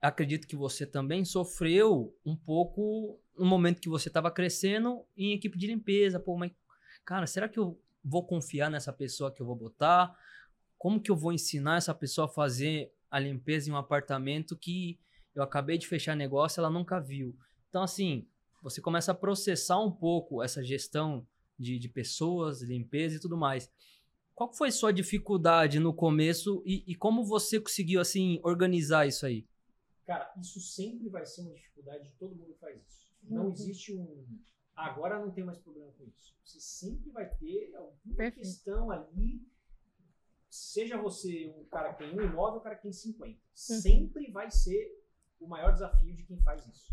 acredito 0.00 0.46
que 0.46 0.56
você 0.56 0.86
também 0.86 1.24
sofreu 1.24 2.14
um 2.24 2.36
pouco 2.36 3.20
no 3.36 3.46
momento 3.46 3.80
que 3.80 3.88
você 3.88 4.08
estava 4.08 4.30
crescendo 4.30 5.04
em 5.16 5.32
equipe 5.32 5.58
de 5.58 5.66
limpeza. 5.66 6.20
Pô, 6.20 6.36
mas, 6.36 6.52
cara, 7.04 7.26
será 7.26 7.48
que 7.48 7.58
eu 7.58 7.80
vou 8.04 8.26
confiar 8.26 8.70
nessa 8.70 8.92
pessoa 8.92 9.32
que 9.32 9.42
eu 9.42 9.46
vou 9.46 9.56
botar? 9.56 10.14
Como 10.78 11.00
que 11.00 11.10
eu 11.10 11.16
vou 11.16 11.32
ensinar 11.32 11.76
essa 11.76 11.94
pessoa 11.94 12.26
a 12.26 12.30
fazer 12.30 12.92
a 13.10 13.18
limpeza 13.18 13.68
em 13.68 13.72
um 13.72 13.76
apartamento 13.76 14.56
que 14.56 14.98
eu 15.34 15.42
acabei 15.42 15.76
de 15.78 15.86
fechar 15.86 16.14
negócio 16.16 16.60
ela 16.60 16.70
nunca 16.70 17.00
viu? 17.00 17.36
Então, 17.68 17.82
assim, 17.82 18.26
você 18.62 18.80
começa 18.80 19.12
a 19.12 19.14
processar 19.14 19.78
um 19.80 19.90
pouco 19.92 20.42
essa 20.42 20.62
gestão 20.64 21.26
de, 21.58 21.78
de 21.78 21.88
pessoas, 21.88 22.62
limpeza 22.62 23.16
e 23.16 23.20
tudo 23.20 23.36
mais. 23.36 23.70
Qual 24.34 24.52
foi 24.52 24.70
sua 24.70 24.92
dificuldade 24.92 25.78
no 25.80 25.94
começo 25.94 26.62
e, 26.66 26.84
e 26.86 26.94
como 26.94 27.24
você 27.24 27.58
conseguiu, 27.60 28.00
assim, 28.00 28.38
organizar 28.42 29.06
isso 29.06 29.24
aí? 29.24 29.46
Cara, 30.04 30.32
isso 30.40 30.60
sempre 30.60 31.08
vai 31.08 31.24
ser 31.26 31.40
uma 31.42 31.54
dificuldade 31.54 32.04
de 32.04 32.14
todo 32.16 32.34
mundo 32.36 32.52
que 32.52 32.60
faz 32.60 32.76
isso. 32.80 33.06
Não 33.22 33.46
Uhum. 33.46 33.52
existe 33.52 33.94
um. 33.94 34.24
"Ah, 34.76 34.86
agora 34.86 35.18
não 35.18 35.30
tem 35.32 35.42
mais 35.42 35.58
problema 35.58 35.90
com 35.92 36.04
isso. 36.04 36.34
Você 36.44 36.60
sempre 36.60 37.10
vai 37.10 37.28
ter 37.28 37.74
alguma 37.74 38.14
Perfeito. 38.16 38.36
questão 38.46 38.90
ali. 38.90 39.42
Seja 40.48 40.96
você 40.96 41.52
um 41.58 41.64
cara 41.64 41.92
que 41.94 42.04
tem 42.04 42.18
um 42.18 42.22
imóvel, 42.22 42.60
um 42.60 42.62
cara 42.62 42.76
que 42.76 42.82
tem 42.82 42.92
50. 42.92 43.32
Uhum. 43.32 43.40
Sempre 43.54 44.30
vai 44.30 44.50
ser 44.50 45.02
o 45.40 45.48
maior 45.48 45.72
desafio 45.72 46.14
de 46.14 46.22
quem 46.24 46.38
faz 46.42 46.66
isso. 46.66 46.92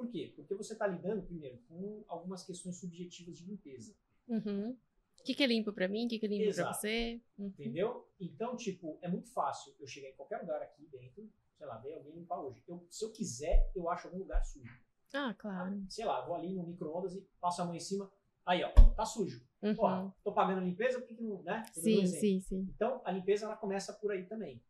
Por 0.00 0.08
quê? 0.08 0.32
Porque 0.34 0.54
você 0.54 0.72
está 0.72 0.86
lidando, 0.86 1.20
primeiro, 1.20 1.58
com 1.68 2.02
algumas 2.08 2.42
questões 2.42 2.80
subjetivas 2.80 3.36
de 3.36 3.44
limpeza. 3.44 3.94
Uhum. 4.26 4.70
O 4.70 5.22
que, 5.22 5.34
que 5.34 5.42
é 5.42 5.46
limpo 5.46 5.74
pra 5.74 5.86
mim? 5.86 6.06
O 6.06 6.08
que, 6.08 6.18
que 6.18 6.24
é 6.24 6.28
limpo 6.30 6.48
Exato. 6.48 6.74
você? 6.74 7.20
Uhum. 7.38 7.48
Entendeu? 7.48 8.08
Então, 8.18 8.56
tipo, 8.56 8.98
é 9.02 9.08
muito 9.08 9.28
fácil 9.30 9.74
eu 9.78 9.86
chegar 9.86 10.08
em 10.08 10.14
qualquer 10.14 10.40
lugar 10.40 10.62
aqui 10.62 10.86
dentro, 10.90 11.28
sei 11.54 11.66
lá, 11.66 11.76
ver 11.76 11.92
alguém 11.92 12.14
limpar 12.14 12.40
hoje. 12.40 12.64
Eu, 12.66 12.82
se 12.88 13.04
eu 13.04 13.12
quiser, 13.12 13.70
eu 13.76 13.90
acho 13.90 14.06
algum 14.06 14.20
lugar 14.20 14.42
sujo. 14.42 14.80
Ah, 15.12 15.34
claro. 15.34 15.84
Sei 15.86 16.06
lá, 16.06 16.24
vou 16.24 16.34
ali 16.34 16.54
no 16.54 16.62
micro-ondas 16.62 17.14
e 17.14 17.20
passo 17.38 17.60
a 17.60 17.66
mão 17.66 17.74
em 17.74 17.80
cima. 17.80 18.10
Aí, 18.46 18.64
ó, 18.64 18.70
tá 18.92 19.04
sujo. 19.04 19.46
Uhum. 19.60 19.74
Porra, 19.74 20.14
tô 20.24 20.32
pagando 20.32 20.62
a 20.62 20.64
limpeza, 20.64 20.98
por 20.98 21.06
que, 21.06 21.22
não, 21.22 21.42
né? 21.42 21.62
Tô 21.74 21.80
Sim, 21.82 22.06
sim, 22.06 22.40
sim. 22.40 22.66
Então, 22.74 23.02
a 23.04 23.12
limpeza, 23.12 23.44
ela 23.44 23.56
começa 23.56 23.92
por 23.92 24.12
aí 24.12 24.24
também. 24.24 24.62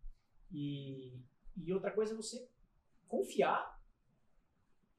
E, 0.50 1.16
e 1.56 1.72
outra 1.72 1.92
coisa 1.92 2.14
é 2.14 2.16
você 2.16 2.48
confiar 3.06 3.79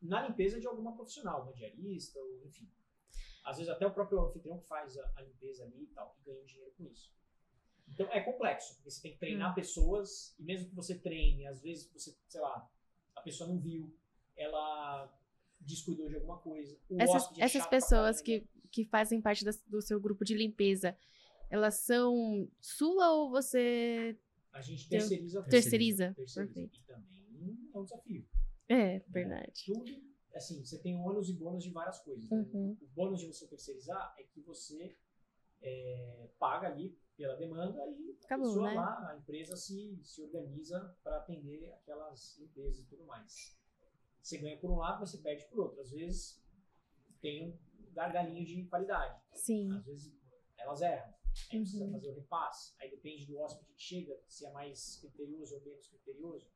na 0.02 0.28
limpeza 0.28 0.60
de 0.60 0.68
alguma 0.68 0.94
profissional, 0.96 1.44
uma 1.44 1.54
diarista, 1.54 2.20
ou 2.20 2.44
enfim. 2.46 2.70
Às 3.44 3.58
vezes 3.58 3.72
até 3.72 3.86
o 3.88 3.92
próprio 3.94 4.20
anfitrião 4.22 4.60
que 4.60 4.68
faz 4.68 4.98
a, 4.98 5.12
a 5.16 5.22
limpeza 5.22 5.64
ali 5.64 5.84
e 5.84 5.88
tal, 5.88 6.16
e 6.22 6.26
ganha 6.30 6.44
dinheiro 6.46 6.72
com 6.78 6.86
isso. 6.86 7.12
Então 7.88 8.08
é 8.12 8.22
complexo, 8.22 8.76
porque 8.76 8.90
você 8.90 9.02
tem 9.02 9.12
que 9.14 9.18
treinar 9.20 9.54
pessoas, 9.54 10.36
e 10.40 10.44
mesmo 10.44 10.70
que 10.70 10.76
você 10.76 10.98
treine, 10.98 11.46
às 11.48 11.62
vezes 11.62 11.92
você, 11.92 12.16
sei 12.28 12.40
lá, 12.42 12.70
a 13.16 13.22
pessoa 13.22 13.50
não 13.50 13.60
viu, 13.60 13.94
ela 14.36 15.12
descuidou 15.60 16.08
de 16.10 16.16
alguma 16.16 16.38
coisa. 16.40 16.78
Essas, 16.98 17.38
é 17.38 17.44
essas 17.44 17.68
pessoas 17.68 18.22
que, 18.22 18.48
que 18.72 18.86
fazem 18.86 19.22
parte 19.22 19.44
das- 19.44 19.62
do 19.68 19.82
seu 19.82 20.00
grupo 20.00 20.24
de 20.24 20.34
limpeza, 20.36 20.98
elas 21.50 21.76
são 21.76 22.50
sua 22.62 23.12
ou 23.12 23.30
você 23.30 24.18
A 24.54 24.62
gente 24.62 24.88
terceiriza. 24.88 25.44
terceiriza? 25.44 26.14
terceiriza. 26.16 26.46
Perfeito. 26.54 26.80
E 26.80 26.84
também 26.86 27.70
é 27.74 27.78
um 27.78 27.84
desafio. 27.84 28.26
É, 28.72 29.00
verdade. 29.08 29.64
Tudo, 29.66 29.92
assim, 30.34 30.64
você 30.64 30.78
tem 30.80 30.96
ônus 31.00 31.30
e 31.30 31.34
bônus 31.34 31.64
de 31.64 31.72
várias 31.72 32.00
coisas. 32.00 32.30
né? 32.30 32.38
Uhum. 32.38 32.78
O 32.82 32.88
bônus 32.88 33.20
de 33.20 33.28
você 33.28 33.48
terceirizar 33.48 34.16
é 34.18 34.24
que 34.24 34.40
você 34.42 34.96
é, 35.62 36.30
paga 36.40 36.68
ali 36.68 36.98
pela 37.18 37.36
demanda 37.36 37.86
e 37.90 38.18
Acabou, 38.24 38.46
a 38.48 38.50
pessoa 38.50 38.70
né? 38.70 38.76
lá, 38.76 39.10
a 39.12 39.18
empresa 39.18 39.56
se, 39.56 40.00
se 40.04 40.22
organiza 40.24 40.96
para 41.04 41.18
atender 41.18 41.72
aquelas 41.74 42.38
limpezas 42.38 42.80
e 42.80 42.86
tudo 42.86 43.04
mais. 43.06 43.60
Você 44.22 44.38
ganha 44.38 44.58
por 44.58 44.72
um 44.72 44.78
lado, 44.78 45.02
mas 45.02 45.12
você 45.12 45.18
perde 45.18 45.46
por 45.46 45.60
outro. 45.60 45.82
Às 45.82 45.92
vezes 45.92 46.42
tem 47.20 47.50
um 47.50 47.58
gargalinho 47.94 48.46
de 48.46 48.64
qualidade. 48.68 49.20
Sim. 49.34 49.72
Às 49.74 49.84
vezes 49.86 50.14
elas 50.58 50.82
erram. 50.82 51.14
Aí 51.52 51.60
precisa 51.60 51.86
Uhum. 51.86 51.92
fazer 51.92 52.10
o 52.10 52.14
repasse. 52.14 52.74
Aí 52.80 52.90
depende 52.90 53.26
do 53.26 53.38
hóspede 53.40 53.72
que 53.74 53.82
chega, 53.82 54.18
se 54.28 54.46
é 54.46 54.52
mais 54.52 54.98
criterioso 54.98 55.56
ou 55.56 55.62
menos 55.62 55.88
criterioso. 55.88 56.48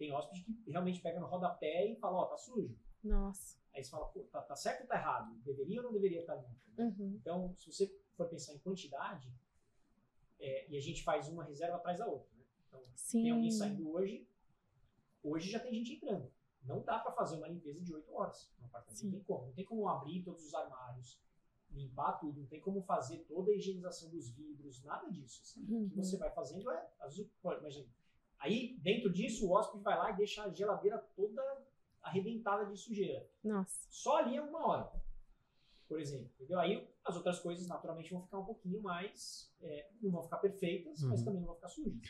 Tem 0.00 0.10
hóspede 0.12 0.42
que 0.44 0.70
realmente 0.70 0.98
pega 1.02 1.20
no 1.20 1.26
rodapé 1.26 1.86
e 1.92 1.96
fala, 1.96 2.20
ó, 2.20 2.24
tá 2.24 2.38
sujo. 2.38 2.74
Nossa. 3.04 3.58
Aí 3.74 3.84
você 3.84 3.90
fala, 3.90 4.06
pô, 4.06 4.20
tá, 4.32 4.40
tá 4.40 4.56
certo 4.56 4.80
ou 4.80 4.86
tá 4.86 4.94
errado? 4.96 5.34
Deveria 5.44 5.80
ou 5.80 5.84
não 5.84 5.92
deveria 5.92 6.20
estar 6.20 6.36
limpo? 6.36 6.58
né? 6.74 6.84
Uhum. 6.98 7.12
Então, 7.20 7.54
se 7.58 7.70
você 7.70 7.94
for 8.16 8.26
pensar 8.30 8.54
em 8.54 8.58
quantidade, 8.60 9.30
é, 10.38 10.70
e 10.70 10.76
a 10.78 10.80
gente 10.80 11.04
faz 11.04 11.28
uma 11.28 11.44
reserva 11.44 11.76
atrás 11.76 11.98
da 11.98 12.06
outra. 12.06 12.34
Né? 12.34 12.44
Então, 12.66 12.82
Sim. 12.94 13.22
tem 13.24 13.30
alguém 13.30 13.50
saindo 13.50 13.90
hoje, 13.92 14.26
hoje 15.22 15.50
já 15.50 15.60
tem 15.60 15.74
gente 15.74 15.92
entrando. 15.96 16.32
Não 16.64 16.82
dá 16.82 16.98
para 16.98 17.12
fazer 17.12 17.36
uma 17.36 17.48
limpeza 17.48 17.82
de 17.82 17.92
8 17.94 18.10
horas 18.14 18.50
no 18.58 18.64
apartamento. 18.66 19.04
Não 19.04 19.10
tem 19.12 19.22
como. 19.24 19.46
Não 19.48 19.52
tem 19.52 19.64
como 19.66 19.86
abrir 19.86 20.22
todos 20.22 20.46
os 20.46 20.54
armários, 20.54 21.20
limpar 21.72 22.12
tudo, 22.20 22.40
não 22.40 22.46
tem 22.46 22.60
como 22.60 22.80
fazer 22.82 23.18
toda 23.28 23.50
a 23.50 23.54
higienização 23.54 24.08
dos 24.08 24.30
vidros, 24.30 24.82
nada 24.82 25.10
disso. 25.10 25.42
assim. 25.42 25.62
O 25.62 25.66
que 25.66 25.72
Uhum. 25.98 26.02
você 26.04 26.16
vai 26.16 26.30
fazendo 26.30 26.70
é. 26.70 26.90
às 27.00 27.16
vezes, 27.18 27.30
pô, 27.42 27.52
imagina. 27.52 27.86
Aí, 28.40 28.76
dentro 28.80 29.12
disso, 29.12 29.46
o 29.46 29.52
hóspede 29.52 29.84
vai 29.84 29.96
lá 29.96 30.10
e 30.10 30.16
deixa 30.16 30.42
a 30.44 30.50
geladeira 30.50 30.98
toda 31.14 31.42
arrebentada 32.02 32.64
de 32.66 32.76
sujeira. 32.76 33.28
Nossa. 33.44 33.86
Só 33.90 34.16
ali 34.16 34.36
é 34.36 34.42
uma 34.42 34.66
hora, 34.66 34.90
por 35.86 36.00
exemplo. 36.00 36.30
Entendeu? 36.36 36.58
Aí 36.58 36.88
as 37.04 37.14
outras 37.16 37.38
coisas 37.38 37.66
naturalmente 37.68 38.10
vão 38.10 38.22
ficar 38.22 38.38
um 38.38 38.44
pouquinho 38.44 38.80
mais. 38.82 39.48
é, 39.62 39.90
não 40.00 40.10
vão 40.10 40.22
ficar 40.22 40.38
perfeitas, 40.38 41.02
mas 41.02 41.18
Uhum. 41.20 41.24
também 41.26 41.40
não 41.40 41.46
vão 41.48 41.56
ficar 41.56 41.68
sujas. 41.68 42.00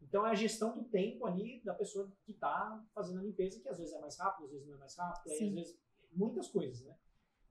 Então 0.00 0.26
é 0.26 0.30
a 0.30 0.34
gestão 0.34 0.74
do 0.74 0.84
tempo 0.84 1.26
ali 1.26 1.60
da 1.62 1.74
pessoa 1.74 2.10
que 2.24 2.32
está 2.32 2.82
fazendo 2.94 3.20
a 3.20 3.22
limpeza, 3.22 3.60
que 3.60 3.68
às 3.68 3.76
vezes 3.76 3.92
é 3.94 4.00
mais 4.00 4.16
rápido, 4.18 4.46
às 4.46 4.50
vezes 4.52 4.66
não 4.66 4.74
é 4.76 4.78
mais 4.78 4.96
rápido, 4.96 5.30
aí 5.32 5.46
às 5.48 5.52
vezes 5.52 5.78
muitas 6.12 6.48
coisas, 6.48 6.82
né? 6.82 6.96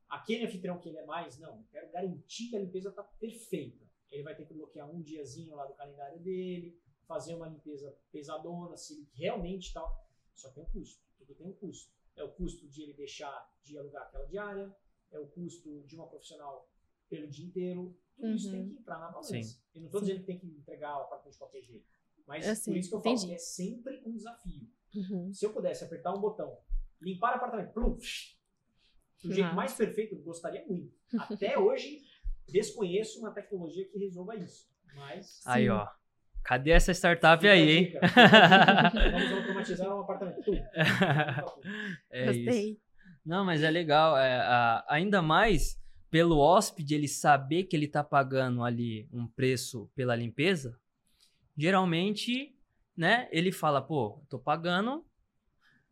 Aquele 0.10 0.46
anfitrião 0.46 0.80
que 0.80 0.90
ele 0.90 0.98
é 0.98 1.06
mais, 1.06 1.38
não, 1.40 1.58
eu 1.58 1.66
quero 1.72 1.92
garantir 1.92 2.50
que 2.50 2.56
a 2.56 2.60
limpeza 2.60 2.90
está 2.90 3.04
perfeita. 3.04 3.84
Ele 4.12 4.24
vai 4.24 4.36
ter 4.36 4.46
que 4.46 4.54
bloquear 4.56 4.90
um 4.90 5.02
diazinho 5.02 5.56
lá 5.56 5.66
do 5.68 5.74
calendário 5.76 6.20
dele, 6.20 6.80
fazer 7.08 7.36
uma 7.36 7.48
limpeza 7.48 7.96
pesadona, 8.12 8.76
se 8.78 8.94
ele 8.94 9.08
realmente 9.14 9.74
tal. 9.74 10.08
Só 10.34 10.50
tem 10.50 10.64
um 10.64 10.68
custo, 10.68 11.02
tudo 11.18 11.36
tem 11.36 11.48
um 11.48 11.54
custo. 11.54 11.92
É 12.16 12.24
o 12.24 12.30
custo 12.32 12.68
de 12.68 12.82
ele 12.84 12.94
deixar 12.94 13.52
de 13.64 13.78
alugar 13.78 14.04
aquela 14.04 14.26
diária, 14.26 14.76
é 15.12 15.20
o 15.20 15.28
custo 15.28 15.82
de 15.84 15.96
uma 15.96 16.08
profissional 16.08 16.70
pelo 17.10 17.28
dia 17.28 17.46
inteiro. 17.46 17.96
Tudo 18.16 18.34
isso 18.36 18.48
Uhum. 18.48 18.52
tem 18.54 18.68
que 18.70 18.76
entrar 18.76 19.00
na 19.00 19.10
balança. 19.10 19.30
Sim. 19.42 19.60
Eu 19.74 19.82
não 19.82 19.88
estou 19.88 20.02
dizendo 20.02 20.20
que 20.20 20.26
tem 20.26 20.40
que 20.40 20.46
entregar 20.48 20.98
o 20.98 21.02
apartamento 21.02 21.34
de 21.34 21.40
qualquer 21.40 21.62
jeito. 21.64 21.86
Mas 22.28 22.46
sei, 22.60 22.74
por 22.74 22.80
isso 22.80 22.90
que 22.90 22.96
eu 22.96 23.00
entendi. 23.00 23.16
falo 23.22 23.28
que 23.30 23.36
é 23.36 23.38
sempre 23.38 24.04
um 24.06 24.16
desafio. 24.16 24.68
Uhum. 24.96 25.34
Se 25.34 25.46
eu 25.46 25.52
pudesse 25.54 25.84
apertar 25.84 26.14
um 26.14 26.22
botão, 26.22 26.58
limpar 27.02 27.34
o 27.34 27.36
apartamento, 27.38 27.74
plum, 27.74 27.96
do 27.96 28.02
jeito 29.34 29.42
Nossa. 29.42 29.56
mais 29.56 29.74
perfeito, 29.74 30.16
eu 30.16 30.22
gostaria 30.22 30.66
muito. 30.68 30.96
Até 31.18 31.58
hoje, 31.58 32.04
desconheço 32.48 33.20
uma 33.20 33.32
tecnologia 33.32 33.88
que 33.90 33.98
resolva 33.98 34.36
isso. 34.36 34.70
Mas. 34.96 35.42
Aí, 35.46 35.64
Sim. 35.66 35.70
ó. 35.70 35.88
Cadê 36.44 36.72
essa 36.72 36.92
startup 36.94 37.48
aí, 37.48 37.72
hein? 37.72 37.94
Vamos 39.12 39.32
automatizar 39.40 39.96
um 39.96 40.02
apartamento. 40.02 40.52
É 42.12 42.32
isso. 42.32 42.44
Gostei. 42.46 42.80
Não, 43.26 43.46
mas 43.46 43.64
é 43.64 43.72
legal. 43.72 44.18
é, 44.18 44.40
a- 44.42 44.86
ainda 44.90 45.22
mais 45.22 45.80
pelo 46.12 46.38
hóspede 46.38 46.94
ele 46.94 47.08
saber 47.08 47.64
que 47.64 47.76
ele 47.76 47.88
tá 47.88 48.04
pagando 48.04 48.64
ali 48.64 49.08
um 49.12 49.26
preço 49.26 49.90
pela 49.96 50.16
limpeza. 50.16 50.78
Geralmente, 51.58 52.56
né? 52.96 53.28
Ele 53.32 53.52
fala, 53.52 53.82
pô, 53.82 54.22
tô 54.30 54.38
pagando, 54.38 55.06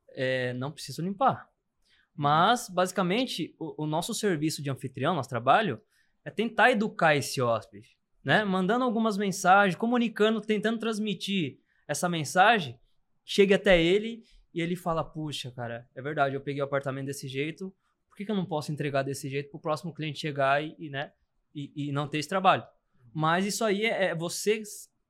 é, 0.10 0.54
não 0.54 0.72
preciso 0.72 1.02
limpar. 1.02 1.50
Mas, 2.16 2.68
basicamente, 2.70 3.56
o, 3.58 3.84
o 3.84 3.88
nosso 3.88 4.14
serviço 4.14 4.62
de 4.62 4.70
anfitrião, 4.70 5.16
nosso 5.16 5.30
trabalho, 5.30 5.82
é 6.26 6.30
tentar 6.30 6.72
educar 6.72 7.16
esse 7.16 7.42
hóspede, 7.42 7.98
né? 8.24 8.44
Mandando 8.44 8.84
algumas 8.84 9.18
mensagens, 9.18 9.76
comunicando, 9.76 10.42
tentando 10.42 10.80
transmitir 10.80 11.60
essa 11.88 12.08
mensagem, 12.08 12.80
chegue 13.26 13.54
até 13.54 13.82
ele 13.82 14.24
e 14.54 14.62
ele 14.62 14.76
fala: 14.76 15.04
Puxa, 15.04 15.52
cara, 15.52 15.88
é 15.96 16.02
verdade, 16.02 16.36
eu 16.36 16.42
peguei 16.42 16.62
o 16.62 16.66
apartamento 16.66 17.08
desse 17.08 17.28
jeito, 17.28 17.74
por 18.10 18.18
que, 18.18 18.26
que 18.26 18.32
eu 18.32 18.36
não 18.36 18.46
posso 18.46 18.72
entregar 18.72 19.04
desse 19.04 19.30
jeito 19.30 19.50
para 19.50 19.58
o 19.58 19.62
próximo 19.62 19.94
cliente 19.94 20.20
chegar 20.20 20.64
e, 20.64 20.90
né, 20.90 21.12
e, 21.54 21.88
e 21.88 21.92
não 21.92 22.08
ter 22.08 22.20
esse 22.20 22.30
trabalho? 22.30 22.64
Mas 23.14 23.46
isso 23.46 23.64
aí 23.64 23.86
é, 23.86 24.06
é 24.06 24.16
você 24.16 24.62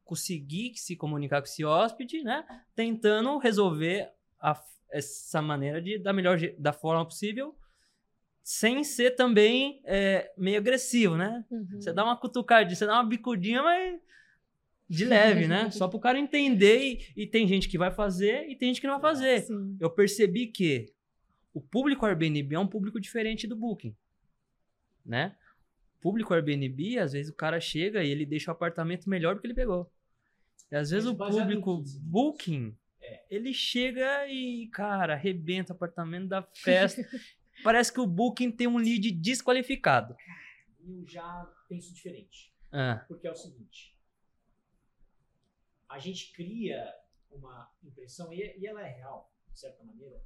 conseguir 0.04 0.74
se 0.76 0.96
comunicar 0.96 1.42
com 1.42 1.48
esse 1.48 1.64
hóspede, 1.64 2.24
né? 2.24 2.46
Tentando 2.76 3.38
resolver 3.38 4.10
a 4.40 4.60
essa 4.92 5.42
maneira 5.42 5.82
de, 5.82 5.98
da 5.98 6.12
melhor 6.12 6.38
da 6.60 6.74
forma 6.74 7.06
possível, 7.06 7.56
sem 8.44 8.84
ser 8.84 9.12
também 9.12 9.82
é, 9.86 10.32
meio 10.38 10.58
agressivo, 10.58 11.16
né? 11.16 11.46
Uhum. 11.50 11.80
Você 11.80 11.94
dá 11.94 12.04
uma 12.04 12.18
cutucadinha, 12.18 12.76
você 12.76 12.86
dá 12.86 12.94
uma 12.94 13.08
bicudinha, 13.08 13.62
mas 13.62 14.00
de 14.90 15.06
leve, 15.06 15.48
né? 15.48 15.70
Só 15.72 15.88
pro 15.88 16.00
cara 16.00 16.20
entender 16.20 16.80
e, 17.16 17.24
e 17.24 17.28
tem 17.28 17.48
gente 17.48 17.70
que 17.70 17.78
vai 17.78 17.92
fazer 17.92 18.50
e 18.50 18.56
tem 18.56 18.70
gente 18.70 18.82
que 18.82 18.88
não 18.88 19.00
vai 19.00 19.14
fazer. 19.14 19.42
Sim. 19.42 19.78
Eu 19.80 19.90
percebi 19.90 20.48
que 20.48 20.92
o 21.54 21.62
público 21.62 22.06
Airbnb 22.06 22.56
é 22.56 22.60
um 22.60 22.68
público 22.68 23.00
diferente 23.00 23.48
do 23.48 23.56
Booking, 23.56 23.96
né? 25.06 25.36
O 25.98 26.02
público 26.02 26.34
Airbnb, 26.34 26.98
às 26.98 27.14
vezes 27.14 27.32
o 27.32 27.36
cara 27.36 27.60
chega 27.60 28.04
e 28.04 28.10
ele 28.10 28.26
deixa 28.26 28.50
o 28.50 28.54
apartamento 28.54 29.10
melhor 29.10 29.36
do 29.36 29.42
que 29.42 29.48
ele 29.48 29.54
pegou. 29.54 29.92
E 30.72 30.76
às 30.76 30.90
vezes 30.90 31.06
Mas 31.14 31.36
o 31.36 31.40
público? 31.40 31.84
Booking, 32.00 32.76
ele 33.30 33.54
chega 33.54 34.28
e, 34.28 34.68
cara, 34.68 35.14
arrebenta 35.14 35.74
o 35.74 35.76
apartamento 35.76 36.28
da 36.28 36.42
festa. 36.56 37.06
Parece 37.64 37.94
que 37.94 38.00
o 38.00 38.08
Booking 38.08 38.52
tem 38.52 38.68
um 38.68 38.78
lead 38.78 39.12
desqualificado. 39.12 40.16
Eu 40.80 41.06
já 41.06 41.46
penso 41.68 41.94
diferente. 41.94 42.54
Ah, 42.72 43.04
Porque 43.08 43.28
é 43.28 43.32
o 43.32 43.36
seguinte: 43.36 43.98
a 45.90 46.00
gente 46.00 46.32
cria 46.34 46.94
uma 47.30 47.72
impressão, 47.84 48.32
e, 48.34 48.66
ela 48.66 48.82
é 48.82 48.92
real, 48.92 49.32
de 49.52 49.60
certa 49.60 49.84
maneira, 49.84 50.22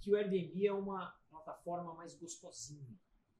que 0.00 0.10
o 0.10 0.16
Airbnb 0.16 0.66
é 0.66 0.72
uma 0.72 1.10
plataforma 1.30 1.94
mais 1.94 2.14
gostosinha, 2.14 2.98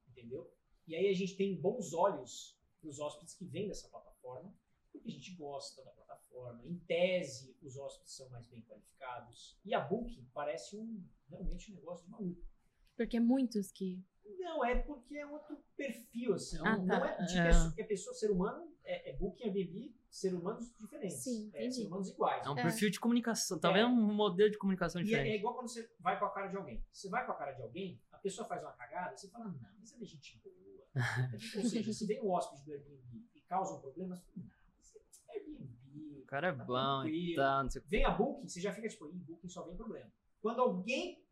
entendeu? 0.09 0.53
E 0.87 0.95
aí 0.95 1.09
a 1.09 1.13
gente 1.13 1.35
tem 1.35 1.59
bons 1.59 1.93
olhos 1.93 2.59
para 2.79 2.89
os 2.89 2.99
hóspedes 2.99 3.33
que 3.33 3.45
vêm 3.45 3.67
dessa 3.67 3.89
plataforma, 3.89 4.53
porque 4.91 5.09
a 5.09 5.11
gente 5.11 5.33
gosta 5.35 5.83
da 5.83 5.91
plataforma. 5.91 6.63
Em 6.65 6.77
tese, 6.79 7.57
os 7.61 7.75
hóspedes 7.77 8.13
são 8.13 8.29
mais 8.29 8.47
bem 8.47 8.61
qualificados. 8.61 9.57
E 9.65 9.73
a 9.73 9.79
Booking 9.79 10.29
parece 10.33 10.77
um 10.77 11.03
realmente 11.29 11.71
um 11.71 11.75
negócio 11.75 12.05
de 12.05 12.11
maluco. 12.11 12.41
Porque 12.95 13.17
é 13.17 13.19
muitos 13.19 13.71
que. 13.71 14.01
Não, 14.39 14.63
é 14.63 14.75
porque 14.75 15.17
é 15.17 15.25
outro 15.25 15.57
perfil, 15.75 16.33
assim. 16.35 16.57
Ah, 16.63 16.77
não 16.77 16.87
tá. 16.87 17.17
é 17.19 17.23
de 17.25 17.37
É. 17.37 17.47
pessoa, 17.47 17.73
que 17.73 17.81
a 17.81 17.85
pessoa, 17.85 18.13
ser 18.15 18.31
humano, 18.31 18.71
é, 18.83 19.09
é 19.09 19.13
Booking, 19.17 19.43
Airbnb, 19.43 19.93
ser 20.09 20.33
humanos 20.33 20.71
diferentes. 20.77 21.17
Sim, 21.17 21.49
é, 21.53 21.69
ser 21.69 21.85
humanos 21.87 22.09
iguais. 22.09 22.45
é 22.45 22.49
um 22.49 22.57
É. 22.57 22.61
perfil 22.63 22.89
de 22.91 22.99
comunicação, 22.99 23.57
É. 23.57 23.59
talvez 23.59 23.85
um 23.85 24.13
modelo 24.13 24.49
de 24.51 24.57
comunicação 24.57 25.01
E 25.01 25.03
é, 25.03 25.07
é 25.07 25.09
diferente. 25.09 25.39
igual 25.39 25.55
quando 25.55 25.67
você 25.67 25.89
vai 25.99 26.17
com 26.19 26.25
a 26.25 26.31
cara 26.31 26.47
de 26.47 26.57
alguém. 26.57 26.85
Você 26.91 27.09
vai 27.09 27.25
com 27.25 27.31
a 27.31 27.35
cara 27.35 27.51
de 27.53 27.61
alguém, 27.61 27.99
a 28.11 28.17
pessoa 28.19 28.47
faz 28.47 28.61
uma 28.61 28.71
cagada, 28.73 29.17
você 29.17 29.27
fala, 29.29 29.45
não, 29.45 29.59
mas 29.79 29.93
ela 29.93 30.03
é 30.03 30.05
gente 30.05 30.39
boa. 30.43 30.85
Ou 31.57 31.63
seja, 31.69 31.91
se 31.93 32.05
vem 32.05 32.21
um 32.21 32.29
hóspede 32.31 32.63
do 32.63 32.71
Airbnb 32.71 33.25
e 33.35 33.41
causa 33.41 33.73
um 33.75 33.81
problema, 33.81 34.15
você 34.15 34.23
fala, 34.25 34.37
não, 34.45 34.53
mas 34.77 34.93
é 35.29 35.33
Airbnb. 35.33 36.19
O 36.21 36.25
cara 36.27 36.47
é 36.47 36.53
tá 36.53 36.63
bom 36.63 37.01
e 37.03 37.03
tranquilo. 37.03 37.35
tal, 37.35 37.63
não 37.63 37.69
sei. 37.69 37.81
Vem 37.87 38.05
a 38.05 38.11
Booking, 38.11 38.47
você 38.47 38.61
já 38.61 38.71
fica 38.73 38.87
tipo, 38.87 39.07
Ih, 39.07 39.19
Booking 39.19 39.49
só 39.49 39.63
vem 39.63 39.75
problema. 39.75 40.09
Quando 40.41 40.59
alguém 40.61 41.24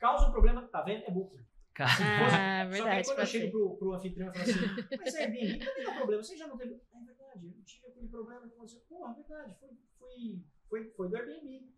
causa 0.00 0.26
um 0.26 0.32
problema, 0.32 0.66
tá 0.68 0.82
vendo? 0.82 1.04
É 1.04 1.10
Booking. 1.10 1.44
Ah, 1.78 1.86
Só 1.86 1.96
que 1.96 2.70
verdade. 2.72 2.88
aí 2.98 3.04
quando 3.04 3.18
eu 3.20 3.26
chego 3.26 3.50
pro, 3.52 3.76
pro 3.78 3.92
anfitrião 3.94 4.30
e 4.30 4.32
falo 4.36 4.42
assim, 4.50 4.98
mas 4.98 5.14
Airbnb 5.14 5.64
também 5.64 5.84
dá 5.84 5.94
problema, 5.94 6.22
você 6.22 6.36
já 6.36 6.46
não 6.46 6.58
teve. 6.58 6.74
É 6.74 7.04
verdade, 7.04 7.46
eu 7.46 7.64
tive 7.64 7.86
aquele 7.86 8.08
problema 8.08 8.40
que 8.48 8.54
aconteceu. 8.54 8.80
Porra, 8.88 9.12
é 9.12 9.14
verdade, 9.14 9.56
foi, 9.58 9.68
foi, 9.98 10.44
foi, 10.68 10.90
foi 10.90 11.08
do 11.08 11.16
Airbnb. 11.16 11.70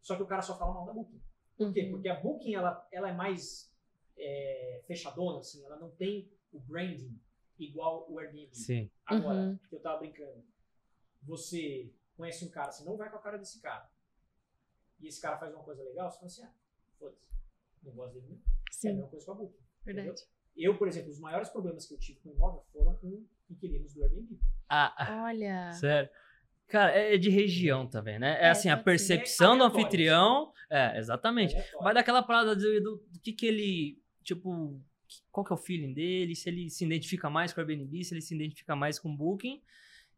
Só 0.00 0.16
que 0.16 0.22
o 0.22 0.26
cara 0.26 0.40
só 0.40 0.56
fala 0.58 0.72
mal 0.72 0.86
da 0.86 0.92
Booking. 0.94 1.20
Por 1.58 1.72
quê? 1.74 1.82
Uhum. 1.84 1.90
Porque 1.90 2.08
a 2.08 2.18
Booking 2.20 2.54
ela, 2.54 2.88
ela 2.90 3.10
é 3.10 3.12
mais 3.12 3.70
é, 4.16 4.82
fechadona, 4.86 5.40
assim, 5.40 5.62
ela 5.66 5.76
não 5.78 5.90
tem 5.90 6.32
o 6.52 6.60
branding 6.60 7.20
igual 7.58 8.10
o 8.10 8.18
Airbnb. 8.18 8.54
Sim. 8.56 8.90
Agora, 9.04 9.36
Uhum. 9.40 9.58
que 9.68 9.74
eu 9.76 9.80
tava 9.80 9.98
brincando, 9.98 10.42
você 11.22 11.92
conhece 12.16 12.44
um 12.46 12.50
cara, 12.50 12.70
você 12.72 12.82
não 12.84 12.96
vai 12.96 13.10
com 13.10 13.16
a 13.16 13.20
cara 13.22 13.36
desse 13.36 13.60
cara. 13.60 13.90
E 15.00 15.06
esse 15.06 15.20
cara 15.20 15.38
faz 15.38 15.52
uma 15.54 15.64
coisa 15.64 15.82
legal, 15.82 16.10
você 16.10 16.16
fala 16.16 16.26
assim, 16.26 16.42
ah, 16.44 16.54
foda-se, 16.98 17.26
não 17.82 17.92
gosto 17.92 18.14
dele 18.14 18.26
mesmo. 18.28 18.42
É 18.46 18.50
a 18.50 18.72
Sim, 18.72 18.88
mesma 18.94 19.08
coisa 19.08 19.26
com 19.26 19.32
a 19.32 19.34
Booking. 19.34 19.58
verdade. 19.84 20.22
Eu, 20.56 20.76
por 20.76 20.88
exemplo, 20.88 21.10
os 21.10 21.18
maiores 21.20 21.48
problemas 21.48 21.86
que 21.86 21.94
eu 21.94 21.98
tive 21.98 22.20
com 22.20 22.30
o 22.30 22.32
imóvel 22.34 22.64
foram 22.72 22.94
com 22.96 23.24
inquilinos 23.50 23.94
do 23.94 24.02
Airbnb. 24.02 24.38
Ah, 24.68 25.22
Olha. 25.24 25.72
sério. 25.72 26.10
Cara, 26.68 26.92
é 26.92 27.16
de 27.16 27.30
região 27.30 27.86
também, 27.88 28.18
né? 28.18 28.36
É, 28.40 28.46
É, 28.46 28.50
assim, 28.50 28.68
a 28.68 28.76
percepção 28.76 29.54
É 29.54 29.56
do 29.58 29.62
aleatório, 29.64 29.84
anfitrião. 29.86 30.52
É, 30.70 30.98
exatamente. 30.98 31.54
Vai 31.80 31.92
daquela 31.94 32.22
parada 32.22 32.54
do, 32.54 32.80
do, 32.80 32.96
do 33.08 33.20
que 33.20 33.32
que 33.32 33.46
ele, 33.46 34.02
tipo, 34.22 34.80
qual 35.32 35.44
que 35.44 35.52
é 35.52 35.54
o 35.54 35.58
feeling 35.58 35.92
dele, 35.92 36.36
se 36.36 36.48
ele 36.48 36.70
se 36.70 36.84
identifica 36.84 37.28
mais 37.28 37.52
com 37.52 37.60
o 37.60 37.64
Airbnb, 37.64 38.04
se 38.04 38.14
ele 38.14 38.20
se 38.20 38.34
identifica 38.34 38.76
mais 38.76 38.98
com 39.00 39.08
o 39.10 39.16
Booking, 39.16 39.60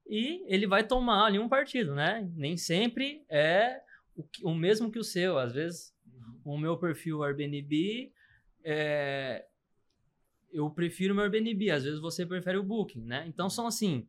e 0.06 0.44
ele 0.52 0.66
vai 0.66 0.86
tomar 0.86 1.24
ali 1.26 1.39
um 1.39 1.48
partido, 1.48 1.94
né? 1.94 2.28
Nem 2.34 2.56
sempre 2.56 3.24
é 3.30 3.80
o, 4.14 4.22
que- 4.22 4.44
o 4.44 4.55
mesmo 4.55 4.90
que 4.90 4.98
o 4.98 5.05
seu. 5.05 5.39
Às 5.39 5.55
vezes, 5.55 5.91
o 6.44 6.59
meu 6.59 6.77
perfil 6.77 7.23
Airbnb, 7.23 8.12
é, 8.64 9.47
eu 10.52 10.70
prefiro 10.70 11.12
o 11.12 11.16
meu 11.16 11.24
Airbnb, 11.24 11.70
às 11.70 11.85
vezes 11.85 12.01
você 12.01 12.27
prefere 12.27 12.59
o 12.59 12.62
Booking, 12.62 13.05
né? 13.05 13.24
Então 13.27 13.48
são 13.48 13.66
assim, 13.66 14.06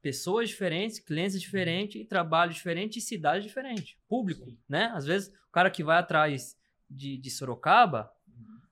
pessoas 0.00 0.48
diferentes, 0.48 0.98
clientes 0.98 1.40
diferentes, 1.40 2.00
e 2.00 2.04
trabalho 2.04 2.52
diferente 2.52 2.98
e 2.98 3.02
cidade 3.02 3.46
diferente, 3.46 3.98
público, 4.08 4.50
Sim. 4.50 4.58
né? 4.68 4.90
Às 4.94 5.06
vezes 5.06 5.28
o 5.48 5.52
cara 5.52 5.70
que 5.70 5.82
vai 5.84 5.98
atrás 5.98 6.58
de, 6.88 7.16
de 7.16 7.30
Sorocaba, 7.30 8.12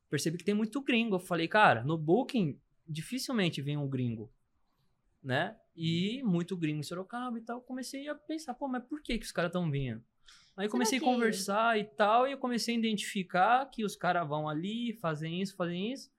percebi 0.09 0.37
que 0.37 0.45
tem 0.45 0.55
muito 0.55 0.81
gringo. 0.83 1.17
Eu 1.17 1.21
falei, 1.21 1.49
cara, 1.49 1.83
no 1.85 1.97
Booking 1.97 2.59
dificilmente 2.87 3.63
vem 3.63 3.77
um 3.77 3.89
gringo, 3.89 4.31
né? 5.23 5.57
E 5.77 6.23
muito 6.25 6.57
gringo 6.57 6.81
em 6.81 6.83
Sorocaba 6.83 7.39
e 7.39 7.43
tal. 7.43 7.61
Comecei 7.61 8.09
a 8.09 8.15
pensar, 8.15 8.55
pô, 8.55 8.69
mas 8.69 8.85
por 8.85 9.01
que, 9.01 9.19
que 9.19 9.25
os 9.25 9.33
caras 9.33 9.51
estão 9.51 9.71
vindo? 9.71 10.03
Aí 10.57 10.65
Será 10.67 10.73
comecei 10.73 10.99
que- 10.99 11.05
a 11.05 11.09
conversar 11.09 11.79
e 11.79 11.85
tal, 11.85 12.27
e 12.29 12.33
eu 12.33 12.39
comecei 12.39 12.75
a 12.75 12.79
identificar 12.79 13.65
que 13.67 13.85
os 13.85 13.97
caras 13.97 14.29
vão 14.29 14.49
ali, 14.49 14.93
fazem 15.01 15.41
isso, 15.41 15.57
fazem 15.57 15.93
isso. 15.93 16.11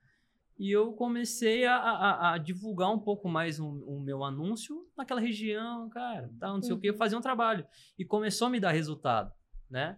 E 0.57 0.69
eu 0.71 0.93
comecei 0.93 1.65
a, 1.65 1.75
a- 1.75 2.33
a 2.33 2.37
divulgar 2.37 2.91
um 2.93 2.99
pouco 2.99 3.27
mais 3.27 3.59
o, 3.59 3.67
o 3.67 3.99
meu 3.99 4.23
anúncio 4.23 4.87
naquela 4.97 5.19
região, 5.19 5.89
cara, 5.89 6.31
tal, 6.39 6.55
não 6.55 6.61
sei 6.61 6.73
o 6.73 6.79
que, 6.79 6.91
Uhum. 6.91 6.97
fazer 6.97 7.15
um 7.15 7.21
trabalho. 7.21 7.65
E 7.97 8.05
começou 8.05 8.47
a 8.47 8.49
me 8.49 8.59
dar 8.59 8.71
resultado, 8.71 9.31
né? 9.69 9.97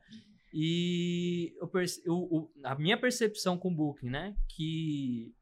E 0.53 1.53
eu 1.59 1.69
o- 2.07 2.49
a 2.63 2.75
minha 2.75 2.97
percepção 2.97 3.57
com 3.57 3.69
o 3.71 3.75
Booking, 3.75 4.09
né? 4.09 4.35
Que 4.47 5.33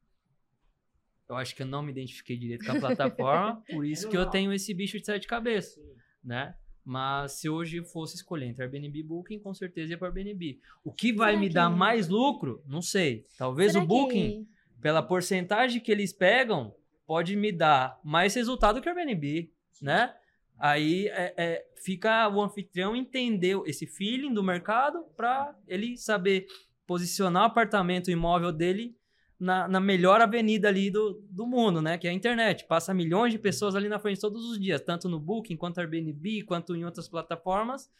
eu 1.28 1.36
acho 1.36 1.54
que 1.54 1.62
eu 1.62 1.66
não 1.66 1.82
me 1.82 1.92
identifiquei 1.92 2.36
direito 2.36 2.64
com 2.64 2.72
a 2.72 2.80
plataforma, 2.80 3.62
por 3.70 3.84
isso 3.86 4.08
que 4.08 4.16
eu 4.16 4.26
tenho 4.26 4.52
esse 4.52 4.72
bicho 4.74 4.98
de 4.98 5.06
sete 5.06 5.26
cabeças, 5.26 5.74
Sim. 5.74 5.94
né? 6.24 6.56
Mas 6.84 7.32
se 7.32 7.48
hoje 7.48 7.84
fosse 7.84 8.16
escolher 8.16 8.46
entre 8.46 8.62
Airbnb 8.64 8.98
e 8.98 9.02
Booking, 9.02 9.38
com 9.38 9.54
certeza 9.54 9.92
ia 9.92 9.98
para 9.98 10.08
Airbnb. 10.08 10.58
O 10.82 10.92
que 10.92 11.12
vai 11.12 11.30
Será 11.32 11.40
me 11.40 11.48
que- 11.48 11.54
dar 11.54 11.70
mais 11.70 12.08
lucro? 12.08 12.62
Não 12.66 12.82
sei. 12.82 13.24
Talvez 13.38 13.72
Será 13.72 13.84
o 13.84 13.86
Booking, 13.86 14.44
que- 14.44 14.80
pela 14.80 15.02
porcentagem 15.02 15.80
que 15.80 15.92
eles 15.92 16.12
pegam, 16.12 16.74
pode 17.06 17.36
me 17.36 17.52
dar 17.52 18.00
mais 18.02 18.34
resultado 18.34 18.80
que 18.80 18.88
o 18.88 18.92
Airbnb, 18.98 19.50
né? 19.80 20.12
Aí 20.58 21.08
é, 21.08 21.34
é, 21.36 21.66
fica 21.84 22.28
o 22.28 22.40
anfitrião 22.40 22.94
entender 22.96 23.56
esse 23.66 23.86
feeling 23.86 24.32
do 24.34 24.42
mercado 24.42 25.04
para 25.16 25.56
ele 25.66 25.96
saber 25.96 26.46
posicionar 26.86 27.44
o 27.44 27.46
apartamento, 27.46 28.08
o 28.08 28.10
imóvel 28.10 28.52
dele 28.52 28.96
na, 29.42 29.66
na 29.66 29.80
melhor 29.80 30.20
avenida 30.20 30.68
ali 30.68 30.88
do, 30.88 31.20
do 31.28 31.44
mundo, 31.44 31.82
né? 31.82 31.98
Que 31.98 32.06
é 32.06 32.10
a 32.10 32.14
internet. 32.14 32.64
Passa 32.66 32.94
milhões 32.94 33.32
de 33.32 33.40
pessoas 33.40 33.74
ali 33.74 33.88
na 33.88 33.98
frente 33.98 34.20
todos 34.20 34.48
os 34.48 34.58
dias, 34.58 34.80
tanto 34.80 35.08
no 35.08 35.18
Booking, 35.18 35.56
quanto 35.56 35.78
no 35.78 35.82
Airbnb, 35.82 36.42
quanto 36.42 36.76
em 36.76 36.84
outras 36.84 37.08
plataformas. 37.08 37.90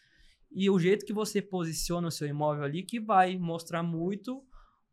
E 0.53 0.71
o 0.71 0.79
jeito 0.79 1.05
que 1.05 1.13
você 1.13 1.43
posiciona 1.43 2.07
o 2.07 2.13
seu 2.13 2.29
imóvel 2.29 2.63
ali 2.63 2.85
que 2.85 3.01
vai 3.01 3.37
mostrar 3.37 3.83
muito 3.83 4.45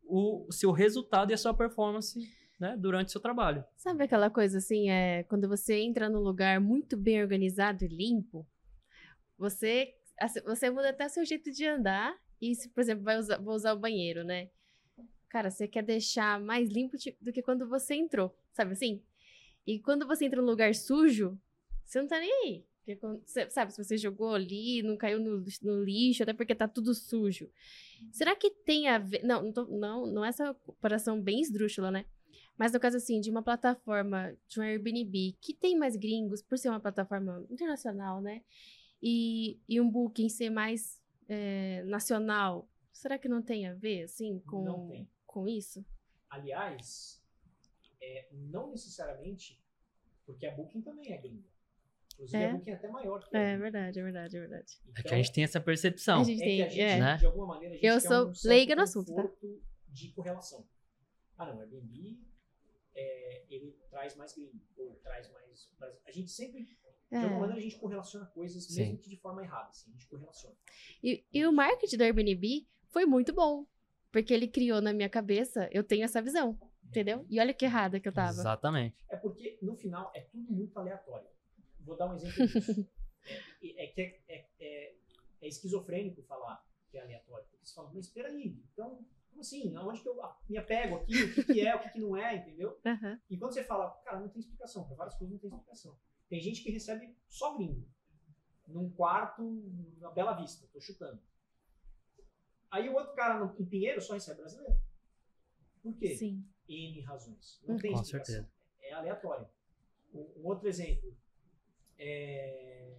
o 0.04 0.48
seu 0.50 0.72
resultado 0.72 1.30
e 1.30 1.36
a 1.36 1.38
sua 1.38 1.54
performance 1.54 2.20
né, 2.60 2.76
durante 2.76 3.10
o 3.10 3.12
seu 3.12 3.22
trabalho. 3.22 3.64
Sabe 3.78 4.06
aquela 4.06 4.32
coisa 4.32 4.58
assim, 4.58 4.90
é 4.90 5.22
quando 5.24 5.48
você 5.48 5.76
entra 5.76 6.10
num 6.10 6.20
lugar 6.20 6.60
muito 6.60 6.98
bem 6.98 7.22
organizado 7.22 7.86
e 7.86 7.88
limpo, 7.88 8.48
você, 9.38 9.94
você 10.44 10.72
muda 10.72 10.90
até 10.90 11.08
seu 11.08 11.24
jeito 11.24 11.52
de 11.52 11.64
andar 11.64 12.12
e 12.42 12.56
se, 12.56 12.70
por 12.70 12.82
exemplo, 12.82 13.04
vai 13.04 13.20
usar, 13.20 13.38
vou 13.38 13.54
usar 13.54 13.74
o 13.74 13.80
banheiro, 13.80 14.24
né? 14.24 14.50
Cara, 15.30 15.52
você 15.52 15.68
quer 15.68 15.84
deixar 15.84 16.40
mais 16.40 16.70
limpo 16.70 16.98
do 17.22 17.32
que 17.32 17.42
quando 17.42 17.68
você 17.68 17.94
entrou, 17.96 18.36
sabe 18.52 18.74
assim? 18.74 19.02
E 19.66 19.80
quando 19.80 20.08
você 20.08 20.26
entra 20.26 20.42
num 20.42 20.48
lugar 20.48 20.74
sujo, 20.74 21.40
você 21.86 22.02
não 22.02 22.08
tá 22.08 22.20
nem 22.20 22.32
aí. 22.44 22.66
Porque, 22.80 22.96
quando, 22.96 23.22
sabe, 23.26 23.72
se 23.72 23.84
você 23.84 23.98
jogou 23.98 24.34
ali, 24.34 24.82
não 24.82 24.98
caiu 24.98 25.20
no, 25.20 25.46
no, 25.62 25.84
lixo, 25.84 26.24
até 26.24 26.34
porque 26.34 26.56
tá 26.56 26.68
tudo 26.68 26.96
sujo. 26.96 27.48
Será 28.12 28.36
que 28.36 28.50
tem 28.50 28.88
a 28.88 28.98
ver. 28.98 29.24
Não, 29.24 29.44
não, 29.44 29.54
tô, 29.54 29.66
não, 29.66 30.08
não 30.08 30.26
é 30.26 30.30
essa 30.30 30.56
comparação 30.56 31.22
bem 31.22 31.40
esdrúxula, 31.42 31.92
né? 31.92 32.06
Mas 32.58 32.74
no 32.74 32.80
caso, 32.80 32.98
assim, 32.98 33.22
de 33.22 33.30
uma 33.30 33.44
plataforma, 33.44 34.36
de 34.48 34.60
um 34.60 34.64
Airbnb, 34.64 35.36
que 35.40 35.54
tem 35.54 35.78
mais 35.78 35.96
gringos, 35.96 36.42
por 36.42 36.58
ser 36.58 36.70
uma 36.70 36.80
plataforma 36.80 37.46
internacional, 37.50 38.22
né? 38.22 38.42
E, 39.02 39.60
e 39.70 39.80
um 39.80 39.90
Booking 39.90 40.28
ser 40.28 40.50
mais 40.50 41.00
é, 41.28 41.84
nacional, 41.86 42.68
será 42.92 43.18
que 43.18 43.30
não 43.30 43.42
tem 43.42 43.68
a 43.68 43.74
ver, 43.74 44.04
assim, 44.04 44.40
com, 44.48 45.06
com 45.30 45.48
isso? 45.48 45.86
Aliás, 46.30 47.24
é, 48.02 48.28
não 48.32 48.72
necessariamente, 48.72 49.64
porque 50.26 50.46
a 50.46 50.56
Booking 50.56 50.82
também 50.82 51.12
é 51.14 51.18
gringa. 51.18 51.48
Inclusive, 52.14 52.44
é. 52.44 52.50
a 52.50 52.54
Booking 52.54 52.72
é 52.72 52.74
até 52.74 52.88
maior 52.88 53.20
que 53.24 53.38
a 53.38 53.40
É 53.40 53.58
verdade, 53.58 54.00
é 54.00 54.04
verdade, 54.04 54.38
é 54.38 54.40
verdade. 54.40 54.80
Então, 54.82 54.94
é 54.98 55.04
que 55.04 55.14
a 55.14 55.18
gente 55.18 55.32
tem 55.32 55.44
essa 55.44 55.62
percepção. 55.62 56.22
A 56.22 56.24
gente 56.24 56.40
tem, 56.40 56.62
é 56.62 56.66
a 56.66 56.70
gente, 56.70 56.82
é. 56.82 57.00
Né? 57.00 57.18
de 57.18 57.26
alguma 57.26 57.48
maneira, 57.48 57.74
a 57.74 57.78
gente 57.78 57.86
Eu 57.86 58.02
sou 58.02 58.30
um 58.30 58.34
leiga 58.46 58.76
no 58.76 58.82
assunto, 58.82 59.14
tá? 59.14 59.30
de 59.90 60.12
correlação. 60.12 60.68
Ah, 61.38 61.46
não, 61.46 61.62
Airbnb, 61.62 62.20
é, 62.94 63.46
ele 63.50 63.78
traz 63.90 64.16
mais 64.16 64.34
gringo, 64.34 64.60
ou 64.78 64.96
traz 64.96 65.32
mais... 65.32 65.72
A 66.06 66.12
gente 66.12 66.30
sempre 66.30 66.64
de 66.64 67.18
alguma 67.18 67.38
é. 67.38 67.40
maneira 67.40 67.60
a 67.60 67.64
gente 67.64 67.80
correlaciona 67.80 68.26
coisas, 68.28 68.64
Sim. 68.66 68.82
mesmo 68.82 68.98
que 69.00 69.10
de 69.10 69.18
forma 69.18 69.42
errada, 69.42 69.70
assim, 69.70 69.90
a 69.90 69.94
gente 69.94 70.08
correlaciona. 70.08 70.56
E, 71.04 71.26
e 71.34 71.46
o 71.46 71.52
marketing 71.52 71.98
do 71.98 72.04
Airbnb 72.04 72.68
foi 72.90 73.06
muito 73.06 73.34
bom, 73.34 73.66
porque 74.12 74.34
ele 74.34 74.48
criou 74.48 74.82
na 74.82 74.94
minha 74.94 75.10
cabeça, 75.10 75.70
eu 75.72 75.84
tenho 75.84 76.04
essa 76.04 76.22
visão, 76.22 76.60
entendeu? 76.84 77.26
E 77.30 77.40
olha 77.40 77.54
que 77.54 77.66
errada 77.66 78.00
que 78.00 78.08
eu 78.08 78.14
tava. 78.14 78.32
Exatamente. 78.32 78.96
É 79.10 79.16
porque, 79.16 79.58
no 79.62 79.76
final, 79.76 80.12
é 80.16 80.22
tudo 80.22 80.52
muito 80.52 80.78
aleatório. 80.78 81.28
Vou 81.82 81.96
dar 81.96 82.08
um 82.08 82.16
exemplo 82.16 82.48
disso. 82.48 82.88
é, 83.64 83.84
é, 83.84 83.88
que 83.88 84.02
é, 84.02 84.22
é, 84.28 84.46
é, 84.60 84.96
é, 85.42 85.48
esquizofrênico 85.48 86.22
falar 86.24 86.64
que 86.90 86.98
é 86.98 87.02
aleatório. 87.02 87.46
Porque 87.50 87.66
você 87.66 87.74
fala, 87.74 87.92
mas 87.94 88.06
espera 88.06 88.30
aí, 88.30 88.60
então, 88.74 89.06
como 89.30 89.42
assim? 89.42 89.76
Aonde 89.76 90.02
que 90.02 90.10
eu 90.10 90.20
me 90.48 90.58
apego 90.58 90.98
aqui? 90.98 91.24
O 91.24 91.34
que, 91.34 91.44
que 91.44 91.62
é, 91.62 91.76
o 91.76 91.80
que, 91.80 91.90
que 91.90 92.00
não 92.00 92.18
é, 92.18 92.36
entendeu? 92.36 92.80
Uhum. 92.84 93.20
E 93.30 93.38
quando 93.38 93.54
você 93.54 93.64
fala, 93.64 93.92
cara, 94.04 94.20
não 94.20 94.30
tem 94.30 94.40
explicação, 94.40 94.86
para 94.86 94.96
várias 94.96 95.16
coisas 95.16 95.32
não 95.32 95.40
tem 95.40 95.50
explicação. 95.50 95.98
Tem 96.28 96.40
gente 96.40 96.64
que 96.64 96.72
recebe 96.72 97.16
só 97.28 97.56
gringo. 97.56 97.88
Num 98.68 98.90
quarto, 98.92 99.44
na 99.98 100.12
Bela 100.12 100.34
Vista, 100.34 100.68
tô 100.72 100.80
chutando. 100.80 101.20
Aí 102.72 102.88
o 102.90 102.94
outro 102.94 103.14
cara 103.16 103.40
no, 103.40 103.56
em 103.60 103.66
Pinheiro 103.66 104.02
só 104.02 104.14
recebe 104.14 104.40
brasileiro. 104.40 104.80
Por 105.82 105.96
quê? 105.98 106.16
Sim. 106.16 106.46
N 106.68 107.02
razões. 107.02 107.62
Não 107.66 107.76
hum. 107.76 107.78
tem 107.80 107.92
Com 107.92 108.02
explicação. 108.02 108.36
certeza. 108.36 108.52
É 108.82 108.94
aleatório. 108.94 109.48
Um, 110.14 110.20
um 110.38 110.48
outro 110.48 110.68
exemplo. 110.68 111.16
É... 111.98 112.96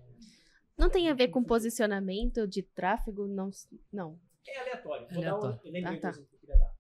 Não 0.76 0.90
tem 0.90 1.09
a 1.10 1.14
ver 1.14 1.28
com 1.28 1.44
posicionamento 1.44 2.47
de 2.47 2.62
tráfego, 2.62 3.26
não. 3.26 3.51
não. 3.92 4.18
É 4.47 4.60
aleatório. 4.60 5.06
Vou 5.09 5.18
aleatório. 5.18 5.56
dar 5.56 5.62
um, 5.62 5.72
lembrei 5.72 5.98
ah, 5.98 6.01
tá. 6.01 6.09
exemplo 6.10 6.28
que 6.28 6.34
eu 6.34 6.40
queria 6.40 6.56
dar. 6.56 6.76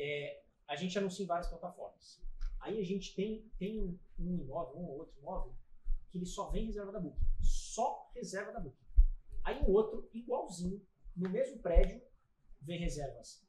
É, 0.00 0.42
a 0.68 0.76
gente 0.76 0.96
anuncia 0.96 1.24
em 1.24 1.26
várias 1.26 1.48
plataformas. 1.48 2.22
Aí 2.60 2.78
a 2.78 2.84
gente 2.84 3.14
tem, 3.14 3.50
tem 3.58 3.80
um, 3.80 3.98
um 4.18 4.40
imóvel, 4.42 4.76
um 4.76 4.84
ou 4.84 4.98
outro 4.98 5.18
imóvel, 5.18 5.54
que 6.10 6.18
ele 6.18 6.26
só 6.26 6.50
vem 6.50 6.66
reserva 6.66 6.92
da 6.92 7.00
Booking. 7.00 7.26
Só 7.40 8.10
reserva 8.14 8.52
da 8.52 8.60
Booking. 8.60 8.84
Aí 9.44 9.60
um 9.60 9.70
outro, 9.70 10.08
igualzinho, 10.12 10.80
no 11.18 11.28
mesmo 11.30 11.58
prédio, 11.60 12.00
vem 12.62 12.78
reservas 12.80 13.46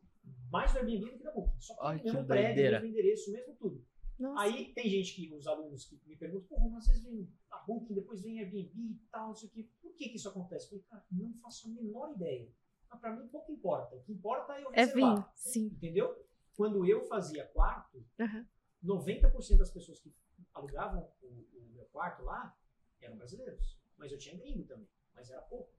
mais 0.52 0.72
do 0.74 0.80
Airbnb 0.80 1.12
do 1.12 1.18
que 1.18 1.24
da 1.24 1.32
Booking. 1.32 1.60
Só 1.60 1.74
que 1.76 1.80
Ai, 1.86 1.98
no 1.98 2.04
mesmo 2.04 2.20
que 2.22 2.28
prédio, 2.28 2.48
doideira. 2.56 2.80
mesmo 2.82 2.92
endereço, 2.92 3.32
mesmo 3.32 3.56
tudo. 3.56 3.86
Nossa. 4.20 4.44
Aí 4.44 4.74
tem 4.74 4.90
gente 4.90 5.16
que, 5.16 5.34
os 5.34 5.48
alunos 5.48 5.86
que 5.86 6.00
me 6.06 6.16
perguntam, 6.18 6.48
pô, 6.48 6.70
mas 6.70 6.86
vocês 6.86 7.02
vêm 7.04 7.32
a 7.50 7.58
Booking, 7.60 7.94
depois 7.96 8.22
vem 8.22 8.40
Airbnb 8.40 8.72
e 8.76 9.08
tal, 9.12 9.30
não 9.30 9.36
sei 9.36 9.48
o 9.48 9.52
quê. 9.52 9.70
Por 9.82 9.94
que 9.96 10.10
que 10.10 10.16
isso 10.18 10.28
acontece? 10.30 10.66
Eu 10.66 10.70
falei, 10.70 10.84
cara, 10.90 11.06
não 11.12 11.34
faço 11.42 11.68
a 11.68 11.72
menor 11.72 12.12
ideia. 12.14 12.52
Mas 12.90 13.00
pra 13.00 13.16
mim 13.16 13.28
pouco 13.30 13.52
importa. 13.52 13.96
O 13.96 14.04
que 14.04 14.12
importa 14.12 14.54
é 14.54 14.64
eu 14.64 14.70
É 14.74 14.82
reservar. 14.82 15.16
vir, 15.16 15.26
sim. 15.36 15.66
Entendeu? 15.68 16.26
Quando 16.56 16.86
eu 16.86 17.02
fazia 17.06 17.48
quarto, 17.48 18.06
Uhum. 18.20 18.46
90% 18.84 19.58
das 19.58 19.72
pessoas 19.72 20.00
que 20.00 20.14
alugavam 20.54 21.10
o, 21.22 21.28
o, 21.28 21.70
meu 21.74 21.86
quarto 21.86 22.24
lá 22.24 22.56
eram 23.02 23.16
brasileiros. 23.18 23.80
Mas 23.98 24.12
eu 24.12 24.18
tinha 24.18 24.38
gringo 24.38 24.64
também, 24.66 24.88
mas 25.14 25.30
era 25.30 25.42
pouco. 25.44 25.72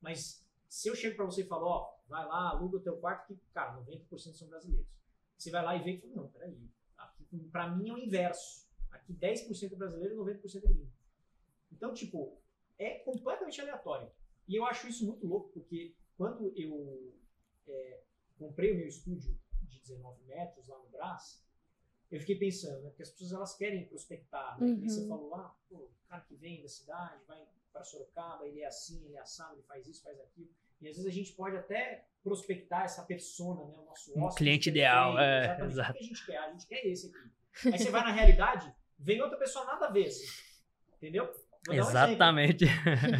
Mas 0.00 0.44
se 0.68 0.88
eu 0.88 0.94
chego 0.94 1.16
para 1.16 1.24
você 1.24 1.42
e 1.42 1.46
falo, 1.46 1.66
ó, 1.66 1.94
vai 2.06 2.24
lá, 2.26 2.50
aluga 2.50 2.76
o 2.76 2.80
teu 2.80 2.96
quarto, 2.98 3.34
que, 3.34 3.40
cara, 3.52 3.80
90% 3.80 4.34
são 4.34 4.48
brasileiros. 4.48 4.86
Você 5.36 5.50
vai 5.50 5.64
lá 5.64 5.76
e 5.76 5.82
vê 5.82 5.92
e 5.92 6.00
fala, 6.00 6.14
não, 6.14 6.28
peraí, 6.28 6.56
para 7.50 7.70
mim 7.70 7.88
é 7.88 7.94
o 7.94 7.98
inverso. 7.98 8.66
Aqui 8.90 9.14
10% 9.14 9.72
é 9.72 9.76
brasileiro 9.76 10.14
e 10.14 10.18
90% 10.18 10.56
é 10.56 10.60
gringo. 10.60 10.92
Então, 11.72 11.94
tipo, 11.94 12.36
é 12.78 12.98
completamente 13.00 13.60
aleatório. 13.60 14.10
E 14.46 14.56
eu 14.56 14.64
acho 14.64 14.88
isso 14.88 15.06
muito 15.06 15.26
louco, 15.26 15.50
porque 15.50 15.94
quando 16.16 16.52
eu 16.56 17.14
é, 17.66 18.00
comprei 18.38 18.72
o 18.72 18.76
meu 18.76 18.88
estúdio 18.88 19.38
de 19.62 19.80
19 19.80 20.24
metros 20.24 20.66
lá 20.66 20.78
no 20.78 20.88
Brás, 20.88 21.44
eu 22.10 22.18
fiquei 22.20 22.38
pensando, 22.38 22.82
né? 22.82 22.88
Porque 22.88 23.02
as 23.02 23.10
pessoas 23.10 23.32
elas 23.32 23.56
querem 23.56 23.86
prospectar, 23.86 24.58
né? 24.58 24.66
Uhum. 24.66 24.88
Você 24.88 25.06
falou 25.06 25.28
lá, 25.28 25.54
pô, 25.68 25.76
o 25.76 25.90
cara 26.08 26.22
que 26.22 26.34
vem 26.36 26.62
da 26.62 26.68
cidade, 26.68 27.22
vai 27.26 27.46
para 27.72 27.84
Sorocaba, 27.84 28.46
ele 28.46 28.60
é 28.60 28.66
assim, 28.66 29.04
ele 29.04 29.16
é 29.16 29.20
assado, 29.20 29.54
ele 29.54 29.62
faz 29.62 29.86
isso, 29.86 30.02
faz 30.02 30.18
aquilo. 30.20 30.48
E 30.80 30.88
às 30.88 30.96
vezes 30.96 31.10
a 31.10 31.14
gente 31.14 31.32
pode 31.32 31.56
até 31.56 32.06
prospectar 32.22 32.84
essa 32.84 33.02
persona, 33.02 33.64
né? 33.64 33.74
O 33.78 33.84
nosso 33.84 34.16
Um 34.16 34.22
hóspede 34.24 34.36
cliente 34.44 34.64
perfeito, 34.70 34.76
ideal, 34.76 35.18
é, 35.18 35.44
exatamente. 35.64 35.72
exato. 35.72 35.90
O 35.90 35.92
que 35.94 35.98
a 35.98 36.02
gente 36.06 36.26
quer? 36.26 36.38
A 36.38 36.50
gente 36.52 36.66
quer 36.66 36.86
esse 36.86 37.06
aqui. 37.08 37.72
Aí 37.72 37.78
você 37.78 37.90
vai 37.90 38.02
na 38.02 38.12
realidade, 38.12 38.72
vem 38.98 39.20
outra 39.20 39.36
pessoa 39.38 39.64
nada 39.64 39.86
a 39.86 39.90
ver, 39.90 40.06
assim. 40.06 40.26
Entendeu? 40.96 41.26
Vou 41.66 41.74
dar 41.74 42.08
um. 42.08 42.12
Exatamente. 42.12 42.64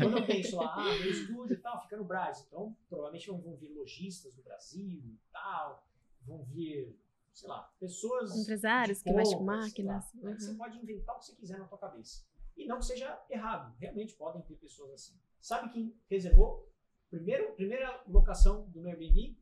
Quando 0.01 0.19
eu 0.19 0.27
penso 0.27 0.57
lá, 0.57 0.75
ah, 0.75 0.85
meu 0.85 1.11
estúdio 1.11 1.55
e 1.55 1.61
tal, 1.61 1.83
fica 1.83 1.97
no 1.97 2.05
Brasil. 2.05 2.45
Então, 2.47 2.77
provavelmente 2.89 3.27
vão, 3.29 3.57
vir 3.57 3.69
lojistas 3.71 4.35
do 4.35 4.43
Brasil 4.43 5.03
e 5.05 5.19
tal, 5.33 5.87
vão 6.23 6.45
vir, 6.45 6.97
sei 7.35 7.49
lá, 7.49 7.71
pessoas. 7.81 8.37
Empresários 8.37 9.03
que 9.03 9.13
mexem 9.13 9.37
com 9.39 9.45
máquinas. 9.45 10.05
Aí 10.25 10.35
Você 10.35 10.51
Uhum. 10.51 10.57
pode 10.59 10.79
inventar 10.79 11.17
o 11.17 11.19
que 11.19 11.27
você 11.27 11.35
quiser 11.35 11.59
na 11.59 11.67
tua 11.67 11.79
cabeça. 11.79 12.25
E 12.59 12.67
não 12.67 12.79
que 12.79 12.85
seja 12.87 13.19
errado. 13.31 13.75
Realmente 13.79 14.15
podem 14.15 14.43
ter 14.43 14.57
pessoas 14.57 14.93
assim. 14.93 15.19
Sabe 15.41 15.71
quem 15.73 15.95
reservou? 16.11 16.69
Primeiro, 17.09 17.55
primeira 17.55 18.03
locação 18.07 18.69
do 18.69 18.81
meu 18.83 18.91
Airbnb 18.91 19.39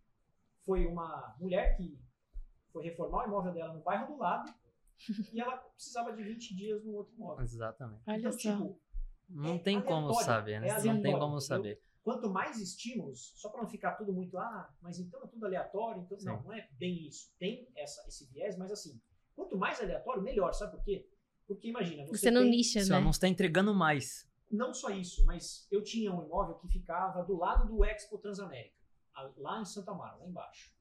foi 0.64 0.86
uma 0.86 1.34
mulher 1.40 1.76
que 1.76 1.98
foi 2.72 2.84
reformar 2.84 3.24
o 3.24 3.28
imóvel 3.28 3.52
dela 3.52 3.72
no 3.74 3.80
bairro 3.82 4.06
do 4.14 4.18
lado 4.18 4.54
e 5.32 5.40
ela 5.40 5.56
precisava 5.56 6.12
de 6.12 6.22
20 6.22 6.54
dias 6.54 6.84
no 6.84 6.92
outro 6.94 7.14
imóvel. 7.14 7.42
Exatamente. 7.44 8.02
Olha 8.06 8.18
então, 8.18 8.32
só. 8.32 8.38
tipo, 8.38 8.80
Não 9.28 9.54
É 9.54 9.58
tem 9.58 9.80
como 9.80 10.12
saber, 10.14 10.60
né? 10.60 10.68
é 10.68 10.72
Não 10.74 10.80
tem 11.02 11.12
como 11.12 11.24
entendeu? 11.36 11.40
saber. 11.40 11.82
quanto 12.04 12.30
mais 12.30 12.60
estímulos, 12.60 13.32
só 13.36 13.48
para 13.48 13.62
não 13.62 13.68
ficar 13.68 13.94
tudo 13.96 14.12
muito, 14.12 14.38
ah, 14.38 14.72
mas 14.80 15.00
então 15.00 15.20
é 15.24 15.26
tudo 15.26 15.44
aleatório, 15.46 16.02
então 16.02 16.18
Sim. 16.18 16.26
não, 16.26 16.42
não 16.44 16.52
é 16.52 16.68
bem 16.72 17.06
isso. 17.08 17.32
Tem 17.38 17.68
essa, 17.74 18.06
esse 18.06 18.26
viés, 18.26 18.56
mas 18.56 18.70
assim, 18.70 19.00
quanto 19.34 19.56
mais 19.58 19.80
aleatório, 19.80 20.22
melhor, 20.22 20.52
sabe 20.52 20.76
por 20.76 20.84
quê? 20.84 21.08
Porque 21.46 21.68
imagina, 21.68 22.04
você, 22.06 22.18
Você 22.18 22.30
não 22.30 22.42
tem, 22.42 22.50
nicha, 22.50 22.80
Seu 22.80 22.90
né? 22.94 22.96
anúncio 22.96 23.18
está 23.18 23.28
entregando 23.28 23.74
mais. 23.74 24.26
não 24.50 24.72
só 24.74 24.90
isso, 24.90 25.24
mas 25.24 25.66
eu 25.70 25.82
tinha 25.82 26.12
um 26.12 26.24
imóvel 26.24 26.56
que 26.56 26.68
ficava 26.68 27.22
do 27.24 27.36
lado 27.36 27.66
do 27.68 27.84
Expo 27.84 28.18
Transamérica, 28.18 28.74
lá 29.36 29.60
em 29.60 29.64
Santa 29.64 29.92
Mara, 29.94 30.16
lá 30.16 30.26
embaixo. 30.26 30.74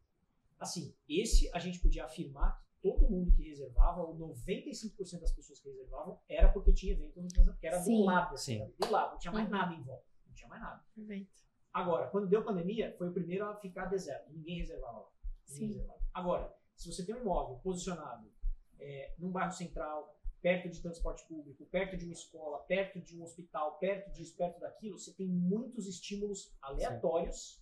Assim, 0.60 0.96
esse 1.10 1.50
a 1.54 1.60
gente 1.60 1.80
podia 1.80 2.06
afirmar 2.06 2.58
que 2.62 2.66
todo 2.82 3.10
mundo 3.10 3.32
que 3.36 3.44
reservava, 3.44 4.02
ou 4.02 4.16
95% 4.18 5.20
das 5.20 5.32
pessoas 5.32 5.60
que 5.60 5.70
reservavam, 5.70 6.20
era 6.30 6.52
porque 6.52 6.72
tinha 6.74 6.94
evento 6.94 7.22
no 7.22 7.28
Transamérica, 7.28 7.60
que 7.60 7.68
era 7.68 7.80
Sim. 7.82 7.98
do 7.98 8.06
lado, 8.06 8.34
assim, 8.36 8.56
Sim. 8.58 8.62
ali, 8.64 8.74
do 8.80 8.92
lado, 8.92 9.12
não 9.14 9.20
tinha 9.20 9.32
mais 9.34 9.46
Uhum. 9.46 9.52
nada 9.52 9.74
em 9.74 9.82
volta, 9.84 10.06
não 10.28 10.34
tinha 10.34 10.48
mais 10.50 10.62
nada. 10.62 10.84
Perfeito. 10.96 11.36
Agora, 11.74 12.08
quando 12.08 12.28
deu 12.28 12.44
pandemia, 12.44 12.96
foi 12.98 13.10
o 13.10 13.14
primeiro 13.14 13.46
a 13.46 13.56
ficar 13.58 13.86
deserto. 13.88 14.32
Ninguém 14.32 14.60
reservava 14.60 15.00
lá. 15.00 15.10
Ninguém 15.50 15.68
Sim. 15.68 15.74
reservava. 15.74 16.00
Agora, 16.14 16.56
se 16.76 16.92
você 16.92 17.06
tem 17.06 17.14
um 17.16 17.22
imóvel 17.22 17.58
posicionado 17.58 18.32
é, 18.80 19.14
num 19.20 19.30
bairro 19.32 19.52
central, 19.52 20.18
perto 20.46 20.70
de 20.70 20.80
transporte 20.80 21.26
público, 21.28 21.66
perto 21.72 21.98
de 21.98 22.06
uma 22.06 22.14
escola, 22.14 22.60
perto 22.60 23.02
de 23.02 23.18
um 23.18 23.24
hospital, 23.24 23.80
perto 23.80 24.14
disso, 24.14 24.38
perto 24.38 24.60
daquilo, 24.60 25.00
você 25.00 25.12
tem 25.12 25.28
muitos 25.28 25.88
estímulos 25.88 26.56
aleatórios 26.62 27.60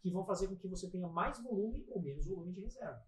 que 0.00 0.10
vão 0.10 0.24
fazer 0.24 0.48
com 0.48 0.56
que 0.56 0.66
você 0.66 0.88
tenha 0.88 1.06
mais 1.06 1.38
volume 1.42 1.84
ou 1.86 2.00
menos 2.00 2.26
volume 2.26 2.54
de 2.54 2.62
reserva. 2.62 3.04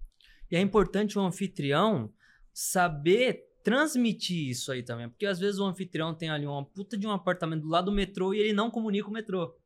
E 0.51 0.57
é 0.57 0.61
importante 0.61 1.19
o 1.19 1.23
anfitrião 1.23 2.13
saber 2.53 3.51
transmitir 3.65 4.51
isso 4.51 4.71
aí 4.71 4.83
também. 4.83 5.09
Porque 5.09 5.25
às 5.25 5.39
vezes 5.39 5.59
o 5.59 5.65
anfitrião 5.65 6.15
tem 6.15 6.29
ali 6.29 6.47
uma 6.47 6.67
puta 6.67 6.95
de 6.99 7.07
um 7.07 7.11
apartamento 7.11 7.63
do 7.63 7.69
lado 7.69 7.87
do 7.87 7.93
metrô 7.93 8.35
e 8.35 8.41
ele 8.41 8.53
não 8.53 8.71
comunica 8.71 9.09
o 9.09 9.13
metrô. 9.13 9.57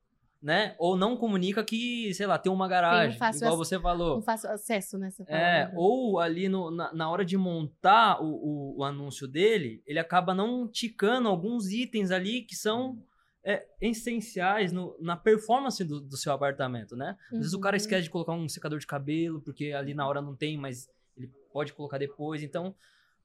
Né? 0.42 0.74
Ou 0.78 0.96
não 0.96 1.18
comunica 1.18 1.62
que, 1.62 2.14
sei 2.14 2.26
lá, 2.26 2.38
tem 2.38 2.50
uma 2.50 2.66
garagem, 2.66 3.18
igual 3.36 3.58
você 3.58 3.78
falou. 3.78 4.16
Um 4.18 4.22
fácil 4.22 4.48
acesso 4.50 4.96
nessa 4.96 5.22
É, 5.24 5.64
palavra. 5.66 5.74
ou 5.78 6.18
ali 6.18 6.48
no- 6.48 6.70
na, 6.70 6.90
na 6.94 7.10
hora 7.10 7.26
de 7.26 7.36
montar 7.36 8.22
o, 8.22 8.26
o- 8.26 8.78
o 8.78 8.84
anúncio 8.84 9.28
dele, 9.28 9.82
ele 9.86 9.98
acaba 9.98 10.32
não 10.34 10.66
ticando 10.66 11.28
alguns 11.28 11.70
itens 11.70 12.10
ali 12.10 12.40
que 12.42 12.56
são 12.56 12.98
é, 13.44 13.66
essenciais 13.80 14.70
no- 14.72 14.94
na 15.00 15.16
performance 15.16 15.82
do, 15.84 15.98
do 16.00 16.16
seu 16.16 16.30
apartamento, 16.32 16.94
né? 16.96 17.16
Às 17.32 17.38
vezes 17.38 17.52
o 17.54 17.60
cara 17.60 17.74
Uhum. 17.74 17.78
esquece 17.78 18.02
de 18.04 18.10
colocar 18.10 18.32
um 18.32 18.48
secador 18.48 18.78
de 18.78 18.86
cabelo, 18.86 19.40
porque 19.40 19.72
ali 19.72 19.94
na 19.94 20.06
hora 20.06 20.20
não 20.22 20.34
tem, 20.36 20.56
mas 20.58 20.88
ele 21.16 21.30
pode 21.52 21.72
colocar 21.72 21.96
depois. 21.98 22.42
Então, 22.42 22.74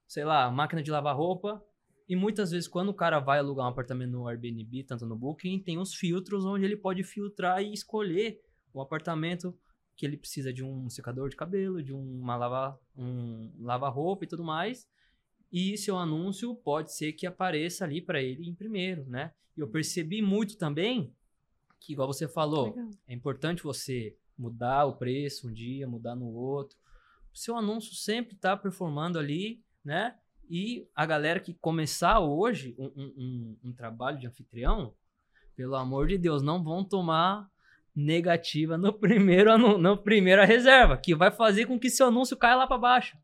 sei 0.06 0.24
lá, 0.24 0.50
máquina 0.50 0.82
de 0.82 0.90
lavar 0.90 1.14
roupa. 1.16 1.62
E 2.08 2.14
muitas 2.14 2.52
vezes, 2.52 2.68
quando 2.68 2.90
o 2.90 2.94
cara 2.94 3.18
vai 3.18 3.38
alugar 3.38 3.66
um 3.66 3.70
apartamento 3.70 4.12
no 4.12 4.28
Airbnb, 4.28 4.84
tanto 4.84 5.04
no 5.04 5.16
Booking, 5.16 5.58
tem 5.60 5.78
os 5.78 5.94
filtros 5.94 6.44
onde 6.44 6.64
ele 6.64 6.76
pode 6.76 7.02
filtrar 7.02 7.62
e 7.62 7.72
escolher 7.72 8.40
o 8.72 8.80
apartamento 8.80 9.56
que 9.96 10.06
ele 10.06 10.16
precisa 10.16 10.52
de 10.52 10.62
um 10.62 10.88
secador 10.88 11.28
de 11.28 11.36
cabelo, 11.36 11.82
de 11.82 11.92
uma 11.92 12.36
lava, 12.36 12.78
um 12.96 13.50
lava-roupa 13.58 14.24
e 14.24 14.28
tudo 14.28 14.44
mais. 14.44 14.86
E 15.50 15.76
seu 15.78 15.96
anúncio 15.96 16.54
pode 16.54 16.94
ser 16.94 17.12
que 17.12 17.26
apareça 17.26 17.84
ali 17.84 18.00
para 18.00 18.22
ele 18.22 18.48
em 18.48 18.54
primeiro, 18.54 19.04
né? 19.06 19.32
E 19.56 19.60
eu 19.60 19.68
percebi 19.68 20.20
muito 20.20 20.56
também 20.58 21.12
que, 21.80 21.92
igual 21.92 22.06
você 22.06 22.28
falou, 22.28 22.66
Legal. 22.66 22.90
é 23.08 23.14
importante 23.14 23.62
você 23.62 24.16
mudar 24.36 24.84
o 24.84 24.96
preço 24.96 25.48
um 25.48 25.52
dia, 25.52 25.88
mudar 25.88 26.14
no 26.14 26.26
outro. 26.26 26.76
O 27.32 27.38
seu 27.38 27.56
anúncio 27.56 27.94
sempre 27.94 28.36
tá 28.36 28.56
performando 28.56 29.18
ali, 29.18 29.64
né? 29.84 30.16
E 30.48 30.86
a 30.94 31.04
galera 31.04 31.40
que 31.40 31.54
começar 31.54 32.20
hoje 32.20 32.74
um, 32.78 32.86
um- 32.96 33.56
um- 33.64 33.72
trabalho 33.72 34.18
de 34.18 34.26
anfitrião, 34.26 34.94
pelo 35.56 35.74
amor 35.74 36.06
de 36.06 36.16
Deus, 36.18 36.42
não 36.42 36.62
vão 36.62 36.84
tomar 36.84 37.48
negativa 37.94 38.76
no 38.76 38.92
primeiro 38.98 39.56
no 39.78 39.96
primeira 39.96 40.44
reserva, 40.44 40.96
que 40.96 41.14
vai 41.14 41.30
fazer 41.30 41.66
com 41.66 41.78
que 41.78 41.90
seu 41.90 42.06
anúncio 42.08 42.36
caia 42.36 42.56
lá 42.56 42.66
para 42.66 42.78
baixo. 42.78 43.16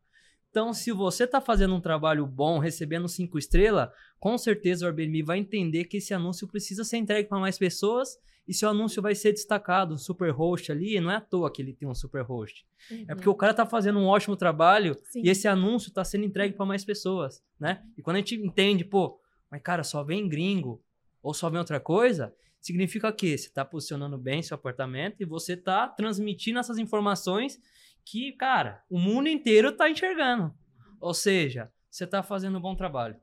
Então, 0.49 0.73
se 0.73 0.91
você 0.91 1.25
tá 1.25 1.41
fazendo 1.41 1.73
um 1.75 1.81
trabalho 1.81 2.27
bom, 2.27 2.59
recebendo 2.59 3.07
cinco 3.07 3.39
estrelas, 3.39 3.89
com 4.19 4.37
certeza 4.37 4.85
o 4.85 4.87
Airbnb 4.87 5.23
vai 5.23 5.39
entender 5.39 5.85
que 5.85 5.97
esse 5.97 6.13
anúncio 6.13 6.47
precisa 6.47 6.83
ser 6.83 6.97
entregue 6.97 7.27
para 7.27 7.39
mais 7.39 7.57
pessoas 7.57 8.19
e 8.47 8.53
seu 8.53 8.69
anúncio 8.69 9.01
vai 9.01 9.15
ser 9.15 9.31
destacado. 9.31 9.93
Um 9.93 9.97
super 9.97 10.31
host 10.31 10.71
ali, 10.71 10.99
não 10.99 11.11
é 11.11 11.15
à 11.15 11.21
toa 11.21 11.51
que 11.51 11.61
ele 11.61 11.73
tem 11.73 11.87
um 11.87 11.95
super 11.95 12.23
host. 12.23 12.65
É 13.07 13.15
porque 13.15 13.29
o 13.29 13.35
cara 13.35 13.53
tá 13.53 13.65
fazendo 13.65 13.99
um 13.99 14.05
ótimo 14.05 14.35
trabalho 14.35 14.97
Sim. 15.09 15.21
e 15.23 15.29
esse 15.29 15.47
anúncio 15.47 15.91
tá 15.91 16.03
sendo 16.03 16.25
entregue 16.25 16.55
para 16.55 16.65
mais 16.65 16.83
pessoas, 16.83 17.43
né? 17.59 17.83
E 17.97 18.01
quando 18.01 18.17
a 18.17 18.19
gente 18.19 18.35
entende, 18.35 18.83
pô, 18.83 19.19
mas 19.49 19.61
cara, 19.61 19.83
só 19.83 20.03
vem 20.03 20.27
gringo 20.27 20.83
ou 21.21 21.33
só 21.33 21.49
vem 21.49 21.59
outra 21.59 21.79
coisa, 21.79 22.35
significa 22.59 23.11
que 23.11 23.37
você 23.37 23.49
tá 23.49 23.63
posicionando 23.63 24.17
bem 24.17 24.41
seu 24.41 24.55
apartamento 24.55 25.21
e 25.21 25.25
você 25.25 25.55
tá 25.55 25.87
transmitindo 25.87 26.59
essas 26.59 26.77
informações 26.77 27.59
que, 28.05 28.33
cara, 28.33 28.83
o 28.89 28.99
mundo 28.99 29.29
inteiro 29.29 29.71
tá 29.71 29.89
enxergando. 29.89 30.53
Ou 30.99 31.13
seja, 31.13 31.71
você 31.89 32.05
tá 32.05 32.21
fazendo 32.23 32.57
um 32.57 32.61
bom 32.61 32.75
trabalho. 32.75 33.15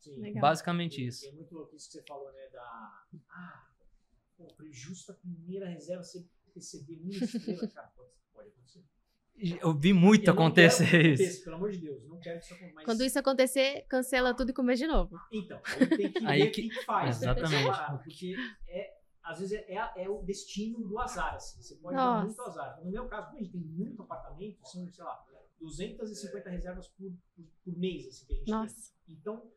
Sim. 0.00 0.16
Legal. 0.20 0.40
Basicamente 0.40 1.04
isso. 1.04 1.26
É 1.26 1.32
muito 1.32 1.54
louco 1.54 1.74
isso 1.74 1.88
que 1.88 1.94
você 1.94 2.02
falou, 2.02 2.32
né? 2.32 2.48
Da. 2.52 3.02
Ah, 3.30 3.65
pô, 4.36 4.44
prejusto 4.54 5.12
a 5.12 5.14
primeira 5.14 5.68
reserva 5.68 6.02
você 6.02 6.24
receber 6.54 6.96
mil 7.00 7.22
estrelas, 7.22 7.72
cara. 7.74 7.88
Pode, 7.96 8.10
pode 8.32 8.48
acontecer. 8.48 8.84
Eu 9.60 9.74
vi 9.78 9.92
muito 9.92 10.26
Eu 10.28 10.32
acontecer 10.32 10.90
quero 10.90 11.16
que 11.16 11.22
isso. 11.24 11.44
Pelo 11.44 11.56
amor 11.56 11.70
de 11.70 11.78
Deus, 11.78 12.02
não 12.08 12.18
quero 12.18 12.38
que 12.38 12.44
isso 12.46 12.54
aconteça. 12.54 12.74
Mas, 12.74 12.84
Quando 12.86 13.04
isso 13.04 13.18
acontecer, 13.18 13.82
cancela 13.88 14.34
tudo 14.34 14.50
e 14.50 14.54
começa 14.54 14.78
de 14.82 14.86
novo. 14.86 15.18
Então, 15.30 15.60
aí 15.66 15.86
tem 15.88 16.12
que 16.12 16.26
Aí 16.26 16.42
ver 16.42 16.48
o 16.48 16.52
que- 16.52 16.68
que, 16.70 16.84
faz. 16.84 17.20
né, 17.20 17.30
Exatamente. 17.32 17.64
parada, 17.66 17.98
Porque 17.98 18.34
é, 18.68 18.96
às 19.22 19.38
vezes 19.40 19.52
é, 19.58 19.74
é, 19.74 20.04
é 20.04 20.08
o 20.08 20.22
destino 20.22 20.86
do 20.88 20.98
azar, 20.98 21.34
assim. 21.34 21.60
Você 21.60 21.74
pode 21.76 21.96
Nossa. 21.96 22.18
dar 22.20 22.24
muito 22.24 22.42
azar. 22.42 22.80
No 22.84 22.90
meu 22.90 23.06
caso, 23.08 23.26
como 23.26 23.38
a 23.38 23.42
gente 23.42 23.52
tem 23.52 23.60
muito 23.60 24.02
apartamento, 24.02 24.58
são, 24.66 24.90
sei 24.90 25.04
lá, 25.04 25.22
250 25.60 26.48
reservas 26.50 26.88
por, 26.88 27.12
por, 27.34 27.44
por 27.64 27.76
mês, 27.78 28.06
assim, 28.06 28.24
que 28.26 28.32
a 28.32 28.36
gente 28.36 28.44
tem. 28.46 28.54
Nossa. 28.54 28.92
Então, 29.08 29.50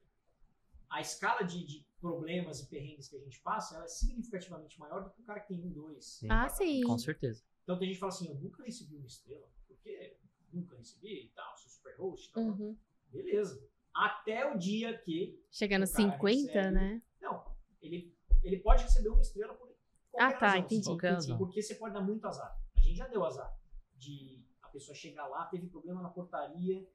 a 0.89 0.99
escala 0.99 1.43
de, 1.43 1.65
de 1.65 1.85
problemas 1.99 2.59
e 2.61 2.67
perrengues 2.67 3.07
que 3.07 3.15
a 3.15 3.19
gente 3.19 3.39
passa, 3.41 3.75
ela 3.75 3.85
é 3.85 3.87
significativamente 3.87 4.79
maior 4.79 5.03
do 5.03 5.09
que 5.11 5.21
o 5.21 5.25
cara 5.25 5.39
que 5.41 5.49
tem 5.49 5.63
um, 5.63 5.69
dois. 5.69 6.05
Sim. 6.05 6.27
Ah, 6.29 6.47
sim. 6.49 6.81
Com 6.83 6.97
certeza. 6.97 7.43
Então 7.63 7.77
tem 7.77 7.87
gente 7.87 7.95
que 7.95 7.99
fala 7.99 8.11
assim, 8.11 8.27
eu 8.29 8.35
nunca 8.35 8.63
recebi 8.63 8.95
uma 8.95 9.05
estrela, 9.07 9.47
porque 9.67 10.17
nunca 10.51 10.75
recebi 10.77 11.25
e 11.25 11.29
tal, 11.35 11.57
sou 11.57 11.69
super 11.69 11.95
host 11.97 12.29
e 12.29 12.33
tal. 12.33 12.43
Uhum. 12.43 12.77
Beleza. 13.11 13.63
Até 13.93 14.51
o 14.53 14.57
dia 14.57 14.97
que. 14.97 15.43
Chegando 15.51 15.83
a 15.83 15.85
O 15.85 15.91
cara 15.91 16.11
50, 16.13 16.53
recebe- 16.53 16.71
né? 16.71 17.01
Não, 17.21 17.45
ele, 17.81 18.15
ele 18.43 18.59
pode 18.59 18.83
receber 18.83 19.09
uma 19.09 19.21
estrela 19.21 19.53
por 19.53 19.67
qualquer 20.11 20.35
Ah, 20.35 20.39
tá, 20.39 20.47
razão, 20.47 20.59
entendi. 20.61 20.97
Razão. 21.07 21.37
Porque 21.37 21.61
você 21.61 21.75
pode 21.75 21.93
dar 21.93 22.01
muito 22.01 22.25
azar. 22.25 22.57
A 22.77 22.81
gente 22.81 22.95
já 22.97 23.07
deu 23.07 23.25
azar. 23.25 23.53
De 23.97 24.43
a 24.61 24.69
pessoa 24.69 24.95
chegar 24.95 25.27
lá, 25.27 25.45
teve 25.45 25.67
problema 25.67 26.01
na 26.01 26.09
portaria. 26.09 26.87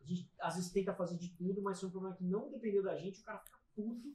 A 0.00 0.04
gente 0.04 0.30
às 0.40 0.54
vezes 0.56 0.70
tenta 0.70 0.94
fazer 0.94 1.16
de 1.18 1.30
tudo, 1.30 1.62
mas 1.62 1.80
foi 1.80 1.88
um 1.88 1.92
problema 1.92 2.16
que 2.16 2.24
não 2.24 2.50
dependeu 2.50 2.82
da 2.82 2.96
gente, 2.96 3.20
o 3.20 3.24
cara 3.24 3.38
fica 3.38 3.58
puto 3.74 4.14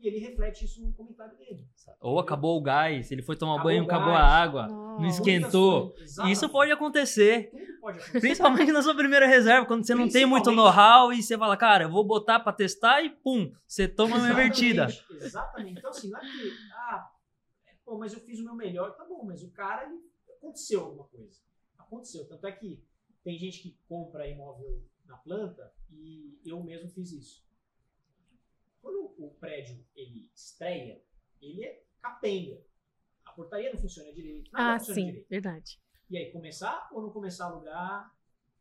e 0.00 0.08
ele 0.08 0.18
reflete 0.18 0.64
isso 0.64 0.80
no 0.80 0.92
comentário 0.92 1.36
dele. 1.36 1.66
Ou 2.00 2.18
acabou 2.18 2.56
o 2.56 2.62
gás, 2.62 3.12
ele 3.12 3.22
foi 3.22 3.36
tomar 3.36 3.54
Acabou 3.54 3.70
banho, 3.70 3.84
acabou 3.84 4.14
a 4.14 4.22
água, 4.22 4.68
não 4.68 5.00
Nossa. 5.00 5.20
esquentou. 5.20 5.94
Isso 6.26 6.48
pode 6.48 6.72
acontecer. 6.72 7.50
Tudo 7.50 7.80
pode 7.80 7.98
acontecer. 7.98 8.20
Principalmente 8.20 8.72
na 8.72 8.82
sua 8.82 8.94
primeira 8.94 9.26
reserva, 9.26 9.66
quando 9.66 9.84
você 9.84 9.94
não 9.94 10.08
tem 10.08 10.24
muito 10.24 10.50
know-how 10.50 11.12
e 11.12 11.22
você 11.22 11.36
fala, 11.36 11.56
cara, 11.56 11.84
eu 11.84 11.90
vou 11.90 12.02
botar 12.02 12.40
pra 12.40 12.52
testar 12.52 13.02
e 13.02 13.10
pum, 13.10 13.52
você 13.66 13.86
toma 13.86 14.16
uma 14.16 14.30
invertida. 14.30 14.84
Exatamente, 14.84 15.24
Exatamente. 15.24 15.78
Então, 15.78 15.90
assim, 15.90 16.08
não 16.08 16.18
é 16.18 16.22
que, 16.22 16.52
ah, 16.72 17.10
é, 17.66 17.72
pô, 17.84 17.98
mas 17.98 18.12
eu 18.14 18.20
fiz 18.20 18.40
o 18.40 18.44
meu 18.44 18.54
melhor, 18.54 18.96
tá 18.96 19.04
bom, 19.04 19.22
mas 19.24 19.42
o 19.42 19.50
cara, 19.50 19.84
ele, 19.84 20.00
aconteceu 20.38 20.80
alguma 20.80 21.04
coisa. 21.04 21.38
Aconteceu. 21.78 22.26
Tanto 22.26 22.46
é 22.46 22.52
que 22.52 22.82
tem 23.22 23.38
gente 23.38 23.60
que 23.60 23.76
compra 23.86 24.26
imóvel 24.26 24.82
na 25.04 25.16
planta 25.16 25.72
e 25.90 26.38
eu 26.44 26.62
mesmo 26.62 26.88
fiz 26.88 27.12
isso. 27.12 27.49
Quando 28.80 29.14
o 29.18 29.30
prédio, 29.38 29.84
ele 29.94 30.30
estreia, 30.34 31.02
ele 31.40 31.64
é 31.64 31.84
capenga. 32.00 32.60
A 33.24 33.32
portaria 33.32 33.72
não 33.72 33.80
funciona 33.80 34.12
direito, 34.12 34.50
Ah, 34.54 34.78
funciona 34.78 34.94
sim, 35.00 35.06
direito. 35.06 35.28
verdade. 35.28 35.80
E 36.08 36.16
aí, 36.16 36.32
começar 36.32 36.88
ou 36.92 37.02
não 37.02 37.10
começar 37.10 37.44
a 37.44 37.48
alugar 37.48 38.14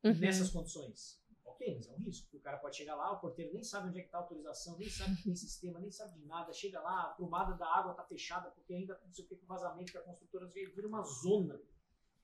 Uhum. 0.03 0.13
nessas 0.15 0.49
condições. 0.49 1.19
Ok, 1.43 1.75
mas 1.75 1.87
é 1.89 1.91
um 1.91 1.97
risco. 1.97 2.37
O 2.37 2.39
cara 2.39 2.57
pode 2.57 2.77
chegar 2.77 2.95
lá, 2.95 3.11
o 3.11 3.19
porteiro 3.19 3.51
nem 3.53 3.63
sabe 3.63 3.89
onde 3.89 3.97
é 3.97 4.01
que 4.01 4.07
está 4.07 4.17
a 4.19 4.21
autorização, 4.21 4.77
nem 4.77 4.89
sabe 4.89 5.15
que 5.17 5.23
tem 5.23 5.35
sistema, 5.35 5.79
nem 5.79 5.91
sabe 5.91 6.17
de 6.17 6.25
nada. 6.25 6.53
Chega 6.53 6.79
lá, 6.79 7.01
a 7.03 7.13
tomada 7.15 7.53
da 7.55 7.67
água 7.67 7.91
está 7.91 8.03
fechada 8.05 8.49
porque 8.51 8.73
ainda 8.73 8.97
não 9.03 9.11
sei 9.11 9.25
o 9.25 9.27
que 9.27 9.35
com 9.35 9.45
vazamento 9.45 9.91
que 9.91 9.97
a 9.97 10.01
construtora 10.01 10.45
vira 10.47 10.87
uma 10.87 11.01
zona, 11.01 11.59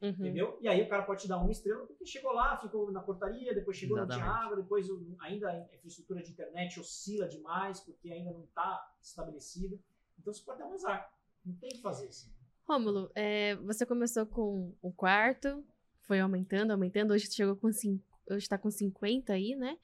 Uhum. 0.01 0.09
entendeu? 0.09 0.57
E 0.61 0.67
aí 0.67 0.81
o 0.81 0.89
cara 0.89 1.03
pode 1.03 1.21
te 1.21 1.27
dar 1.27 1.37
uma 1.37 1.51
estrela 1.51 1.85
porque 1.85 2.05
chegou 2.05 2.33
lá, 2.33 2.57
ficou 2.57 2.91
na 2.91 3.01
portaria, 3.01 3.55
depois 3.55 3.77
chegou, 3.77 3.97
não 3.97 4.05
tinha 4.05 4.17
Exatamente. 4.17 4.45
água, 4.45 4.57
depois 4.57 4.87
ainda 5.19 5.49
a 5.49 5.75
infraestrutura 5.75 6.21
de 6.21 6.31
internet 6.31 6.79
oscila 6.79 7.27
demais 7.27 7.79
porque 7.79 8.11
ainda 8.11 8.31
não 8.31 8.43
está 8.43 8.93
estabelecida. 9.01 9.79
Então 10.19 10.33
você 10.33 10.43
pode 10.43 10.59
dar 10.59 10.67
um 10.67 10.73
azar. 10.73 11.11
Não 11.43 11.55
tem 11.55 11.69
o 11.69 11.75
que 11.75 11.81
fazer 11.81 12.07
assim. 12.07 12.31
Rômulo, 12.67 13.11
é, 13.13 13.55
você 13.57 13.85
começou 13.85 14.25
com 14.25 14.75
um 14.83 14.91
quarto, 14.91 15.63
foi 16.01 16.19
aumentando, 16.19 16.71
aumentando, 16.71 17.13
hoje 17.13 17.31
chegou 17.31 17.55
com 17.55 17.71
cinco, 17.71 18.03
hoje 18.29 18.47
tá 18.47 18.57
com 18.57 18.71
50 18.71 19.33
aí, 19.33 19.55
né? 19.55 19.77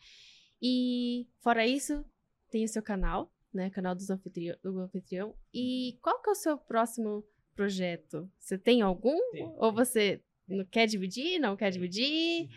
E 0.62 1.28
fora 1.42 1.66
isso, 1.66 2.04
tem 2.50 2.66
o 2.66 2.68
seu 2.68 2.82
canal, 2.82 3.32
né? 3.54 3.70
Canal 3.70 3.94
dos 3.94 4.10
anfitrião, 4.10 4.58
do 4.64 4.80
anfitrião. 4.80 5.36
E 5.54 5.98
qual 6.02 6.22
que 6.22 6.30
é 6.30 6.32
o 6.32 6.36
seu 6.36 6.58
próximo 6.58 7.24
projeto? 7.56 8.30
Você 8.38 8.58
tem 8.58 8.82
algum? 8.82 9.20
Tem, 9.32 9.44
Ou 9.58 9.72
você 9.72 10.24
não 10.48 10.66
quer 10.66 10.88
dividir? 10.88 11.40
Não 11.40 11.56
quer 11.56 11.72
dividir? 11.72 12.50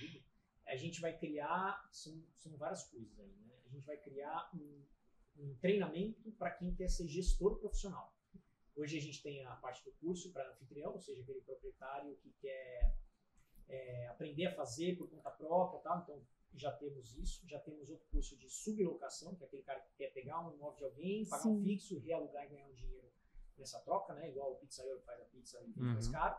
A 0.66 0.76
gente 0.76 1.00
vai 1.00 1.16
criar, 1.16 1.86
são, 1.92 2.22
são 2.36 2.56
várias 2.56 2.84
coisas 2.88 3.18
aí, 3.18 3.36
né? 3.46 3.54
A 3.66 3.68
gente 3.68 3.84
vai 3.84 3.96
criar 3.96 4.50
um, 4.54 4.82
um 5.38 5.54
treinamento 5.56 6.32
para 6.32 6.50
quem 6.50 6.74
quer 6.74 6.88
ser 6.88 7.06
gestor 7.06 7.58
profissional. 7.58 8.14
Hoje 8.76 8.98
a 8.98 9.00
gente 9.00 9.22
tem 9.22 9.44
a 9.44 9.54
parte 9.56 9.84
do 9.84 9.92
curso 9.92 10.32
para 10.32 10.50
anfitrião, 10.50 10.92
ou 10.92 11.00
seja, 11.00 11.22
aquele 11.22 11.40
proprietário 11.42 12.16
que 12.16 12.30
quer 12.40 12.96
é, 13.68 14.08
aprender 14.08 14.46
a 14.46 14.54
fazer 14.54 14.96
por 14.96 15.08
conta 15.08 15.30
própria, 15.30 15.80
tá? 15.80 16.00
Então 16.02 16.20
já 16.56 16.72
temos 16.72 17.16
isso, 17.16 17.46
já 17.46 17.58
temos 17.60 17.90
outro 17.90 18.06
curso 18.10 18.36
de 18.36 18.48
sublocação, 18.48 19.34
que 19.34 19.44
é 19.44 19.46
aquele 19.46 19.62
cara 19.62 19.80
que 19.80 19.92
quer 19.96 20.12
pegar 20.12 20.40
um 20.40 20.52
imóvel 20.54 20.76
de 20.76 20.84
alguém, 20.84 21.26
pagar 21.26 21.48
um 21.48 21.58
Sim. 21.58 21.64
fixo, 21.64 21.98
realugar 21.98 22.44
e 22.46 22.48
ganhar 22.48 22.66
um 22.66 22.74
dinheiro 22.74 23.03
nessa 23.58 23.78
troca, 23.80 24.14
né? 24.14 24.28
Igual 24.30 24.52
o 24.52 24.56
pizzaiolo 24.56 25.00
faz 25.02 25.20
a 25.20 25.24
pizza 25.24 25.60
e 25.62 25.66
vende 25.72 25.80
mais 25.80 26.06
Uhum. 26.06 26.12
caro. 26.12 26.36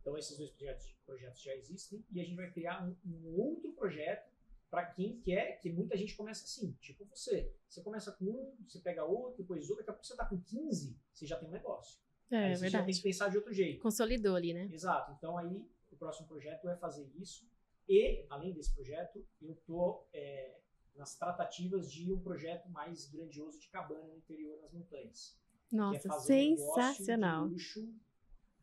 Então 0.00 0.16
esses 0.16 0.36
dois 0.36 0.50
projetos, 0.50 0.94
projetos 1.04 1.40
já 1.42 1.54
existem 1.56 2.04
e 2.12 2.20
a 2.20 2.24
gente 2.24 2.36
vai 2.36 2.50
criar 2.52 2.84
um, 2.86 2.96
um 3.04 3.40
outro 3.40 3.72
projeto 3.72 4.30
para 4.70 4.84
quem 4.86 5.20
quer, 5.20 5.58
que 5.60 5.70
muita 5.72 5.96
gente 5.96 6.14
começa 6.16 6.44
assim, 6.44 6.72
tipo 6.80 7.04
você. 7.06 7.52
Você 7.68 7.82
começa 7.82 8.12
com 8.12 8.24
um, 8.24 8.56
você 8.68 8.78
pega 8.80 9.04
outro, 9.04 9.36
depois 9.38 9.62
outro, 9.70 9.76
daqui 9.78 9.90
a 9.90 9.92
pouco 9.94 10.06
você 10.06 10.16
tá 10.16 10.26
com 10.26 10.40
15, 10.40 10.96
você 11.12 11.26
já 11.26 11.36
tem 11.38 11.48
um 11.48 11.52
negócio. 11.52 12.00
É, 12.30 12.36
aí 12.36 12.56
você 12.56 12.68
já 12.68 12.78
tem 12.78 12.86
verdade. 12.86 12.96
que 12.98 13.02
pensar 13.02 13.28
de 13.28 13.36
outro 13.36 13.52
jeito. 13.52 13.80
Consolidou 13.82 14.34
ali, 14.34 14.52
né? 14.52 14.68
Exato. 14.72 15.12
Então 15.12 15.38
aí 15.38 15.64
o 15.90 15.96
próximo 15.96 16.26
projeto 16.26 16.68
é 16.68 16.76
fazer 16.76 17.06
isso 17.16 17.48
E, 17.88 18.26
além 18.28 18.52
desse 18.52 18.74
projeto, 18.74 19.24
eu 19.40 19.52
estou 19.52 20.08
é, 20.12 20.58
nas 20.96 21.16
tratativas 21.16 21.90
de 21.92 22.12
um 22.12 22.20
projeto 22.20 22.68
mais 22.68 23.06
grandioso 23.08 23.60
de 23.60 23.68
cabana 23.68 24.02
no 24.08 24.16
interior 24.16 24.60
das 24.60 24.72
montanhas. 24.72 25.38
Nossa, 25.72 26.00
que 26.00 26.06
é 26.06 26.10
fazer 26.10 26.34
um 26.34 26.50
negócio 26.50 26.82
sensacional. 26.82 27.46
de 27.46 27.52
luxo, 27.52 27.94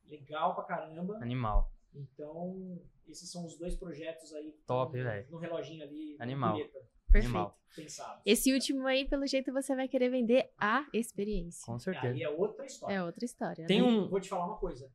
legal 0.06 0.56
pra 0.56 0.64
caramba. 0.64 1.18
Animal. 1.18 1.72
Então, 1.94 2.82
esses 3.08 3.32
são 3.32 3.46
os 3.46 3.58
dois 3.58 3.76
projetos 3.76 4.34
aí 4.34 4.52
que 4.52 4.64
Top, 4.64 4.98
estão 4.98 5.12
velho. 5.12 5.28
no 5.32 5.38
reloginho 5.38 5.84
ali. 5.84 6.16
Animal. 6.20 6.56
Perfeito. 6.56 6.88
Animal. 7.16 7.60
pensados. 7.76 8.22
Esse 8.26 8.52
último 8.52 8.88
aí, 8.88 9.08
pelo 9.08 9.28
jeito, 9.28 9.54
você 9.54 9.76
vai 9.76 9.88
querer 9.88 10.10
vender 10.10 10.52
a 10.58 10.88
experiência. 10.94 11.64
Com 11.66 11.78
certeza. 11.78 12.14
Aí 12.14 12.24
é 12.24 12.30
outra 12.30 12.66
história. 12.66 12.96
É 12.96 13.04
outra 13.04 13.26
história. 13.26 13.68
Tem 13.68 13.82
né? 13.82 13.88
um. 13.88 14.10
Vou 14.10 14.20
te 14.20 14.30
falar 14.30 14.48
uma 14.48 14.58
coisa. 14.58 14.92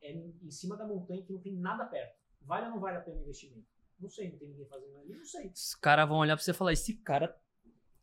É 0.00 0.12
em 0.12 0.50
cima 0.50 0.76
da 0.76 0.86
montanha 0.86 1.22
que 1.22 1.32
não 1.32 1.40
tem 1.40 1.54
nada 1.56 1.84
perto. 1.84 2.16
Vale 2.42 2.66
ou 2.66 2.72
não 2.72 2.80
vale 2.80 2.98
a 2.98 3.00
pena 3.00 3.18
o 3.18 3.22
investimento? 3.22 3.66
Não 3.98 4.08
sei, 4.08 4.30
não 4.30 4.38
tem 4.38 4.48
ninguém 4.48 4.66
fazendo 4.66 4.98
ali, 4.98 5.14
não 5.14 5.24
sei. 5.24 5.46
Os 5.46 5.76
caras 5.76 6.08
vão 6.08 6.18
olhar 6.18 6.36
pra 6.36 6.44
você 6.44 6.50
e 6.50 6.54
falar: 6.54 6.72
esse 6.72 6.94
cara 6.94 7.40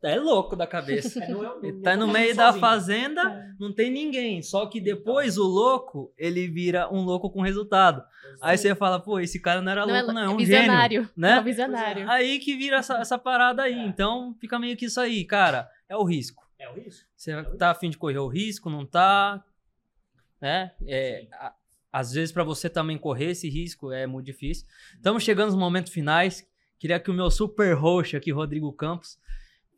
é 0.02 0.18
louco 0.18 0.56
da 0.56 0.66
cabeça. 0.66 1.22
É, 1.22 1.28
não 1.28 1.44
é- 1.44 1.72
não 1.72 1.82
tá 1.82 1.96
no 1.96 2.06
fazendo 2.06 2.12
meio 2.12 2.34
da 2.36 2.44
sozinho. 2.46 2.60
fazenda, 2.60 3.54
não 3.58 3.72
tem 3.72 3.90
ninguém. 3.90 4.42
Só 4.42 4.66
que 4.66 4.80
depois 4.80 5.36
o 5.38 5.44
louco, 5.44 6.12
ele 6.16 6.48
vira 6.48 6.88
um 6.92 7.02
louco 7.02 7.30
com 7.30 7.40
resultado. 7.42 8.02
Aí 8.40 8.56
você 8.56 8.74
fala, 8.74 8.98
pô, 9.00 9.20
esse 9.20 9.38
cara 9.40 9.60
não 9.60 9.70
era 9.70 9.84
Não 9.86 9.94
é, 9.94 9.98
louco, 10.02 10.14
não, 10.14 10.22
é 10.22 10.28
um 10.28 10.38
gênio. 10.38 10.46
visionário. 10.60 11.10
né? 11.16 11.32
É 11.36 11.40
um 11.40 11.44
visionário. 11.44 12.10
Aí 12.10 12.38
que 12.38 12.56
vira 12.56 12.76
essa, 12.76 12.98
essa 12.98 13.18
parada 13.18 13.62
aí. 13.62 13.74
É. 13.74 13.86
Então 13.86 14.34
fica 14.40 14.58
meio 14.58 14.76
que 14.76 14.86
isso 14.86 15.00
aí, 15.00 15.24
cara. 15.24 15.68
É 15.88 15.96
o 15.96 16.04
risco. 16.04 16.48
É 16.58 16.68
o 16.68 16.74
risco. 16.74 17.06
Você 17.16 17.32
É 17.32 17.42
tá 17.42 17.70
afim 17.70 17.90
de 17.90 17.98
correr 17.98 18.18
o 18.18 18.28
risco, 18.28 18.68
não 18.70 18.86
tá? 18.86 19.42
Né? 20.40 20.72
É, 20.86 21.26
a- 21.32 21.54
às 21.92 22.12
vezes 22.12 22.30
para 22.32 22.44
você 22.44 22.70
também 22.70 22.96
correr 22.96 23.30
esse 23.32 23.48
risco 23.48 23.90
é 23.92 24.06
muito 24.06 24.26
difícil. 24.26 24.66
Estamos 24.94 25.22
chegando 25.22 25.48
nos 25.48 25.58
momentos 25.58 25.92
finais. 25.92 26.46
Queria 26.78 26.98
que 27.00 27.10
o 27.10 27.14
meu 27.14 27.30
super 27.30 27.74
host 27.74 28.16
aqui, 28.16 28.30
Rodrigo 28.32 28.72
Campos, 28.72 29.18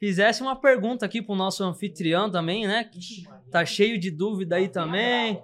fizesse 0.02 0.42
uma 0.42 0.56
pergunta 0.56 1.06
aqui 1.06 1.22
pro 1.22 1.36
nosso 1.36 1.62
anfitrião 1.62 2.28
também, 2.28 2.66
né? 2.66 2.90
Maria. 3.24 3.50
Tá 3.52 3.64
cheio 3.64 3.96
de 4.00 4.10
dúvida 4.10 4.56
aí 4.56 4.68
também. 4.68 5.40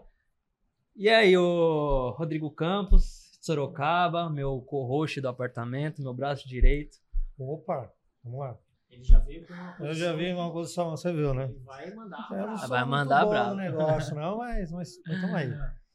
E 0.97 1.09
aí, 1.09 1.37
o 1.37 2.11
Rodrigo 2.19 2.51
Campos, 2.51 3.39
de 3.39 3.47
Sorocaba, 3.47 4.29
meu 4.29 4.61
co-host 4.63 5.21
do 5.21 5.29
apartamento, 5.29 6.03
meu 6.03 6.13
braço 6.13 6.49
direito. 6.49 6.97
Opa, 7.39 7.89
vamos 8.25 8.41
lá. 8.41 8.59
Ele 8.91 9.05
já 9.05 9.21
veio 9.21 9.47
com 9.47 9.55
uma 9.55 9.77
Eu 9.79 9.95
já 9.95 10.13
vi 10.13 10.33
uma 10.33 10.53
posição, 10.53 10.91
você 10.91 11.13
viu, 11.13 11.33
né? 11.33 11.45
Ele 11.45 11.61
vai 11.61 11.95
mandar. 11.95 12.27
Sou 12.59 12.69
Vai 12.69 12.85
mandar 12.85 13.27
bravo. 13.27 13.55
negócio, 13.55 14.17
não, 14.17 14.39
mas, 14.39 14.73
mas, 14.73 15.01
mas 15.07 15.21
tamo 15.21 15.37
aí. 15.37 15.53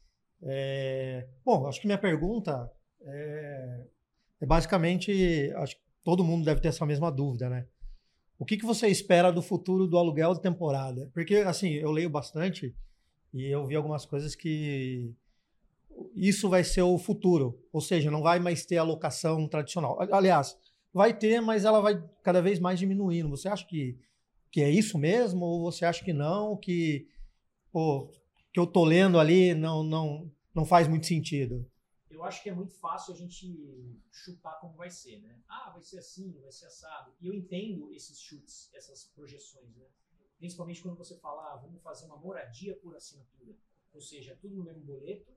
É, 0.46 1.26
bom, 1.42 1.66
acho 1.66 1.80
que 1.80 1.86
minha 1.86 1.96
pergunta 1.96 2.70
é, 3.00 3.86
é 4.42 4.44
basicamente, 4.44 5.50
acho 5.56 5.74
que 5.74 5.82
todo 6.02 6.22
mundo 6.22 6.44
deve 6.44 6.60
ter 6.60 6.68
essa 6.68 6.84
mesma 6.84 7.10
dúvida, 7.10 7.48
né? 7.48 7.66
O 8.38 8.44
que, 8.44 8.56
que 8.56 8.64
você 8.64 8.88
espera 8.88 9.32
do 9.32 9.40
futuro 9.40 9.86
do 9.86 9.96
aluguel 9.96 10.34
de 10.34 10.42
temporada? 10.42 11.10
Porque, 11.14 11.36
assim, 11.36 11.70
eu 11.74 11.90
leio 11.90 12.10
bastante 12.10 12.74
e 13.32 13.44
eu 13.44 13.66
vi 13.66 13.76
algumas 13.76 14.04
coisas 14.04 14.34
que 14.34 15.12
isso 16.14 16.48
vai 16.48 16.64
ser 16.64 16.82
o 16.82 16.98
futuro. 16.98 17.58
Ou 17.72 17.80
seja, 17.80 18.10
não 18.10 18.22
vai 18.22 18.38
mais 18.38 18.64
ter 18.66 18.78
a 18.78 18.82
locação 18.82 19.46
tradicional. 19.48 19.96
Aliás, 20.12 20.56
vai 20.92 21.16
ter, 21.16 21.40
mas 21.40 21.64
ela 21.64 21.80
vai 21.80 22.02
cada 22.22 22.42
vez 22.42 22.58
mais 22.58 22.78
diminuindo. 22.78 23.28
Você 23.28 23.48
acha 23.48 23.66
que, 23.66 23.98
que 24.50 24.60
é 24.60 24.70
isso 24.70 24.98
mesmo? 24.98 25.44
Ou 25.44 25.62
você 25.62 25.84
acha 25.84 26.04
que 26.04 26.12
não? 26.12 26.56
Que, 26.56 27.06
pô, 27.72 28.10
que 28.52 28.60
eu 28.60 28.66
tô 28.66 28.84
lendo 28.84 29.18
ali 29.18 29.54
não, 29.54 29.82
não, 29.82 30.30
não 30.54 30.64
faz 30.64 30.88
muito 30.88 31.06
sentido? 31.06 31.66
Eu 32.14 32.24
acho 32.24 32.42
que 32.42 32.48
é 32.48 32.54
muito 32.54 32.72
fácil 32.74 33.12
a 33.12 33.16
gente 33.16 34.00
chutar 34.10 34.60
como 34.60 34.74
vai 34.74 34.90
ser, 34.90 35.20
né? 35.20 35.42
Ah, 35.48 35.70
vai 35.70 35.82
ser 35.82 35.98
assim, 35.98 36.32
vai 36.40 36.52
ser 36.52 36.66
assado. 36.66 37.14
E 37.20 37.26
eu 37.26 37.34
entendo 37.34 37.92
esses 37.92 38.20
chutes, 38.20 38.72
essas 38.72 39.04
projeções, 39.06 39.74
né? 39.76 39.86
Principalmente 40.38 40.80
quando 40.82 40.96
você 40.96 41.18
fala, 41.18 41.52
ah, 41.52 41.56
vamos 41.56 41.82
fazer 41.82 42.06
uma 42.06 42.16
moradia 42.16 42.76
por 42.76 42.94
assinatura. 42.94 43.56
Ou 43.92 44.00
seja, 44.00 44.36
tudo 44.40 44.54
no 44.54 44.64
mesmo 44.64 44.82
boleto. 44.84 45.32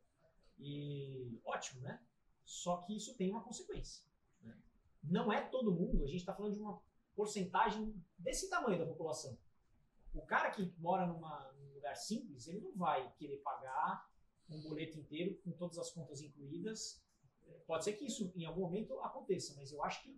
E 0.59 1.39
ótimo, 1.45 1.81
né? 1.81 2.03
Só 2.43 2.77
que 2.77 2.95
isso 2.95 3.15
tem 3.15 3.29
uma 3.31 3.43
consequência. 3.43 4.03
né? 4.41 4.57
Não 5.03 5.31
é 5.31 5.41
todo 5.49 5.73
mundo, 5.73 6.03
a 6.03 6.07
gente 6.07 6.19
está 6.19 6.33
falando 6.33 6.53
de 6.53 6.59
uma 6.59 6.81
porcentagem 7.15 7.93
desse 8.17 8.49
tamanho 8.49 8.79
da 8.79 8.85
população. 8.85 9.37
O 10.13 10.21
cara 10.25 10.49
que 10.51 10.73
mora 10.77 11.05
numa, 11.05 11.51
num 11.53 11.73
lugar 11.73 11.95
simples, 11.95 12.47
ele 12.47 12.61
não 12.61 12.75
vai 12.75 13.11
querer 13.13 13.37
pagar 13.37 14.09
um 14.49 14.61
boleto 14.61 14.97
inteiro 14.99 15.37
com 15.43 15.51
todas 15.51 15.77
as 15.77 15.89
contas 15.91 16.21
incluídas. 16.21 17.01
Pode 17.65 17.83
ser 17.83 17.93
que 17.93 18.05
isso 18.05 18.31
em 18.35 18.45
algum 18.45 18.61
momento 18.61 18.97
aconteça, 19.01 19.53
mas 19.57 19.71
eu 19.71 19.83
acho 19.83 20.01
que 20.03 20.17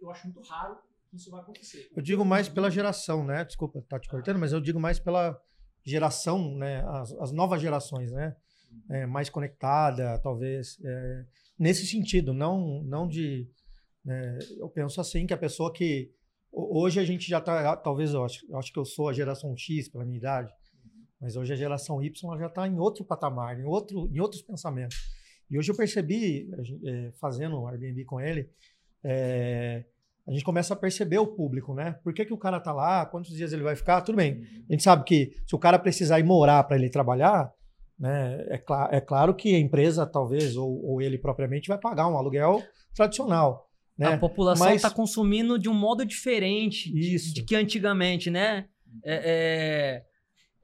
eu 0.00 0.10
acho 0.10 0.26
muito 0.26 0.40
raro 0.42 0.78
que 1.10 1.16
isso 1.16 1.30
vai 1.30 1.40
acontecer. 1.40 1.90
Eu 1.94 2.02
digo 2.02 2.24
mais 2.24 2.48
pela 2.48 2.70
geração, 2.70 3.24
né? 3.24 3.44
Desculpa 3.44 3.78
estar 3.78 3.98
te 4.00 4.08
cortando, 4.08 4.38
mas 4.38 4.52
eu 4.52 4.60
digo 4.60 4.78
mais 4.80 4.98
pela 4.98 5.40
geração, 5.84 6.54
né? 6.56 6.82
As, 6.88 7.12
as 7.14 7.32
novas 7.32 7.60
gerações, 7.60 8.10
né? 8.12 8.36
É, 8.90 9.06
mais 9.06 9.30
conectada, 9.30 10.18
talvez. 10.20 10.78
é, 10.84 11.24
nesse 11.58 11.86
sentido, 11.86 12.32
não, 12.34 12.82
não 12.82 13.08
de. 13.08 13.48
né, 14.04 14.38
eu 14.58 14.68
penso 14.68 15.00
assim 15.00 15.26
que 15.26 15.32
a 15.34 15.38
pessoa 15.38 15.72
que. 15.72 16.12
ho- 16.52 16.80
Hoje 16.82 17.00
a 17.00 17.04
gente 17.04 17.28
já 17.28 17.38
está. 17.38 17.76
Talvez 17.76 18.12
eu 18.12 18.24
acho, 18.24 18.44
eu 18.50 18.58
acho 18.58 18.72
que 18.72 18.78
eu 18.78 18.84
sou 18.84 19.08
a 19.08 19.12
geração 19.12 19.56
X 19.56 19.88
pela 19.88 20.04
minha 20.04 20.18
idade, 20.18 20.52
mas 21.20 21.36
hoje 21.36 21.52
a 21.52 21.56
geração 21.56 22.02
Y 22.02 22.38
já 22.38 22.46
está 22.46 22.66
em 22.68 22.78
outro 22.78 23.04
patamar, 23.04 23.58
em, 23.58 23.64
outro, 23.64 24.08
em 24.12 24.20
outros 24.20 24.42
pensamentos. 24.42 24.96
E 25.50 25.58
hoje 25.58 25.70
eu 25.70 25.76
percebi, 25.76 26.48
é, 26.84 27.10
fazendo 27.20 27.58
o 27.60 27.66
Airbnb 27.66 28.04
com 28.04 28.20
ele, 28.20 28.48
é, 29.02 29.84
a 30.26 30.30
gente 30.32 30.44
começa 30.44 30.74
a 30.74 30.76
perceber 30.76 31.18
o 31.18 31.26
público, 31.26 31.72
né? 31.74 31.92
Por 32.04 32.12
que, 32.12 32.24
que 32.24 32.34
o 32.34 32.38
cara 32.38 32.60
tá 32.60 32.72
lá? 32.72 33.06
Quantos 33.06 33.30
dias 33.30 33.52
ele 33.52 33.62
vai 33.62 33.74
ficar? 33.74 34.02
Tudo 34.02 34.16
bem. 34.16 34.42
A 34.68 34.72
gente 34.72 34.82
sabe 34.82 35.04
que 35.04 35.32
se 35.46 35.54
o 35.54 35.58
cara 35.58 35.78
precisar 35.78 36.20
ir 36.20 36.24
morar 36.24 36.62
para 36.64 36.76
ele 36.76 36.90
trabalhar, 36.90 37.50
né? 37.98 38.44
É, 38.48 38.58
cla- 38.58 38.90
é 38.92 39.00
claro 39.00 39.34
que 39.34 39.54
a 39.54 39.58
empresa, 39.58 40.06
talvez, 40.06 40.54
ou, 40.56 40.84
ou 40.84 41.00
ele 41.00 41.16
propriamente, 41.16 41.68
vai 41.68 41.78
pagar 41.78 42.08
um 42.08 42.16
aluguel 42.18 42.62
tradicional. 42.94 43.70
Né? 43.96 44.06
A 44.12 44.18
população 44.18 44.66
Mas- 44.66 44.76
está 44.76 44.90
consumindo 44.90 45.58
de 45.58 45.68
um 45.68 45.74
modo 45.74 46.04
diferente 46.04 46.92
de, 46.92 47.32
de 47.32 47.42
que 47.42 47.56
antigamente, 47.56 48.30
né? 48.30 48.66
É, 49.04 49.14
é, 49.24 50.04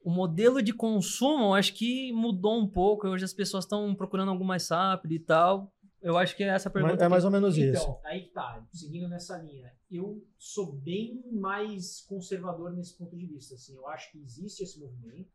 o 0.04 0.10
modelo 0.10 0.62
de 0.62 0.74
consumo, 0.74 1.44
eu 1.44 1.54
acho 1.54 1.72
que 1.72 2.12
mudou 2.12 2.60
um 2.60 2.68
pouco. 2.68 3.08
Hoje 3.08 3.24
as 3.24 3.32
pessoas 3.32 3.64
estão 3.64 3.94
procurando 3.94 4.30
algo 4.30 4.44
mais 4.44 4.68
rápido 4.68 5.12
e 5.12 5.18
tal. 5.18 5.72
Eu 6.02 6.18
acho 6.18 6.36
que 6.36 6.44
é 6.44 6.48
essa 6.48 6.68
pergunta. 6.68 7.02
É 7.02 7.08
mais 7.08 7.24
ou 7.24 7.30
menos 7.30 7.56
isso. 7.56 7.82
Então, 7.82 8.00
aí 8.04 8.24
que 8.24 8.28
tá, 8.28 8.62
seguindo 8.70 9.08
nessa 9.08 9.38
linha. 9.38 9.74
Eu 9.90 10.22
sou 10.36 10.74
bem 10.74 11.24
mais 11.32 12.02
conservador 12.02 12.74
nesse 12.74 12.98
ponto 12.98 13.16
de 13.16 13.24
vista. 13.24 13.54
Assim, 13.54 13.74
eu 13.74 13.88
acho 13.88 14.12
que 14.12 14.18
existe 14.18 14.62
esse 14.62 14.78
movimento, 14.78 15.32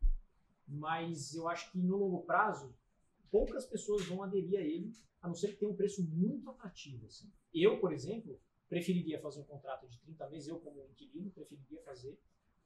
mas 0.68 1.34
eu 1.34 1.50
acho 1.50 1.72
que 1.72 1.80
no 1.80 1.98
longo 1.98 2.22
prazo 2.22 2.72
poucas 3.32 3.66
pessoas 3.66 4.06
vão 4.06 4.22
aderir 4.22 4.60
a 4.60 4.62
ele, 4.62 4.94
a 5.20 5.28
não 5.28 5.34
ser 5.34 5.48
que 5.48 5.56
tenha 5.56 5.72
um 5.72 5.76
preço 5.76 6.08
muito 6.08 6.48
atrativo. 6.52 7.08
Assim. 7.08 7.28
Eu, 7.52 7.80
por 7.80 7.92
exemplo, 7.92 8.40
preferiria 8.70 9.20
fazer 9.20 9.40
um 9.40 9.46
contrato 9.46 9.88
de 9.88 10.00
30 10.02 10.30
meses, 10.30 10.48
eu 10.48 10.60
como 10.60 10.86
inquilino, 10.92 11.32
preferiria 11.32 11.82
fazer, 11.82 12.16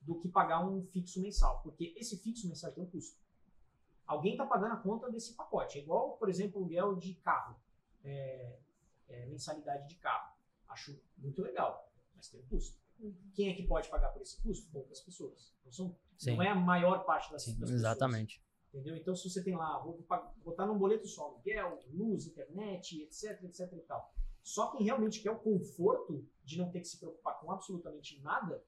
do 0.06 0.20
que 0.20 0.28
pagar 0.28 0.66
um 0.68 0.84
fixo 0.84 1.22
mensal, 1.22 1.62
porque 1.62 1.94
esse 1.98 2.18
fixo 2.18 2.48
mensal 2.48 2.72
tem 2.72 2.84
um 2.84 2.90
custo. 2.90 3.18
Alguém 4.06 4.34
está 4.34 4.46
pagando 4.46 4.74
a 4.74 4.78
conta 4.78 5.10
desse 5.10 5.34
pacote. 5.34 5.80
É 5.80 5.82
igual, 5.82 6.18
por 6.18 6.30
exemplo, 6.30 6.60
o 6.60 6.64
aluguel 6.64 6.96
de 6.96 7.14
carro, 7.16 7.56
é, 8.04 8.60
é, 9.08 9.26
mensalidade 9.28 9.88
de 9.88 9.96
carro. 9.96 10.34
Acho 10.68 11.00
muito 11.18 11.42
legal, 11.42 11.90
mas 12.16 12.28
tem 12.28 12.40
um 12.42 12.48
custo. 12.48 12.78
Quem 13.34 13.50
é 13.50 13.54
que 13.54 13.64
pode 13.64 13.90
pagar 13.90 14.10
por 14.10 14.22
esse 14.22 14.42
custo? 14.42 14.70
Poucas 14.72 15.00
pessoas. 15.02 15.54
Não, 15.66 15.72
são, 15.72 15.96
Sim. 16.18 16.36
não 16.36 16.44
é 16.44 16.50
a 16.50 16.56
maior 16.56 17.06
parte 17.06 17.32
das, 17.32 17.44
Sim, 17.44 17.52
das 17.52 17.60
pessoas. 17.62 17.80
exatamente. 17.80 18.44
Entendeu? 18.74 18.96
Então, 18.96 19.16
se 19.16 19.30
você 19.30 19.44
tem 19.44 19.56
lá, 19.56 19.80
vou 19.80 20.04
botar 20.44 20.66
num 20.66 20.78
boleto 20.78 21.08
só, 21.08 21.26
aluguel, 21.28 21.80
luz, 21.92 22.26
internet, 22.26 23.04
etc, 23.04 23.44
etc 23.44 23.72
e 23.74 23.82
tal. 23.82 24.14
Só 24.42 24.72
quem 24.72 24.84
realmente 24.84 25.22
quer 25.22 25.32
o 25.32 25.40
conforto 25.40 26.28
de 26.44 26.58
não 26.58 26.70
ter 26.70 26.82
que 26.82 26.88
se 26.88 26.98
preocupar 26.98 27.40
com 27.40 27.52
absolutamente 27.52 28.20
nada 28.22 28.64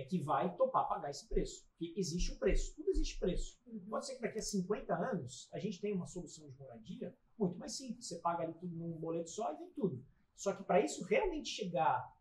é 0.00 0.04
que 0.04 0.18
vai 0.18 0.54
topar 0.56 0.88
pagar 0.88 1.10
esse 1.10 1.28
preço. 1.28 1.66
Porque 1.78 1.92
existe 1.98 2.32
um 2.32 2.38
preço. 2.38 2.74
Tudo 2.74 2.90
existe 2.90 3.18
preço. 3.18 3.58
Pode 3.88 4.06
ser 4.06 4.16
que 4.16 4.22
daqui 4.22 4.38
a 4.38 4.42
50 4.42 4.94
anos 4.94 5.48
a 5.52 5.58
gente 5.58 5.80
tenha 5.80 5.94
uma 5.94 6.06
solução 6.06 6.48
de 6.48 6.56
moradia 6.58 7.14
muito 7.38 7.58
mais 7.58 7.72
simples. 7.76 8.06
Você 8.06 8.18
paga 8.18 8.42
ali 8.44 8.54
tudo 8.54 8.74
num 8.76 8.92
boleto 8.92 9.30
só 9.30 9.52
e 9.52 9.56
vem 9.56 9.70
tudo. 9.70 10.04
Só 10.36 10.52
que 10.54 10.62
para 10.64 10.80
isso 10.80 11.04
realmente 11.04 11.48
chegar 11.48 12.12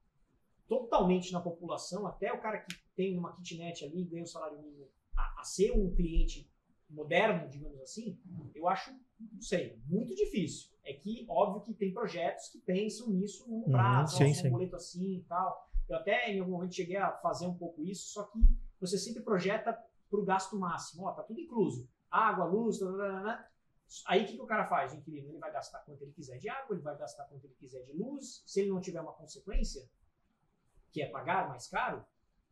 totalmente 0.68 1.31
na 1.31 1.41
população, 1.41 2.06
até 2.06 2.31
o 2.31 2.39
cara 2.39 2.60
que 2.60 2.76
tem 2.95 3.18
uma 3.18 3.34
kitnet 3.34 3.84
ali 3.84 4.01
e 4.01 4.06
ganha 4.06 4.23
um 4.23 4.27
salário 4.27 4.61
mínimo 4.61 4.88
a, 5.15 5.41
a 5.41 5.43
ser 5.43 5.72
um 5.72 5.93
cliente 5.95 6.47
moderno, 6.89 7.49
digamos 7.49 7.80
assim, 7.81 8.18
eu 8.56 8.68
acho, 8.68 8.91
não 9.19 9.41
sei, 9.41 9.80
muito 9.88 10.14
difícil. 10.15 10.69
É 10.84 10.93
que, 10.93 11.26
óbvio 11.30 11.61
que 11.61 11.73
tem 11.73 11.93
projetos 11.93 12.49
que 12.49 12.60
pensam 12.60 13.10
nisso 13.10 13.47
no 13.47 13.57
Uhum, 13.57 13.72
prazo, 13.72 14.18
sim, 14.18 14.23
ó, 14.26 14.27
um 14.27 14.34
sim. 14.34 14.49
boleto 14.49 14.76
assim 14.76 15.15
e 15.18 15.22
tal. 15.23 15.69
Eu 15.90 15.98
até 15.98 16.32
em 16.32 16.40
algum 16.40 16.52
momento 16.52 16.76
cheguei 16.76 16.98
a 16.98 17.11
fazer 17.14 17.48
um 17.48 17.57
pouco 17.57 17.84
isso, 17.84 18.14
só 18.14 18.24
que 18.26 18.40
você 18.80 18.98
sempre 18.98 19.24
projeta 19.24 19.74
para 20.10 20.20
o 20.20 20.24
gasto 20.24 20.57
máximo. 20.57 21.06
Ó, 21.06 21.11
tá 21.11 21.24
tudo 21.24 21.40
incluso. 21.40 21.90
Água, 22.10 22.45
luz, 22.45 22.80
tá. 22.80 23.49
Aí 24.06 24.24
o 24.24 24.28
que, 24.28 24.36
que 24.36 24.41
o 24.41 24.45
cara 24.45 24.68
faz? 24.68 24.94
Inquilino 24.94 25.30
ele 25.30 25.40
vai 25.40 25.52
gastar 25.52 25.80
quanto 25.80 26.03
ele 26.03 26.11
quiser 26.11 26.38
de 26.38 26.48
água, 26.48 26.76
ele 26.76 26.84
vai 26.84 26.95
gastar 26.95 27.26
quanto 27.26 27.44
ele 27.44 27.56
quiser 27.56 27.84
de 27.84 27.94
luz. 27.94 28.44
Se 28.45 28.61
ele 28.61 28.70
não 28.70 28.80
tiver 28.80 29.02
uma 29.02 29.14
consequência, 29.14 29.90
que 30.91 31.02
é 31.02 31.10
pagar 31.10 31.49
mais 31.49 31.68
caro, 31.68 32.06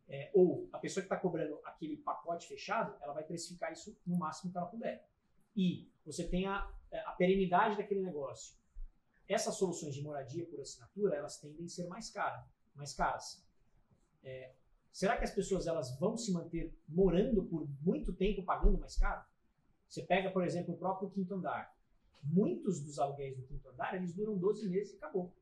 é, 0.08 0.30
ou 0.34 0.68
a 0.72 0.78
pessoa 0.78 1.02
que 1.02 1.06
está 1.06 1.16
cobrando 1.16 1.60
aquele 1.64 1.96
pacote 1.98 2.48
fechado, 2.48 2.96
ela 3.00 3.12
vai 3.12 3.22
precificar 3.22 3.72
isso 3.72 3.96
no 4.06 4.18
máximo 4.18 4.50
que 4.50 4.58
ela 4.58 4.66
puder. 4.66 5.06
E 5.54 5.88
você 6.04 6.26
tem 6.26 6.46
a, 6.46 6.68
a 7.06 7.12
perenidade 7.12 7.76
daquele 7.76 8.00
negócio. 8.00 8.56
Essas 9.28 9.56
soluções 9.56 9.94
de 9.94 10.02
moradia 10.02 10.46
por 10.46 10.60
assinatura, 10.60 11.16
elas 11.16 11.38
tendem 11.38 11.66
a 11.66 11.68
ser 11.68 11.86
mais 11.86 12.10
caras. 12.10 12.44
Mais 12.78 12.94
caras. 12.94 13.44
É, 14.22 14.52
será 14.92 15.18
que 15.18 15.24
as 15.24 15.34
pessoas 15.34 15.66
elas 15.66 15.98
vão 15.98 16.16
se 16.16 16.32
manter 16.32 16.72
morando 16.88 17.44
por 17.44 17.68
muito 17.82 18.12
tempo 18.12 18.44
pagando 18.44 18.78
mais 18.78 18.96
caro? 18.96 19.26
Você 19.88 20.02
pega, 20.02 20.30
por 20.30 20.44
exemplo, 20.44 20.74
o 20.74 20.78
próprio 20.78 21.10
quinto 21.10 21.34
andar. 21.34 21.76
Muitos 22.22 22.80
dos 22.80 22.98
aluguéis 22.98 23.36
do 23.36 23.42
quinto 23.42 23.68
andar, 23.68 23.94
eles 23.94 24.14
duram 24.14 24.38
12 24.38 24.68
meses 24.68 24.92
e 24.92 24.96
acabou. 24.96 25.34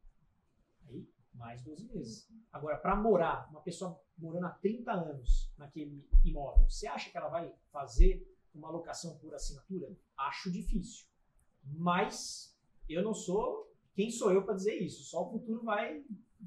Aí, 0.89 1.07
mais 1.35 1.63
12 1.63 1.85
meses. 1.85 2.27
Agora, 2.51 2.79
para 2.79 2.97
morar, 2.97 3.51
uma 3.51 3.61
pessoa 3.61 4.01
morando 4.17 4.47
há 4.47 4.51
30 4.51 4.91
anos 4.93 5.53
naquele 5.59 6.09
imóvel, 6.25 6.65
você 6.71 6.87
acha 6.87 7.11
que 7.11 7.19
ela 7.19 7.29
vai 7.29 7.53
fazer 7.71 8.27
uma 8.55 8.71
locação 8.71 9.19
por 9.19 9.35
assinatura? 9.35 9.95
Acho 10.17 10.51
difícil. 10.51 11.07
Mas 11.63 12.57
eu 12.89 13.03
não 13.03 13.13
sou. 13.13 13.71
Quem 13.95 14.11
sou 14.11 14.33
eu 14.33 14.45
para 14.45 14.55
dizer 14.55 14.77
isso? 14.77 15.03
Só 15.05 15.27
o 15.27 15.31
futuro 15.31 15.63
vai, 15.65 16.05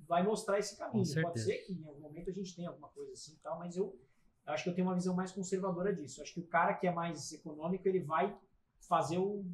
vai 0.07 0.23
mostrar 0.23 0.59
esse 0.59 0.77
caminho. 0.77 1.05
Pode 1.21 1.41
ser 1.41 1.57
que 1.59 1.73
em 1.73 1.85
algum 1.85 2.01
momento 2.01 2.29
a 2.29 2.33
gente 2.33 2.55
tenha 2.55 2.69
alguma 2.69 2.89
coisa 2.89 3.11
assim 3.13 3.33
e 3.33 3.37
tal, 3.37 3.59
mas 3.59 3.75
eu 3.75 3.97
acho 4.45 4.63
que 4.63 4.69
eu 4.69 4.75
tenho 4.75 4.87
uma 4.87 4.95
visão 4.95 5.15
mais 5.15 5.31
conservadora 5.31 5.93
disso. 5.93 6.19
Eu 6.19 6.23
acho 6.23 6.33
que 6.33 6.39
o 6.39 6.47
cara 6.47 6.73
que 6.73 6.87
é 6.87 6.91
mais 6.91 7.31
econômico, 7.31 7.87
ele 7.87 7.99
vai 7.99 8.35
fazer 8.87 9.17
o, 9.17 9.45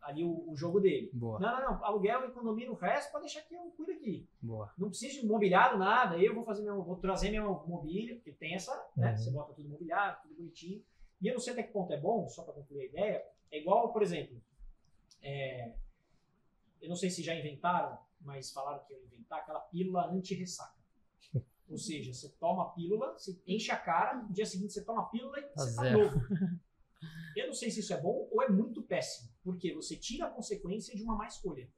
ali 0.00 0.24
o, 0.24 0.50
o 0.50 0.56
jogo 0.56 0.80
dele. 0.80 1.10
Boa. 1.12 1.38
Não, 1.38 1.60
não, 1.60 1.72
não. 1.72 1.84
Aluguel, 1.84 2.24
economia, 2.24 2.70
o 2.70 2.74
resto, 2.74 3.10
pode 3.12 3.24
deixar 3.24 3.42
que 3.42 3.54
eu 3.54 3.72
cuido 3.76 3.92
aqui. 3.92 4.28
Boa. 4.40 4.72
Não 4.76 4.88
precisa 4.88 5.20
de 5.20 5.26
mobiliário, 5.26 5.78
nada. 5.78 6.18
Eu 6.18 6.34
vou 6.34 6.44
fazer 6.44 6.62
meu, 6.62 6.82
vou 6.82 6.96
trazer 6.96 7.30
minha 7.30 7.44
mobília, 7.44 8.16
porque 8.16 8.32
tem 8.32 8.54
essa, 8.54 8.72
né? 8.96 9.10
Uhum. 9.10 9.16
Você 9.16 9.30
bota 9.30 9.54
tudo 9.54 9.68
mobiliário, 9.68 10.20
tudo 10.22 10.34
bonitinho. 10.34 10.82
E 11.20 11.28
eu 11.28 11.32
não 11.32 11.40
sei 11.40 11.54
até 11.54 11.62
que 11.62 11.72
ponto 11.72 11.92
é 11.92 12.00
bom, 12.00 12.28
só 12.28 12.42
para 12.42 12.54
concluir 12.54 12.82
a 12.82 12.86
ideia. 12.86 13.24
É 13.50 13.58
igual, 13.58 13.92
por 13.92 14.02
exemplo, 14.02 14.40
é, 15.22 15.74
eu 16.80 16.88
não 16.88 16.96
sei 16.96 17.10
se 17.10 17.22
já 17.22 17.34
inventaram, 17.34 17.98
mas 18.20 18.50
falaram 18.52 18.84
que 18.84 18.92
iam 18.92 19.02
inventar 19.02 19.40
aquela 19.40 19.60
pílula 19.60 20.06
anti-ressaca. 20.10 20.76
Ou 21.68 21.76
seja, 21.78 22.12
você 22.12 22.28
toma 22.38 22.62
a 22.64 22.68
pílula, 22.70 23.12
você 23.12 23.40
enche 23.46 23.70
a 23.70 23.76
cara, 23.76 24.22
no 24.22 24.32
dia 24.32 24.46
seguinte 24.46 24.72
você 24.72 24.84
toma 24.84 25.02
a 25.02 25.06
pílula 25.06 25.38
e 25.38 25.42
Tá 25.42 25.48
você 25.64 25.76
tá 25.76 25.82
zero. 25.82 25.98
novo. 26.04 26.20
Eu 27.36 27.46
não 27.48 27.54
sei 27.54 27.70
se 27.70 27.80
isso 27.80 27.92
é 27.92 28.00
bom 28.00 28.26
ou 28.32 28.42
é 28.42 28.48
muito 28.48 28.82
péssimo, 28.82 29.30
porque 29.44 29.74
você 29.74 29.94
tira 29.96 30.26
a 30.26 30.30
consequência 30.30 30.96
de 30.96 31.02
uma 31.02 31.14
má 31.16 31.26
escolha. 31.26 31.70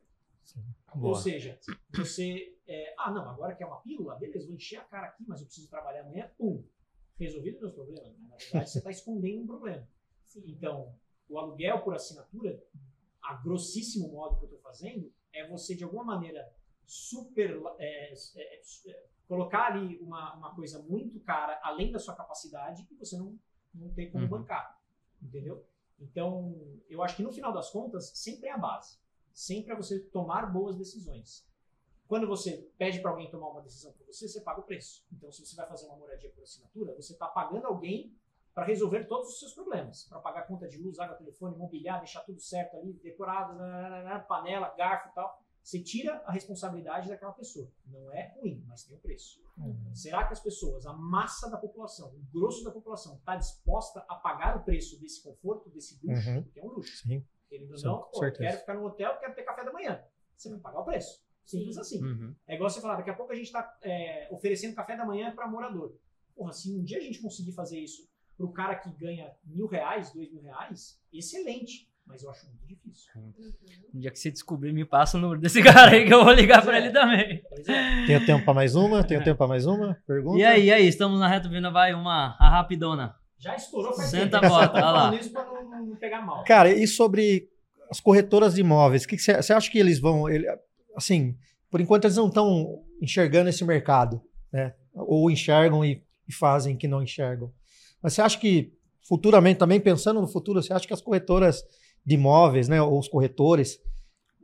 Ou 0.95 1.01
Boa. 1.01 1.21
seja, 1.21 1.59
você. 1.93 2.57
é, 2.67 2.95
ah, 2.97 3.11
não, 3.11 3.29
agora 3.29 3.55
que 3.57 3.63
é 3.63 3.67
uma 3.67 3.81
pílula, 3.81 4.15
beleza, 4.15 4.47
vou 4.47 4.55
encher 4.55 4.77
a 4.79 4.85
cara 4.85 5.09
aqui, 5.09 5.25
mas 5.27 5.41
eu 5.41 5.47
preciso 5.47 5.69
trabalhar 5.69 6.03
amanhã. 6.03 6.31
Pum, 6.39 6.65
resolvido 7.19 7.59
meus 7.61 7.73
problemas. 7.75 8.17
Na 8.21 8.37
verdade, 8.37 8.71
você 8.71 8.79
está 8.79 8.91
escondendo 8.91 9.43
um 9.43 9.47
problema. 9.47 9.87
Então, 10.47 10.95
o 11.29 11.39
aluguel 11.39 11.83
por 11.83 11.95
assinatura, 11.95 12.63
a 13.21 13.35
grossíssimo 13.35 14.09
modo 14.13 14.37
que 14.39 14.45
eu 14.45 14.49
estou 14.49 14.61
fazendo, 14.61 15.13
é 15.33 15.47
você, 15.47 15.75
de 15.75 15.85
alguma 15.85 16.05
maneira, 16.05 16.53
super. 16.87 17.61
é, 17.79 18.13
é, 18.37 18.63
é, 18.87 19.07
colocar 19.27 19.67
ali 19.67 19.99
uma, 19.99 20.35
uma 20.35 20.55
coisa 20.55 20.83
muito 20.83 21.21
cara, 21.21 21.61
além 21.63 21.93
da 21.93 21.99
sua 21.99 22.15
capacidade, 22.15 22.87
e 22.91 22.95
você 22.95 23.17
não, 23.17 23.39
não 23.75 23.91
tem 23.93 24.11
como 24.11 24.25
Uhum. 24.25 24.31
bancar. 24.31 24.81
Entendeu? 25.23 25.67
Então, 26.01 26.55
eu 26.89 27.03
acho 27.03 27.17
que 27.17 27.23
no 27.23 27.33
final 27.33 27.53
das 27.53 27.71
contas, 27.71 28.11
sempre 28.15 28.49
é 28.49 28.53
a 28.53 28.59
base. 28.59 28.99
Sempre 29.35 29.73
é 29.73 29.77
você 29.77 30.01
tomar 30.01 30.47
boas 30.47 30.77
decisões. 30.77 31.47
Quando 32.07 32.27
você 32.27 32.71
pede 32.79 33.01
para 33.01 33.11
alguém 33.11 33.31
tomar 33.31 33.49
uma 33.51 33.61
decisão 33.61 33.93
por 33.93 34.07
você, 34.07 34.27
você 34.27 34.41
paga 34.41 34.61
o 34.61 34.65
preço. 34.65 35.05
Então, 35.13 35.31
se 35.31 35.45
você 35.45 35.55
vai 35.55 35.67
fazer 35.69 35.87
uma 35.87 35.97
moradia 35.97 36.31
por 36.31 36.43
assinatura, 36.43 36.95
você 36.95 37.13
está 37.13 37.27
pagando 37.29 37.67
alguém 37.67 38.17
para 38.59 38.67
resolver 38.67 39.05
todos 39.05 39.29
os 39.29 39.39
seus 39.39 39.55
problemas. 39.55 40.09
Para 40.09 40.19
pagar 40.19 40.43
conta 40.43 40.67
de 40.67 40.79
luz, 40.79 40.99
água, 40.99 41.15
telefone, 41.15 41.57
mobiliar, 41.57 42.01
deixar 42.01 42.23
tudo 42.23 42.41
certo 42.41 42.77
ali, 42.77 42.93
decorado, 42.95 43.55
nananana, 43.55 44.19
panela, 44.19 44.75
garfo 44.77 45.11
e 45.11 45.15
tal. 45.15 45.41
Você 45.63 45.81
tira 45.81 46.21
a 46.27 46.33
responsabilidade 46.33 47.09
daquela 47.09 47.31
pessoa. 47.31 47.71
Não 47.87 48.13
é 48.13 48.35
ruim, 48.35 48.65
mas 48.67 48.83
tem 48.83 48.97
um 48.97 48.99
preço. 48.99 49.39
Será 49.95 50.27
que 50.27 50.33
as 50.33 50.41
pessoas, 50.41 50.87
a 50.87 50.93
massa 50.93 51.49
da 51.49 51.57
população, 51.57 52.09
o 52.09 52.21
grosso 52.37 52.65
da 52.65 52.73
população, 52.73 53.15
está 53.15 53.37
disposta 53.37 54.05
a 54.09 54.17
pagar 54.17 54.57
o 54.57 54.65
preço 54.65 54.99
desse 54.99 55.23
conforto, 55.23 55.71
desse 55.71 55.95
luxo? 56.05 56.29
Uhum. 56.29 56.43
Porque 56.43 56.59
é 56.59 56.65
um 56.65 56.71
luxo. 56.71 56.97
Sim. 57.07 57.25
Querendo 57.49 57.71
ou 57.71 57.79
Sim, 57.79 57.87
não, 57.87 58.03
pô, 58.11 58.21
quero 58.33 58.59
ficar 58.59 58.75
no 58.75 58.87
hotel, 58.87 59.21
quero 59.21 59.37
ter 59.37 59.45
café 59.45 59.65
da 59.65 59.73
manhã. 59.73 60.03
Você 60.37 60.51
vai 60.51 60.59
pagar 60.59 60.81
o 60.81 60.85
preço. 60.85 61.23
Simples 61.45 61.77
Sim. 61.77 61.81
assim. 61.81 62.05
Uhum. 62.05 62.35
É 62.45 62.57
igual 62.57 62.69
você 62.69 62.81
falar, 62.81 62.97
daqui 62.97 63.11
a 63.11 63.15
pouco 63.15 63.31
a 63.31 63.37
gente 63.37 63.47
está 63.47 63.79
oferecendo 64.33 64.75
café 64.75 64.97
da 64.97 65.07
manhã 65.07 65.33
para 65.33 65.47
morador. 65.47 65.97
Porra, 66.35 66.53
se 66.53 66.77
um 66.77 66.83
dia 66.83 66.99
a 66.99 67.01
gente 67.01 67.23
conseguir 67.23 67.53
fazer 67.53 67.79
isso 67.79 68.09
para 68.39 68.47
o 68.47 68.53
cara 68.53 68.75
que 68.77 68.89
ganha 68.93 69.31
mil 69.45 69.67
reais, 69.67 70.11
dois 70.13 70.33
mil 70.33 70.41
reais, 70.43 70.99
excelente. 71.13 71.87
Mas 72.07 72.23
eu 72.23 72.31
acho 72.31 72.47
muito 72.47 72.65
difícil. 72.67 73.11
Uhum. 73.17 73.33
Um 73.95 73.99
dia 74.01 74.11
que 74.11 74.19
você 74.19 74.31
descobrir, 74.31 74.73
me 74.73 74.83
passa 74.87 75.19
o 75.19 75.21
número 75.21 75.39
desse 75.39 75.61
cara 75.63 75.91
aí 75.91 76.07
que 76.07 76.15
eu 76.15 76.25
vou 76.25 76.33
ligar 76.33 76.63
pra 76.63 76.77
É. 76.77 76.79
ele 76.79 76.91
também. 76.91 77.43
Pois 77.51 77.69
é. 77.69 78.07
Tenho 78.07 78.25
tempo 78.25 78.45
para 78.47 78.55
mais 78.55 78.75
uma? 78.75 79.05
Tenho 79.05 79.23
tempo 79.23 79.37
para 79.37 79.47
mais 79.47 79.67
uma? 79.67 79.95
Pergunta? 80.07 80.39
E 80.39 80.43
aí, 80.45 80.65
e 80.67 80.73
aí, 80.73 80.87
estamos 80.89 81.21
na 81.21 81.29
reta 81.29 81.51
final, 81.51 81.71
vai 81.71 81.93
uma 81.93 82.35
a 82.39 82.49
rapidona. 82.49 83.15
Já 83.39 83.55
estourou 83.55 83.93
faz 83.93 84.09
Senta 84.09 84.41
tempo. 84.41 84.47
a 84.55 84.59
bota, 84.59 84.69
tô 84.69 84.77
olha 84.79 84.91
lá. 84.91 85.15
isso 85.17 85.31
para 85.33 85.45
não, 85.45 85.87
não 85.87 85.97
pegar 85.97 86.23
mal. 86.23 86.45
Cara, 86.45 86.71
e 86.73 86.87
sobre 86.87 87.47
as 87.91 88.01
corretoras 88.01 88.55
de 88.55 88.63
imóveis? 88.63 89.05
O 89.05 89.09
que 89.09 89.19
você 89.19 89.35
você 89.43 89.53
acha 89.53 89.71
que 89.71 89.79
eles 89.79 89.99
vão. 90.01 90.31
ele- 90.31 90.47
assim, 90.97 91.37
por 91.71 91.79
enquanto 91.81 92.05
eles 92.07 92.17
não 92.17 92.29
estão 92.29 92.83
enxergando 93.03 93.51
esse 93.51 93.63
mercado, 93.67 94.23
né? 94.51 94.75
Ou 94.95 95.31
enxergam 95.31 95.85
e, 95.85 96.03
e 96.27 96.33
fazem 96.33 96.75
que 96.75 96.89
não 96.89 97.03
enxergam. 97.03 97.53
Mas 98.03 98.13
você 98.13 98.23
acha 98.23 98.39
que 98.39 98.73
futuramente, 99.09 99.59
também 99.59 99.81
pensando 99.81 100.21
no 100.21 100.29
futuro, 100.29 100.63
você 100.63 100.73
acha 100.73 100.87
que 100.87 100.93
as 100.93 101.01
corretoras 101.01 101.65
de 102.05 102.15
imóveis, 102.15 102.69
né? 102.69 102.81
Ou 102.83 102.99
os 102.99 103.09
corretores. 103.09 103.79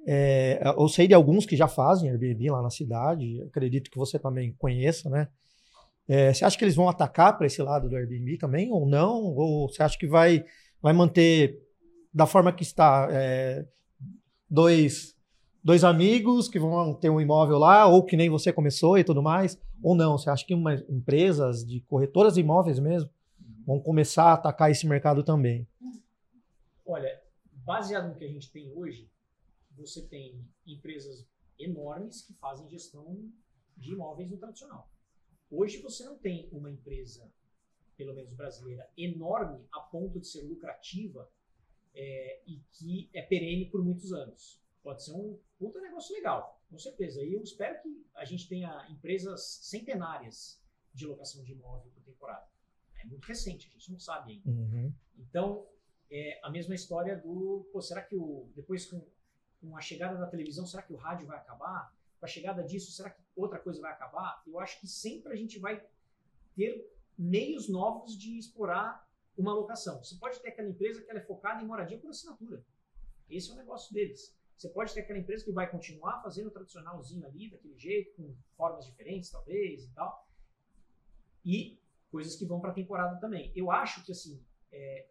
é, 0.06 0.60
eu 0.76 0.88
sei 0.88 1.06
de 1.06 1.14
alguns 1.14 1.46
que 1.46 1.56
já 1.56 1.68
fazem 1.68 2.10
Airbnb 2.10 2.50
lá 2.50 2.62
na 2.62 2.70
cidade, 2.70 3.42
acredito 3.42 3.90
que 3.90 3.98
você 3.98 4.18
também 4.18 4.54
conheça, 4.58 5.08
né? 5.10 5.28
É, 6.06 6.32
você 6.32 6.44
acha 6.44 6.58
que 6.58 6.64
eles 6.64 6.74
vão 6.74 6.88
atacar 6.88 7.36
para 7.36 7.46
esse 7.46 7.62
lado 7.62 7.88
do 7.88 7.96
Airbnb 7.96 8.38
também, 8.38 8.70
ou 8.70 8.86
não? 8.86 9.34
Ou 9.34 9.68
você 9.68 9.82
acha 9.82 9.98
que 9.98 10.06
vai, 10.06 10.44
vai 10.80 10.92
manter 10.92 11.58
da 12.12 12.26
forma 12.26 12.52
que 12.52 12.62
está? 12.62 13.08
é, 13.10 13.66
dois, 14.48 15.14
dois 15.62 15.82
amigos 15.84 16.48
que 16.48 16.58
vão 16.58 16.94
ter 16.94 17.10
um 17.10 17.20
imóvel 17.20 17.58
lá, 17.58 17.86
ou 17.86 18.04
que 18.04 18.16
nem 18.16 18.28
você 18.28 18.52
começou 18.52 18.98
e 18.98 19.04
tudo 19.04 19.22
mais, 19.22 19.58
ou 19.82 19.94
não? 19.94 20.18
Você 20.18 20.28
acha 20.30 20.44
que 20.46 20.54
uma, 20.54 20.74
empresas 20.88 21.64
de 21.64 21.80
corretoras 21.80 22.34
de 22.34 22.40
imóveis 22.40 22.78
mesmo 22.78 23.10
vão 23.66 23.80
começar 23.80 24.24
a 24.24 24.34
atacar 24.34 24.70
esse 24.70 24.86
mercado 24.86 25.22
também? 25.22 25.66
Olha, 26.84 27.22
baseado 27.52 28.08
no 28.08 28.14
que 28.14 28.24
a 28.24 28.28
gente 28.28 28.50
tem 28.52 28.72
hoje, 28.72 29.10
você 29.72 30.02
tem 30.02 30.46
empresas 30.66 31.26
enormes 31.58 32.22
que 32.22 32.34
fazem 32.34 32.68
gestão 32.68 33.30
de 33.76 33.92
imóveis 33.92 34.30
no 34.30 34.36
tradicional. 34.36 34.88
Hoje 35.50 35.80
você 35.80 36.04
não 36.04 36.16
tem 36.18 36.48
uma 36.52 36.70
empresa, 36.70 37.30
pelo 37.96 38.14
menos 38.14 38.32
brasileira, 38.32 38.88
enorme 38.96 39.66
a 39.72 39.80
ponto 39.80 40.20
de 40.20 40.26
ser 40.26 40.42
lucrativa 40.42 41.30
é, 41.94 42.42
e 42.46 42.60
que 42.72 43.08
é 43.12 43.22
perene 43.22 43.70
por 43.70 43.82
muitos 43.82 44.12
anos. 44.12 44.60
Pode 44.82 45.02
ser 45.02 45.12
um 45.12 45.38
puta 45.58 45.80
negócio 45.80 46.14
legal, 46.14 46.60
com 46.68 46.78
certeza. 46.78 47.22
E 47.22 47.32
eu 47.32 47.42
espero 47.42 47.80
que 47.82 48.06
a 48.14 48.24
gente 48.24 48.48
tenha 48.48 48.86
empresas 48.90 49.42
centenárias 49.62 50.60
de 50.92 51.06
locação 51.06 51.42
de 51.42 51.52
imóvel 51.52 51.90
por 51.92 52.02
temporada. 52.02 52.46
É 53.04 53.06
muito 53.06 53.26
recente, 53.26 53.68
a 53.68 53.72
gente 53.72 53.92
não 53.92 53.98
sabe 53.98 54.32
ainda. 54.32 54.50
Uhum. 54.50 54.92
Então, 55.18 55.66
é 56.10 56.40
a 56.42 56.50
mesma 56.50 56.74
história 56.74 57.16
do, 57.16 57.68
pô, 57.72 57.80
será 57.80 58.02
que 58.02 58.16
o, 58.16 58.48
depois 58.54 58.86
com, 58.86 59.04
com 59.60 59.76
a 59.76 59.80
chegada 59.80 60.18
da 60.18 60.26
televisão, 60.26 60.66
será 60.66 60.82
que 60.82 60.92
o 60.92 60.96
rádio 60.96 61.26
vai 61.26 61.36
acabar? 61.36 61.94
Com 62.18 62.26
a 62.26 62.28
chegada 62.28 62.62
disso, 62.62 62.92
será 62.92 63.10
que 63.10 63.22
outra 63.36 63.58
coisa 63.58 63.80
vai 63.80 63.92
acabar? 63.92 64.42
Eu 64.46 64.58
acho 64.58 64.80
que 64.80 64.86
sempre 64.86 65.32
a 65.32 65.36
gente 65.36 65.58
vai 65.58 65.84
ter 66.56 66.90
meios 67.18 67.68
novos 67.68 68.16
de 68.16 68.38
explorar 68.38 69.08
uma 69.36 69.52
locação. 69.52 70.02
Você 70.02 70.16
pode 70.16 70.40
ter 70.40 70.48
aquela 70.48 70.68
empresa 70.68 71.02
que 71.02 71.10
ela 71.10 71.20
é 71.20 71.24
focada 71.24 71.62
em 71.62 71.66
moradia 71.66 71.98
por 71.98 72.10
assinatura. 72.10 72.64
Esse 73.28 73.50
é 73.50 73.54
o 73.54 73.56
negócio 73.56 73.92
deles. 73.92 74.34
Você 74.56 74.68
pode 74.68 74.94
ter 74.94 75.00
aquela 75.00 75.18
empresa 75.18 75.44
que 75.44 75.52
vai 75.52 75.68
continuar 75.68 76.22
fazendo 76.22 76.46
o 76.46 76.50
tradicionalzinho 76.50 77.26
ali, 77.26 77.50
daquele 77.50 77.76
jeito, 77.76 78.14
com 78.14 78.34
formas 78.56 78.86
diferentes, 78.86 79.30
talvez, 79.30 79.84
e 79.84 79.90
tal. 79.90 80.28
E 81.44 81.78
coisas 82.14 82.36
que 82.36 82.46
vão 82.46 82.60
para 82.60 82.70
a 82.70 82.74
temporada 82.74 83.18
também. 83.18 83.50
Eu 83.56 83.72
acho 83.72 84.04
que, 84.04 84.12
assim, 84.12 84.40
é, 84.70 85.08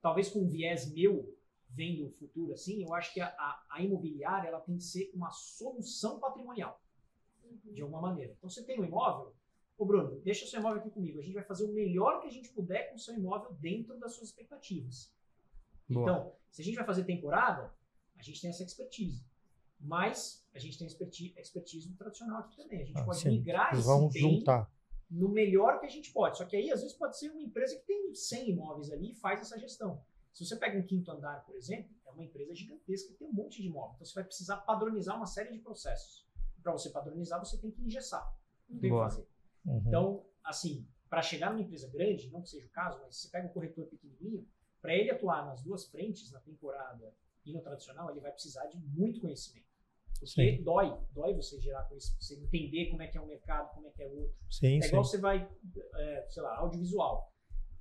talvez 0.00 0.30
com 0.30 0.38
um 0.40 0.48
viés 0.48 0.90
meu, 0.90 1.36
vendo 1.68 2.06
o 2.06 2.10
futuro 2.10 2.54
assim, 2.54 2.82
eu 2.82 2.94
acho 2.94 3.12
que 3.12 3.20
a, 3.20 3.26
a, 3.26 3.66
a 3.68 3.82
imobiliária 3.82 4.48
ela 4.48 4.60
tem 4.60 4.78
que 4.78 4.82
ser 4.82 5.10
uma 5.14 5.30
solução 5.30 6.18
patrimonial, 6.18 6.80
de 7.64 7.82
alguma 7.82 8.00
maneira. 8.00 8.32
Então, 8.38 8.48
você 8.48 8.64
tem 8.64 8.80
um 8.80 8.84
imóvel, 8.84 9.34
ô 9.76 9.84
Bruno, 9.84 10.18
deixa 10.22 10.46
seu 10.46 10.58
imóvel 10.60 10.80
aqui 10.80 10.90
comigo, 10.90 11.18
a 11.18 11.22
gente 11.22 11.34
vai 11.34 11.44
fazer 11.44 11.64
o 11.66 11.72
melhor 11.74 12.22
que 12.22 12.28
a 12.28 12.30
gente 12.30 12.48
puder 12.48 12.88
com 12.88 12.96
o 12.96 12.98
seu 12.98 13.14
imóvel 13.14 13.52
dentro 13.60 13.98
das 13.98 14.14
suas 14.14 14.30
expectativas. 14.30 15.12
Boa. 15.86 16.02
Então, 16.02 16.32
se 16.50 16.62
a 16.62 16.64
gente 16.64 16.76
vai 16.76 16.86
fazer 16.86 17.04
temporada, 17.04 17.74
a 18.16 18.22
gente 18.22 18.40
tem 18.40 18.48
essa 18.48 18.64
expertise. 18.64 19.22
Mas 19.78 20.46
a 20.54 20.58
gente 20.58 20.78
tem 20.78 20.86
expertise, 20.86 21.34
expertise 21.38 21.90
no 21.90 21.96
tradicional 21.96 22.40
aqui 22.40 22.56
também. 22.56 22.80
A 22.80 22.84
gente 22.86 22.98
Ah, 22.98 23.04
pode 23.04 23.18
sim. 23.18 23.30
migrar 23.30 23.74
esse 23.74 23.82
Vamos 23.82 24.14
bem 24.14 24.22
juntar. 24.22 24.70
No 25.10 25.28
melhor 25.28 25.80
que 25.80 25.86
a 25.86 25.88
gente 25.88 26.12
pode. 26.12 26.38
Só 26.38 26.44
que 26.44 26.56
aí, 26.56 26.70
às 26.70 26.82
vezes, 26.82 26.96
pode 26.96 27.18
ser 27.18 27.30
uma 27.30 27.42
empresa 27.42 27.76
que 27.76 27.86
tem 27.86 28.14
100 28.14 28.50
imóveis 28.50 28.90
ali 28.90 29.12
e 29.12 29.14
faz 29.14 29.40
essa 29.40 29.58
gestão. 29.58 30.02
Se 30.32 30.46
você 30.46 30.56
pega 30.56 30.78
um 30.78 30.86
quinto 30.86 31.10
andar, 31.10 31.44
por 31.44 31.56
exemplo, 31.56 31.90
é 32.06 32.10
uma 32.10 32.22
empresa 32.22 32.54
gigantesca 32.54 33.12
que 33.12 33.18
tem 33.18 33.28
um 33.28 33.32
monte 33.32 33.60
de 33.60 33.68
imóvel. 33.68 33.94
Então, 33.96 34.06
você 34.06 34.14
vai 34.14 34.24
precisar 34.24 34.58
padronizar 34.58 35.16
uma 35.16 35.26
série 35.26 35.50
de 35.50 35.58
processos. 35.58 36.28
Para 36.62 36.72
você 36.72 36.90
padronizar, 36.90 37.38
você 37.44 37.58
tem 37.58 37.70
que 37.70 37.82
engessar. 37.82 38.32
Não 38.68 38.78
tem 38.78 38.92
o 38.92 38.94
que 38.94 39.00
fazer. 39.00 39.28
Uhum. 39.64 39.82
Então, 39.86 40.26
assim, 40.44 40.86
para 41.08 41.22
chegar 41.22 41.50
numa 41.50 41.62
empresa 41.62 41.88
grande, 41.88 42.30
não 42.30 42.42
que 42.42 42.50
seja 42.50 42.66
o 42.66 42.70
caso, 42.70 43.00
mas 43.02 43.16
se 43.16 43.22
você 43.22 43.30
pega 43.30 43.48
um 43.48 43.52
corretor 43.52 43.86
pequenininho, 43.86 44.46
para 44.80 44.94
ele 44.94 45.10
atuar 45.10 45.44
nas 45.44 45.62
duas 45.62 45.86
frentes, 45.86 46.30
na 46.30 46.40
temporada 46.40 47.12
e 47.44 47.52
no 47.52 47.60
tradicional, 47.60 48.10
ele 48.10 48.20
vai 48.20 48.30
precisar 48.30 48.66
de 48.66 48.78
muito 48.78 49.20
conhecimento. 49.20 49.69
Porque 50.20 50.56
Sim. 50.56 50.62
dói, 50.62 50.94
dói 51.12 51.34
você 51.34 51.58
gerar 51.58 51.84
conhecimento, 51.84 52.22
você 52.22 52.34
entender 52.38 52.90
como 52.90 53.02
é 53.02 53.08
que 53.08 53.16
é 53.16 53.20
um 53.20 53.26
mercado, 53.26 53.72
como 53.74 53.86
é 53.86 53.90
que 53.90 54.02
é 54.02 54.06
outro. 54.06 54.36
sim, 54.50 54.76
É 54.76 54.82
sim. 54.82 54.88
igual 54.88 55.02
você 55.04 55.18
vai, 55.18 55.50
é, 55.96 56.26
sei 56.28 56.42
lá, 56.42 56.56
audiovisual. 56.58 57.32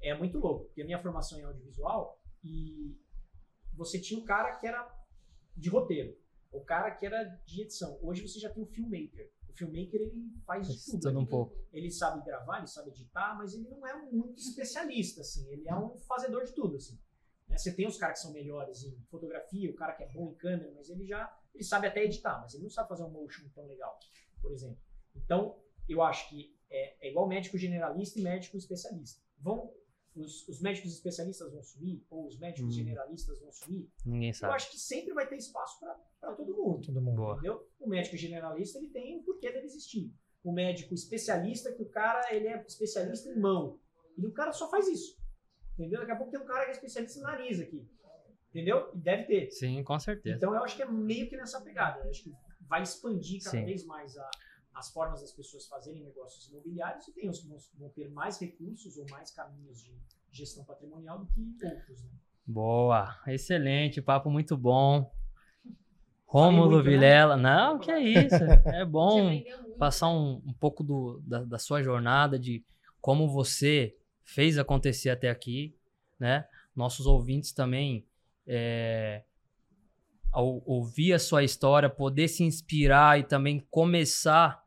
É 0.02 0.18
muito 0.18 0.40
louco, 0.40 0.66
porque 0.66 0.82
a 0.82 0.86
minha 0.86 1.00
formação 1.02 1.38
é 1.38 1.44
audiovisual 1.44 2.18
e 2.42 2.98
você 3.74 4.00
tinha 4.00 4.20
um 4.20 4.24
cara 4.24 4.56
que 4.56 4.66
era 4.66 4.90
de 5.56 5.70
roteiro, 5.70 6.18
o 6.52 6.62
cara 6.64 6.92
que 6.92 7.06
era 7.06 7.24
de 7.46 7.62
edição. 7.62 8.00
Hoje 8.02 8.22
você 8.26 8.40
já 8.40 8.50
tem 8.50 8.64
o 8.64 8.68
filmmaker. 8.68 9.30
O 9.50 9.54
filmmaker 9.54 10.00
ele 10.02 10.32
faz 10.46 10.68
de 10.68 10.86
tudo. 10.86 11.02
Tudo 11.02 11.18
um 11.18 11.22
Ele- 11.24 11.30
pouco. 11.30 11.56
Ele 11.74 11.92
sabe 11.92 12.24
gravar, 12.26 12.60
ele 12.60 12.68
sabe 12.68 12.90
editar, 12.92 13.36
mas 13.38 13.54
ele 13.54 13.68
não 13.68 13.86
é 13.86 14.02
muito 14.10 14.40
especialista, 14.40 15.20
assim. 15.22 15.46
Ele 15.52 15.68
é 15.68 15.76
um 15.76 15.98
fazedor 16.00 16.46
de 16.46 16.54
tudo, 16.54 16.78
assim. 16.78 16.98
Né? 17.50 17.58
Você 17.58 17.76
tem 17.76 17.86
os 17.86 17.98
caras 17.98 18.20
que 18.20 18.24
são 18.24 18.32
melhores 18.32 18.84
em 18.86 18.98
fotografia, 19.10 19.70
o 19.70 19.76
cara 19.76 19.94
que 19.94 20.04
é 20.04 20.08
bom 20.08 20.32
em 20.32 20.36
câmera, 20.36 20.72
mas 20.74 20.90
ele 20.90 21.06
já 21.06 21.28
ele 21.60 21.68
sabe 21.68 21.88
até 21.88 22.04
editar, 22.06 22.40
mas 22.42 22.54
ele 22.54 22.64
não 22.64 22.70
sabe 22.70 22.88
fazer 22.90 23.04
um 23.04 23.10
motion 23.10 23.48
tão 23.54 23.66
legal, 23.68 24.00
por 24.42 24.52
exemplo. 24.52 24.80
Então, 25.16 25.60
eu 25.88 26.02
acho 26.02 26.30
que 26.30 26.56
é, 26.70 27.08
é 27.08 27.12
igual 27.12 27.28
médico 27.28 27.58
generalista 27.58 28.18
e 28.20 28.24
médico 28.24 28.56
especialista. 28.58 29.22
Vão 29.40 29.74
os, 30.16 30.48
os 30.48 30.60
médicos 30.62 30.92
especialistas 30.94 31.52
vão 31.52 31.62
sumir 31.62 32.04
ou 32.10 32.26
os 32.28 32.38
médicos 32.40 32.74
Hum. 32.74 32.78
generalistas 32.78 33.40
vão 33.40 33.52
sumir? 33.52 33.90
Ninguém 34.06 34.30
Eu 34.30 34.34
sabe. 34.34 34.54
acho 34.56 34.72
que 34.72 34.80
sempre 34.80 35.14
vai 35.14 35.28
ter 35.28 35.38
espaço 35.38 35.80
para 35.80 36.34
todo 36.34 36.56
mundo. 36.56 36.86
Todo 36.86 37.02
mundo. 37.02 37.16
Boa. 37.16 37.34
Entendeu? 37.34 37.70
O 37.80 37.88
médico 37.88 38.18
generalista 38.18 38.80
ele 38.80 38.88
tem 38.90 39.18
o 39.20 39.24
porquê 39.24 39.52
dele 39.52 39.66
existir. 39.66 40.12
O 40.44 40.52
médico 40.52 40.94
especialista, 40.94 41.72
que 41.74 41.84
o 41.84 41.90
cara 41.90 42.34
ele 42.34 42.48
é 42.48 42.64
especialista 42.66 43.30
em 43.30 43.40
mão. 43.40 43.80
E 44.18 44.26
o 44.26 44.32
cara 44.34 44.52
só 44.52 44.70
faz 44.70 44.88
isso. 44.88 45.18
Entendeu? 45.74 46.00
Daqui 46.00 46.12
a 46.12 46.16
pouco 46.16 46.32
tem 46.32 46.42
um 46.42 46.46
cara 46.46 46.66
que 46.66 46.72
é 46.72 46.74
especialista 46.74 47.20
em 47.20 47.24
nariz 47.24 47.60
aqui. 47.60 47.88
Entendeu? 48.50 48.90
Deve 48.96 49.24
ter. 49.24 49.52
Sim, 49.52 49.84
com 49.84 50.00
certeza. 50.00 50.38
Então 50.38 50.54
eu 50.54 50.64
acho 50.64 50.76
que 50.76 50.82
é 50.82 50.86
meio 50.90 51.30
que 51.30 51.38
nessa 51.38 51.62
pegada. 51.62 52.02
Eu 52.04 52.10
acho 52.10 52.24
que 52.24 52.34
vai 52.68 52.82
expandir 52.82 53.44
cada 53.44 53.58
Sim. 53.58 53.66
vez 53.66 53.86
mais 53.86 54.18
a- 54.18 54.30
as 54.74 54.92
formas 54.92 55.22
das 55.22 55.32
pessoas 55.32 55.68
fazerem 55.68 56.04
negócios 56.04 56.48
imobiliários 56.50 57.08
e 57.08 57.14
tem 57.14 57.30
uns 57.30 57.40
que 57.42 57.48
vão, 57.48 57.58
vão 57.78 57.90
ter 57.90 58.10
mais 58.10 58.40
recursos 58.40 58.98
ou 58.98 59.06
mais 59.10 59.32
caminhos 59.32 59.84
de 59.84 59.92
gestão 60.32 60.64
patrimonial 60.64 61.20
do 61.20 61.26
que 61.28 61.66
outros. 61.66 62.04
Né? 62.04 62.10
Boa, 62.46 63.20
excelente, 63.28 64.02
papo 64.02 64.30
muito 64.32 64.58
bom. 64.58 65.12
Rômulo 66.26 66.78
né? 66.78 66.84
Vilela, 66.84 67.36
não, 67.36 67.80
que 67.80 67.92
é 67.92 68.00
isso, 68.00 68.36
é 68.74 68.86
bom 68.86 69.42
passar 69.78 70.08
né? 70.08 70.14
um, 70.14 70.42
um 70.46 70.54
pouco 70.54 70.84
do- 70.84 71.22
da, 71.26 71.44
da 71.44 71.60
sua 71.60 71.82
jornada, 71.82 72.38
de 72.40 72.64
como 73.02 73.28
você 73.28 73.96
fez 74.24 74.58
acontecer 74.58 75.10
até 75.10 75.30
aqui, 75.30 75.76
né? 76.20 76.48
Nossos 76.76 77.06
ouvintes 77.08 77.52
também, 77.52 78.06
é, 78.52 79.22
ao 80.32 80.64
ouvir 80.66 81.14
a 81.14 81.20
sua 81.20 81.44
história, 81.44 81.88
poder 81.88 82.28
se 82.28 82.44
inspirar 82.44 83.20
e 83.20 83.24
também 83.24 83.60
começar 83.70 84.64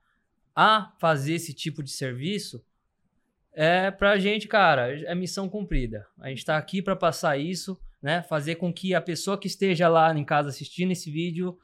a 0.54 0.92
fazer 1.00 1.34
esse 1.34 1.52
tipo 1.52 1.82
de 1.82 1.90
serviço, 1.90 2.64
é 3.52 3.90
pra 3.90 4.18
gente, 4.18 4.46
cara, 4.46 4.88
é 5.04 5.14
missão 5.14 5.48
cumprida. 5.48 6.06
A 6.18 6.28
gente 6.28 6.44
tá 6.44 6.56
aqui 6.56 6.80
para 6.80 6.94
passar 6.94 7.36
isso, 7.36 7.78
né? 8.00 8.22
Fazer 8.22 8.54
com 8.54 8.72
que 8.72 8.94
a 8.94 9.00
pessoa 9.00 9.36
que 9.36 9.48
esteja 9.48 9.88
lá 9.88 10.16
em 10.16 10.24
casa 10.24 10.48
assistindo 10.48 10.92
esse 10.92 11.10
vídeo 11.10 11.58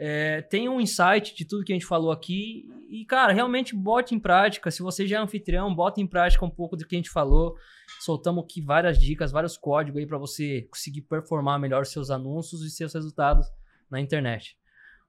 é, 0.00 0.42
tenha 0.42 0.70
um 0.70 0.80
insight 0.80 1.34
de 1.34 1.44
tudo 1.44 1.64
que 1.64 1.72
a 1.72 1.74
gente 1.74 1.84
falou 1.84 2.12
aqui 2.12 2.68
e, 2.88 3.04
cara, 3.04 3.32
realmente 3.32 3.74
bote 3.74 4.14
em 4.14 4.20
prática. 4.20 4.70
Se 4.70 4.80
você 4.80 5.04
já 5.04 5.18
é 5.18 5.20
anfitrião, 5.20 5.74
bota 5.74 6.00
em 6.00 6.06
prática 6.06 6.44
um 6.44 6.50
pouco 6.50 6.76
do 6.76 6.86
que 6.86 6.94
a 6.94 6.98
gente 6.98 7.10
falou. 7.10 7.56
Soltamos 8.00 8.44
aqui 8.44 8.60
várias 8.60 8.96
dicas, 8.96 9.32
vários 9.32 9.56
códigos 9.56 9.98
aí 9.98 10.06
para 10.06 10.16
você 10.16 10.62
conseguir 10.70 11.02
performar 11.02 11.58
melhor 11.58 11.84
seus 11.84 12.10
anúncios 12.10 12.62
e 12.62 12.70
seus 12.70 12.94
resultados 12.94 13.48
na 13.90 14.00
internet. 14.00 14.56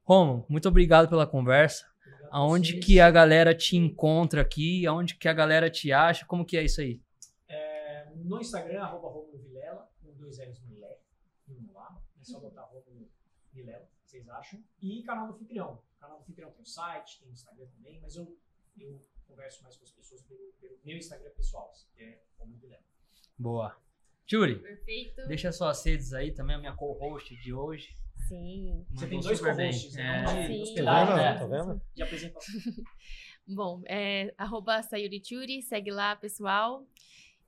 Romo, 0.04 0.44
muito 0.50 0.68
obrigado 0.68 1.08
pela 1.08 1.28
conversa. 1.28 1.86
Obrigado 2.02 2.30
Aonde 2.32 2.72
vocês. 2.72 2.86
que 2.86 3.00
a 3.00 3.12
galera 3.12 3.54
te 3.54 3.78
encontra 3.78 4.42
aqui? 4.42 4.88
Aonde 4.88 5.16
que 5.16 5.28
a 5.28 5.34
galera 5.34 5.70
te 5.70 5.94
acha? 5.94 6.26
Como 6.26 6.44
que 6.44 6.58
é 6.58 6.64
isso 6.64 6.82
aí? 6.82 7.00
É, 7.48 8.08
no 8.16 8.42
Instagram, 8.42 8.82
arroba 8.82 9.08
Romulo 9.08 9.38
Vilela, 9.38 9.88
com 10.02 10.12
dois 10.14 10.40
L's 10.40 10.60
no 10.68 10.80
Lé, 10.80 10.98
um 11.48 11.72
lá. 11.74 11.96
É 12.20 12.24
só 12.24 12.40
botar 12.40 12.64
Romulo 12.64 13.08
Vilela, 13.54 13.88
vocês 14.10 14.28
acham. 14.30 14.64
E 14.82 15.04
canal 15.04 15.28
do 15.28 15.34
Anfitrião. 15.34 15.82
O 15.98 16.00
canal 16.00 16.18
do 16.18 16.22
Anfitrião 16.24 16.52
tem 16.52 16.62
o 16.62 16.66
site, 16.66 17.20
tem 17.20 17.30
o 17.30 17.32
Instagram 17.32 17.68
também, 17.68 18.00
mas 18.02 18.16
eu, 18.16 18.38
eu 18.78 19.00
converso 19.28 19.62
mais 19.64 19.78
com 19.78 19.84
as 19.84 19.92
pessoas 19.92 20.22
pelo, 20.24 20.52
pelo 20.60 20.78
meu 20.84 20.98
Instagram 20.98 21.30
pessoal, 21.32 21.72
que 21.96 22.04
é 22.04 22.22
Romulo 22.38 22.60
Vilela. 22.60 22.84
Boa. 23.38 23.78
Júri, 24.26 24.60
Perfeito. 24.60 25.28
deixa 25.28 25.52
suas 25.52 25.84
redes 25.86 26.14
aí 26.14 26.32
também, 26.32 26.56
a 26.56 26.60
minha 26.60 26.76
co-host 26.76 27.36
de 27.38 27.54
hoje. 27.54 27.96
Sim. 28.28 28.86
Você 28.92 29.08
tem 29.08 29.20
dois 29.20 29.40
co-hosts, 29.40 29.96
É. 29.96 30.04
né? 30.04 30.22
Um 30.22 30.42
de 30.42 30.48
Sim. 30.48 30.58
Tá 30.58 30.62
hospedagem, 30.64 31.08
vendo? 31.08 31.18
né? 31.18 31.40
Tá 31.40 31.46
vendo? 31.48 31.82
de 31.96 32.04
apresentação. 32.04 32.54
Bom, 33.48 33.82
é 33.88 34.32
arroba 34.38 34.84
Sayurichuri, 34.84 35.62
segue 35.64 35.90
lá, 35.90 36.16
pessoal. 36.16 36.86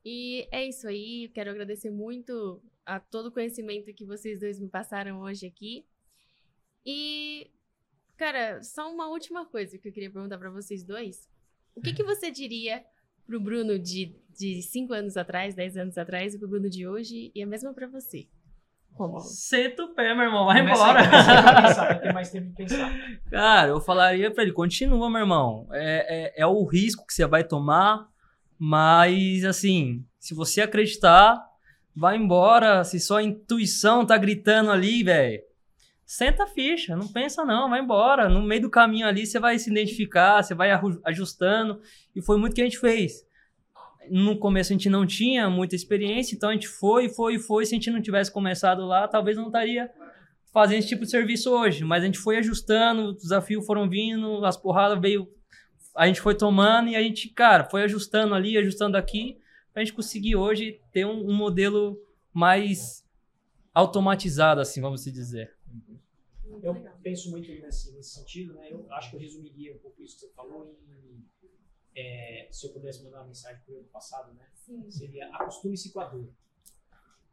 E 0.04 0.48
é 0.52 0.66
isso 0.66 0.88
aí, 0.88 1.30
quero 1.36 1.52
agradecer 1.52 1.92
muito 1.92 2.60
a 2.84 3.00
todo 3.00 3.28
o 3.28 3.32
conhecimento 3.32 3.94
que 3.94 4.04
vocês 4.04 4.40
dois 4.40 4.60
me 4.60 4.68
passaram 4.68 5.20
hoje 5.22 5.46
aqui. 5.46 5.86
E, 6.86 7.52
cara, 8.18 8.62
só 8.64 8.91
uma 8.91 9.08
última 9.08 9.45
coisa 9.45 9.78
que 9.78 9.88
eu 9.88 9.91
queria 9.91 10.12
perguntar 10.12 10.38
pra 10.38 10.49
vocês 10.49 10.84
dois. 10.84 11.30
O 11.76 11.82
que, 11.82 11.94
que 11.94 12.03
você 12.03 12.30
diria 12.32 12.84
pro 13.26 13.40
Bruno 13.40 13.80
de, 13.80 14.16
de 14.38 14.62
5 14.62 14.94
anos 14.94 15.16
atrás, 15.18 15.56
10 15.56 15.78
anos 15.78 15.98
atrás, 15.98 16.34
e 16.34 16.40
pro 16.40 16.48
Bruno 16.48 16.70
de 16.70 16.88
hoje, 16.88 17.32
e 17.34 17.41
a 17.41 17.48
mesma 17.48 17.74
pra 17.74 17.88
você? 17.88 18.28
Romulo. 18.94 19.22
Senta 19.22 19.86
o 19.86 19.94
pé, 19.95 20.14
meu 20.14 20.26
irmão, 20.26 20.45
vai 20.45 20.60
Começa 20.60 20.82
embora. 20.84 22.02
aí, 22.03 22.14
mais 22.14 22.30
tempo 22.30 22.49
de 22.49 22.56
pensar. 22.56 22.91
Cara, 23.32 23.70
eu 23.70 23.80
falaria 23.80 24.30
pra 24.32 24.44
ele, 24.44 24.52
continua, 24.52 25.10
meu 25.10 25.22
irmão. 25.22 25.68
É, 25.72 26.34
é, 26.40 26.41
é 26.41 26.45
o 26.45 26.64
risco 26.66 27.06
que 27.08 27.14
você 27.14 27.26
vai 27.26 27.44
tomar, 27.44 28.10
mas 28.60 29.45
assim, 29.45 30.06
se 30.20 30.34
você 30.34 30.62
acreditar, 30.62 31.41
vai 31.95 32.18
embora. 32.18 32.84
Se 32.84 32.99
sua 32.99 33.24
intuição 33.24 34.06
tá 34.06 34.18
gritando 34.18 34.72
ali, 34.72 35.03
velho, 35.03 35.41
senta 36.12 36.44
a 36.44 36.48
ficha, 36.48 36.94
não 36.94 37.08
pensa 37.08 37.46
não, 37.46 37.70
vai 37.70 37.80
embora. 37.80 38.28
No 38.28 38.42
meio 38.42 38.64
do 38.64 38.70
caminho 38.70 39.08
ali 39.08 39.26
você 39.26 39.40
vai 39.40 39.58
se 39.58 39.72
identificar, 39.72 40.44
você 40.44 40.54
vai 40.54 40.70
ajustando, 41.06 41.80
e 42.14 42.22
foi 42.22 42.38
muito 42.38 42.54
que 42.54 42.60
a 42.60 42.66
gente 42.66 42.78
fez. 42.78 43.26
No 44.10 44.38
começo 44.38 44.74
a 44.74 44.76
gente 44.76 44.90
não 44.90 45.08
tinha 45.08 45.50
muita 45.50 45.74
experiência, 45.74 46.36
então 46.36 46.50
a 46.50 46.54
gente 46.54 46.68
foi, 46.68 47.08
foi, 47.08 47.40
foi. 47.40 47.66
Se 47.66 47.74
a 47.74 47.78
gente 47.78 47.90
não 47.90 48.02
tivesse 48.02 48.30
começado 48.30 48.86
lá, 48.86 49.08
talvez 49.08 49.38
não 49.38 49.46
estaria 49.46 49.90
fazendo 50.52 50.80
esse 50.80 50.90
tipo 50.90 51.06
de 51.06 51.12
serviço 51.12 51.50
hoje, 51.50 51.86
mas 51.86 52.04
a 52.04 52.08
gente 52.08 52.20
foi 52.20 52.36
ajustando, 52.40 53.12
os 53.12 53.16
desafios 53.22 53.66
foram 53.66 53.88
vindo, 53.90 54.44
as 54.44 54.58
porradas 54.58 55.00
veio, 55.00 55.30
a 55.96 56.08
gente 56.08 56.20
foi 56.20 56.36
tomando 56.36 56.90
e 56.90 56.96
a 56.98 57.02
gente, 57.02 57.30
cara, 57.30 57.64
foi 57.64 57.84
ajustando 57.84 58.36
ali, 58.36 58.58
ajustando 58.58 58.98
aqui, 58.98 59.38
pra 59.72 59.82
gente 59.82 59.94
conseguir 59.94 60.36
hoje 60.36 60.82
ter 60.92 61.06
um, 61.06 61.30
um 61.30 61.34
modelo 61.34 61.98
mais 62.34 63.02
automatizado, 63.74 64.60
assim, 64.60 64.82
vamos 64.82 65.06
dizer. 65.06 65.61
Eu 66.62 66.74
legal. 66.74 66.98
penso 67.02 67.30
muito 67.32 67.50
nesse, 67.50 67.92
nesse 67.94 68.12
sentido, 68.12 68.54
né? 68.54 68.72
Eu 68.72 68.92
acho 68.94 69.10
que 69.10 69.16
eu 69.16 69.20
resumiria 69.20 69.76
um 69.76 69.80
pouco 69.80 70.02
isso 70.02 70.16
que 70.16 70.22
você 70.22 70.34
falou 70.34 70.68
em, 70.68 71.26
é, 71.96 72.48
se 72.52 72.68
eu 72.68 72.74
pudesse 72.74 73.04
mandar 73.04 73.20
uma 73.20 73.28
mensagem 73.28 73.62
para 73.64 73.74
o 73.74 73.80
ano 73.80 73.88
passado, 73.88 74.34
né? 74.34 74.50
Sim. 74.54 74.90
Seria 74.90 75.34
acostume-se 75.36 75.92
com 75.92 76.00
a 76.00 76.08
dor. 76.08 76.30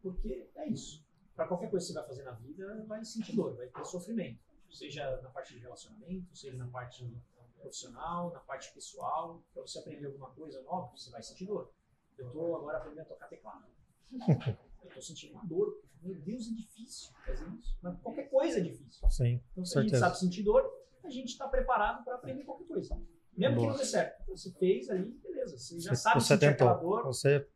Porque 0.03 0.49
é 0.55 0.69
isso. 0.69 1.07
Para 1.35 1.47
qualquer 1.47 1.71
coisa 1.71 1.87
que 1.87 1.93
você 1.93 1.99
vai 1.99 2.09
fazer 2.09 2.23
na 2.25 2.33
vida, 2.33 2.85
vai 2.87 3.05
sentir 3.05 3.37
dor, 3.37 3.55
vai 3.57 3.69
ter 3.69 3.85
sofrimento. 3.85 4.41
Seja 4.71 5.21
na 5.23 5.31
parte 5.31 5.55
de 5.55 5.61
relacionamento, 5.61 6.37
seja 6.37 6.57
na 6.57 6.67
parte 6.69 7.09
profissional, 7.57 8.33
na 8.33 8.41
parte 8.41 8.73
pessoal. 8.73 9.43
Para 9.53 9.63
você 9.63 9.79
aprender 9.79 10.07
alguma 10.07 10.31
coisa 10.31 10.61
nova, 10.63 10.97
você 10.97 11.11
vai 11.11 11.23
sentir 11.23 11.47
dor. 11.47 11.73
Eu 12.17 12.27
estou 12.27 12.57
agora 12.57 12.79
aprendendo 12.79 13.03
a 13.03 13.05
tocar 13.05 13.29
teclado. 13.29 13.67
Eu 14.94 14.98
estou 14.98 15.02
sentindo 15.02 15.35
uma 15.35 15.44
dor. 15.44 15.81
Meu 16.02 16.15
Deus, 16.20 16.47
é 16.48 16.55
difícil 16.55 17.10
fazer 17.27 17.47
isso. 17.59 17.77
Mas 17.82 17.97
qualquer 18.01 18.28
coisa 18.31 18.59
é 18.59 18.62
difícil. 18.62 19.09
Sim, 19.10 19.40
Então, 19.52 19.65
se 19.65 19.78
a 19.78 19.82
gente 19.82 19.90
certeza. 19.90 19.98
sabe 19.98 20.19
sentir 20.19 20.43
dor, 20.43 20.65
a 21.05 21.10
gente 21.10 21.28
está 21.28 21.48
preparado 21.48 22.05
para 22.05 22.15
aprender 22.15 22.44
qualquer 22.44 22.65
coisa. 22.66 22.97
Mesmo 23.36 23.55
que 23.56 23.60
Boa. 23.60 23.73
não 23.73 23.78
dê 23.78 23.85
certo. 23.85 24.24
Você 24.28 24.51
fez 24.59 24.89
ali, 24.90 25.15
beleza. 25.23 25.56
Você 25.59 25.81
já 25.81 25.90
Você- 25.94 26.02
sabe 26.02 26.20
você 26.20 26.27
sentir 26.35 26.40
tentou. 26.40 26.69
aquela 26.69 26.81
dor. 26.82 27.05
Você 27.05 27.47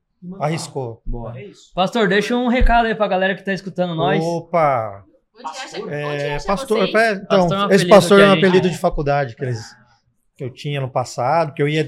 Arriscou. 0.41 1.03
Boa. 1.05 1.37
É 1.37 1.47
isso. 1.47 1.73
Pastor, 1.75 2.09
deixa 2.09 2.37
um 2.37 2.47
recado 2.47 2.87
aí 2.87 2.95
pra 2.95 3.09
galera 3.09 3.35
que 3.35 3.45
tá 3.45 3.53
escutando 3.53 3.93
nós. 3.97 4.23
Opa! 4.23 5.05
Onde 5.35 5.93
É, 5.93 6.39
pastor, 6.47 6.79
é, 6.97 7.13
então, 7.15 7.27
Pastor 7.49 7.59
é 7.59 7.67
um 7.67 7.71
esse 7.73 7.89
pastor 7.89 8.19
que 8.19 8.23
é 8.25 8.27
um 8.29 8.31
a 8.31 8.35
gente- 8.37 8.45
apelido 8.47 8.71
de 8.71 8.79
faculdade 8.79 9.35
que, 9.35 9.43
eles, 9.43 9.75
que 10.37 10.45
eu 10.45 10.51
tinha 10.53 10.81
no 10.81 10.89
passado, 10.89 11.53
que 11.55 11.61
eu 11.61 11.67
ia 11.67 11.83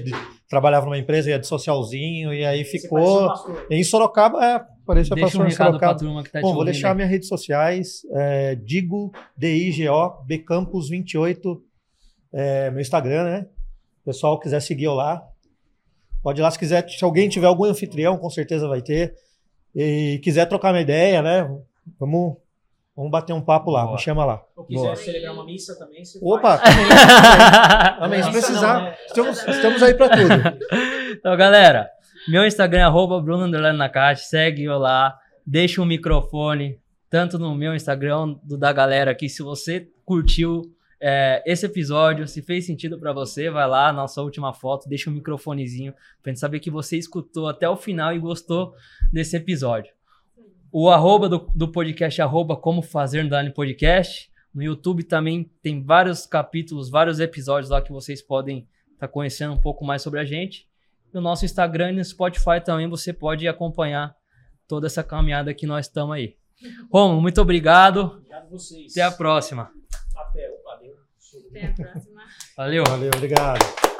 trabalhava 0.49 0.85
numa 0.85 0.97
empresa, 0.97 1.29
ia 1.29 1.39
de 1.39 1.47
socialzinho, 1.47 2.33
e 2.33 2.45
aí 2.45 2.63
ficou. 2.63 3.27
um. 3.27 3.55
Em 3.69 3.83
Sorocaba, 3.83 4.43
é, 4.45 4.59
parecia 4.85 5.15
Deixa 5.15 5.37
um 5.37 5.41
pastor 5.41 5.45
em 5.45 5.49
recado 5.49 5.55
pra 5.55 5.87
Sorocaba. 5.87 5.99
turma 5.99 6.23
que 6.23 6.31
tá 6.31 6.39
te 6.39 6.41
Bom, 6.41 6.49
vou 6.49 6.59
ouvindo 6.59 6.71
deixar 6.73 6.89
aí. 6.89 6.95
minhas 6.95 7.09
redes 7.09 7.27
sociais, 7.27 8.01
é, 8.13 8.55
Digo, 8.55 9.11
D-I-G-O, 9.37 10.25
Bcampus28, 10.27 11.59
é, 12.33 12.71
meu 12.71 12.81
Instagram, 12.81 13.23
né? 13.23 13.47
O 14.01 14.05
pessoal 14.05 14.39
quiser 14.39 14.61
seguir 14.61 14.85
eu 14.85 14.93
lá, 14.93 15.23
pode 16.21 16.39
ir 16.39 16.43
lá 16.43 16.51
se 16.51 16.59
quiser. 16.59 16.87
Se 16.87 17.03
alguém 17.03 17.27
tiver 17.27 17.47
algum 17.47 17.65
anfitrião, 17.65 18.17
com 18.17 18.29
certeza 18.29 18.67
vai 18.67 18.81
ter. 18.81 19.15
E 19.75 20.19
quiser 20.23 20.45
trocar 20.45 20.73
uma 20.73 20.81
ideia, 20.81 21.21
né? 21.21 21.49
Vamos, 21.99 22.37
vamos 22.95 23.11
bater 23.11 23.33
um 23.33 23.41
papo 23.41 23.69
lá, 23.69 23.83
Boa. 23.83 23.95
me 23.95 24.01
chama 24.01 24.25
lá. 24.25 24.43
Ou 24.55 24.65
quiser 24.65 24.81
Boa. 24.81 24.95
celebrar 24.95 25.33
uma 25.33 25.45
missa 25.45 25.77
também, 25.77 26.03
você 26.03 26.19
Opa, 26.21 26.57
faz. 26.57 26.75
também, 27.99 27.99
também, 27.99 28.23
se 28.23 28.31
precisar, 28.31 28.73
não, 28.73 28.85
né? 28.85 28.97
estamos, 29.05 29.47
estamos 29.47 29.83
aí 29.83 29.93
para 29.93 30.09
tudo. 30.09 30.85
Então, 31.17 31.35
galera, 31.37 31.89
meu 32.27 32.45
Instagram 32.45 32.81
é 32.81 32.83
arroba 32.83 33.21
Bruno 33.21 33.47
Nakati, 33.47 34.25
segue 34.25 34.65
eu 34.65 34.77
lá, 34.77 35.17
deixa 35.47 35.81
um 35.81 35.85
microfone, 35.85 36.77
tanto 37.09 37.39
no 37.39 37.55
meu 37.55 37.73
Instagram, 37.73 38.35
do 38.43 38.57
da 38.57 38.73
galera 38.73 39.11
aqui, 39.11 39.29
se 39.29 39.41
você 39.41 39.87
curtiu 40.03 40.75
é, 41.01 41.41
esse 41.45 41.65
episódio, 41.65 42.27
se 42.27 42.41
fez 42.41 42.65
sentido 42.65 42.99
pra 42.99 43.13
você, 43.13 43.49
vai 43.49 43.67
lá, 43.67 43.93
nossa 43.93 44.21
última 44.21 44.53
foto, 44.53 44.89
deixa 44.89 45.09
um 45.09 45.13
microfonezinho, 45.13 45.93
pra 46.21 46.31
gente 46.31 46.39
saber 46.39 46.59
que 46.59 46.69
você 46.69 46.97
escutou 46.97 47.47
até 47.47 47.69
o 47.69 47.77
final 47.77 48.13
e 48.13 48.19
gostou 48.19 48.73
desse 49.11 49.37
episódio. 49.37 49.94
O 50.77 50.89
arroba 50.89 51.29
do, 51.29 51.37
do 51.55 51.71
podcast, 51.71 52.21
arroba 52.21 52.57
como 52.57 52.81
fazer 52.81 53.21
underline 53.21 53.49
podcast, 53.53 54.29
no 54.53 54.61
YouTube 54.61 55.05
também 55.05 55.49
tem 55.63 55.81
vários 55.81 56.25
capítulos, 56.25 56.89
vários 56.89 57.21
episódios 57.21 57.69
lá 57.69 57.81
que 57.81 57.93
vocês 57.93 58.21
podem 58.21 58.67
estar 58.91 59.07
conhecendo 59.07 59.53
um 59.53 59.57
pouco 59.57 59.85
mais 59.85 60.01
sobre 60.01 60.19
a 60.19 60.25
gente. 60.25 60.67
No 61.13 61.21
nosso 61.21 61.45
Instagram 61.45 61.91
e 61.91 61.95
no 61.95 62.03
Spotify 62.03 62.59
também 62.61 62.89
você 62.89 63.13
pode 63.13 63.47
acompanhar 63.47 64.17
toda 64.67 64.87
essa 64.87 65.01
caminhada 65.01 65.53
que 65.53 65.65
nós 65.65 65.85
estamos 65.85 66.13
aí. 66.13 66.35
Romo, 66.91 67.21
muito 67.21 67.39
obrigado. 67.39 68.17
Obrigado 68.17 68.43
a 68.43 68.49
vocês. 68.49 68.91
Até 68.91 69.01
a 69.01 69.11
próxima. 69.11 69.71
Até. 70.13 70.49
Opa, 70.49 70.77
deu. 70.81 70.93
Até 71.51 71.67
a 71.67 71.73
próxima. 71.73 72.21
Valeu. 72.57 72.83
Valeu, 72.85 73.11
obrigado. 73.15 73.94